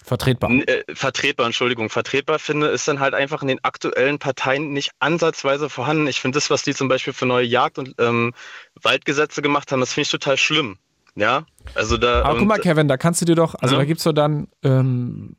vertretbar. 0.02 0.50
Äh, 0.50 0.84
vertretbar, 0.94 1.46
Entschuldigung, 1.46 1.90
vertretbar 1.90 2.38
finde, 2.38 2.68
ist 2.68 2.88
dann 2.88 3.00
halt 3.00 3.14
einfach 3.14 3.42
in 3.42 3.48
den 3.48 3.62
aktuellen 3.62 4.18
Parteien 4.18 4.72
nicht 4.72 4.92
ansatzweise 4.98 5.68
vorhanden. 5.68 6.06
Ich 6.06 6.20
finde 6.20 6.36
das, 6.36 6.50
was 6.50 6.62
die 6.62 6.74
zum 6.74 6.88
Beispiel 6.88 7.12
für 7.12 7.26
neue 7.26 7.46
Jagd- 7.46 7.78
und 7.78 7.94
ähm, 7.98 8.32
Waldgesetze 8.80 9.42
gemacht 9.42 9.72
haben, 9.72 9.80
das 9.80 9.92
finde 9.92 10.02
ich 10.02 10.10
total 10.10 10.36
schlimm. 10.36 10.78
Ja, 11.16 11.44
also 11.74 11.96
da. 11.96 12.22
Aber 12.22 12.38
guck 12.38 12.48
mal, 12.48 12.58
Kevin, 12.58 12.88
da 12.88 12.96
kannst 12.96 13.20
du 13.20 13.24
dir 13.24 13.34
doch, 13.34 13.54
also 13.56 13.74
ja. 13.74 13.80
da 13.80 13.84
gibt 13.84 13.98
es 13.98 14.04
doch 14.04 14.12
dann 14.12 14.48
ähm, 14.62 15.36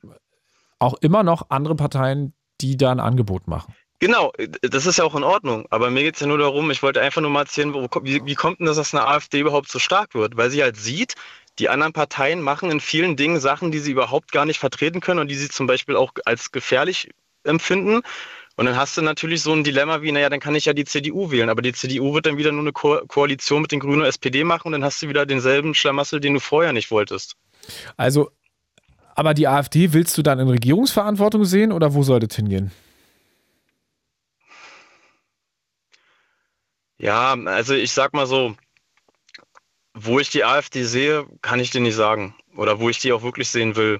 auch 0.79 0.95
immer 0.95 1.23
noch 1.23 1.49
andere 1.49 1.75
Parteien, 1.75 2.33
die 2.59 2.77
da 2.77 2.91
ein 2.91 2.99
Angebot 2.99 3.47
machen. 3.47 3.73
Genau, 4.02 4.34
das 4.64 4.88
ist 4.88 4.98
ja 4.98 5.03
auch 5.03 5.14
in 5.14 5.23
Ordnung. 5.23 5.68
Aber 5.69 5.91
mir 5.91 6.02
geht 6.02 6.15
es 6.15 6.22
ja 6.22 6.28
nur 6.28 6.40
darum, 6.40 6.72
ich 6.72 6.82
wollte 6.82 7.02
einfach 7.02 7.22
nur 7.22 7.30
mal 7.30 7.41
erzählen, 7.41 7.72
wo, 7.72 7.88
wie, 8.02 8.26
wie 8.26 8.34
kommt 8.34 8.60
denn 8.60 8.65
das, 8.65 8.78
dass 8.78 8.95
eine 8.95 9.07
AfD 9.07 9.40
überhaupt 9.40 9.69
so 9.69 9.78
stark 9.78 10.15
wird? 10.15 10.36
Weil 10.36 10.49
sie 10.49 10.64
halt 10.64 10.76
sieht, 10.76 11.14
die 11.60 11.69
anderen 11.69 11.94
Parteien 11.94 12.41
machen 12.41 12.72
in 12.72 12.80
vielen 12.80 13.15
Dingen 13.15 13.40
Sachen, 13.40 13.72
die 13.72 13.78
sie 13.78 13.91
überhaupt 13.91 14.32
gar 14.32 14.45
nicht 14.45 14.57
vertreten 14.57 15.02
können 15.02 15.19
und 15.19 15.28
die 15.28 15.36
sie 15.36 15.49
zum 15.49 15.68
Beispiel 15.68 15.95
auch 15.95 16.14
als 16.26 16.52
gefährlich 16.52 17.11
empfinden. 17.44 18.02
Und 18.56 18.65
dann 18.65 18.76
hast 18.76 18.98
du 18.98 19.03
natürlich 19.03 19.44
so 19.44 19.53
ein 19.53 19.64
Dilemma 19.64 20.02
wie, 20.02 20.11
naja, 20.11 20.30
dann 20.30 20.40
kann 20.40 20.56
ich 20.56 20.65
ja 20.65 20.73
die 20.73 20.86
CDU 20.86 21.30
wählen, 21.30 21.49
aber 21.49 21.61
die 21.61 21.73
CDU 21.73 22.15
wird 22.15 22.26
dann 22.26 22.38
wieder 22.38 22.52
nur 22.52 22.61
eine 22.61 22.72
Ko 22.72 23.02
Koalition 23.07 23.61
mit 23.61 23.72
den 23.72 23.80
Grünen 23.80 24.02
und 24.02 24.07
SPD 24.07 24.44
machen 24.44 24.68
und 24.68 24.72
dann 24.73 24.84
hast 24.84 24.99
du 25.03 25.10
wieder 25.10 25.28
denselben 25.28 25.76
Schlamassel, 25.76 26.19
den 26.19 26.34
du 26.34 26.40
vorher 26.40 26.73
nicht 26.73 26.90
wolltest. 26.90 27.36
Also 27.98 28.32
aber 29.14 29.36
die 29.36 29.48
AfD 29.48 29.94
willst 29.94 30.18
du 30.18 30.23
dann 30.23 30.40
in 30.40 30.48
Regierungsverantwortung 30.48 31.45
sehen 31.45 31.72
oder 31.72 31.94
wo 31.94 32.02
soll 32.02 32.19
das 32.19 32.36
hingehen? 32.36 32.72
Ja, 37.02 37.34
also 37.45 37.73
ich 37.73 37.91
sag 37.91 38.14
mal 38.14 38.28
so, 38.28 38.56
wo 39.95 40.19
ich 40.19 40.30
die 40.30 40.45
AfD 40.45 40.84
sehe, 40.84 41.26
kann 41.41 41.60
ich 41.60 41.72
dir 41.72 41.82
nicht 41.82 41.95
sagen. 41.95 42.36
Oder 42.56 42.80
wo 42.80 42.90
ich 42.90 42.99
die 42.99 43.11
auch 43.11 43.23
wirklich 43.23 43.49
sehen 43.49 43.76
will. 43.76 43.99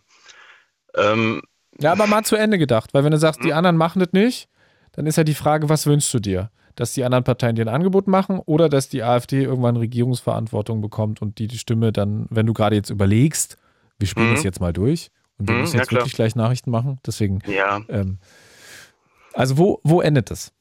Ähm, 0.96 1.42
ja, 1.80 1.92
aber 1.92 2.06
mal 2.06 2.24
zu 2.24 2.36
Ende 2.36 2.60
gedacht, 2.60 2.94
weil 2.94 3.04
wenn 3.04 3.12
du 3.12 3.18
sagst, 3.18 3.44
die 3.44 3.50
hm? 3.50 3.58
anderen 3.58 3.78
machen 3.78 4.00
das 4.00 4.12
nicht, 4.12 4.50
dann 4.92 5.08
ist 5.08 5.18
ja 5.18 5.24
die 5.24 5.34
Frage, 5.34 5.68
was 5.68 5.88
wünschst 5.88 6.14
du 6.14 6.20
dir? 6.20 6.52
Dass 6.76 6.94
die 6.94 7.04
anderen 7.04 7.24
Parteien 7.24 7.56
dir 7.56 7.64
ein 7.64 7.74
Angebot 7.74 8.08
machen 8.08 8.40
oder 8.46 8.70
dass 8.70 8.88
die 8.88 9.04
AfD 9.04 9.44
irgendwann 9.44 9.78
Regierungsverantwortung 9.78 10.82
bekommt 10.82 11.22
und 11.22 11.40
die 11.40 11.48
die 11.48 11.58
Stimme 11.58 11.92
dann, 11.92 12.28
wenn 12.30 12.46
du 12.46 12.54
gerade 12.54 12.76
jetzt 12.76 12.90
überlegst, 12.92 13.58
wir 13.98 14.08
spielen 14.08 14.30
mhm. 14.30 14.36
das 14.36 14.44
jetzt 14.44 14.62
mal 14.62 14.74
durch 14.74 15.10
und 15.38 15.48
wir 15.48 15.56
mhm, 15.56 15.62
müssen 15.62 15.78
jetzt 15.78 15.92
ja, 15.92 15.98
wirklich 15.98 16.14
gleich 16.14 16.36
Nachrichten 16.36 16.70
machen, 16.70 17.00
deswegen. 17.06 17.40
Ja. 17.48 17.82
Ähm, 17.90 18.20
also 19.34 19.58
wo, 19.58 19.80
wo 19.84 20.02
endet 20.02 20.30
es? 20.30 20.54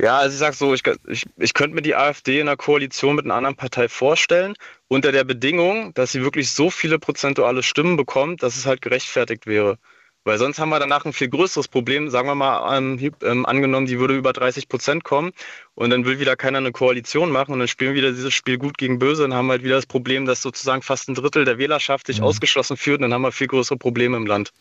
Ja, 0.00 0.18
also 0.18 0.32
ich 0.32 0.38
sag 0.38 0.54
so, 0.54 0.74
ich, 0.74 0.82
ich, 1.08 1.26
ich 1.36 1.54
könnte 1.54 1.74
mir 1.74 1.82
die 1.82 1.96
AfD 1.96 2.40
in 2.40 2.48
einer 2.48 2.56
Koalition 2.56 3.16
mit 3.16 3.24
einer 3.24 3.34
anderen 3.34 3.56
Partei 3.56 3.88
vorstellen, 3.88 4.54
unter 4.86 5.10
der 5.10 5.24
Bedingung, 5.24 5.92
dass 5.94 6.12
sie 6.12 6.22
wirklich 6.22 6.50
so 6.50 6.70
viele 6.70 6.98
prozentuale 7.00 7.64
Stimmen 7.64 7.96
bekommt, 7.96 8.42
dass 8.42 8.56
es 8.56 8.64
halt 8.64 8.80
gerechtfertigt 8.80 9.46
wäre. 9.46 9.78
Weil 10.24 10.38
sonst 10.38 10.58
haben 10.58 10.68
wir 10.68 10.78
danach 10.78 11.04
ein 11.04 11.12
viel 11.12 11.28
größeres 11.28 11.68
Problem. 11.68 12.10
Sagen 12.10 12.28
wir 12.28 12.34
mal, 12.34 12.76
ähm, 12.76 13.12
ähm, 13.22 13.46
angenommen, 13.46 13.86
die 13.86 13.98
würde 13.98 14.14
über 14.14 14.32
30 14.32 14.68
Prozent 14.68 15.02
kommen 15.02 15.32
und 15.74 15.90
dann 15.90 16.04
will 16.04 16.20
wieder 16.20 16.36
keiner 16.36 16.58
eine 16.58 16.70
Koalition 16.70 17.30
machen 17.32 17.52
und 17.52 17.60
dann 17.60 17.68
spielen 17.68 17.94
wir 17.94 18.02
wieder 18.02 18.12
dieses 18.12 18.34
Spiel 18.34 18.58
gut 18.58 18.78
gegen 18.78 18.98
böse 18.98 19.24
und 19.24 19.32
haben 19.32 19.50
halt 19.50 19.64
wieder 19.64 19.76
das 19.76 19.86
Problem, 19.86 20.26
dass 20.26 20.42
sozusagen 20.42 20.82
fast 20.82 21.08
ein 21.08 21.14
Drittel 21.14 21.44
der 21.44 21.58
Wählerschaft 21.58 22.06
sich 22.06 22.18
mhm. 22.18 22.26
ausgeschlossen 22.26 22.76
führt 22.76 22.98
und 22.98 23.02
dann 23.02 23.14
haben 23.14 23.22
wir 23.22 23.32
viel 23.32 23.46
größere 23.46 23.78
Probleme 23.78 24.16
im 24.16 24.26
Land. 24.26 24.52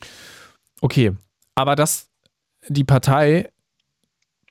Okay, 0.80 1.12
aber 1.56 1.76
dass 1.76 2.08
die 2.70 2.86
Partei 2.86 3.50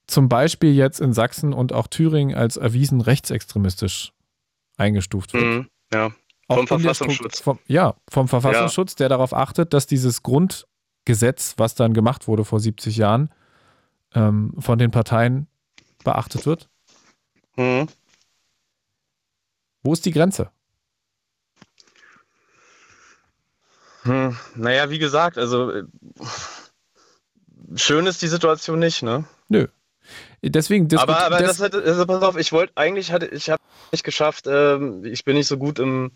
zum 0.06 0.28
Beispiel 0.28 0.72
jetzt 0.72 1.00
in 1.00 1.12
Sachsen 1.12 1.52
und 1.52 1.72
auch 1.72 1.86
Thüringen 1.86 2.36
als 2.36 2.56
erwiesen 2.56 3.00
rechtsextremistisch 3.00 4.12
eingestuft 4.76 5.32
wird. 5.32 5.44
Mhm, 5.44 5.68
ja. 5.92 6.12
Vom 6.48 6.66
Verfassungsschutz. 6.66 7.40
Vom, 7.40 7.58
ja, 7.66 7.96
vom 8.08 8.28
Verfassungsschutz, 8.28 8.92
ja. 8.92 8.96
der 8.98 9.08
darauf 9.08 9.34
achtet, 9.34 9.72
dass 9.72 9.86
dieses 9.88 10.22
Grundgesetz, 10.22 11.54
was 11.56 11.74
dann 11.74 11.92
gemacht 11.92 12.28
wurde 12.28 12.44
vor 12.44 12.60
70 12.60 12.96
Jahren, 12.96 13.30
ähm, 14.14 14.54
von 14.58 14.78
den 14.78 14.92
Parteien 14.92 15.48
beachtet 16.04 16.46
wird. 16.46 16.68
Mhm. 17.56 17.88
Wo 19.82 19.92
ist 19.92 20.04
die 20.06 20.12
Grenze? 20.12 20.50
Hm, 24.02 24.36
naja, 24.54 24.88
wie 24.90 25.00
gesagt, 25.00 25.36
also 25.36 25.70
äh, 25.72 25.84
schön 27.74 28.06
ist 28.06 28.22
die 28.22 28.28
Situation 28.28 28.78
nicht, 28.78 29.02
ne? 29.02 29.24
Nö. 29.48 29.66
Deswegen 30.42 30.88
aber, 30.96 31.24
aber 31.24 31.38
das, 31.38 31.60
hat, 31.60 31.74
also 31.74 32.06
pass 32.06 32.22
auf, 32.22 32.36
ich 32.36 32.52
wollte 32.52 32.72
eigentlich 32.76 33.12
hatte 33.12 33.26
ich 33.26 33.50
habe 33.50 33.62
nicht 33.92 34.04
geschafft. 34.04 34.46
Ähm, 34.46 35.04
ich 35.04 35.24
bin 35.24 35.36
nicht 35.36 35.48
so 35.48 35.56
gut 35.56 35.78
im 35.78 36.12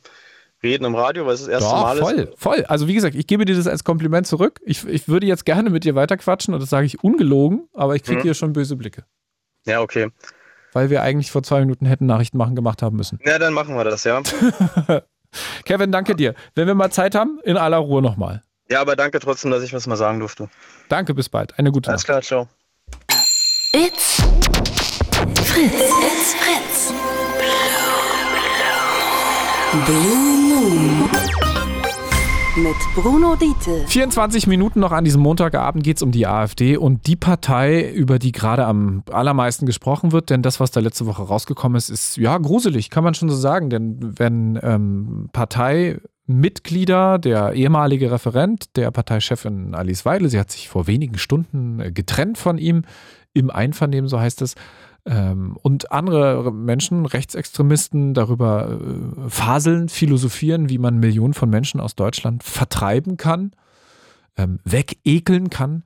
Reden 0.62 0.84
im 0.84 0.94
Radio, 0.94 1.26
weil 1.26 1.34
es 1.34 1.40
das 1.40 1.48
erste 1.48 1.70
Doch, 1.70 1.82
Mal 1.82 1.96
voll, 1.96 2.12
ist. 2.12 2.38
Voll, 2.38 2.54
voll. 2.56 2.64
Also 2.64 2.86
wie 2.86 2.94
gesagt, 2.94 3.14
ich 3.14 3.26
gebe 3.26 3.44
dir 3.44 3.56
das 3.56 3.66
als 3.66 3.84
Kompliment 3.84 4.26
zurück. 4.26 4.60
Ich, 4.64 4.86
ich 4.86 5.08
würde 5.08 5.26
jetzt 5.26 5.44
gerne 5.44 5.70
mit 5.70 5.84
dir 5.84 5.94
weiterquatschen 5.94 6.52
und 6.54 6.60
das 6.60 6.70
sage 6.70 6.86
ich 6.86 7.02
ungelogen, 7.02 7.68
aber 7.72 7.96
ich 7.96 8.02
kriege 8.02 8.18
mhm. 8.18 8.24
hier 8.24 8.34
schon 8.34 8.52
böse 8.52 8.76
Blicke. 8.76 9.04
Ja, 9.66 9.80
okay. 9.80 10.10
Weil 10.72 10.90
wir 10.90 11.02
eigentlich 11.02 11.30
vor 11.30 11.42
zwei 11.42 11.60
Minuten 11.60 11.86
hätten 11.86 12.06
Nachrichten 12.06 12.36
machen 12.36 12.54
gemacht 12.54 12.82
haben 12.82 12.96
müssen. 12.96 13.18
Ja, 13.24 13.38
dann 13.38 13.54
machen 13.54 13.74
wir 13.74 13.84
das, 13.84 14.04
ja. 14.04 14.22
Kevin, 15.64 15.92
danke 15.92 16.14
dir. 16.14 16.34
Wenn 16.54 16.66
wir 16.66 16.74
mal 16.74 16.90
Zeit 16.90 17.14
haben, 17.14 17.40
in 17.44 17.56
aller 17.56 17.78
Ruhe 17.78 18.02
nochmal. 18.02 18.42
Ja, 18.68 18.80
aber 18.80 18.94
danke 18.94 19.18
trotzdem, 19.18 19.50
dass 19.50 19.62
ich 19.62 19.72
was 19.72 19.86
mal 19.86 19.96
sagen 19.96 20.20
durfte. 20.20 20.48
Danke, 20.88 21.14
bis 21.14 21.28
bald. 21.28 21.58
Eine 21.58 21.72
gute 21.72 21.90
Alles 21.90 22.02
Nacht. 22.02 22.10
Alles 22.10 22.28
klar, 22.28 22.44
ciao. 22.46 22.59
It's 23.72 24.16
Fritz. 25.44 25.72
It's 25.72 26.34
Fritz. 26.34 26.92
Blue 29.86 30.38
Moon. 30.48 31.08
Mit 32.56 32.74
Bruno 32.96 33.36
Diete. 33.36 33.84
24 33.86 34.48
Minuten 34.48 34.80
noch 34.80 34.90
an 34.90 35.04
diesem 35.04 35.22
Montagabend 35.22 35.84
geht 35.84 35.98
es 35.98 36.02
um 36.02 36.10
die 36.10 36.26
AfD 36.26 36.78
und 36.78 37.06
die 37.06 37.14
Partei, 37.14 37.88
über 37.88 38.18
die 38.18 38.32
gerade 38.32 38.64
am 38.64 39.04
allermeisten 39.08 39.66
gesprochen 39.66 40.10
wird. 40.10 40.30
Denn 40.30 40.42
das, 40.42 40.58
was 40.58 40.72
da 40.72 40.80
letzte 40.80 41.06
Woche 41.06 41.22
rausgekommen 41.22 41.76
ist, 41.76 41.90
ist 41.90 42.16
ja 42.16 42.36
gruselig, 42.38 42.90
kann 42.90 43.04
man 43.04 43.14
schon 43.14 43.30
so 43.30 43.36
sagen. 43.36 43.70
Denn 43.70 43.98
wenn 44.18 44.58
ähm, 44.64 45.28
Parteimitglieder, 45.32 47.20
der 47.20 47.52
ehemalige 47.52 48.10
Referent 48.10 48.76
der 48.76 48.90
Parteichefin 48.90 49.76
Alice 49.76 50.04
Weidel, 50.04 50.28
sie 50.28 50.40
hat 50.40 50.50
sich 50.50 50.68
vor 50.68 50.88
wenigen 50.88 51.18
Stunden 51.18 51.78
äh, 51.78 51.92
getrennt 51.92 52.36
von 52.36 52.58
ihm, 52.58 52.82
im 53.32 53.50
Einvernehmen, 53.50 54.08
so 54.08 54.20
heißt 54.20 54.42
es. 54.42 54.54
Ähm, 55.06 55.56
und 55.62 55.92
andere 55.92 56.52
Menschen, 56.52 57.06
Rechtsextremisten, 57.06 58.12
darüber 58.12 58.78
äh, 58.80 59.30
faseln, 59.30 59.88
philosophieren, 59.88 60.68
wie 60.68 60.78
man 60.78 60.98
Millionen 60.98 61.34
von 61.34 61.48
Menschen 61.48 61.80
aus 61.80 61.94
Deutschland 61.94 62.42
vertreiben 62.42 63.16
kann, 63.16 63.52
ähm, 64.36 64.58
wegekeln 64.64 65.48
kann. 65.48 65.84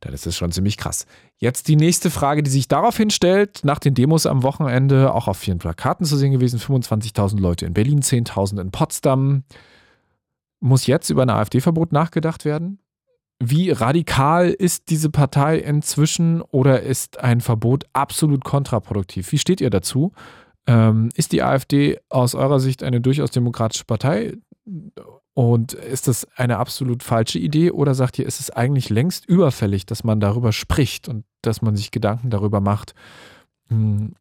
Dann 0.00 0.12
ist 0.12 0.34
schon 0.34 0.50
ziemlich 0.50 0.76
krass. 0.76 1.06
Jetzt 1.36 1.68
die 1.68 1.76
nächste 1.76 2.10
Frage, 2.10 2.42
die 2.42 2.50
sich 2.50 2.66
daraufhin 2.66 3.10
stellt, 3.10 3.64
nach 3.64 3.78
den 3.78 3.94
Demos 3.94 4.26
am 4.26 4.42
Wochenende, 4.42 5.14
auch 5.14 5.28
auf 5.28 5.38
vielen 5.38 5.58
Plakaten 5.58 6.04
zu 6.04 6.16
sehen 6.16 6.32
gewesen, 6.32 6.58
25.000 6.58 7.40
Leute 7.40 7.66
in 7.66 7.72
Berlin, 7.72 8.00
10.000 8.00 8.60
in 8.60 8.70
Potsdam. 8.72 9.44
Muss 10.58 10.86
jetzt 10.86 11.08
über 11.08 11.22
ein 11.22 11.30
AfD-Verbot 11.30 11.92
nachgedacht 11.92 12.44
werden? 12.44 12.81
Wie 13.44 13.72
radikal 13.72 14.50
ist 14.50 14.88
diese 14.88 15.10
Partei 15.10 15.58
inzwischen 15.58 16.42
oder 16.42 16.82
ist 16.82 17.18
ein 17.18 17.40
Verbot 17.40 17.86
absolut 17.92 18.44
kontraproduktiv? 18.44 19.32
Wie 19.32 19.38
steht 19.38 19.60
ihr 19.60 19.68
dazu? 19.68 20.12
Ähm, 20.68 21.08
ist 21.16 21.32
die 21.32 21.42
AfD 21.42 21.98
aus 22.08 22.36
eurer 22.36 22.60
Sicht 22.60 22.84
eine 22.84 23.00
durchaus 23.00 23.32
demokratische 23.32 23.84
Partei? 23.84 24.34
Und 25.34 25.72
ist 25.72 26.06
das 26.06 26.24
eine 26.36 26.58
absolut 26.58 27.02
falsche 27.02 27.40
Idee 27.40 27.72
oder 27.72 27.96
sagt 27.96 28.20
ihr, 28.20 28.26
ist 28.26 28.38
es 28.38 28.50
eigentlich 28.50 28.90
längst 28.90 29.26
überfällig, 29.26 29.86
dass 29.86 30.04
man 30.04 30.20
darüber 30.20 30.52
spricht 30.52 31.08
und 31.08 31.24
dass 31.42 31.62
man 31.62 31.74
sich 31.74 31.90
Gedanken 31.90 32.30
darüber 32.30 32.60
macht? 32.60 32.94
Hm, 33.70 34.14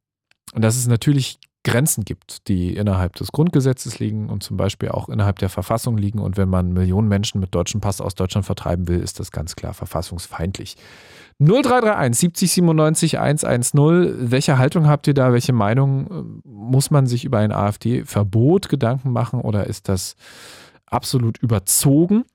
und 0.55 0.61
dass 0.63 0.77
es 0.77 0.87
natürlich 0.87 1.37
Grenzen 1.63 2.05
gibt, 2.05 2.47
die 2.47 2.75
innerhalb 2.75 3.15
des 3.15 3.31
Grundgesetzes 3.31 3.99
liegen 3.99 4.29
und 4.29 4.41
zum 4.41 4.57
Beispiel 4.57 4.89
auch 4.89 5.09
innerhalb 5.09 5.37
der 5.39 5.49
Verfassung 5.49 5.95
liegen. 5.95 6.19
Und 6.19 6.35
wenn 6.35 6.49
man 6.49 6.73
Millionen 6.73 7.07
Menschen 7.07 7.39
mit 7.39 7.53
deutschem 7.53 7.81
Pass 7.81 8.01
aus 8.01 8.15
Deutschland 8.15 8.45
vertreiben 8.45 8.87
will, 8.87 8.99
ist 8.99 9.19
das 9.19 9.31
ganz 9.31 9.55
klar 9.55 9.73
verfassungsfeindlich. 9.73 10.75
0331 11.39 12.19
70 12.19 12.51
97 12.51 13.19
110. 13.19 14.31
Welche 14.31 14.57
Haltung 14.57 14.87
habt 14.87 15.07
ihr 15.07 15.13
da? 15.13 15.33
Welche 15.33 15.53
Meinung? 15.53 16.41
Muss 16.43 16.89
man 16.89 17.05
sich 17.05 17.25
über 17.25 17.39
ein 17.39 17.51
AfD-Verbot 17.51 18.67
Gedanken 18.67 19.11
machen 19.11 19.41
oder 19.41 19.67
ist 19.67 19.87
das 19.87 20.15
absolut 20.87 21.37
überzogen? 21.37 22.25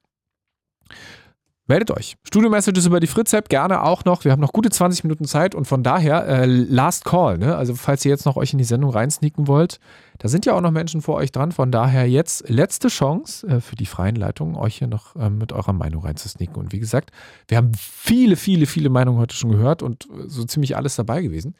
Meldet 1.66 1.90
euch. 1.90 2.16
Studio-Messages 2.24 2.86
über 2.86 3.00
die 3.00 3.06
Fritz-App 3.06 3.48
gerne 3.48 3.82
auch 3.82 4.04
noch. 4.04 4.24
Wir 4.24 4.32
haben 4.32 4.40
noch 4.40 4.52
gute 4.52 4.70
20 4.70 5.04
Minuten 5.04 5.24
Zeit 5.24 5.54
und 5.54 5.64
von 5.64 5.82
daher 5.82 6.26
äh, 6.26 6.46
Last 6.46 7.04
Call. 7.04 7.38
Ne? 7.38 7.56
Also 7.56 7.74
falls 7.74 8.04
ihr 8.04 8.10
jetzt 8.10 8.24
noch 8.24 8.36
euch 8.36 8.52
in 8.52 8.58
die 8.58 8.64
Sendung 8.64 8.90
reinsneaken 8.90 9.48
wollt, 9.48 9.80
da 10.18 10.28
sind 10.28 10.46
ja 10.46 10.54
auch 10.54 10.60
noch 10.60 10.70
Menschen 10.70 11.02
vor 11.02 11.16
euch 11.16 11.32
dran. 11.32 11.52
Von 11.52 11.72
daher 11.72 12.08
jetzt 12.08 12.48
letzte 12.48 12.88
Chance 12.88 13.46
äh, 13.46 13.60
für 13.60 13.76
die 13.76 13.86
freien 13.86 14.16
Leitungen, 14.16 14.56
euch 14.56 14.78
hier 14.78 14.88
noch 14.88 15.16
äh, 15.16 15.28
mit 15.28 15.52
eurer 15.52 15.72
Meinung 15.72 16.04
reinzusneaken. 16.04 16.56
Und 16.56 16.72
wie 16.72 16.78
gesagt, 16.78 17.10
wir 17.48 17.56
haben 17.56 17.72
viele, 17.74 18.36
viele, 18.36 18.66
viele 18.66 18.88
Meinungen 18.88 19.18
heute 19.18 19.34
schon 19.34 19.50
gehört 19.50 19.82
und 19.82 20.08
so 20.26 20.44
ziemlich 20.44 20.76
alles 20.76 20.96
dabei 20.96 21.22
gewesen. 21.22 21.56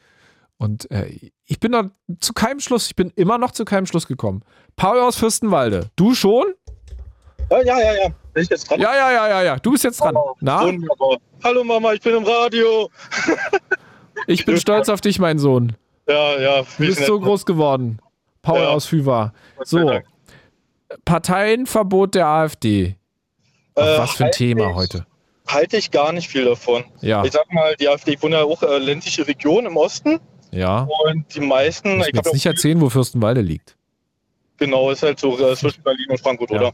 Und 0.57 0.89
äh, 0.89 1.11
ich 1.45 1.59
bin 1.59 1.71
da 1.71 1.91
zu 2.19 2.33
keinem 2.33 2.59
Schluss, 2.59 2.87
ich 2.87 2.95
bin 2.95 3.11
immer 3.15 3.37
noch 3.37 3.51
zu 3.51 3.63
keinem 3.63 3.85
Schluss 3.85 4.07
gekommen. 4.07 4.41
Paul 4.75 4.99
aus 4.99 5.15
Fürstenwalde, 5.15 5.89
du 5.95 6.15
schon? 6.15 6.45
Ja, 7.51 7.61
ja, 7.63 7.79
ja, 7.79 7.93
ja. 7.93 8.15
Bin 8.37 8.43
ich 8.43 8.51
jetzt 8.51 8.69
dran? 8.69 8.79
Ja, 8.79 8.95
ja, 8.95 9.11
ja, 9.11 9.29
ja, 9.29 9.41
ja. 9.41 9.55
Du 9.57 9.71
bist 9.71 9.83
jetzt 9.83 9.99
dran. 9.99 10.15
Oh, 10.15 10.35
Na? 10.41 10.63
Wunderbar. 10.63 11.17
Hallo 11.43 11.63
Mama, 11.63 11.93
ich 11.93 12.01
bin 12.01 12.17
im 12.17 12.23
Radio. 12.23 12.87
ich 14.27 14.45
bin 14.45 14.57
stolz 14.57 14.89
auf 14.89 15.01
dich, 15.01 15.17
mein 15.17 15.39
Sohn. 15.39 15.75
Ja, 16.07 16.39
ja. 16.39 16.61
Du 16.61 16.85
bist 16.85 17.03
so 17.03 17.19
groß 17.19 17.47
geworden. 17.47 17.99
Paul 18.43 18.59
ja. 18.59 18.67
aus 18.67 18.85
Füwa. 18.85 19.33
So. 19.63 20.01
Parteienverbot 21.03 22.13
der 22.13 22.27
AfD. 22.27 22.95
Ach, 23.73 23.81
äh, 23.81 23.97
was 23.97 24.11
für 24.11 24.25
ein 24.25 24.31
Thema 24.31 24.69
ich, 24.69 24.75
heute. 24.75 25.07
Halte 25.47 25.77
ich 25.77 25.89
gar 25.89 26.11
nicht 26.11 26.27
viel 26.27 26.45
davon. 26.45 26.83
Ja. 27.01 27.25
Ich 27.25 27.31
sag 27.31 27.51
mal, 27.51 27.75
die 27.77 27.89
AfD, 27.89 28.13
ich 28.13 28.21
wohne 28.21 28.35
ja 28.35 28.43
auch 28.43 28.61
äh, 28.61 28.77
ländliche 28.77 29.27
Region 29.27 29.65
im 29.65 29.77
Osten. 29.77 30.19
Ja. 30.51 30.87
Und 31.07 31.33
die 31.33 31.39
meisten. 31.39 32.01
Ich 32.01 32.11
kann 32.11 32.21
jetzt 32.23 32.33
nicht 32.33 32.45
erzählen, 32.45 32.79
wo 32.81 32.89
Fürstenwalde 32.89 33.41
liegt. 33.41 33.75
Genau, 34.57 34.91
ist 34.91 35.01
halt 35.01 35.19
so 35.19 35.39
äh, 35.39 35.55
zwischen 35.55 35.81
Berlin 35.81 36.05
und 36.09 36.19
Frankfurt, 36.19 36.51
ja. 36.51 36.57
oder? 36.57 36.73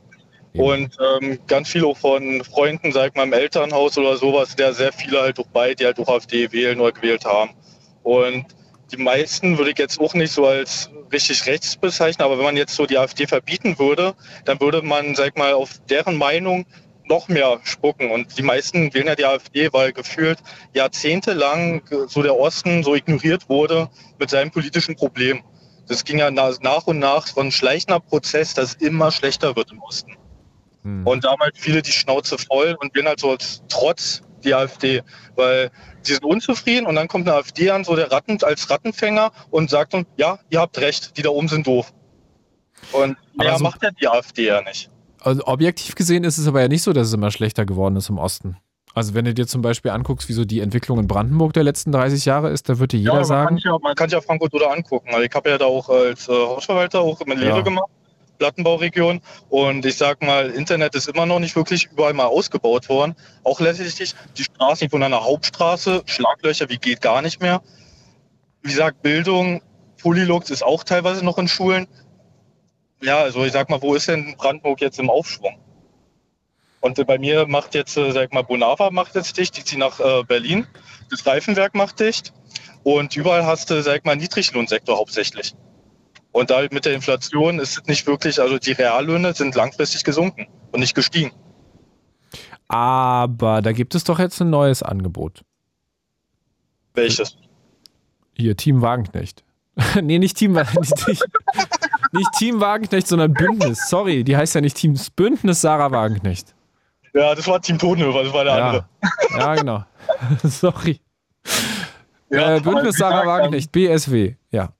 Und 0.55 0.95
ähm, 0.99 1.39
ganz 1.47 1.69
viele 1.69 1.93
von 1.95 2.43
Freunden, 2.43 2.91
sag 2.91 3.15
mal, 3.15 3.23
im 3.23 3.33
Elternhaus 3.33 3.97
oder 3.97 4.17
sowas, 4.17 4.55
der 4.55 4.73
sehr 4.73 4.93
viele 4.93 5.21
halt 5.21 5.39
auch 5.39 5.47
bei, 5.47 5.73
die 5.73 5.85
halt 5.85 5.99
auch 5.99 6.07
AfD 6.07 6.51
wählen 6.51 6.79
oder 6.79 6.91
gewählt 6.91 7.25
haben. 7.25 7.51
Und 8.03 8.45
die 8.91 8.97
meisten 8.97 9.57
würde 9.57 9.71
ich 9.71 9.79
jetzt 9.79 9.99
auch 9.99 10.13
nicht 10.13 10.31
so 10.31 10.45
als 10.45 10.91
richtig 11.11 11.45
rechts 11.47 11.75
bezeichnen, 11.75 12.23
aber 12.23 12.37
wenn 12.37 12.45
man 12.45 12.57
jetzt 12.57 12.75
so 12.75 12.85
die 12.85 12.97
AfD 12.97 13.25
verbieten 13.25 13.79
würde, 13.79 14.13
dann 14.45 14.59
würde 14.59 14.81
man, 14.83 15.15
sag 15.15 15.37
mal, 15.37 15.53
auf 15.53 15.79
deren 15.89 16.17
Meinung 16.17 16.65
noch 17.05 17.27
mehr 17.27 17.59
spucken. 17.63 18.11
Und 18.11 18.37
die 18.37 18.43
meisten 18.43 18.93
wählen 18.93 19.07
ja 19.07 19.15
die 19.15 19.25
AfD, 19.25 19.73
weil 19.73 19.91
gefühlt 19.91 20.39
jahrzehntelang 20.73 21.81
so 22.07 22.21
der 22.21 22.37
Osten 22.37 22.83
so 22.83 22.95
ignoriert 22.95 23.49
wurde 23.49 23.89
mit 24.19 24.29
seinem 24.29 24.51
politischen 24.51 24.95
Problem. 24.95 25.43
Das 25.87 26.05
ging 26.05 26.19
ja 26.19 26.31
nach 26.31 26.87
und 26.87 26.99
nach 26.99 27.27
von 27.27 27.51
schleichender 27.51 27.99
Prozess, 27.99 28.53
dass 28.53 28.75
immer 28.75 29.11
schlechter 29.11 29.55
wird 29.55 29.71
im 29.71 29.81
Osten. 29.81 30.15
Hm. 30.83 31.05
Und 31.07 31.23
damals 31.23 31.57
viele 31.57 31.81
die 31.81 31.91
Schnauze 31.91 32.37
voll 32.37 32.75
und 32.79 32.93
wählen 32.95 33.07
halt 33.07 33.19
so 33.19 33.35
trotz 33.69 34.21
die 34.43 34.53
AfD, 34.53 35.01
weil 35.35 35.71
sie 36.01 36.13
sind 36.13 36.25
unzufrieden 36.25 36.85
und 36.85 36.95
dann 36.95 37.07
kommt 37.07 37.27
eine 37.27 37.37
AfD 37.37 37.69
an, 37.69 37.83
so 37.83 37.95
der 37.95 38.11
Ratten 38.11 38.37
als 38.43 38.69
Rattenfänger 38.69 39.31
und 39.51 39.69
sagt 39.69 39.93
uns, 39.93 40.05
ja, 40.17 40.39
ihr 40.49 40.59
habt 40.59 40.77
recht, 40.79 41.17
die 41.17 41.21
da 41.21 41.29
oben 41.29 41.47
sind 41.47 41.65
doof. 41.65 41.93
Und 42.91 43.17
mehr 43.35 43.57
so, 43.57 43.63
macht 43.63 43.81
ja 43.81 43.91
die 43.91 44.07
AfD 44.07 44.47
ja 44.47 44.61
nicht. 44.61 44.89
Also 45.21 45.45
objektiv 45.45 45.95
gesehen 45.95 46.25
ist 46.25 46.37
es 46.37 46.47
aber 46.47 46.61
ja 46.61 46.67
nicht 46.67 46.83
so, 46.83 46.91
dass 46.91 47.07
es 47.07 47.13
immer 47.13 47.31
schlechter 47.31 47.65
geworden 47.65 47.95
ist 47.95 48.09
im 48.09 48.17
Osten. 48.17 48.57
Also 48.93 49.15
wenn 49.15 49.25
du 49.25 49.33
dir 49.33 49.47
zum 49.47 49.61
Beispiel 49.61 49.91
anguckst, 49.91 50.29
wie 50.29 50.33
so 50.33 50.45
die 50.45 50.59
Entwicklung 50.59 50.99
in 50.99 51.07
Brandenburg 51.07 51.53
der 51.53 51.63
letzten 51.63 51.91
30 51.91 52.25
Jahre 52.25 52.51
ist, 52.51 52.69
da 52.69 52.77
würde 52.77 52.97
jeder 52.97 53.13
ja, 53.13 53.15
man 53.15 53.25
sagen. 53.25 53.55
Kann 53.55 53.71
ja, 53.71 53.77
man 53.81 53.95
kann 53.95 54.09
sich 54.09 54.17
ja 54.17 54.21
Frankfurt 54.21 54.53
oder 54.53 54.71
angucken. 54.71 55.09
Also 55.09 55.21
ich 55.21 55.33
habe 55.33 55.49
ja 55.49 55.57
da 55.57 55.65
auch 55.65 55.89
als 55.89 56.27
äh, 56.27 56.31
Hausverwalter 56.31 56.99
auch 57.01 57.19
eine 57.21 57.33
Lehre 57.35 57.57
ja. 57.57 57.61
gemacht, 57.61 57.89
Plattenbauregion. 58.43 59.21
Und 59.49 59.85
ich 59.85 59.95
sag 59.95 60.21
mal, 60.21 60.49
Internet 60.49 60.95
ist 60.95 61.07
immer 61.07 61.25
noch 61.25 61.39
nicht 61.39 61.55
wirklich 61.55 61.87
überall 61.89 62.11
mal 62.11 62.25
ausgebaut 62.25 62.89
worden. 62.89 63.15
Auch 63.45 63.61
letztlich 63.61 64.13
die 64.37 64.43
Straßen 64.43 64.89
von 64.89 65.01
einer 65.01 65.23
Hauptstraße, 65.23 66.03
Schlaglöcher, 66.05 66.67
wie 66.67 66.77
geht 66.77 66.99
gar 66.99 67.21
nicht 67.21 67.41
mehr. 67.41 67.61
Wie 68.61 68.67
gesagt, 68.67 69.01
Bildung, 69.01 69.61
Polylux 70.01 70.49
ist 70.49 70.61
auch 70.61 70.83
teilweise 70.83 71.23
noch 71.23 71.37
in 71.37 71.47
Schulen. 71.47 71.87
Ja, 73.01 73.19
also 73.19 73.45
ich 73.45 73.53
sag 73.53 73.69
mal, 73.69 73.81
wo 73.81 73.95
ist 73.95 74.09
denn 74.09 74.35
Brandenburg 74.37 74.81
jetzt 74.81 74.99
im 74.99 75.09
Aufschwung? 75.09 75.57
Und 76.81 77.07
bei 77.07 77.17
mir 77.17 77.47
macht 77.47 77.75
jetzt, 77.75 77.95
äh, 77.95 78.11
sag 78.11 78.33
mal, 78.33 78.41
Bonava 78.41 78.91
macht 78.91 79.15
jetzt 79.15 79.37
dicht, 79.37 79.55
die 79.55 79.63
ziehen 79.63 79.79
nach 79.79 80.01
äh, 80.01 80.23
Berlin. 80.23 80.67
Das 81.09 81.25
Reifenwerk 81.25 81.75
macht 81.75 82.01
dicht. 82.01 82.33
Und 82.83 83.15
überall 83.15 83.45
hast 83.45 83.69
du, 83.69 83.81
sag 83.81 84.03
mal, 84.03 84.17
Niedriglohnsektor 84.17 84.97
hauptsächlich. 84.97 85.55
Und 86.33 86.49
da 86.49 86.61
mit 86.71 86.83
der 86.85 86.93
Inflation 86.93 87.59
ist 87.59 87.77
es 87.77 87.85
nicht 87.85 88.05
wirklich, 88.07 88.41
also 88.41 88.57
die 88.57 88.71
Reallöhne 88.71 89.33
sind 89.33 89.55
langfristig 89.55 90.03
gesunken 90.03 90.47
und 90.71 90.79
nicht 90.79 90.95
gestiegen. 90.95 91.31
Aber 92.67 93.61
da 93.61 93.71
gibt 93.71 93.93
es 93.93 94.03
doch 94.03 94.17
jetzt 94.17 94.41
ein 94.41 94.49
neues 94.49 94.81
Angebot. 94.81 95.43
Welches? 96.95 97.37
Hier, 98.35 98.57
Team 98.57 98.81
Wagenknecht. 98.81 99.43
nee, 100.01 100.17
nicht 100.17 100.35
Team 100.37 100.55
Wagenknecht. 100.55 101.07
Nicht, 101.07 101.23
nicht 102.11 102.31
Team 102.37 102.59
Wagenknecht, 102.59 103.07
sondern 103.07 103.33
Bündnis. 103.33 103.89
Sorry, 103.89 104.23
die 104.23 104.37
heißt 104.37 104.53
ja 104.53 104.61
nicht 104.61 104.77
Team 104.77 104.99
Bündnis 105.15 105.61
Sarah 105.61 105.89
Wagenknecht. 105.89 106.53
Ja, 107.13 107.33
das 107.33 107.47
war 107.47 107.59
Team 107.59 107.79
Totenhöfer, 107.79 108.23
das 108.23 108.33
war 108.33 108.43
der 108.43 108.55
ja. 108.55 108.67
andere. 108.67 108.85
Ja, 109.35 109.55
genau. 109.55 109.83
Sorry. 110.43 110.99
Ja, 112.29 112.57
äh, 112.57 112.59
Bündnis 112.59 112.97
Sarah 112.97 113.25
Wagenknecht, 113.25 113.71
BSW, 113.71 114.35
ja. 114.51 114.73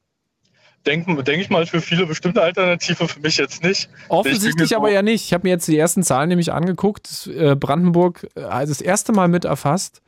Denke 0.86 1.24
denk 1.24 1.42
ich 1.42 1.50
mal 1.50 1.66
für 1.66 1.80
viele 1.80 2.06
bestimmte 2.06 2.42
Alternative, 2.42 3.08
für 3.08 3.20
mich 3.22 3.38
jetzt 3.38 3.64
nicht. 3.64 3.90
Offensichtlich 4.10 4.76
aber 4.76 4.92
ja 4.92 5.02
nicht. 5.02 5.26
Ich 5.26 5.34
habe 5.34 5.48
mir 5.48 5.52
jetzt 5.52 5.68
die 5.68 5.78
ersten 5.78 6.04
Zahlen 6.04 6.30
nämlich 6.30 6.52
angeguckt. 6.52 7.28
Äh, 7.28 7.56
Brandenburg 7.56 8.28
also 8.36 8.72
das 8.72 8.82
erste 8.82 9.14
Mal 9.14 9.28
mit 9.28 9.46
erfasst. 9.46 10.02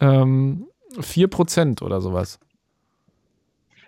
Ähm, 0.00 0.66
4% 0.96 1.82
oder 1.82 2.00
sowas. 2.00 2.38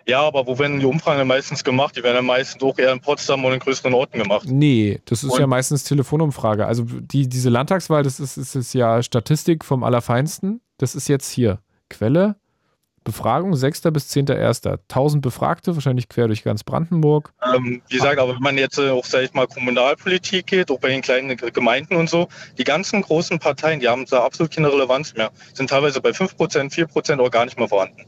Ja, 0.07 0.21
aber 0.21 0.47
wo 0.47 0.57
werden 0.57 0.79
die 0.79 0.85
Umfragen 0.85 1.27
meistens 1.27 1.65
gemacht? 1.65 1.97
Die 1.97 2.03
werden 2.03 2.15
ja 2.15 2.21
meistens 2.21 2.63
auch 2.63 2.77
eher 2.77 2.93
in 2.93 3.01
Potsdam 3.01 3.43
und 3.43 3.51
in 3.51 3.59
größeren 3.59 3.93
Orten 3.93 4.19
gemacht. 4.19 4.47
Nee, 4.49 5.01
das 5.03 5.23
ist 5.23 5.31
und? 5.31 5.39
ja 5.39 5.47
meistens 5.47 5.83
Telefonumfrage. 5.83 6.65
Also 6.65 6.83
die, 6.85 7.27
diese 7.27 7.49
Landtagswahl, 7.49 8.03
das 8.03 8.21
ist, 8.21 8.37
ist, 8.37 8.55
ist 8.55 8.73
ja 8.73 9.03
Statistik 9.03 9.65
vom 9.65 9.83
Allerfeinsten. 9.83 10.61
Das 10.77 10.95
ist 10.95 11.09
jetzt 11.09 11.29
hier. 11.29 11.59
Quelle, 11.89 12.37
Befragung 13.07 13.55
6. 13.55 13.83
bis 13.93 14.09
10.1. 14.09 14.79
1000 14.89 15.21
Befragte, 15.21 15.73
wahrscheinlich 15.73 16.09
quer 16.09 16.27
durch 16.27 16.43
ganz 16.43 16.65
Brandenburg. 16.65 17.31
Ähm, 17.55 17.81
wie 17.87 17.95
gesagt, 17.95 18.19
aber 18.19 18.35
wenn 18.35 18.41
man 18.41 18.57
jetzt 18.57 18.77
äh, 18.77 18.89
auch, 18.89 19.05
sag 19.05 19.23
ich 19.23 19.33
mal, 19.33 19.47
Kommunalpolitik 19.47 20.45
geht, 20.45 20.69
auch 20.69 20.79
bei 20.81 20.89
den 20.89 21.01
kleinen 21.01 21.37
Gemeinden 21.37 21.95
und 21.95 22.09
so, 22.09 22.27
die 22.57 22.65
ganzen 22.65 23.01
großen 23.01 23.39
Parteien, 23.39 23.79
die 23.79 23.87
haben 23.87 24.05
da 24.09 24.25
absolut 24.25 24.53
keine 24.53 24.69
Relevanz 24.69 25.13
mehr. 25.15 25.31
Sind 25.53 25.69
teilweise 25.69 26.01
bei 26.01 26.09
5%, 26.09 26.35
4% 26.69 27.13
oder 27.13 27.29
gar 27.29 27.45
nicht 27.45 27.57
mehr 27.57 27.69
vorhanden. 27.69 28.03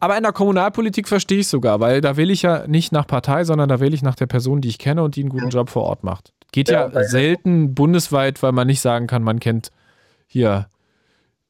Aber 0.00 0.16
in 0.16 0.24
der 0.24 0.32
Kommunalpolitik 0.32 1.06
verstehe 1.06 1.38
ich 1.38 1.46
sogar, 1.46 1.78
weil 1.78 2.00
da 2.00 2.16
wähle 2.16 2.32
ich 2.32 2.42
ja 2.42 2.66
nicht 2.66 2.90
nach 2.90 3.06
Partei, 3.06 3.44
sondern 3.44 3.68
da 3.68 3.78
wähle 3.78 3.94
ich 3.94 4.02
nach 4.02 4.16
der 4.16 4.26
Person, 4.26 4.60
die 4.60 4.70
ich 4.70 4.78
kenne 4.78 5.04
und 5.04 5.14
die 5.14 5.20
einen 5.20 5.30
guten 5.30 5.50
Job 5.50 5.70
vor 5.70 5.84
Ort 5.84 6.02
macht. 6.02 6.32
Geht 6.50 6.68
ja, 6.68 6.88
ja 6.88 7.04
selten 7.04 7.74
bundesweit, 7.74 8.42
weil 8.42 8.50
man 8.50 8.66
nicht 8.66 8.80
sagen 8.80 9.06
kann, 9.06 9.22
man 9.22 9.38
kennt 9.38 9.70
hier 10.26 10.66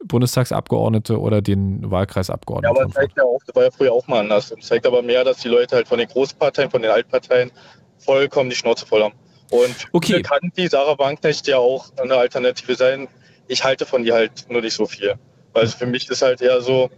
Bundestagsabgeordnete 0.05 1.19
oder 1.19 1.43
den 1.43 1.91
Wahlkreisabgeordneten. 1.91 2.77
Ja, 2.77 2.83
aber 2.83 2.89
das 2.89 2.95
zeigt 2.95 3.17
ja 3.17 3.25
auch, 3.25 3.41
das 3.47 3.55
war 3.55 3.65
ja 3.65 3.71
früher 3.71 3.93
auch 3.93 4.07
mal 4.07 4.21
anders. 4.21 4.51
Das 4.51 4.67
zeigt 4.67 4.87
aber 4.87 5.03
mehr, 5.03 5.25
dass 5.25 5.39
die 5.39 5.49
Leute 5.49 5.77
halt 5.77 5.89
von 5.89 5.99
den 5.99 6.09
Großparteien, 6.09 6.71
von 6.71 6.83
den 6.83 6.91
Altparteien 6.91 7.51
vollkommen 7.99 8.51
die 8.51 8.57
Schnauze 8.57 8.87
voll 8.87 9.03
haben. 9.03 9.15
Und 9.51 9.75
okay. 9.93 10.23
kann 10.23 10.51
die 10.57 10.67
Sarah 10.67 10.99
Wagenknecht 10.99 11.47
ja 11.47 11.59
auch 11.59 11.93
eine 11.99 12.17
Alternative 12.17 12.75
sein. 12.75 13.09
Ich 13.49 13.63
halte 13.63 13.85
von 13.85 14.05
ihr 14.05 14.15
halt 14.15 14.47
nur 14.49 14.63
nicht 14.63 14.75
so 14.75 14.87
viel. 14.87 15.15
Weil 15.53 15.67
für 15.67 15.87
mich 15.87 16.09
ist 16.09 16.23
halt 16.23 16.41
eher 16.41 16.61
so, 16.63 16.89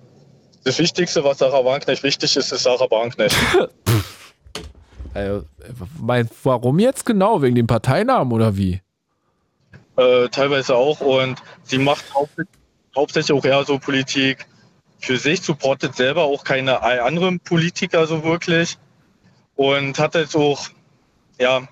das 0.65 0.79
Wichtigste, 0.79 1.25
was 1.25 1.39
Sarah 1.39 1.65
Wagenknecht 1.65 2.03
wichtig 2.03 2.37
ist, 2.37 2.53
ist 2.53 2.63
Sarah 2.63 2.91
Wagenknecht. 2.91 3.37
äh, 5.15 5.41
warum 6.43 6.79
jetzt 6.79 7.05
genau? 7.05 7.43
Wegen 7.43 7.57
dem 7.57 7.67
Parteinamen 7.67 8.33
oder 8.33 8.57
wie? 8.57 8.81
Äh, 9.97 10.29
teilweise 10.29 10.75
auch. 10.75 11.01
Und 11.01 11.43
sie 11.65 11.79
macht 11.79 12.05
hauptsächlich, 12.15 12.49
hauptsächlich 12.97 13.37
auch 13.37 13.45
eher 13.45 13.65
so 13.65 13.79
Politik 13.79 14.47
für 15.01 15.17
sich, 15.19 15.43
supportet 15.43 15.95
selber 15.97 16.23
auch 16.23 16.45
keine 16.45 16.83
anderen 16.83 17.41
Politiker 17.41 18.07
so 18.07 18.25
wirklich. 18.25 18.79
Und 19.57 19.99
hat 19.99 20.15
jetzt 20.15 20.37
auch, 20.37 20.69
ja, 21.39 21.69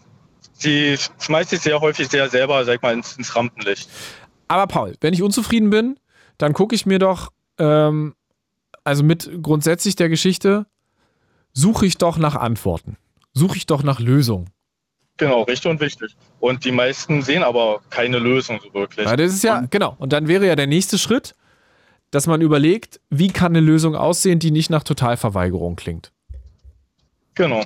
sie 0.53 0.97
schmeißt 1.19 1.51
sich 1.51 1.61
sehr 1.61 1.81
häufig 1.81 2.09
sehr 2.09 2.28
selber, 2.28 2.65
sag 2.65 2.82
mal, 2.82 2.94
ins, 2.94 3.16
ins 3.16 3.35
Rampenlicht. 3.35 3.89
Aber 4.49 4.66
Paul, 4.66 4.97
wenn 5.01 5.15
ich 5.15 5.23
unzufrieden 5.23 5.70
bin, 5.70 5.99
dann 6.39 6.53
gucke 6.53 6.74
ich 6.74 6.86
mir 6.86 6.99
doch 6.99 7.31
ähm, 7.59 8.15
also 8.85 9.03
mit 9.03 9.31
grundsätzlich 9.43 9.97
der 9.97 10.09
Geschichte, 10.09 10.66
suche 11.53 11.86
ich 11.86 11.99
doch 11.99 12.19
nach 12.19 12.35
Antworten. 12.35 12.97
Suche 13.32 13.57
ich 13.57 13.66
doch 13.66 13.82
nach 13.82 14.01
Lösungen. 14.01 14.51
Genau, 15.18 15.43
richtig 15.43 15.70
und 15.70 15.80
wichtig. 15.80 16.16
Und 16.40 16.64
die 16.64 16.72
meisten 16.72 17.22
sehen 17.22 17.43
aber 17.43 17.80
keine 17.90 18.18
Lösung 18.18 18.60
so 18.62 18.72
wirklich. 18.74 19.06
Ja, 19.06 19.16
das 19.16 19.32
ist 19.32 19.44
ja, 19.44 19.64
genau. 19.70 19.94
Und 19.98 20.12
dann 20.12 20.26
wäre 20.26 20.47
ja 20.47 20.56
der 20.56 20.66
nächste 20.66 20.98
Schritt, 20.98 21.34
dass 22.10 22.26
man 22.26 22.40
überlegt, 22.40 23.01
wie 23.10 23.28
kann 23.28 23.52
eine 23.52 23.60
Lösung 23.60 23.94
aussehen, 23.94 24.39
die 24.39 24.51
nicht 24.51 24.70
nach 24.70 24.84
Totalverweigerung 24.84 25.76
klingt. 25.76 26.12
Genau. 27.34 27.62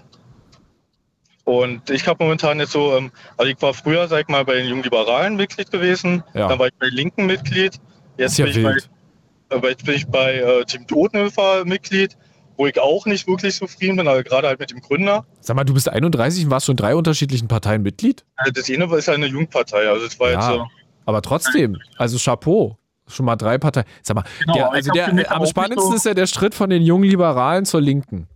Und 1.44 1.90
ich 1.90 2.08
habe 2.08 2.24
momentan 2.24 2.58
jetzt 2.58 2.72
so, 2.72 2.96
ähm, 2.96 3.12
also 3.36 3.50
ich 3.50 3.60
war 3.62 3.72
früher, 3.72 4.08
sag 4.08 4.22
ich 4.22 4.28
mal, 4.28 4.44
bei 4.44 4.54
den 4.54 4.68
Jungliberalen 4.68 5.36
Mitglied 5.36 5.70
gewesen, 5.70 6.24
ja. 6.34 6.48
dann 6.48 6.58
war 6.58 6.66
ich 6.66 6.74
bei 6.74 6.88
Linken 6.88 7.26
Mitglied, 7.26 7.78
jetzt 8.16 8.36
ja 8.36 8.46
bin 8.46 8.76
ich. 8.76 8.88
Aber 9.48 9.68
jetzt 9.70 9.84
bin 9.84 9.94
ich 9.94 10.06
bei 10.08 10.34
äh, 10.34 10.64
Team 10.64 10.88
Totenhöfer 10.88 11.64
Mitglied, 11.64 12.16
wo 12.56 12.66
ich 12.66 12.78
auch 12.80 13.06
nicht 13.06 13.26
wirklich 13.26 13.56
zufrieden 13.56 13.96
bin, 13.96 14.08
aber 14.08 14.22
gerade 14.22 14.48
halt 14.48 14.60
mit 14.60 14.70
dem 14.70 14.80
Gründer. 14.80 15.26
Sag 15.40 15.56
mal, 15.56 15.64
du 15.64 15.74
bist 15.74 15.88
31 15.88 16.44
und 16.44 16.50
warst 16.50 16.66
schon 16.66 16.74
in 16.74 16.78
drei 16.78 16.94
unterschiedlichen 16.94 17.48
Parteien 17.48 17.82
Mitglied? 17.82 18.24
Also 18.36 18.52
das 18.52 18.70
eine 18.70 18.96
ist 18.96 19.08
eine 19.08 19.26
Jugendpartei, 19.26 19.88
also 19.88 20.06
das 20.06 20.18
war 20.18 20.30
ja, 20.30 20.52
jetzt. 20.52 20.60
Äh, 20.60 20.64
aber 21.04 21.22
trotzdem, 21.22 21.78
also 21.96 22.18
Chapeau. 22.18 22.78
Schon 23.08 23.24
mal 23.24 23.36
drei 23.36 23.56
Parteien. 23.56 23.86
Sag 24.02 24.16
mal, 24.16 24.24
genau, 24.40 24.54
der, 24.54 24.72
also 24.72 24.90
der, 24.90 25.30
am 25.30 25.46
spannendsten 25.46 25.92
so 25.92 25.96
ist 25.96 26.06
ja 26.06 26.14
der 26.14 26.26
Schritt 26.26 26.56
von 26.56 26.70
den 26.70 26.82
jungen 26.82 27.04
Liberalen 27.04 27.64
zur 27.64 27.80
Linken. 27.80 28.26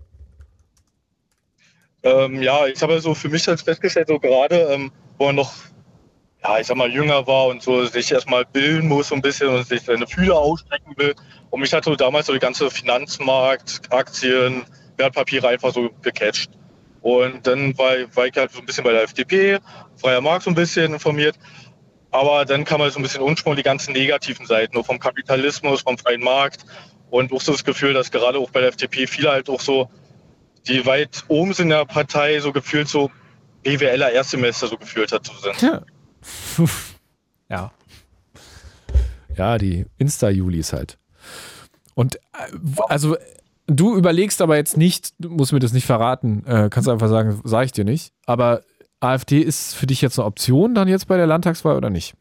Ähm, 2.04 2.40
ja, 2.40 2.66
ich 2.66 2.80
habe 2.80 3.00
so 3.00 3.12
für 3.12 3.28
mich 3.28 3.48
als 3.48 3.62
festgestellt, 3.62 4.06
so 4.06 4.20
gerade, 4.20 4.56
ähm, 4.72 4.92
wo 5.18 5.26
man 5.26 5.34
noch 5.34 5.52
ja, 6.42 6.58
ich 6.58 6.66
sag 6.66 6.76
mal, 6.76 6.90
jünger 6.90 7.26
war 7.26 7.48
und 7.48 7.62
so 7.62 7.84
sich 7.84 8.10
erstmal 8.10 8.44
bilden 8.44 8.88
muss 8.88 9.08
so 9.08 9.14
ein 9.14 9.20
bisschen 9.20 9.48
und 9.48 9.66
sich 9.66 9.82
seine 9.82 10.06
Fühler 10.06 10.38
ausstrecken 10.38 10.94
will. 10.96 11.14
Und 11.50 11.60
mich 11.60 11.72
hat 11.72 11.84
so 11.84 11.96
damals 11.96 12.26
so 12.26 12.32
die 12.32 12.38
ganze 12.38 12.70
Finanzmarkt, 12.70 13.92
Aktien, 13.92 14.64
Wertpapiere 14.96 15.48
einfach 15.48 15.72
so 15.72 15.90
gecatcht. 16.02 16.50
Und 17.02 17.46
dann 17.46 17.76
war, 17.78 17.94
war 18.14 18.26
ich 18.26 18.36
halt 18.36 18.52
so 18.52 18.60
ein 18.60 18.66
bisschen 18.66 18.84
bei 18.84 18.92
der 18.92 19.02
FDP, 19.02 19.58
freier 19.96 20.20
Markt 20.20 20.44
so 20.44 20.50
ein 20.50 20.54
bisschen 20.54 20.92
informiert. 20.92 21.36
Aber 22.10 22.44
dann 22.44 22.64
kam 22.64 22.80
halt 22.80 22.92
so 22.92 22.98
ein 22.98 23.02
bisschen 23.02 23.22
Unschwung, 23.22 23.56
die 23.56 23.62
ganzen 23.62 23.92
negativen 23.92 24.46
Seiten, 24.46 24.74
nur 24.74 24.84
vom 24.84 24.98
Kapitalismus, 24.98 25.82
vom 25.82 25.96
freien 25.96 26.22
Markt. 26.22 26.64
Und 27.08 27.32
auch 27.32 27.40
so 27.40 27.52
das 27.52 27.64
Gefühl, 27.64 27.94
dass 27.94 28.10
gerade 28.10 28.38
auch 28.38 28.50
bei 28.50 28.60
der 28.60 28.68
FDP 28.68 29.06
viele 29.06 29.30
halt 29.30 29.48
auch 29.48 29.60
so, 29.60 29.88
die 30.68 30.84
weit 30.86 31.24
oben 31.28 31.52
sind 31.52 31.66
in 31.66 31.70
der 31.70 31.84
Partei, 31.86 32.38
so 32.40 32.52
gefühlt 32.52 32.88
so 32.88 33.10
BWLer 33.62 34.12
Erstsemester 34.12 34.66
so 34.68 34.76
gefühlt 34.76 35.12
hat 35.12 35.26
zu 35.26 35.32
sind. 35.38 35.60
Ja. 35.62 35.82
ja. 37.48 37.72
Ja, 39.36 39.58
die 39.58 39.86
Insta-Julis 39.98 40.72
halt. 40.72 40.98
Und 41.94 42.16
äh, 42.16 42.18
also 42.88 43.16
du 43.66 43.96
überlegst 43.96 44.42
aber 44.42 44.56
jetzt 44.56 44.76
nicht, 44.76 45.12
du 45.18 45.30
musst 45.30 45.52
mir 45.52 45.60
das 45.60 45.72
nicht 45.72 45.86
verraten, 45.86 46.44
äh, 46.46 46.68
kannst 46.70 46.88
einfach 46.88 47.08
sagen, 47.08 47.40
sage 47.44 47.66
ich 47.66 47.72
dir 47.72 47.84
nicht. 47.84 48.12
Aber 48.26 48.62
AfD 49.00 49.40
ist 49.40 49.74
für 49.74 49.86
dich 49.86 50.02
jetzt 50.02 50.18
eine 50.18 50.26
Option 50.26 50.74
dann 50.74 50.88
jetzt 50.88 51.08
bei 51.08 51.16
der 51.16 51.26
Landtagswahl 51.26 51.76
oder 51.76 51.90
nicht? 51.90 52.14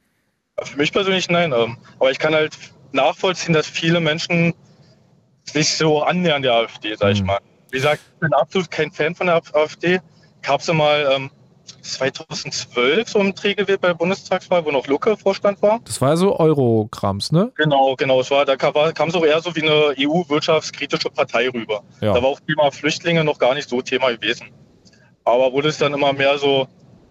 Für 0.61 0.77
mich 0.77 0.91
persönlich 0.91 1.29
nein. 1.29 1.51
Ähm, 1.51 1.77
aber 1.99 2.11
ich 2.11 2.19
kann 2.19 2.33
halt 2.33 2.57
nachvollziehen, 2.91 3.53
dass 3.53 3.67
viele 3.67 3.99
Menschen 3.99 4.53
sich 5.43 5.75
so 5.75 6.01
annähern 6.01 6.41
der 6.41 6.53
AfD, 6.53 6.95
sag 6.95 7.13
ich 7.13 7.21
mhm. 7.21 7.27
mal. 7.27 7.39
Wie 7.71 7.77
gesagt, 7.77 8.01
ich 8.13 8.19
bin 8.19 8.33
absolut 8.33 8.71
kein 8.71 8.91
Fan 8.91 9.15
von 9.15 9.27
der 9.27 9.41
AfD. 9.53 9.99
Ich 10.41 10.49
habe 10.49 10.63
sie 10.63 10.73
mal 10.73 11.07
ähm, 11.15 11.31
2012 11.81 13.09
so 13.09 13.19
im 13.19 13.33
Dreh 13.33 13.55
gewählt 13.55 13.81
bei 13.81 13.89
der 13.89 13.95
Bundestagswahl, 13.95 14.65
wo 14.65 14.71
noch 14.71 14.87
Lucke 14.87 15.17
Vorstand 15.17 15.61
war. 15.61 15.79
Das 15.85 16.01
war 16.01 16.17
so 16.17 16.39
Eurograms, 16.39 17.31
ne? 17.31 17.51
Genau, 17.55 17.95
genau. 17.95 18.21
Es 18.21 18.31
war, 18.31 18.45
da 18.45 18.55
kam, 18.55 18.73
kam 18.93 19.09
es 19.09 19.15
auch 19.15 19.25
eher 19.25 19.41
so 19.41 19.55
wie 19.55 19.63
eine 19.63 19.95
EU-wirtschaftskritische 19.99 21.09
Partei 21.09 21.49
rüber. 21.49 21.83
Ja. 22.01 22.13
Da 22.13 22.21
war 22.21 22.29
auch 22.29 22.39
Thema 22.39 22.71
Flüchtlinge 22.71 23.23
noch 23.23 23.39
gar 23.39 23.53
nicht 23.53 23.69
so 23.69 23.81
Thema 23.81 24.11
gewesen. 24.11 24.47
Aber 25.23 25.53
wo 25.53 25.61
das 25.61 25.77
dann 25.77 25.93
immer 25.93 26.13
mehr 26.13 26.37
so 26.37 26.67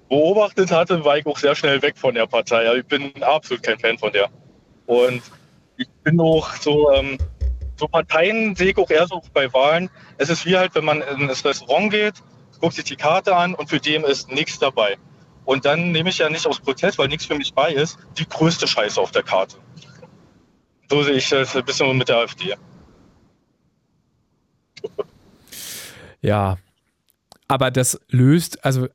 beobachtet 0.08 0.70
hatte, 0.70 1.04
war 1.04 1.18
ich 1.18 1.26
auch 1.26 1.38
sehr 1.38 1.54
schnell 1.54 1.82
weg 1.82 1.96
von 1.96 2.14
der 2.14 2.26
Partei. 2.26 2.66
Also 2.66 2.80
ich 2.80 2.86
bin 2.86 3.12
absolut 3.22 3.62
kein 3.62 3.78
Fan 3.78 3.98
von 3.98 4.12
der. 4.12 4.28
Und 4.86 5.22
ich 5.76 5.88
bin 6.02 6.20
auch 6.20 6.54
so, 6.54 6.90
ähm, 6.92 7.18
so 7.76 7.86
Parteien 7.86 8.56
sehe 8.56 8.70
ich 8.70 8.78
auch 8.78 8.90
eher 8.90 9.06
so 9.06 9.22
bei 9.32 9.52
Wahlen. 9.52 9.90
Es 10.16 10.30
ist 10.30 10.44
wie 10.46 10.56
halt, 10.56 10.74
wenn 10.74 10.84
man 10.84 11.02
in 11.02 11.28
das 11.28 11.44
Restaurant 11.44 11.90
geht 11.90 12.14
guckt 12.60 12.74
sich 12.74 12.84
die 12.84 12.96
Karte 12.96 13.34
an 13.34 13.54
und 13.54 13.68
für 13.68 13.80
den 13.80 14.04
ist 14.04 14.30
nichts 14.30 14.58
dabei. 14.58 14.96
Und 15.44 15.64
dann 15.64 15.92
nehme 15.92 16.10
ich 16.10 16.18
ja 16.18 16.28
nicht 16.28 16.46
aus 16.46 16.60
Protest, 16.60 16.98
weil 16.98 17.08
nichts 17.08 17.24
für 17.24 17.34
mich 17.34 17.54
bei 17.54 17.72
ist, 17.72 17.98
die 18.18 18.28
größte 18.28 18.66
Scheiße 18.66 19.00
auf 19.00 19.12
der 19.12 19.22
Karte. 19.22 19.56
So 20.90 21.02
sehe 21.02 21.14
ich 21.14 21.28
das 21.28 21.56
ein 21.56 21.64
bisschen 21.64 21.96
mit 21.96 22.08
der 22.08 22.18
AfD. 22.18 22.54
Ja, 26.20 26.58
aber 27.46 27.70
das 27.70 27.98
löst, 28.08 28.64
also 28.64 28.88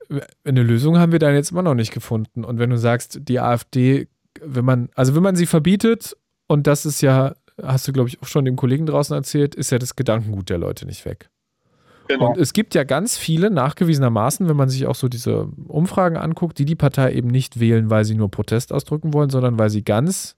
eine 0.43 0.61
Lösung 0.61 0.99
haben 0.99 1.11
wir 1.11 1.19
dann 1.19 1.33
jetzt 1.33 1.51
immer 1.51 1.63
noch 1.63 1.73
nicht 1.73 1.91
gefunden. 1.91 2.43
Und 2.43 2.59
wenn 2.59 2.69
du 2.69 2.77
sagst, 2.77 3.19
die 3.21 3.39
AfD, 3.39 4.07
wenn 4.39 4.65
man, 4.65 4.89
also 4.93 5.15
wenn 5.15 5.23
man 5.23 5.35
sie 5.35 5.47
verbietet, 5.47 6.15
und 6.47 6.67
das 6.67 6.85
ist 6.85 7.01
ja, 7.01 7.33
hast 7.61 7.87
du 7.87 7.93
glaube 7.93 8.09
ich 8.09 8.21
auch 8.21 8.27
schon 8.27 8.45
dem 8.45 8.55
Kollegen 8.55 8.85
draußen 8.85 9.15
erzählt, 9.15 9.55
ist 9.55 9.71
ja 9.71 9.79
das 9.79 9.95
Gedankengut 9.95 10.49
der 10.49 10.59
Leute 10.59 10.85
nicht 10.85 11.05
weg. 11.05 11.29
Genau. 12.07 12.29
Und 12.29 12.37
es 12.37 12.53
gibt 12.53 12.75
ja 12.75 12.83
ganz 12.83 13.17
viele, 13.17 13.49
nachgewiesenermaßen, 13.49 14.47
wenn 14.49 14.57
man 14.57 14.69
sich 14.69 14.85
auch 14.87 14.95
so 14.95 15.07
diese 15.07 15.47
Umfragen 15.67 16.17
anguckt, 16.17 16.59
die 16.59 16.65
die 16.65 16.75
Partei 16.75 17.13
eben 17.13 17.29
nicht 17.29 17.59
wählen, 17.59 17.89
weil 17.89 18.03
sie 18.05 18.15
nur 18.15 18.29
Protest 18.29 18.73
ausdrücken 18.73 19.13
wollen, 19.13 19.29
sondern 19.29 19.57
weil 19.57 19.69
sie 19.69 19.83
ganz 19.83 20.35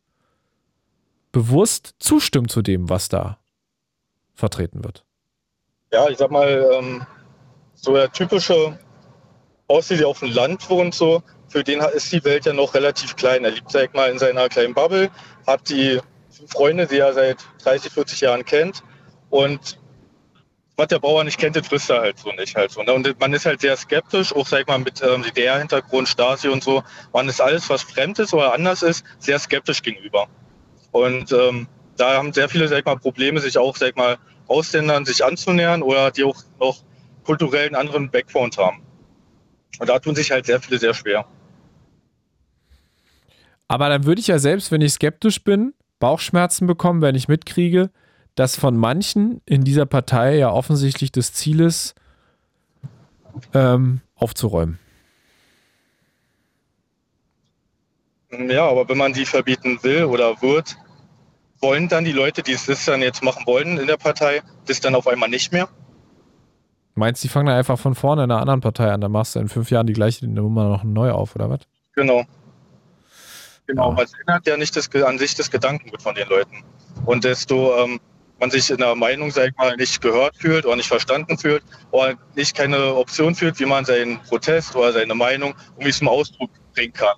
bewusst 1.32 1.96
zustimmen 2.00 2.48
zu 2.48 2.62
dem, 2.62 2.90
was 2.90 3.10
da 3.10 3.40
vertreten 4.36 4.84
wird. 4.84 5.04
Ja, 5.92 6.08
ich 6.10 6.18
sag 6.18 6.32
mal, 6.32 6.70
ähm, 6.74 7.06
so 7.74 7.94
der 7.94 8.12
typische 8.12 8.78
Ossi, 9.68 9.98
der 9.98 10.08
auf 10.08 10.20
dem 10.20 10.32
Land 10.32 10.70
wohnt, 10.70 10.94
so, 10.94 11.24
für 11.48 11.64
den 11.64 11.80
ist 11.80 12.12
die 12.12 12.24
Welt 12.24 12.46
ja 12.46 12.54
noch 12.54 12.74
relativ 12.74 13.16
klein. 13.16 13.44
Er 13.44 13.52
lebt, 13.52 13.72
sag 13.72 13.86
ich 13.86 13.94
mal, 13.94 14.12
in 14.12 14.20
seiner 14.20 14.48
kleinen 14.50 14.74
Bubble, 14.74 15.10
hat 15.48 15.70
die 15.70 16.00
Freunde, 16.48 16.86
die 16.86 17.00
er 17.00 17.14
seit 17.14 17.38
30, 17.64 17.92
40 17.92 18.22
Jahren 18.22 18.46
kennt 18.46 18.84
und 19.30 19.80
was 20.78 20.88
der 20.88 21.00
Bauer 21.00 21.24
nicht 21.24 21.40
kennt, 21.40 21.56
das 21.56 21.68
frisst 21.68 21.90
er 21.90 22.02
halt 22.02 22.20
so 22.20 22.32
nicht 22.34 22.56
halt 22.56 22.72
so. 22.72 22.84
Ne? 22.84 22.94
Und 22.94 23.20
man 23.20 23.34
ist 23.34 23.46
halt 23.46 23.62
sehr 23.62 23.78
skeptisch, 23.78 24.36
auch 24.36 24.46
sag 24.46 24.62
ich 24.62 24.68
mal 24.68 24.80
mit 24.80 25.02
ähm, 25.02 25.24
DDR-Hintergrund, 25.24 26.08
Stasi 26.08 26.50
und 26.50 26.64
so. 26.64 26.84
Man 27.14 27.30
ist 27.30 27.42
alles, 27.42 27.70
was 27.70 27.84
fremd 27.84 28.20
ist 28.20 28.34
oder 28.34 28.54
anders 28.54 28.84
ist, 28.84 29.06
sehr 29.20 29.40
skeptisch 29.40 29.82
gegenüber. 29.82 30.28
Und 30.92 31.32
ähm, 31.32 31.68
da 31.98 32.18
haben 32.18 32.34
sehr 32.34 32.50
viele, 32.50 32.68
sag 32.68 32.80
ich 32.80 32.86
mal, 32.86 32.98
Probleme, 32.98 33.40
sich 33.40 33.58
auch, 33.58 33.76
sag 33.76 33.90
ich 33.90 33.96
mal, 33.96 34.18
Ausländern 34.48 35.06
sich 35.06 35.24
anzunähern 35.24 35.82
oder 35.82 36.12
die 36.12 36.24
auch 36.24 36.38
noch 36.60 36.78
kulturellen 37.24 37.76
anderen 37.76 38.12
Background 38.12 38.58
haben. 38.58 38.84
Und 39.80 39.90
da 39.90 40.00
tun 40.00 40.16
sich 40.16 40.32
halt 40.32 40.46
sehr 40.46 40.62
viele 40.62 40.78
sehr 40.78 40.94
schwer. 40.94 41.26
Aber 43.68 43.90
dann 43.90 44.06
würde 44.06 44.22
ich 44.22 44.28
ja 44.28 44.40
selbst, 44.40 44.72
wenn 44.72 44.82
ich 44.82 44.94
skeptisch 44.94 45.44
bin, 45.44 45.74
Bauchschmerzen 46.00 46.68
bekommen, 46.68 47.02
wenn 47.02 47.16
ich 47.16 47.28
mitkriege, 47.28 47.90
dass 48.36 48.56
von 48.58 48.78
manchen 48.78 49.42
in 49.46 49.64
dieser 49.64 49.86
Partei 49.86 50.36
ja 50.38 50.52
offensichtlich 50.52 51.12
das 51.12 51.34
Ziel 51.34 51.62
ist, 51.62 51.96
ähm, 53.54 54.02
aufzuräumen. 54.16 54.80
Ja, 58.32 58.68
aber 58.68 58.88
wenn 58.90 58.98
man 58.98 59.14
die 59.14 59.26
verbieten 59.26 59.80
will 59.82 60.06
oder 60.06 60.42
wird, 60.42 60.76
wollen 61.62 61.88
dann 61.88 62.04
die 62.04 62.12
Leute, 62.12 62.44
die 62.44 62.52
es 62.52 62.86
dann 62.86 63.02
jetzt 63.02 63.24
machen 63.24 63.46
wollen 63.46 63.78
in 63.78 63.88
der 63.88 63.98
Partei, 63.98 64.42
das 64.66 64.82
dann 64.82 64.96
auf 64.96 65.08
einmal 65.08 65.30
nicht 65.30 65.54
mehr? 65.54 65.70
Meinst 66.96 67.24
du, 67.24 67.28
die 67.28 67.32
fangen 67.32 67.48
dann 67.48 67.58
einfach 67.58 67.80
von 67.80 67.96
vorne 67.96 68.24
in 68.24 68.32
einer 68.32 68.40
anderen 68.40 68.62
Partei 68.62 68.92
an, 68.92 69.02
dann 69.02 69.12
machst 69.12 69.36
du 69.36 69.40
in 69.40 69.50
fünf 69.50 69.72
Jahren 69.72 69.88
die 69.88 69.94
gleiche 69.94 70.28
Nummer 70.28 70.70
noch 70.70 70.84
neu 70.84 71.12
auf, 71.12 71.36
oder 71.36 71.50
was? 71.50 71.62
Genau. 71.94 72.26
Genau, 73.68 73.92
ja. 73.92 73.98
weil 73.98 74.06
es 74.06 74.14
ändert 74.14 74.48
ja 74.48 74.58
nicht 74.58 74.76
das, 74.76 74.90
an 74.94 75.18
sich 75.18 75.36
das 75.36 75.50
Gedankengut 75.50 76.02
von 76.02 76.16
den 76.16 76.28
Leuten. 76.28 76.64
Und 77.06 77.24
desto 77.24 77.76
ähm, 77.78 78.00
man 78.40 78.52
sich 78.52 78.70
in 78.70 78.78
der 78.78 78.96
Meinung, 78.96 79.32
sag 79.32 79.50
ich 79.50 79.58
mal, 79.58 79.76
nicht 79.76 80.02
gehört 80.02 80.36
fühlt 80.38 80.66
oder 80.66 80.76
nicht 80.76 80.88
verstanden 80.88 81.38
fühlt 81.38 81.64
oder 81.92 82.16
nicht 82.36 82.56
keine 82.56 82.96
Option 82.96 83.34
fühlt, 83.36 83.60
wie 83.60 83.66
man 83.66 83.86
seinen 83.86 84.22
Protest 84.24 84.76
oder 84.76 84.92
seine 84.94 85.16
Meinung 85.16 85.54
irgendwie 85.74 85.92
zum 85.92 86.08
Ausdruck 86.08 86.50
bringen 86.74 86.94
kann. 86.94 87.16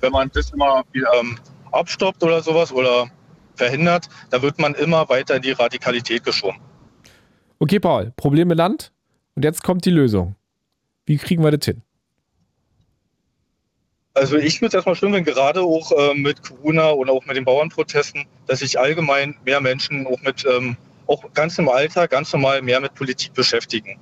Wenn 0.00 0.12
man 0.12 0.30
das 0.34 0.50
immer 0.50 0.84
ähm, 0.94 1.38
abstoppt 1.72 2.22
oder 2.22 2.42
sowas 2.42 2.72
oder 2.72 3.08
verhindert, 3.56 4.08
dann 4.30 4.42
wird 4.42 4.58
man 4.58 4.74
immer 4.74 5.08
weiter 5.08 5.36
in 5.36 5.42
die 5.42 5.52
Radikalität 5.52 6.24
geschoben. 6.24 6.58
Okay, 7.58 7.80
Paul, 7.80 8.12
Probleme 8.16 8.54
Land 8.54 8.92
und 9.34 9.44
jetzt 9.44 9.62
kommt 9.62 9.84
die 9.84 9.90
Lösung. 9.90 10.36
Wie 11.06 11.16
kriegen 11.16 11.42
wir 11.42 11.50
das 11.50 11.64
hin? 11.64 11.82
Also 14.18 14.36
ich 14.36 14.60
würde 14.60 14.68
es 14.68 14.74
erstmal 14.74 14.96
schön, 14.96 15.12
wenn 15.12 15.24
gerade 15.24 15.60
auch 15.60 15.92
äh, 15.92 16.14
mit 16.14 16.42
Corona 16.42 16.90
und 16.90 17.08
auch 17.08 17.24
mit 17.26 17.36
den 17.36 17.44
Bauernprotesten, 17.44 18.26
dass 18.46 18.58
sich 18.58 18.78
allgemein 18.78 19.36
mehr 19.44 19.60
Menschen 19.60 20.06
auch 20.06 20.20
mit, 20.22 20.44
ähm, 20.44 20.76
auch 21.06 21.22
ganz 21.34 21.56
im 21.58 21.68
Alltag, 21.68 22.10
ganz 22.10 22.32
normal 22.32 22.60
mehr 22.62 22.80
mit 22.80 22.94
Politik 22.94 23.32
beschäftigen. 23.34 23.98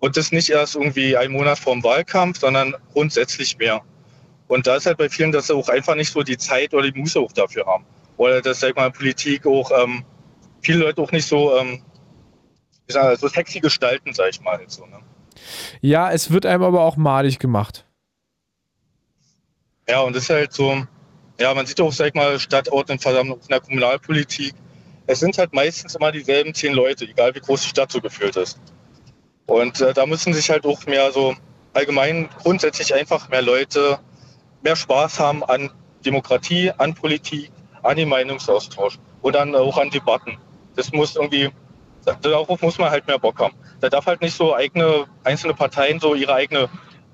Und 0.00 0.16
das 0.16 0.32
nicht 0.32 0.48
erst 0.48 0.76
irgendwie 0.76 1.16
einen 1.16 1.32
Monat 1.32 1.58
vor 1.58 1.74
dem 1.74 1.84
Wahlkampf, 1.84 2.38
sondern 2.38 2.74
grundsätzlich 2.92 3.58
mehr. 3.58 3.82
Und 4.48 4.66
da 4.66 4.76
ist 4.76 4.86
halt 4.86 4.96
bei 4.96 5.10
vielen, 5.10 5.32
dass 5.32 5.48
sie 5.48 5.54
auch 5.54 5.68
einfach 5.68 5.94
nicht 5.94 6.12
so 6.12 6.22
die 6.22 6.38
Zeit 6.38 6.72
oder 6.72 6.90
die 6.90 6.98
Muße 6.98 7.20
auch 7.20 7.32
dafür 7.32 7.66
haben. 7.66 7.84
Oder 8.16 8.40
dass, 8.40 8.60
sag 8.60 8.70
ich 8.70 8.76
mal, 8.76 8.90
Politik 8.90 9.46
auch 9.46 9.70
ähm, 9.82 10.04
viele 10.62 10.78
Leute 10.78 11.02
auch 11.02 11.12
nicht 11.12 11.26
so, 11.26 11.56
ähm, 11.58 11.82
so 12.88 13.28
sexy 13.28 13.60
gestalten, 13.60 14.14
sag 14.14 14.30
ich 14.30 14.40
mal. 14.40 14.60
So, 14.68 14.86
ne? 14.86 15.00
Ja, 15.80 16.10
es 16.12 16.30
wird 16.30 16.46
einem 16.46 16.62
aber 16.62 16.82
auch 16.82 16.96
malig 16.96 17.38
gemacht. 17.38 17.84
Ja, 19.88 20.00
und 20.00 20.16
das 20.16 20.24
ist 20.24 20.30
halt 20.30 20.52
so, 20.52 20.86
ja, 21.38 21.52
man 21.54 21.66
sieht 21.66 21.80
auch, 21.80 21.92
sag 21.92 22.08
ich 22.08 22.14
mal, 22.14 22.38
Stadtortenversammlung 22.38 23.40
in 23.40 23.48
der 23.48 23.60
Kommunalpolitik. 23.60 24.54
Es 25.06 25.20
sind 25.20 25.36
halt 25.36 25.52
meistens 25.52 25.94
immer 25.94 26.10
dieselben 26.10 26.54
zehn 26.54 26.72
Leute, 26.72 27.04
egal 27.04 27.34
wie 27.34 27.40
groß 27.40 27.62
die 27.62 27.68
Stadt 27.68 27.92
so 27.92 28.00
gefühlt 28.00 28.36
ist. 28.36 28.58
Und 29.46 29.80
äh, 29.80 29.92
da 29.92 30.06
müssen 30.06 30.32
sich 30.32 30.48
halt 30.48 30.64
auch 30.64 30.86
mehr 30.86 31.12
so 31.12 31.34
allgemein 31.74 32.30
grundsätzlich 32.42 32.94
einfach 32.94 33.28
mehr 33.28 33.42
Leute 33.42 33.98
mehr 34.62 34.76
Spaß 34.76 35.20
haben 35.20 35.44
an 35.44 35.70
Demokratie, 36.04 36.72
an 36.78 36.94
Politik, 36.94 37.50
an 37.82 37.96
den 37.96 38.08
Meinungsaustausch 38.08 38.98
und 39.20 39.34
dann 39.34 39.54
auch 39.54 39.76
an 39.76 39.90
Debatten. 39.90 40.38
Das 40.74 40.92
muss 40.92 41.14
irgendwie, 41.16 41.50
darauf 42.22 42.62
muss 42.62 42.78
man 42.78 42.90
halt 42.90 43.06
mehr 43.06 43.18
Bock 43.18 43.38
haben. 43.38 43.54
Da 43.80 43.90
darf 43.90 44.06
halt 44.06 44.22
nicht 44.22 44.34
so 44.34 44.54
eigene, 44.54 45.04
einzelne 45.22 45.52
Parteien 45.54 46.00
so 46.00 46.14
ihre 46.14 46.32
eigene 46.32 46.68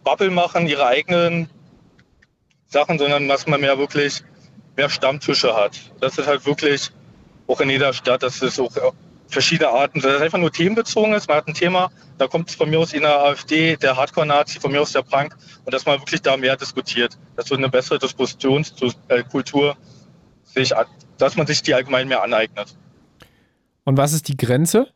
Bubble 0.04 0.30
machen, 0.30 0.68
ihre 0.68 0.86
eigenen 0.86 1.50
Sachen, 2.70 2.98
sondern 2.98 3.28
dass 3.28 3.46
man 3.46 3.60
mehr 3.60 3.78
wirklich 3.78 4.22
mehr 4.76 4.88
Stammtische 4.88 5.54
hat. 5.54 5.78
Das 6.00 6.16
ist 6.16 6.26
halt 6.26 6.46
wirklich 6.46 6.90
auch 7.46 7.60
in 7.60 7.68
jeder 7.68 7.92
Stadt, 7.92 8.22
dass 8.22 8.40
es 8.40 8.58
auch 8.58 8.72
verschiedene 9.28 9.70
Arten, 9.70 10.00
dass 10.00 10.14
es 10.14 10.22
einfach 10.22 10.38
nur 10.38 10.52
themenbezogen 10.52 11.12
ist. 11.12 11.28
Man 11.28 11.36
hat 11.38 11.48
ein 11.48 11.54
Thema, 11.54 11.90
da 12.18 12.26
kommt 12.28 12.48
es 12.48 12.54
von 12.54 12.70
mir 12.70 12.78
aus 12.78 12.92
in 12.92 13.02
der 13.02 13.18
AfD, 13.18 13.76
der 13.76 13.96
Hardcore-Nazi, 13.96 14.60
von 14.60 14.72
mir 14.72 14.80
aus 14.80 14.92
der 14.92 15.02
Punk 15.02 15.36
und 15.64 15.74
dass 15.74 15.84
man 15.84 16.00
wirklich 16.00 16.22
da 16.22 16.36
mehr 16.36 16.56
diskutiert. 16.56 17.18
Das 17.36 17.50
wird 17.50 17.58
eine 17.58 17.68
bessere 17.68 17.98
Diskussionskultur, 17.98 19.76
sich, 20.44 20.72
dass 21.18 21.36
man 21.36 21.46
sich 21.46 21.62
die 21.62 21.74
allgemein 21.74 22.08
mehr 22.08 22.22
aneignet. 22.22 22.76
Und 23.84 23.96
was 23.96 24.12
ist 24.12 24.28
die 24.28 24.36
Grenze? 24.36 24.88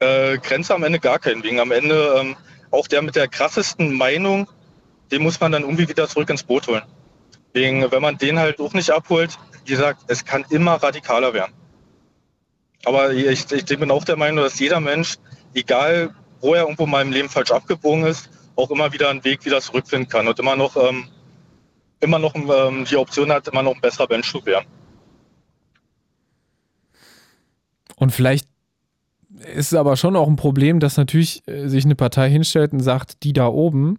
Äh, 0.00 0.38
Grenze 0.38 0.74
am 0.74 0.82
Ende 0.82 0.98
gar 0.98 1.18
keinen. 1.18 1.42
Wegen 1.42 1.60
am 1.60 1.70
Ende 1.70 2.16
ähm, 2.18 2.36
auch 2.70 2.86
der 2.88 3.02
mit 3.02 3.16
der 3.16 3.28
krassesten 3.28 3.94
Meinung 3.94 4.48
den 5.10 5.22
muss 5.22 5.40
man 5.40 5.52
dann 5.52 5.62
irgendwie 5.62 5.88
wieder 5.88 6.08
zurück 6.08 6.30
ins 6.30 6.42
Boot 6.42 6.66
holen. 6.66 6.82
Wegen, 7.52 7.90
wenn 7.90 8.02
man 8.02 8.18
den 8.18 8.38
halt 8.38 8.60
auch 8.60 8.74
nicht 8.74 8.90
abholt, 8.90 9.38
wie 9.64 9.72
gesagt, 9.72 10.04
es 10.08 10.24
kann 10.24 10.44
immer 10.50 10.74
radikaler 10.74 11.32
werden. 11.32 11.52
Aber 12.84 13.12
ich, 13.12 13.50
ich 13.50 13.64
bin 13.64 13.90
auch 13.90 14.04
der 14.04 14.16
Meinung, 14.16 14.44
dass 14.44 14.58
jeder 14.58 14.80
Mensch, 14.80 15.16
egal 15.54 16.14
wo 16.40 16.54
er 16.54 16.62
irgendwo 16.62 16.86
mal 16.86 17.02
im 17.02 17.12
Leben 17.12 17.28
falsch 17.28 17.50
abgebogen 17.50 18.04
ist, 18.04 18.30
auch 18.56 18.70
immer 18.70 18.92
wieder 18.92 19.10
einen 19.10 19.24
Weg 19.24 19.44
wieder 19.44 19.60
zurückfinden 19.60 20.08
kann 20.08 20.28
und 20.28 20.38
immer 20.38 20.56
noch, 20.56 20.76
ähm, 20.76 21.08
immer 22.00 22.18
noch 22.18 22.34
ähm, 22.34 22.84
die 22.84 22.96
Option 22.96 23.32
hat, 23.32 23.48
immer 23.48 23.62
noch 23.62 23.74
ein 23.74 23.80
besserer 23.80 24.06
Mensch 24.08 24.30
zu 24.30 24.44
werden. 24.44 24.66
Und 27.96 28.12
vielleicht 28.12 28.48
ist 29.54 29.72
es 29.72 29.74
aber 29.74 29.96
schon 29.96 30.16
auch 30.16 30.28
ein 30.28 30.36
Problem, 30.36 30.80
dass 30.80 30.96
natürlich 30.96 31.46
äh, 31.48 31.68
sich 31.68 31.84
eine 31.84 31.94
Partei 31.94 32.30
hinstellt 32.30 32.72
und 32.72 32.80
sagt, 32.80 33.22
die 33.24 33.32
da 33.32 33.48
oben, 33.48 33.98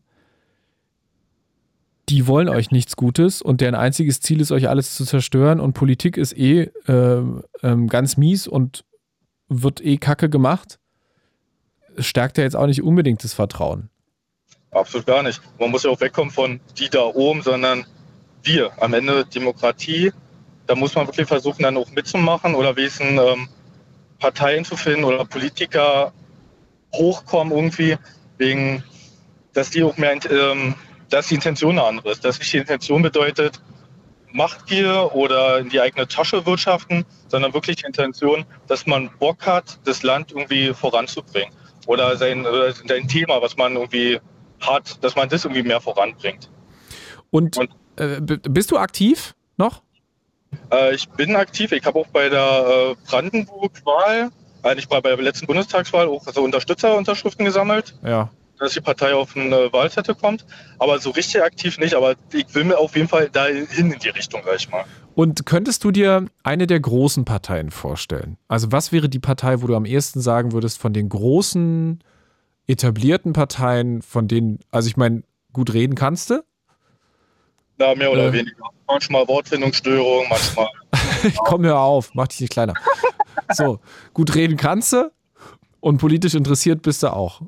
die 2.10 2.28
wollen 2.28 2.48
euch 2.48 2.72
nichts 2.72 2.96
Gutes 2.96 3.42
und 3.42 3.60
deren 3.60 3.76
einziges 3.76 4.22
Ziel 4.22 4.40
ist, 4.40 4.52
euch 4.52 4.70
alles 4.70 4.96
zu 4.96 5.06
zerstören 5.06 5.60
und 5.60 5.74
Politik 5.74 6.18
ist 6.18 6.38
eh 6.38 6.72
äh, 6.88 7.22
äh, 7.62 7.88
ganz 7.88 8.16
mies 8.16 8.48
und 8.48 8.86
wird 9.50 9.84
eh 9.84 9.98
kacke 9.98 10.30
gemacht. 10.30 10.80
Stärkt 11.98 12.38
ja 12.38 12.44
jetzt 12.44 12.56
auch 12.56 12.68
nicht 12.68 12.82
unbedingt 12.82 13.24
das 13.24 13.34
Vertrauen. 13.34 13.90
Absolut 14.72 15.08
gar 15.08 15.24
nicht. 15.24 15.42
Man 15.60 15.72
muss 15.72 15.84
ja 15.84 15.90
auch 15.90 16.00
wegkommen 16.00 16.32
von 16.32 16.60
die 16.78 16.90
da 16.90 17.02
oben, 17.02 17.42
sondern 17.42 17.86
wir. 18.44 18.72
Am 18.82 18.94
Ende 18.94 19.26
Demokratie, 19.26 20.12
da 20.66 20.76
muss 20.76 20.96
man 20.96 21.08
wirklich 21.08 21.28
versuchen, 21.28 21.64
dann 21.64 21.78
auch 21.78 21.90
mitzumachen 21.92 22.56
oder 22.56 22.76
wesen 22.76 23.18
ähm, 23.18 23.50
Parteien 24.20 24.64
zu 24.64 24.76
finden 24.78 25.04
oder 25.04 25.26
Politiker 25.26 26.14
hochkommen 26.94 27.54
irgendwie, 27.54 27.98
wegen, 28.38 28.84
dass 29.54 29.72
die 29.72 29.84
auch 29.84 29.98
mehr, 29.98 30.20
ähm, 30.30 30.76
dass 31.10 31.28
die 31.28 31.36
Intention 31.36 31.80
eine 31.80 31.88
andere 31.88 32.12
ist. 32.12 32.24
Dass 32.26 32.40
nicht 32.40 32.54
die 32.54 32.58
Intention 32.58 33.02
bedeutet, 33.02 33.62
Machtgier 34.34 35.12
oder 35.14 35.60
in 35.60 35.70
die 35.70 35.80
eigene 35.80 36.08
Tasche 36.08 36.46
wirtschaften, 36.46 37.06
sondern 37.28 37.54
wirklich 37.54 37.78
die 37.78 37.86
Intention, 37.86 38.46
dass 38.68 38.86
man 38.86 39.10
Bock 39.20 39.46
hat, 39.46 39.80
das 39.86 40.04
Land 40.04 40.32
irgendwie 40.32 40.74
voranzubringen. 40.74 41.54
Oder 41.88 42.18
sein, 42.18 42.46
oder 42.46 42.72
sein 42.74 43.08
Thema, 43.08 43.42
was 43.42 43.56
man 43.56 43.76
irgendwie 43.76 44.20
hat, 44.60 45.04
dass 45.04 45.16
man 45.16 45.30
das 45.30 45.46
irgendwie 45.46 45.64
mehr 45.64 45.80
voranbringt. 45.80 46.50
Und, 47.30 47.58
Und 47.58 47.70
äh, 47.98 48.20
bist 48.20 48.72
du 48.72 48.78
aktiv 48.78 49.36
noch? 49.56 49.82
Äh, 50.72 50.96
ich 50.96 51.08
bin 51.10 51.36
aktiv. 51.36 51.72
Ich 51.72 51.86
habe 51.86 52.00
auch 52.00 52.08
bei 52.08 52.30
der 52.30 52.42
äh, 52.92 52.96
Brandenburg-Wahl, 53.10 54.30
eigentlich 54.64 54.86
äh, 54.86 54.90
bei, 54.90 55.02
bei 55.02 55.16
der 55.16 55.24
letzten 55.24 55.48
Bundestagswahl, 55.48 56.08
auch 56.08 56.24
so 56.26 56.44
Unterstützerunterschriften 56.44 57.46
gesammelt. 57.46 57.96
Ja. 58.04 58.30
Dass 58.60 58.74
die 58.74 58.82
Partei 58.82 59.14
auf 59.14 59.36
eine 59.36 59.72
Wahlzettel 59.72 60.16
kommt. 60.16 60.46
Aber 60.80 61.00
so 61.00 61.12
richtig 61.12 61.44
aktiv 61.44 61.78
nicht. 61.78 61.94
Aber 61.94 62.16
ich 62.34 62.54
will 62.56 62.64
mir 62.64 62.78
auf 62.78 62.96
jeden 62.96 63.08
Fall 63.08 63.30
dahin 63.30 63.68
in 63.78 63.98
die 64.00 64.10
Richtung, 64.10 64.42
sag 64.46 64.56
ich 64.56 64.70
mal. 64.70 64.86
Und 65.16 65.46
könntest 65.46 65.84
du 65.84 65.92
dir 65.92 66.26
eine 66.44 66.68
der 66.68 66.80
großen 66.80 67.26
Parteien 67.26 67.72
vorstellen? 67.72 68.38
Also, 68.48 68.72
was 68.72 68.92
wäre 68.92 69.10
die 69.10 69.20
Partei, 69.20 69.62
wo 69.62 69.68
du 69.68 69.76
am 69.76 69.86
ehesten 69.86 70.22
sagen 70.22 70.52
würdest, 70.52 70.80
von 70.80 70.94
den 70.94 71.10
großen 71.10 72.04
etablierten 72.68 73.34
Parteien, 73.34 74.02
von 74.02 74.28
denen, 74.28 74.60
also 74.72 74.88
ich 74.88 74.98
meine, 74.98 75.24
gut 75.54 75.74
reden 75.74 75.96
kannst 75.96 76.30
du? 76.30 76.44
Ja, 77.80 77.96
mehr 77.96 78.12
oder 78.12 78.28
äh, 78.28 78.34
weniger. 78.34 78.70
Manchmal 78.88 79.28
Wortfindungsstörungen, 79.28 80.30
manchmal. 80.30 80.68
ich 81.24 81.36
komm 81.46 81.66
hör 81.66 81.80
auf, 81.80 82.12
mach 82.14 82.28
dich 82.28 82.42
nicht 82.42 82.52
kleiner. 82.52 82.74
so, 83.54 83.80
gut 84.14 84.36
reden 84.36 84.58
kannst 84.58 84.94
du 84.94 85.12
und 85.80 85.98
politisch 85.98 86.36
interessiert 86.36 86.82
bist 86.82 87.04
du 87.04 87.14
auch. 87.14 87.42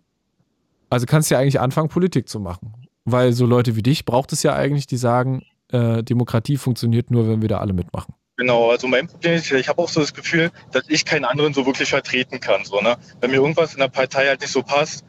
Also 0.89 1.05
kannst 1.05 1.29
du 1.29 1.35
ja 1.35 1.41
eigentlich 1.41 1.59
anfangen, 1.59 1.89
Politik 1.89 2.27
zu 2.27 2.39
machen. 2.39 2.73
Weil 3.05 3.33
so 3.33 3.45
Leute 3.45 3.75
wie 3.75 3.83
dich 3.83 4.05
braucht 4.05 4.33
es 4.33 4.43
ja 4.43 4.55
eigentlich, 4.55 4.87
die 4.87 4.97
sagen, 4.97 5.43
äh, 5.71 6.03
Demokratie 6.03 6.57
funktioniert 6.57 7.11
nur, 7.11 7.27
wenn 7.27 7.41
wir 7.41 7.49
da 7.49 7.59
alle 7.59 7.73
mitmachen. 7.73 8.13
Genau, 8.37 8.71
also 8.71 8.87
mein 8.87 9.07
Problem 9.07 9.33
ist, 9.33 9.51
ich 9.51 9.67
habe 9.67 9.81
auch 9.81 9.89
so 9.89 9.99
das 9.99 10.13
Gefühl, 10.13 10.49
dass 10.71 10.83
ich 10.87 11.03
keinen 11.03 11.25
anderen 11.25 11.53
so 11.53 11.65
wirklich 11.65 11.89
vertreten 11.89 12.39
kann. 12.39 12.63
So, 12.63 12.79
ne? 12.79 12.97
Wenn 13.19 13.31
mir 13.31 13.37
irgendwas 13.37 13.73
in 13.73 13.79
der 13.79 13.89
Partei 13.89 14.27
halt 14.27 14.39
nicht 14.39 14.53
so 14.53 14.63
passt, 14.63 15.03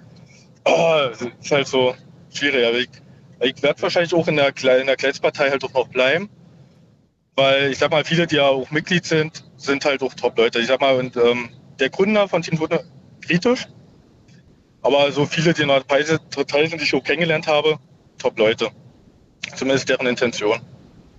oh, 0.65 0.97
ist 1.41 1.51
halt 1.51 1.69
so 1.69 1.95
schwierig. 2.33 2.91
Ich, 3.41 3.49
ich 3.49 3.63
werde 3.63 3.81
wahrscheinlich 3.83 4.15
auch 4.15 4.27
in 4.27 4.37
der, 4.37 4.49
in 4.81 4.87
der 4.87 4.97
Kleinstpartei 4.97 5.51
halt 5.51 5.63
auch 5.63 5.73
noch 5.73 5.89
bleiben. 5.89 6.29
Weil 7.37 7.71
ich 7.71 7.79
sag 7.79 7.93
mal, 7.93 8.05
viele, 8.05 8.27
die 8.27 8.37
ja 8.37 8.49
auch 8.49 8.71
Mitglied 8.71 9.05
sind, 9.05 9.45
sind 9.57 9.85
halt 9.85 10.03
auch 10.03 10.13
Top-Leute. 10.15 10.59
Ich 10.59 10.67
sag 10.67 10.81
mal, 10.81 10.97
und, 10.97 11.17
ähm, 11.17 11.51
der 11.79 11.89
Gründer 11.89 12.29
von 12.29 12.43
Team 12.43 12.59
wurde 12.59 12.85
kritisch. 13.21 13.67
Aber 14.83 15.13
so 15.13 15.27
viele, 15.27 15.53
die 15.53 15.63
in 15.63 15.69
der 15.69 15.81
Partei 15.81 16.03
sind, 16.67 16.81
die 16.81 16.85
ich 16.85 16.95
auch 16.95 17.05
kennengelernt 17.05 17.47
habe, 17.47 17.79
Top-Leute. 18.19 18.69
Zumindest 19.55 19.89
deren 19.89 20.07
Intention. 20.07 20.61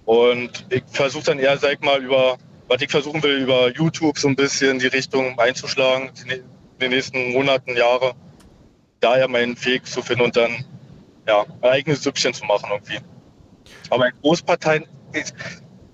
Und 0.06 0.66
ich 0.70 0.84
versuche 0.92 1.26
dann 1.26 1.40
eher, 1.40 1.58
sag 1.58 1.74
ich 1.74 1.82
mal, 1.82 2.04
über, 2.04 2.38
was 2.68 2.82
ich 2.82 2.90
versuchen 2.90 3.22
will, 3.24 3.38
über 3.38 3.72
YouTube 3.72 4.18
so 4.18 4.28
ein 4.28 4.36
bisschen 4.36 4.80
die 4.80 4.88
Richtung 4.88 5.38
einzuschlagen, 5.40 6.12
in 6.28 6.44
den 6.80 6.90
nächsten 6.90 7.32
Monaten, 7.34 7.76
Jahre 7.78 8.14
daher 9.02 9.28
meinen 9.28 9.64
Weg 9.66 9.86
zu 9.86 10.02
finden 10.02 10.24
und 10.24 10.38
dann 10.38 10.64
ja, 11.28 11.46
ein 11.62 11.70
eigenes 11.70 12.04
Süppchen 12.04 12.34
zu 12.34 12.46
machen 12.46 12.70
irgendwie. 12.72 13.00
Aber 13.90 14.08
in 14.08 14.14
Großparteien, 14.22 14.86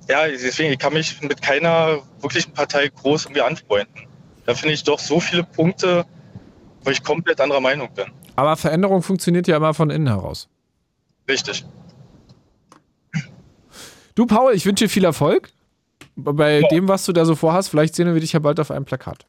ja, 0.08 0.28
deswegen, 0.28 0.74
ich 0.74 0.80
kann 0.80 0.94
mich 0.94 1.22
mit 1.22 1.42
keiner 1.42 2.02
wirklichen 2.22 2.54
Partei 2.54 2.90
groß 2.90 3.26
irgendwie 3.26 3.42
anfreunden. 3.42 4.08
Da 4.46 4.54
finde 4.54 4.74
ich 4.74 4.84
doch 4.84 5.00
so 5.00 5.20
viele 5.20 5.44
Punkte, 5.44 6.06
wo 6.88 6.92
ich 6.92 7.04
komplett 7.04 7.42
anderer 7.42 7.60
Meinung 7.60 7.90
bin. 7.94 8.06
Aber 8.38 8.56
Veränderung 8.56 9.02
funktioniert 9.02 9.46
ja 9.48 9.58
immer 9.58 9.74
von 9.74 9.90
innen 9.90 10.08
heraus. 10.08 10.48
Richtig. 11.30 11.66
Du, 14.16 14.26
Paul, 14.26 14.54
ich 14.54 14.66
wünsche 14.66 14.86
dir 14.86 14.90
viel 14.90 15.04
Erfolg 15.04 15.52
bei 16.16 16.62
ja. 16.62 16.68
dem, 16.70 16.88
was 16.88 17.06
du 17.06 17.12
da 17.12 17.26
so 17.26 17.36
vorhast. 17.36 17.70
Vielleicht 17.70 17.94
sehen 17.94 18.12
wir 18.12 18.22
dich 18.22 18.32
ja 18.32 18.40
bald 18.40 18.60
auf 18.62 18.72
einem 18.72 18.86
Plakat. 18.86 19.28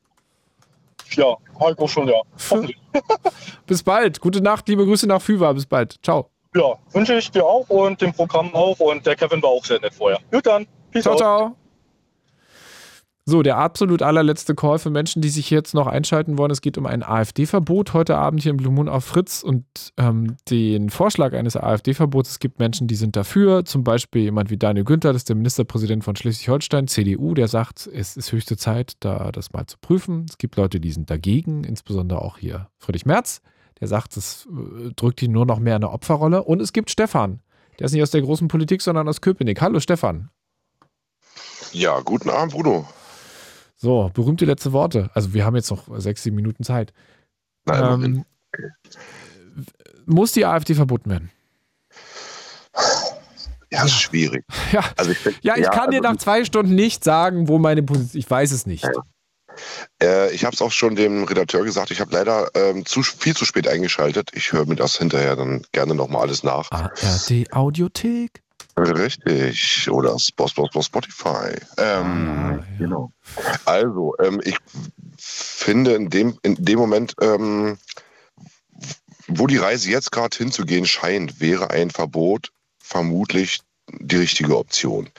Ja, 1.11 1.37
halt 1.59 1.79
auch 1.81 1.89
schon, 1.89 2.09
ja. 2.09 2.21
Bis 3.67 3.83
bald. 3.83 4.21
Gute 4.21 4.41
Nacht, 4.41 4.69
liebe 4.69 4.85
Grüße 4.87 5.09
nach 5.09 5.21
Füwa. 5.21 5.53
Bis 5.53 5.67
bald. 5.67 5.97
Ciao. 6.05 6.31
Ja, 6.55 6.75
wünsche 6.93 7.15
ich 7.15 7.31
dir 7.31 7.45
auch 7.45 7.69
und 7.69 8.01
dem 8.01 8.13
Programm 8.13 8.55
auch. 8.55 8.79
Und 8.79 9.05
der 9.05 9.17
Kevin 9.17 9.43
war 9.43 9.51
auch 9.51 9.65
sehr 9.65 9.81
nett 9.81 9.95
vorher. 9.95 10.21
Gut 10.31 10.47
dann. 10.47 10.67
Peace 10.93 11.03
ciao, 11.03 11.15
out. 11.15 11.19
ciao. 11.19 11.57
So, 13.31 13.43
der 13.43 13.59
absolut 13.59 14.01
allerletzte 14.01 14.55
Call 14.55 14.79
für 14.79 14.89
Menschen, 14.89 15.21
die 15.21 15.29
sich 15.29 15.51
jetzt 15.51 15.75
noch 15.75 15.87
einschalten 15.87 16.39
wollen. 16.39 16.51
Es 16.51 16.63
geht 16.63 16.79
um 16.79 16.87
ein 16.87 17.03
AfD-Verbot 17.03 17.93
heute 17.93 18.17
Abend 18.17 18.43
hier 18.43 18.53
im 18.53 18.57
Blue 18.57 18.73
Moon 18.73 18.89
auf 18.89 19.05
Fritz 19.05 19.43
und 19.43 19.67
ähm, 19.99 20.39
den 20.49 20.89
Vorschlag 20.89 21.35
eines 21.35 21.55
AfD-Verbots. 21.55 22.31
Es 22.31 22.39
gibt 22.39 22.59
Menschen, 22.59 22.87
die 22.87 22.95
sind 22.95 23.17
dafür. 23.17 23.67
Zum 23.67 23.85
Beispiel 23.85 24.23
jemand 24.23 24.49
wie 24.49 24.57
Daniel 24.57 24.87
Günther, 24.87 25.13
das 25.13 25.21
ist 25.21 25.29
der 25.29 25.37
Ministerpräsident 25.37 26.05
von 26.05 26.17
Schleswig-Holstein, 26.17 26.89
CDU, 26.89 27.35
der 27.35 27.49
sagt, 27.49 27.87
es 27.93 28.17
ist 28.17 28.33
höchste 28.33 28.57
Zeit, 28.57 28.95
da 29.01 29.31
das 29.31 29.53
mal 29.53 29.67
zu 29.67 29.77
prüfen. 29.79 30.25
Es 30.27 30.39
gibt 30.39 30.57
Leute, 30.57 30.81
die 30.81 30.93
sind 30.93 31.11
dagegen, 31.11 31.65
insbesondere 31.65 32.23
auch 32.23 32.39
hier 32.39 32.69
Friedrich 32.79 33.05
Merz. 33.05 33.43
Der 33.79 33.89
sagt, 33.89 34.17
es 34.17 34.49
äh, 34.51 34.93
drückt 34.97 35.21
ihn 35.21 35.33
nur 35.33 35.45
noch 35.45 35.59
mehr 35.59 35.77
in 35.77 35.85
eine 35.85 35.93
Opferrolle. 35.93 36.45
Und 36.45 36.63
es 36.63 36.73
gibt 36.73 36.91
Stefan. 36.91 37.43
Der 37.79 37.85
ist 37.85 37.93
nicht 37.93 38.03
aus 38.03 38.11
der 38.11 38.23
großen 38.23 38.49
Politik, 38.49 38.81
sondern 38.81 39.07
aus 39.07 39.21
Köpenick. 39.21 39.61
Hallo 39.61 39.81
Stefan. 39.81 40.31
Ja, 41.73 42.01
guten 42.01 42.31
Abend, 42.31 42.55
Bruno. 42.55 42.87
So, 43.81 44.11
berühmte 44.13 44.45
letzte 44.45 44.73
Worte. 44.73 45.09
Also 45.15 45.33
wir 45.33 45.45
haben 45.45 45.55
jetzt 45.55 45.71
noch 45.71 45.85
sechs, 46.01 46.25
sieben 46.25 46.37
Minuten 46.37 46.65
Zeit. 46.65 46.93
Nein, 47.65 48.03
ähm. 48.03 48.25
Muss 50.05 50.33
die 50.33 50.45
AfD 50.45 50.75
verboten 50.75 51.11
werden? 51.11 51.31
Ja, 53.71 53.85
ist 53.85 54.01
schwierig. 54.01 54.45
Ja, 54.73 54.85
also 54.97 55.13
ich, 55.13 55.25
ja, 55.43 55.57
ich 55.57 55.65
ja, 55.65 55.71
kann 55.71 55.87
also 55.87 55.91
dir 55.93 56.01
nach 56.01 56.17
zwei 56.17 56.45
Stunden 56.45 56.75
nicht 56.75 57.05
sagen, 57.05 57.49
wo 57.49 57.59
meine 57.59 57.83
Position 57.83 58.19
Ich 58.19 58.31
weiß 58.31 58.53
es 58.53 58.67
nicht. 58.67 58.85
Ja. 58.85 58.91
Äh, 60.03 60.35
ich 60.35 60.45
habe 60.45 60.55
es 60.55 60.63
auch 60.63 60.73
schon 60.73 60.97
dem 60.97 61.25
Redakteur 61.25 61.65
gesagt. 61.65 61.91
Ich 61.91 62.01
habe 62.01 62.13
leider 62.13 62.49
ähm, 62.55 62.85
zu, 62.85 63.03
viel 63.03 63.37
zu 63.37 63.45
spät 63.45 63.69
eingeschaltet. 63.69 64.31
Ich 64.35 64.53
höre 64.53 64.67
mir 64.67 64.77
das 64.77 64.97
hinterher 64.97 65.37
dann 65.37 65.65
gerne 65.73 65.95
nochmal 65.95 66.23
alles 66.23 66.43
nach. 66.43 66.71
ARD 66.71 67.53
Audiothek. 67.53 68.43
Richtig. 68.79 69.91
Oder 69.91 70.19
Spotify. 70.19 71.55
Ähm, 71.77 72.29
ah, 72.29 72.53
ja. 72.53 72.65
Genau. 72.79 73.13
Also, 73.65 74.15
ähm, 74.21 74.41
ich 74.45 74.57
finde 75.17 75.95
in 75.95 76.11
dem, 76.11 76.39
in 76.43 76.57
dem 76.57 76.79
Moment, 76.79 77.15
ähm, 77.21 77.79
wo 79.27 79.47
die 79.47 79.59
Reise 79.59 79.91
jetzt 79.91 80.13
gerade 80.13 80.37
hinzugehen 80.37 80.87
scheint, 80.87 81.41
wäre 81.41 81.71
ein 81.71 81.91
Verbot 81.91 82.51
vermutlich 82.79 83.61
die 83.91 84.17
richtige 84.17 84.57
Option. 84.57 85.11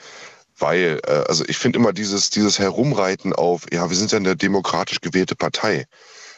Weil, 0.58 1.00
äh, 1.06 1.24
also 1.28 1.44
ich 1.46 1.56
finde 1.56 1.78
immer 1.78 1.92
dieses, 1.92 2.30
dieses 2.30 2.58
Herumreiten 2.58 3.32
auf, 3.32 3.66
ja, 3.72 3.88
wir 3.88 3.96
sind 3.96 4.12
ja 4.12 4.18
eine 4.18 4.36
demokratisch 4.36 5.00
gewählte 5.00 5.36
Partei. 5.36 5.86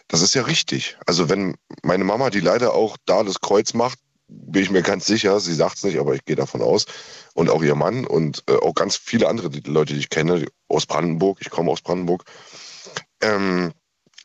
Das 0.09 0.20
ist 0.20 0.35
ja 0.35 0.43
richtig. 0.43 0.97
Also 1.07 1.28
wenn 1.28 1.57
meine 1.82 2.05
Mama, 2.05 2.31
die 2.31 2.40
leider 2.40 2.74
auch 2.74 2.97
da 3.07 3.23
das 3.23 3.40
Kreuz 3.40 3.74
macht, 3.74 3.99
bin 4.32 4.62
ich 4.62 4.70
mir 4.70 4.82
ganz 4.82 5.06
sicher, 5.06 5.38
sie 5.40 5.54
sagt 5.54 5.76
es 5.76 5.84
nicht, 5.84 5.98
aber 5.98 6.14
ich 6.14 6.24
gehe 6.24 6.36
davon 6.36 6.62
aus. 6.62 6.86
Und 7.34 7.50
auch 7.50 7.62
ihr 7.62 7.74
Mann 7.74 8.06
und 8.06 8.44
äh, 8.48 8.56
auch 8.56 8.74
ganz 8.74 8.96
viele 8.96 9.28
andere 9.28 9.48
Leute, 9.66 9.94
die 9.94 10.00
ich 10.00 10.10
kenne, 10.10 10.44
aus 10.68 10.86
Brandenburg, 10.86 11.38
ich 11.40 11.50
komme 11.50 11.70
aus 11.70 11.80
Brandenburg, 11.80 12.24
ähm, 13.22 13.72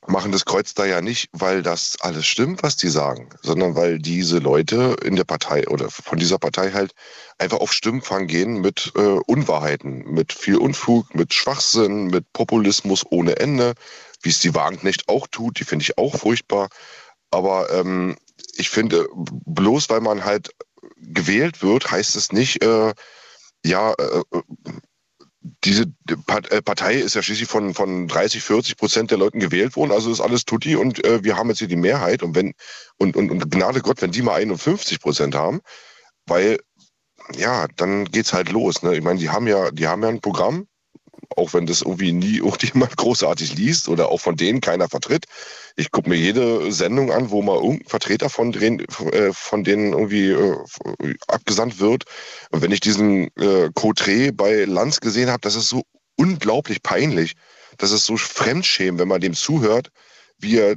machen 0.08 0.32
das 0.32 0.46
Kreuz 0.46 0.74
da 0.74 0.86
ja 0.86 1.02
nicht, 1.02 1.30
weil 1.34 1.62
das 1.62 1.98
alles 2.00 2.26
stimmt, 2.26 2.64
was 2.64 2.78
die 2.78 2.88
sagen, 2.88 3.30
sondern 3.42 3.76
weil 3.76 4.00
diese 4.00 4.40
Leute 4.40 4.96
in 5.04 5.16
der 5.16 5.24
Partei 5.24 5.68
oder 5.68 5.90
von 5.90 6.18
dieser 6.18 6.38
Partei 6.38 6.72
halt 6.72 6.94
einfach 7.38 7.60
auf 7.60 7.74
Stimmfang 7.74 8.28
gehen 8.28 8.62
mit 8.62 8.92
äh, 8.96 9.00
Unwahrheiten, 9.00 10.06
mit 10.10 10.34
viel 10.34 10.58
Unfug, 10.58 11.14
mit 11.14 11.34
Schwachsinn, 11.34 12.08
mit 12.08 12.32
Populismus 12.34 13.06
ohne 13.10 13.38
Ende, 13.38 13.74
wie 14.22 14.30
es 14.30 14.40
die 14.40 14.56
Wagenknecht 14.56 15.10
auch 15.10 15.28
tut, 15.28 15.60
die 15.60 15.66
finde 15.66 15.84
ich 15.84 15.98
auch 15.98 16.16
furchtbar. 16.16 16.70
Aber 17.30 17.72
ähm, 17.74 18.16
ich 18.58 18.70
finde, 18.70 19.08
bloß 19.14 19.90
weil 19.90 20.02
man 20.02 20.26
halt 20.26 20.52
gewählt 20.98 21.62
wird, 21.62 21.92
heißt 21.92 22.16
es 22.16 22.32
nicht, 22.32 22.64
äh, 22.64 22.94
ja, 23.64 23.94
äh, 23.94 24.24
diese 25.64 25.84
äh, 26.10 26.62
Partei 26.62 26.96
ist 26.96 27.16
ja 27.16 27.22
schließlich 27.22 27.48
von, 27.48 27.74
von 27.74 28.08
30, 28.08 28.44
40 28.44 28.78
Prozent 28.78 29.12
der 29.12 29.18
Leuten 29.18 29.40
gewählt 29.40 29.76
worden, 29.76 29.92
also 29.92 30.12
ist 30.12 30.22
alles 30.22 30.46
tutti 30.46 30.76
und 30.76 31.04
äh, 31.06 31.24
wir 31.24 31.38
haben 31.38 31.50
jetzt 31.50 31.60
hier 31.60 31.68
die 31.68 31.76
Mehrheit 31.76 32.24
und 32.24 32.36
wenn, 32.36 32.54
und, 32.98 33.16
und, 33.16 33.32
und 33.32 33.52
Gnade 33.52 33.82
Gott, 33.82 34.02
wenn 34.02 34.12
die 34.12 34.22
mal 34.22 34.36
51 34.36 35.00
Prozent 35.00 35.36
haben, 35.36 35.62
weil, 36.26 36.60
ja, 37.36 37.68
dann 37.76 38.06
geht's 38.06 38.34
halt 38.34 38.52
los. 38.52 38.84
Ne? 38.84 38.96
Ich 38.96 39.04
meine, 39.04 39.20
die 39.20 39.30
haben 39.30 39.48
ja, 39.48 39.72
die 39.72 39.88
haben 39.88 40.04
ja 40.04 40.10
ein 40.10 40.22
Programm, 40.22 40.68
auch 41.36 41.54
wenn 41.54 41.66
das 41.66 41.82
irgendwie 41.82 42.12
nie 42.12 42.38
irgendjemand 42.38 42.98
großartig 42.98 43.56
liest 43.56 43.90
oder 43.90 44.10
auch 44.10 44.20
von 44.20 44.36
denen 44.36 44.62
keiner 44.62 44.90
vertritt. 44.90 45.26
Ich 45.76 45.92
gucke 45.92 46.10
mir 46.10 46.16
jede 46.16 46.72
Sendung 46.72 47.12
an, 47.12 47.30
wo 47.30 47.42
mal 47.42 47.56
irgendein 47.56 47.88
Vertreter 47.88 48.30
von 48.30 48.52
denen, 48.52 48.80
äh, 49.12 49.32
von 49.34 49.64
denen 49.64 49.94
irgendwie 49.94 50.30
äh, 50.30 50.56
abgesandt 51.28 51.80
wird. 51.80 52.06
Und 52.52 52.62
wenn 52.62 52.72
ich 52.72 52.80
diesen 52.80 53.28
äh, 53.38 53.70
Cotre 53.74 54.32
bei 54.32 54.66
Lanz 54.66 55.00
gesehen 55.00 55.30
habe, 55.30 55.42
das 55.42 55.56
ist 55.56 55.70
so 55.70 55.84
unglaublich 56.16 56.82
peinlich. 56.82 57.34
Das 57.78 57.92
ist 57.92 58.06
so 58.06 58.18
Fremdschämen, 58.18 59.00
wenn 59.00 59.08
man 59.08 59.22
dem 59.22 59.34
zuhört 59.34 59.92
wie 60.40 60.58
er, 60.58 60.76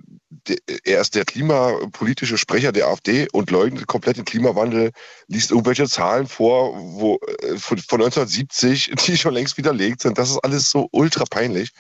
er 0.84 1.00
ist 1.00 1.14
der 1.14 1.24
klimapolitische 1.24 2.38
Sprecher 2.38 2.72
der 2.72 2.88
AfD 2.88 3.28
und 3.32 3.50
leugnet 3.50 3.86
komplett 3.86 4.16
den 4.16 4.24
Klimawandel, 4.24 4.92
liest 5.26 5.50
irgendwelche 5.50 5.88
Zahlen 5.88 6.26
vor, 6.26 6.74
wo 6.76 7.18
äh, 7.42 7.58
von, 7.58 7.78
von 7.78 8.00
1970, 8.00 8.92
die 9.06 9.18
schon 9.18 9.34
längst 9.34 9.58
widerlegt 9.58 10.00
sind. 10.02 10.18
Das 10.18 10.30
ist 10.30 10.38
alles 10.38 10.70
so 10.70 10.88
ultra 10.92 11.24
peinlich. 11.28 11.70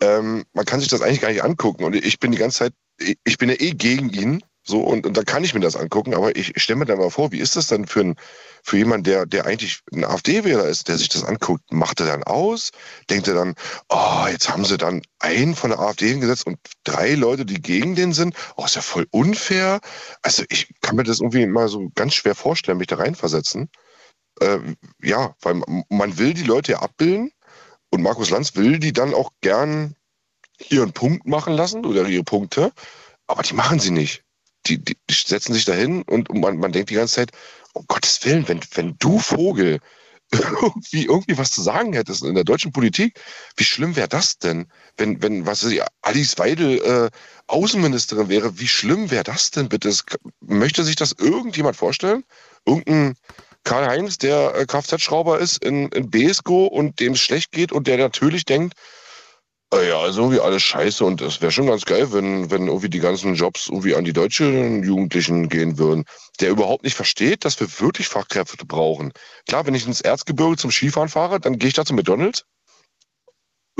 Ähm, 0.00 0.44
man 0.52 0.64
kann 0.64 0.80
sich 0.80 0.88
das 0.88 1.02
eigentlich 1.02 1.20
gar 1.20 1.30
nicht 1.30 1.44
angucken. 1.44 1.84
Und 1.84 1.94
ich 1.94 2.18
bin 2.18 2.32
die 2.32 2.38
ganze 2.38 2.58
Zeit, 2.58 2.72
ich 3.24 3.38
bin 3.38 3.48
ja 3.48 3.56
eh 3.58 3.72
gegen 3.72 4.10
ihn. 4.10 4.42
So, 4.62 4.82
und, 4.82 5.06
und 5.06 5.16
dann 5.16 5.24
kann 5.24 5.42
ich 5.42 5.54
mir 5.54 5.60
das 5.60 5.74
angucken, 5.74 6.14
aber 6.14 6.36
ich 6.36 6.52
stelle 6.62 6.78
mir 6.78 6.84
dann 6.84 6.98
mal 6.98 7.10
vor, 7.10 7.32
wie 7.32 7.38
ist 7.40 7.56
das 7.56 7.66
dann 7.66 7.86
für, 7.86 8.00
ein, 8.00 8.16
für 8.62 8.76
jemanden, 8.76 9.04
der, 9.04 9.24
der 9.24 9.46
eigentlich 9.46 9.80
ein 9.92 10.04
AfD-Wähler 10.04 10.66
ist, 10.66 10.88
der 10.88 10.98
sich 10.98 11.08
das 11.08 11.24
anguckt, 11.24 11.72
macht 11.72 12.00
er 12.00 12.06
dann 12.06 12.24
aus, 12.24 12.70
denkt 13.08 13.26
er 13.26 13.34
dann, 13.34 13.54
oh, 13.88 14.26
jetzt 14.30 14.50
haben 14.50 14.66
sie 14.66 14.76
dann 14.76 15.02
einen 15.18 15.54
von 15.54 15.70
der 15.70 15.80
AfD 15.80 16.08
hingesetzt 16.08 16.46
und 16.46 16.58
drei 16.84 17.14
Leute, 17.14 17.46
die 17.46 17.60
gegen 17.60 17.94
den 17.94 18.12
sind, 18.12 18.34
oh, 18.56 18.64
ist 18.64 18.76
ja 18.76 18.82
voll 18.82 19.06
unfair. 19.10 19.80
Also 20.22 20.44
ich 20.50 20.74
kann 20.82 20.96
mir 20.96 21.04
das 21.04 21.20
irgendwie 21.20 21.46
mal 21.46 21.68
so 21.68 21.90
ganz 21.94 22.14
schwer 22.14 22.34
vorstellen, 22.34 22.78
mich 22.78 22.88
da 22.88 22.96
reinversetzen. 22.96 23.70
Äh, 24.40 24.58
ja, 25.02 25.34
weil 25.40 25.62
man 25.88 26.18
will 26.18 26.34
die 26.34 26.44
Leute 26.44 26.72
ja 26.72 26.78
abbilden 26.80 27.32
und 27.90 28.02
Markus 28.02 28.28
Lanz 28.28 28.54
will 28.56 28.78
die 28.78 28.92
dann 28.92 29.14
auch 29.14 29.30
gern 29.40 29.96
ihren 30.68 30.92
Punkt 30.92 31.26
machen 31.26 31.54
lassen 31.54 31.86
oder 31.86 32.06
ihre 32.06 32.24
Punkte, 32.24 32.72
aber 33.26 33.42
die 33.42 33.54
machen 33.54 33.80
sie 33.80 33.90
nicht 33.90 34.22
die, 34.66 34.78
die, 34.78 34.96
setzen 35.10 35.54
sich 35.54 35.64
dahin 35.64 36.02
und 36.02 36.32
man, 36.34 36.58
man 36.58 36.72
denkt 36.72 36.90
die 36.90 36.94
ganze 36.94 37.16
Zeit, 37.16 37.32
um 37.72 37.84
Gottes 37.86 38.24
Willen, 38.24 38.46
wenn, 38.48 38.60
wenn 38.74 38.96
du 38.98 39.18
Vogel 39.18 39.80
irgendwie, 40.32 41.06
irgendwie 41.06 41.38
was 41.38 41.50
zu 41.50 41.62
sagen 41.62 41.92
hättest 41.92 42.22
in 42.22 42.34
der 42.34 42.44
deutschen 42.44 42.72
Politik, 42.72 43.18
wie 43.56 43.64
schlimm 43.64 43.96
wäre 43.96 44.08
das 44.08 44.38
denn? 44.38 44.66
Wenn, 44.96 45.20
wenn, 45.22 45.44
was 45.44 45.64
weiß 45.64 45.80
Alice 46.02 46.38
Weidel 46.38 46.78
äh, 46.78 47.10
Außenministerin 47.48 48.28
wäre, 48.28 48.60
wie 48.60 48.68
schlimm 48.68 49.10
wäre 49.10 49.24
das 49.24 49.50
denn 49.50 49.68
bitte? 49.68 49.88
Das, 49.88 50.04
möchte 50.40 50.84
sich 50.84 50.94
das 50.94 51.12
irgendjemand 51.18 51.76
vorstellen? 51.76 52.22
Irgendein 52.64 53.16
Karl-Heinz, 53.64 54.18
der 54.18 54.54
äh, 54.54 54.66
Kfz-Schrauber 54.66 55.38
ist 55.40 55.64
in, 55.64 55.88
in 55.88 56.10
Besko 56.10 56.66
und 56.66 57.00
dem 57.00 57.14
es 57.14 57.20
schlecht 57.20 57.50
geht 57.50 57.72
und 57.72 57.88
der 57.88 57.98
natürlich 57.98 58.44
denkt, 58.44 58.74
ja, 59.72 59.98
also 59.98 60.22
irgendwie 60.22 60.40
alles 60.40 60.62
scheiße 60.62 61.04
und 61.04 61.20
es 61.20 61.40
wäre 61.40 61.52
schon 61.52 61.66
ganz 61.66 61.84
geil, 61.84 62.12
wenn, 62.12 62.50
wenn 62.50 62.66
irgendwie 62.66 62.88
die 62.88 62.98
ganzen 62.98 63.34
Jobs 63.34 63.68
irgendwie 63.68 63.94
an 63.94 64.04
die 64.04 64.12
deutschen 64.12 64.82
Jugendlichen 64.82 65.48
gehen 65.48 65.78
würden. 65.78 66.04
Der 66.40 66.50
überhaupt 66.50 66.82
nicht 66.82 66.96
versteht, 66.96 67.44
dass 67.44 67.60
wir 67.60 67.68
wirklich 67.80 68.08
Fachkräfte 68.08 68.66
brauchen. 68.66 69.12
Klar, 69.46 69.66
wenn 69.66 69.74
ich 69.74 69.86
ins 69.86 70.00
Erzgebirge 70.00 70.56
zum 70.56 70.72
Skifahren 70.72 71.08
fahre, 71.08 71.38
dann 71.38 71.58
gehe 71.58 71.68
ich 71.68 71.74
da 71.74 71.84
zu 71.84 71.94
McDonalds 71.94 72.44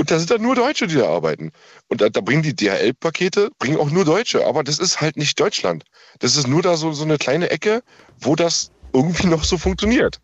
und 0.01 0.09
da 0.09 0.17
sind 0.17 0.31
dann 0.31 0.41
nur 0.41 0.55
Deutsche, 0.55 0.87
die 0.87 0.95
da 0.95 1.09
arbeiten. 1.09 1.51
Und 1.87 2.01
da, 2.01 2.09
da 2.09 2.21
bringen 2.21 2.41
die 2.41 2.55
DHL-Pakete, 2.55 3.51
bringen 3.59 3.77
auch 3.77 3.91
nur 3.91 4.03
Deutsche. 4.03 4.47
Aber 4.47 4.63
das 4.63 4.79
ist 4.79 4.99
halt 4.99 5.15
nicht 5.15 5.39
Deutschland. 5.39 5.83
Das 6.17 6.35
ist 6.35 6.47
nur 6.47 6.63
da 6.63 6.75
so, 6.75 6.91
so 6.91 7.03
eine 7.03 7.19
kleine 7.19 7.51
Ecke, 7.51 7.83
wo 8.19 8.35
das 8.35 8.71
irgendwie 8.93 9.27
noch 9.27 9.43
so 9.43 9.59
funktioniert. 9.59 10.19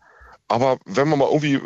Aber 0.48 0.78
wenn 0.84 1.08
man 1.08 1.20
mal 1.20 1.28
irgendwie 1.28 1.60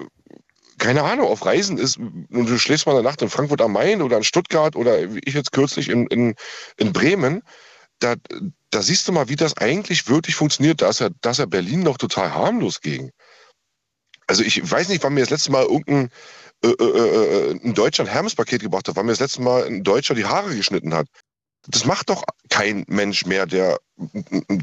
keine 0.83 1.05
Ahnung, 1.05 1.29
auf 1.29 1.47
Reisen 1.47 1.79
ist 1.79 1.97
und 1.97 2.29
du 2.31 2.59
schläfst 2.59 2.87
mal 2.87 2.93
eine 2.95 3.05
Nacht 3.05 3.23
in 3.23 3.31
Frankfurt 3.31 3.61
am 3.61 3.73
Main 3.73 4.03
oder 4.03 4.17
in 4.17 4.25
Stuttgart 4.25 4.75
oder 4.75 5.15
wie 5.15 5.21
ich 5.25 5.35
jetzt 5.35 5.53
kürzlich 5.53 5.89
in, 5.89 6.09
in, 6.09 6.35
in 6.77 6.93
Bremen, 6.93 7.43
da, 8.01 8.17
da 8.71 8.83
siehst 8.83 9.07
du 9.07 9.13
mal, 9.13 9.29
wie 9.29 9.37
das 9.37 9.57
eigentlich 9.57 10.09
wirklich 10.09 10.35
funktioniert. 10.35 10.83
Da 10.83 10.89
ist 10.89 10.99
ja, 10.99 11.11
da 11.21 11.33
Berlin 11.47 11.85
noch 11.85 11.99
total 11.99 12.35
harmlos 12.35 12.81
gegen. 12.81 13.13
Also 14.27 14.43
ich 14.43 14.69
weiß 14.69 14.89
nicht, 14.89 15.05
wann 15.05 15.15
mir 15.15 15.21
das 15.21 15.31
letzte 15.31 15.53
Mal 15.53 15.63
irgendein 15.63 16.11
äh, 16.65 16.71
äh, 16.71 16.73
äh, 16.73 17.51
äh 17.51 17.61
ein 17.65 17.75
Deutscher 17.75 18.03
ein 18.03 18.09
Hermes-Paket 18.09 18.63
gebracht 18.63 18.89
hat, 18.89 18.97
wann 18.97 19.07
mir 19.07 19.13
das 19.13 19.21
letzte 19.21 19.43
Mal 19.43 19.65
ein 19.65 19.85
Deutscher 19.85 20.17
die 20.17 20.25
Haare 20.25 20.57
geschnitten 20.57 20.95
hat. 20.95 21.07
Das 21.69 21.85
macht 21.85 22.11
doch 22.11 22.25
kein 22.51 22.85
Mensch 22.89 23.25
mehr, 23.25 23.47
der 23.47 23.79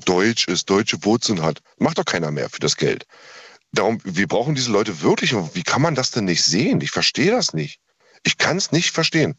deutsch 0.03 0.49
ist, 0.49 0.69
deutsche 0.69 1.01
Wurzeln 1.05 1.41
hat. 1.41 1.61
Macht 1.77 1.97
doch 1.97 2.03
keiner 2.03 2.31
mehr 2.31 2.49
für 2.49 2.59
das 2.59 2.75
Geld. 2.75 3.05
Darum, 3.71 3.99
wir 4.03 4.27
brauchen 4.27 4.55
diese 4.55 4.71
Leute 4.71 5.01
wirklich. 5.01 5.33
Wie 5.53 5.63
kann 5.63 5.81
man 5.81 5.95
das 5.95 6.11
denn 6.11 6.25
nicht 6.25 6.43
sehen? 6.43 6.81
Ich 6.81 6.91
verstehe 6.91 7.31
das 7.31 7.53
nicht. 7.53 7.79
Ich 8.23 8.37
kann 8.37 8.57
es 8.57 8.71
nicht 8.71 8.91
verstehen. 8.91 9.35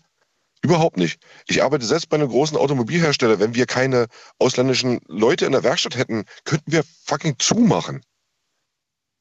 Überhaupt 0.63 0.99
nicht. 0.99 1.21
Ich 1.49 1.63
arbeite 1.63 1.87
selbst 1.87 2.09
bei 2.09 2.17
einem 2.17 2.29
großen 2.29 2.57
Automobilhersteller. 2.57 3.41
Wenn 3.41 3.55
wir 3.55 3.67
keine 3.67 4.07
ausländischen 4.39 5.01
Leute 5.07 5.47
in 5.47 5.53
der 5.53 5.65
Werkstatt 5.65 5.97
hätten, 5.97 6.25
könnten 6.45 6.71
wir 6.71 6.85
fucking 7.07 7.37
zumachen. 7.39 8.03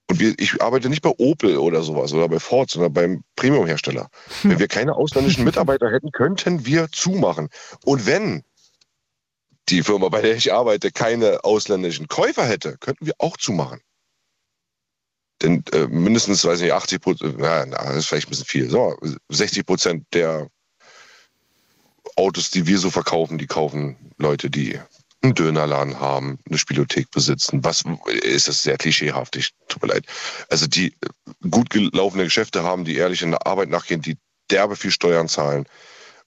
Und 0.10 0.20
wir, 0.20 0.34
ich 0.38 0.62
arbeite 0.62 0.90
nicht 0.90 1.02
bei 1.02 1.14
Opel 1.18 1.58
oder 1.58 1.82
sowas 1.84 2.14
oder 2.14 2.28
bei 2.28 2.40
Ford, 2.40 2.70
sondern 2.70 2.94
beim 2.94 3.24
Premiumhersteller. 3.36 4.10
Wenn 4.44 4.60
wir 4.60 4.68
keine 4.68 4.96
ausländischen 4.96 5.46
Mitarbeiter 5.46 5.92
hätten, 5.92 6.12
könnten 6.12 6.66
wir 6.66 6.88
zumachen. 6.92 7.50
Und 7.86 8.06
wenn 8.06 8.44
die 9.70 9.84
Firma, 9.84 10.10
bei 10.10 10.22
der 10.22 10.36
ich 10.36 10.52
arbeite, 10.52 10.92
keine 10.92 11.44
ausländischen 11.44 12.08
Käufer 12.08 12.46
hätte, 12.46 12.78
könnten 12.80 13.06
wir 13.06 13.14
auch 13.20 13.38
zumachen. 13.38 13.82
Denn 15.42 15.64
äh, 15.72 15.88
mindestens, 15.88 16.44
weiß 16.44 16.62
nicht, 16.62 16.74
80 16.74 17.02
Prozent, 17.02 17.36
na, 17.38 17.66
das 17.66 17.96
ist 17.96 18.06
vielleicht 18.08 18.28
ein 18.28 18.32
bisschen 18.32 18.46
viel, 18.46 18.70
so, 18.70 18.98
60 19.30 19.66
Prozent 19.66 20.06
der 20.14 20.50
Autos, 22.16 22.52
die 22.52 22.68
wir 22.68 22.78
so 22.78 22.90
verkaufen, 22.90 23.38
die 23.38 23.48
kaufen 23.48 23.96
Leute, 24.18 24.50
die 24.50 24.80
einen 25.22 25.36
Dönerladen 25.36 26.00
haben, 26.00 26.40
eine 26.48 26.58
Spielothek 26.58 27.12
besitzen. 27.12 27.64
Was 27.64 27.84
ist 28.24 28.48
das 28.48 28.64
sehr 28.64 28.78
klischeehaft? 28.78 29.36
Ich 29.36 29.52
tut 29.68 29.82
mir 29.82 29.90
leid. 29.90 30.06
Also 30.50 30.68
die 30.68 30.96
gut 31.50 31.70
gelaufene 31.70 32.24
Geschäfte 32.24 32.64
haben, 32.64 32.86
die 32.86 32.96
ehrlich 32.96 33.22
in 33.22 33.32
der 33.32 33.46
Arbeit 33.46 33.70
nachgehen, 33.70 34.02
die 34.02 34.18
derbe 34.50 34.76
viel 34.76 34.92
Steuern 34.92 35.28
zahlen 35.28 35.66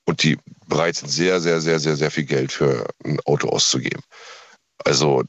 und 0.05 0.23
die 0.23 0.39
bereit 0.67 0.97
sind, 0.97 1.09
sehr, 1.09 1.41
sehr, 1.41 1.61
sehr, 1.61 1.79
sehr, 1.79 1.97
sehr 1.97 2.11
viel 2.11 2.25
Geld 2.25 2.53
für 2.53 2.87
ein 3.05 3.19
Auto 3.25 3.49
auszugeben. 3.49 4.03
Also 4.85 5.25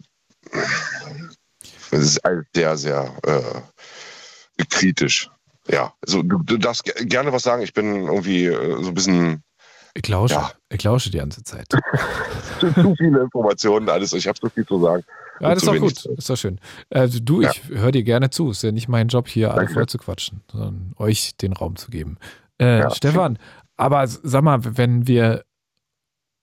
das 1.94 2.04
ist 2.04 2.22
sehr, 2.54 2.78
sehr 2.78 3.14
äh, 3.24 4.64
kritisch. 4.66 5.30
Ja, 5.70 5.94
also 6.02 6.22
du, 6.24 6.40
du, 6.40 6.58
darfst 6.58 6.84
gerne 6.84 7.32
was 7.32 7.44
sagen. 7.44 7.62
Ich 7.62 7.74
bin 7.74 8.08
irgendwie 8.08 8.46
äh, 8.46 8.84
so 8.84 8.90
ein 8.90 8.94
bisschen. 8.94 9.44
Ich 9.94 10.08
lausche, 10.08 10.36
ja. 10.36 10.52
ich 10.70 10.84
lausche 10.84 11.12
die 11.12 11.20
ganze 11.20 11.44
Zeit. 11.44 11.68
zu 12.60 12.96
viele 12.98 13.22
Informationen, 13.22 13.88
alles. 13.90 14.12
Ich 14.14 14.28
habe 14.28 14.38
so 14.42 14.50
viel 14.50 14.66
zu 14.66 14.82
sagen. 14.82 15.04
Ja, 15.40 15.54
das 15.54 15.64
ist 15.64 15.68
doch 15.68 15.78
gut. 15.78 16.06
Ist 16.06 16.30
doch 16.30 16.38
schön. 16.38 16.60
Also 16.90 17.20
du, 17.20 17.42
ja. 17.42 17.52
ich 17.52 17.70
höre 17.70 17.92
dir 17.92 18.04
gerne 18.04 18.30
zu. 18.30 18.52
Ist 18.52 18.64
ja 18.64 18.72
nicht 18.72 18.88
mein 18.88 19.08
Job, 19.08 19.28
hier 19.28 19.54
alle 19.54 19.68
voll 19.68 19.88
zu 19.88 19.98
quatschen, 19.98 20.42
sondern 20.52 20.94
euch 20.98 21.38
den 21.38 21.54
Raum 21.54 21.76
zu 21.76 21.92
geben. 21.92 22.18
Äh, 22.60 22.80
ja. 22.80 22.90
Stefan, 22.92 23.38
aber 23.78 24.08
sag 24.08 24.44
mal, 24.44 24.60
wenn 24.78 25.08
wir 25.08 25.44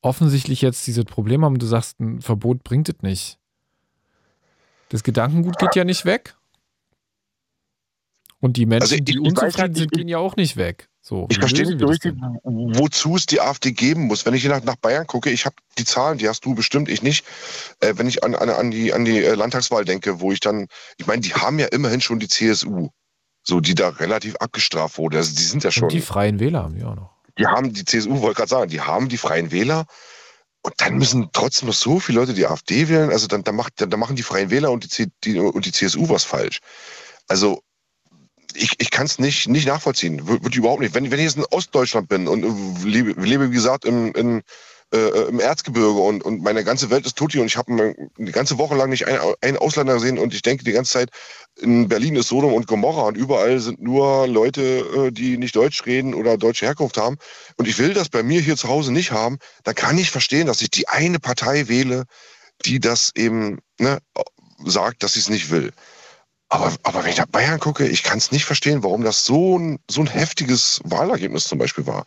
offensichtlich 0.03 0.63
jetzt 0.63 0.87
dieses 0.87 1.05
Problem 1.05 1.45
haben, 1.45 1.59
du 1.59 1.67
sagst, 1.67 2.01
ein 2.01 2.21
Verbot 2.21 2.63
bringt 2.63 2.89
es 2.89 3.03
nicht. 3.03 3.40
Das 4.91 5.05
Gedankengut 5.05 5.57
geht 5.59 5.75
ja 5.77 5.85
nicht 5.85 6.05
weg. 6.05 6.35
Und 8.41 8.57
die 8.57 8.67
Menschen, 8.67 8.83
also 8.83 8.95
ich, 8.97 9.05
die 9.05 9.19
unzufrieden 9.19 9.75
sind, 9.75 9.93
gehen 9.93 10.09
ja 10.09 10.19
auch 10.19 10.37
nicht 10.37 10.57
weg. 10.57 10.89
So, 11.01 11.27
ich 11.31 11.39
verstehe 11.39 11.67
nicht 11.67 11.81
so 11.81 11.87
richtig, 11.87 12.15
wozu 12.43 13.17
es 13.17 13.27
die 13.27 13.41
AfD 13.41 13.73
geben 13.73 14.07
muss. 14.07 14.27
Wenn 14.27 14.35
ich 14.35 14.45
nach, 14.45 14.63
nach 14.65 14.77
Bayern 14.77 15.07
gucke, 15.07 15.31
ich 15.31 15.47
habe 15.47 15.57
die 15.79 15.85
Zahlen, 15.85 16.19
die 16.19 16.29
hast 16.29 16.45
du 16.45 16.55
bestimmt, 16.55 16.89
ich 16.89 17.03
nicht. 17.03 17.25
Äh, 17.81 17.95
wenn 17.97 18.07
ich 18.07 18.25
an, 18.25 18.35
an, 18.35 18.51
an 18.51 18.71
die, 18.71 18.93
an 18.93 19.05
die 19.05 19.19
äh, 19.19 19.35
Landtagswahl 19.35 19.85
denke, 19.85 20.21
wo 20.21 20.33
ich 20.33 20.41
dann, 20.41 20.67
ich 20.99 21.07
meine, 21.07 21.21
die 21.21 21.35
haben 21.35 21.59
ja 21.59 21.67
immerhin 21.67 22.01
schon 22.01 22.19
die 22.19 22.29
CSU, 22.29 22.89
so 23.43 23.61
die 23.61 23.75
da 23.75 23.91
relativ 23.91 24.37
abgestraft 24.37 24.99
wurde. 24.99 25.19
Also 25.19 25.35
die 25.35 25.43
sind 25.43 25.63
ja 25.65 25.71
schon. 25.71 25.85
Und 25.85 25.93
die 25.93 26.01
Freien 26.01 26.41
Wähler 26.41 26.65
haben 26.65 26.75
die 26.75 26.85
auch 26.85 26.97
noch. 26.97 27.11
Die 27.39 27.47
haben 27.47 27.73
die 27.73 27.85
CSU, 27.85 28.21
wollte 28.21 28.39
gerade 28.39 28.51
sagen, 28.51 28.71
die 28.71 28.81
haben 28.81 29.09
die 29.09 29.17
Freien 29.17 29.53
Wähler 29.53 29.87
und 30.63 30.75
dann 30.79 30.99
müssen 30.99 31.31
trotzdem 31.33 31.69
noch 31.69 31.75
so 31.75 32.01
viele 32.01 32.21
Leute 32.21 32.35
die 32.35 32.47
AfD 32.47 32.89
wählen. 32.89 33.11
Also 33.11 33.27
dann, 33.27 33.45
dann, 33.45 33.57
macht, 33.57 33.81
dann, 33.81 33.91
dann 33.91 34.01
machen 34.01 34.17
die 34.17 34.23
Freien 34.23 34.51
Wähler 34.51 34.71
und 34.71 34.99
die, 34.99 35.11
die, 35.25 35.39
und 35.39 35.65
die 35.65 35.73
CSU 35.73 36.09
was 36.09 36.25
falsch. 36.25 36.61
Also 37.29 37.63
ich, 38.55 38.73
ich 38.79 38.91
kann 38.91 39.07
es 39.07 39.19
nicht, 39.19 39.49
nicht 39.49 39.67
nachvollziehen. 39.67 40.27
Würde 40.27 40.59
überhaupt 40.59 40.81
nicht. 40.81 40.95
Wenn, 40.95 41.11
wenn 41.11 41.19
ich 41.19 41.27
jetzt 41.27 41.37
in 41.37 41.45
Ostdeutschland 41.45 42.09
bin 42.09 42.29
und 42.29 42.85
lebe, 42.85 43.13
lebe 43.21 43.51
wie 43.51 43.55
gesagt, 43.55 43.85
in, 43.85 44.13
in 44.13 44.43
äh, 44.93 44.99
äh, 44.99 45.29
im 45.29 45.39
Erzgebirge 45.39 46.01
und, 46.01 46.25
und 46.25 46.43
meine 46.43 46.65
ganze 46.65 46.91
Welt 46.91 47.07
ist 47.07 47.17
Tutti 47.17 47.39
und 47.39 47.47
ich 47.47 47.57
habe 47.57 47.95
die 48.19 48.33
ganze 48.33 48.59
Woche 48.59 48.75
lang 48.75 48.91
nicht 48.91 49.07
einen, 49.07 49.21
einen 49.41 49.57
Ausländer 49.57 49.95
gesehen 49.95 50.19
und 50.19 50.35
ich 50.35 50.43
denke 50.43 50.65
die 50.65 50.73
ganze 50.73 50.93
Zeit, 50.93 51.11
in 51.61 51.87
Berlin 51.87 52.17
ist 52.17 52.27
Sodom 52.27 52.53
und 52.53 52.67
Gomorra 52.67 53.03
und 53.03 53.17
überall 53.17 53.61
sind 53.61 53.81
nur 53.81 54.27
Leute, 54.27 54.61
äh, 54.63 55.13
die 55.13 55.39
nicht 55.39 55.55
Deutsch 55.55 55.87
reden 55.87 56.13
oder 56.13 56.37
deutsche 56.37 56.67
Herkunft 56.67 56.97
haben. 56.97 57.19
Und 57.57 57.69
ich 57.69 57.79
will 57.79 57.95
das 57.95 58.09
bei 58.09 58.25
mir 58.25 58.41
hier 58.41 58.57
zu 58.57 58.67
Hause 58.69 58.93
nicht 58.93 59.13
haben. 59.13 59.39
Dann 59.63 59.77
kann 59.77 59.97
ich 59.97 60.11
verstehen, 60.11 60.49
dass 60.49 60.61
ich 60.61 60.71
die 60.71 60.89
eine 60.89 61.21
Partei 61.21 61.69
wähle, 61.69 62.05
die 62.65 62.81
das 62.81 63.13
eben 63.15 63.61
ne, 63.79 63.99
sagt, 64.65 65.05
dass 65.05 65.13
sie 65.13 65.21
es 65.21 65.29
nicht 65.29 65.51
will. 65.51 65.71
Aber, 66.49 66.75
aber 66.83 67.05
wenn 67.05 67.13
ich 67.13 67.19
nach 67.19 67.27
Bayern 67.27 67.61
gucke, 67.61 67.87
ich 67.87 68.03
kann 68.03 68.19
es 68.19 68.33
nicht 68.33 68.45
verstehen, 68.45 68.83
warum 68.83 69.05
das 69.05 69.25
so 69.25 69.57
ein, 69.57 69.79
so 69.89 70.01
ein 70.01 70.09
heftiges 70.09 70.81
Wahlergebnis 70.83 71.45
zum 71.45 71.59
Beispiel 71.59 71.87
war. 71.87 72.07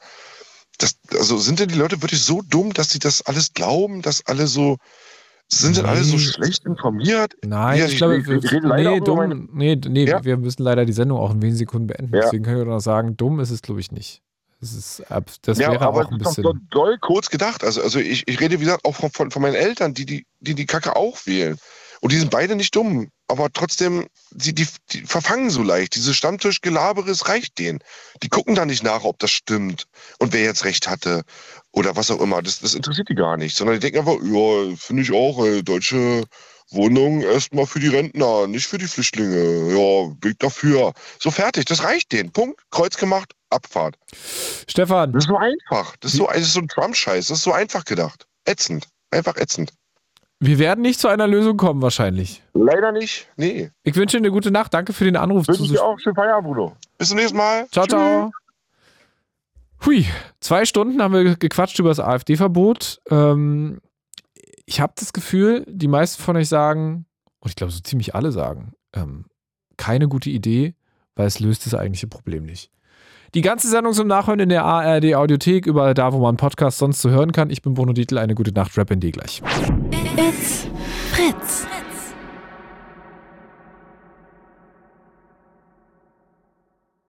Das, 0.83 0.97
also 1.17 1.37
sind 1.37 1.61
denn 1.61 1.69
die 1.69 1.75
Leute 1.75 2.01
wirklich 2.01 2.21
so 2.21 2.41
dumm, 2.41 2.73
dass 2.73 2.89
sie 2.89 2.99
das 2.99 3.21
alles 3.21 3.53
glauben, 3.53 4.01
dass 4.01 4.25
alle 4.25 4.47
so, 4.47 4.75
sind 5.47 5.77
denn 5.77 5.85
alle 5.85 6.03
so 6.03 6.17
schlecht 6.17 6.65
informiert? 6.65 7.35
Nein, 7.41 7.79
ja, 7.79 7.85
ich, 7.85 7.95
glaube, 7.95 8.25
wir, 8.25 8.39
nee, 8.75 8.99
dumm, 8.99 9.49
nee, 9.53 9.75
nee 9.75 10.05
ja? 10.05 10.21
wir 10.25 10.35
müssen 10.35 10.61
leider 10.61 10.83
die 10.83 10.91
Sendung 10.91 11.19
auch 11.19 11.31
in 11.31 11.41
wenigen 11.41 11.57
Sekunden 11.57 11.87
beenden. 11.87 12.13
Ja. 12.13 12.23
Deswegen 12.23 12.43
können 12.43 12.57
wir 12.57 12.65
noch 12.65 12.81
sagen, 12.81 13.15
dumm 13.15 13.39
ist 13.39 13.49
es, 13.49 13.61
glaube 13.61 13.79
ich, 13.79 13.93
nicht. 13.93 14.21
Das, 14.59 14.73
ist, 14.73 15.03
das 15.43 15.57
ja, 15.57 15.71
wäre 15.71 15.85
aber 15.85 16.05
auch 16.05 16.11
ein 16.11 16.17
bisschen. 16.17 16.43
Doch 16.43 16.55
doll 16.69 16.97
kurz 16.99 17.29
gedacht. 17.29 17.63
Also, 17.63 17.81
also 17.81 17.99
ich, 17.99 18.27
ich 18.27 18.39
rede, 18.41 18.59
wie 18.59 18.65
gesagt, 18.65 18.83
auch 18.83 18.95
von, 18.95 19.09
von, 19.09 19.31
von 19.31 19.41
meinen 19.41 19.55
Eltern, 19.55 19.93
die 19.93 20.05
die, 20.05 20.25
die 20.41 20.53
die 20.53 20.65
Kacke 20.65 20.97
auch 20.97 21.25
wählen. 21.25 21.57
Und 22.01 22.11
die 22.11 22.17
sind 22.17 22.29
beide 22.31 22.57
nicht 22.57 22.75
dumm, 22.75 23.09
aber 23.33 23.51
trotzdem, 23.51 24.05
die, 24.29 24.53
die, 24.53 24.67
die 24.91 25.01
verfangen 25.01 25.49
so 25.49 25.63
leicht. 25.63 25.95
Diese 25.95 26.13
Stammtischgelabere, 26.13 27.11
reicht 27.27 27.57
denen. 27.57 27.79
Die 28.21 28.29
gucken 28.29 28.53
da 28.53 28.63
nicht 28.65 28.83
nach, 28.83 29.03
ob 29.03 29.17
das 29.17 29.31
stimmt 29.31 29.87
und 30.19 30.33
wer 30.33 30.43
jetzt 30.43 30.65
recht 30.65 30.87
hatte 30.87 31.23
oder 31.71 31.95
was 31.95 32.11
auch 32.11 32.21
immer. 32.21 32.43
Das, 32.43 32.59
das 32.59 32.75
interessiert 32.75 33.09
die 33.09 33.15
gar 33.15 33.35
nicht, 33.37 33.57
sondern 33.57 33.79
die 33.79 33.79
denken 33.79 34.07
einfach, 34.07 34.23
ja, 34.23 34.75
finde 34.77 35.01
ich 35.01 35.11
auch, 35.11 35.43
ey, 35.43 35.63
deutsche 35.63 36.23
Wohnungen 36.69 37.21
erstmal 37.21 37.65
für 37.65 37.79
die 37.79 37.87
Rentner, 37.87 38.45
nicht 38.45 38.67
für 38.67 38.77
die 38.77 38.87
Flüchtlinge. 38.87 39.73
Ja, 39.73 40.13
bin 40.19 40.31
ich 40.31 40.37
dafür. 40.37 40.93
So 41.19 41.31
fertig, 41.31 41.65
das 41.65 41.83
reicht 41.83 42.11
denen. 42.11 42.31
Punkt, 42.31 42.61
Kreuz 42.69 42.97
gemacht, 42.97 43.33
Abfahrt. 43.49 43.97
Stefan. 44.67 45.11
Das 45.11 45.23
ist 45.23 45.29
so 45.29 45.37
einfach. 45.37 45.95
Das 46.01 46.11
ist 46.11 46.17
so, 46.17 46.27
das 46.27 46.41
ist 46.41 46.53
so 46.53 46.59
ein 46.59 46.67
Trump-Scheiß. 46.67 47.27
Das 47.27 47.39
ist 47.39 47.43
so 47.43 47.51
einfach 47.51 47.83
gedacht. 47.83 48.27
Ätzend. 48.45 48.87
Einfach 49.09 49.37
ätzend. 49.37 49.73
Wir 50.45 50.59
werden 50.59 50.81
nicht 50.81 50.99
zu 50.99 51.07
einer 51.07 51.25
Lösung 51.25 51.55
kommen, 51.55 51.81
wahrscheinlich. 51.81 52.43
Leider 52.53 52.91
nicht. 52.91 53.29
Nee. 53.37 53.71
Ich 53.83 53.95
wünsche 53.95 54.17
dir 54.17 54.23
eine 54.23 54.31
gute 54.31 54.51
Nacht. 54.51 54.73
Danke 54.73 54.91
für 54.91 55.05
den 55.05 55.15
Anruf. 55.15 55.47
Wünsche 55.47 55.63
dir 55.63 55.81
auch. 55.81 55.97
Schönen 55.99 56.17
Feierabend, 56.17 56.53
Bruno. 56.53 56.75
Bis 56.97 57.07
zum 57.07 57.17
nächsten 57.17 57.37
Mal. 57.37 57.65
Ciao, 57.69 57.85
Tschüss. 57.85 57.93
ciao. 57.93 58.31
Hui, 59.85 60.05
zwei 60.41 60.65
Stunden 60.65 61.01
haben 61.01 61.13
wir 61.13 61.37
gequatscht 61.37 61.79
über 61.79 61.87
das 61.87 62.01
AfD-Verbot. 62.01 62.99
Ähm, 63.09 63.79
ich 64.65 64.81
habe 64.81 64.91
das 64.97 65.13
Gefühl, 65.13 65.63
die 65.65 65.87
meisten 65.87 66.21
von 66.21 66.35
euch 66.35 66.49
sagen, 66.49 67.05
und 67.39 67.49
ich 67.49 67.55
glaube, 67.55 67.71
so 67.71 67.79
ziemlich 67.79 68.13
alle 68.13 68.33
sagen, 68.33 68.73
ähm, 68.93 69.27
keine 69.77 70.09
gute 70.09 70.29
Idee, 70.29 70.75
weil 71.15 71.27
es 71.27 71.39
löst 71.39 71.65
das 71.65 71.73
eigentliche 71.73 72.07
Problem 72.07 72.43
nicht. 72.43 72.69
Die 73.33 73.41
ganze 73.41 73.67
Sendung 73.67 73.93
zum 73.93 74.07
Nachhören 74.07 74.39
in 74.39 74.49
der 74.49 74.63
ARD 74.63 75.15
Audiothek, 75.15 75.65
überall 75.65 75.95
da, 75.95 76.13
wo 76.13 76.19
man 76.19 76.37
Podcast 76.37 76.77
sonst 76.77 77.01
zu 77.01 77.09
hören 77.09 77.31
kann. 77.31 77.49
Ich 77.49 77.63
bin 77.63 77.73
Bruno 77.73 77.91
Dietl, 77.91 78.19
eine 78.19 78.35
gute 78.35 78.51
Nacht, 78.51 78.77
Rap 78.77 78.91
in 78.91 78.99
D 78.99 79.09
gleich. 79.09 79.41
It's 80.15 80.67
Fritz. 81.11 81.65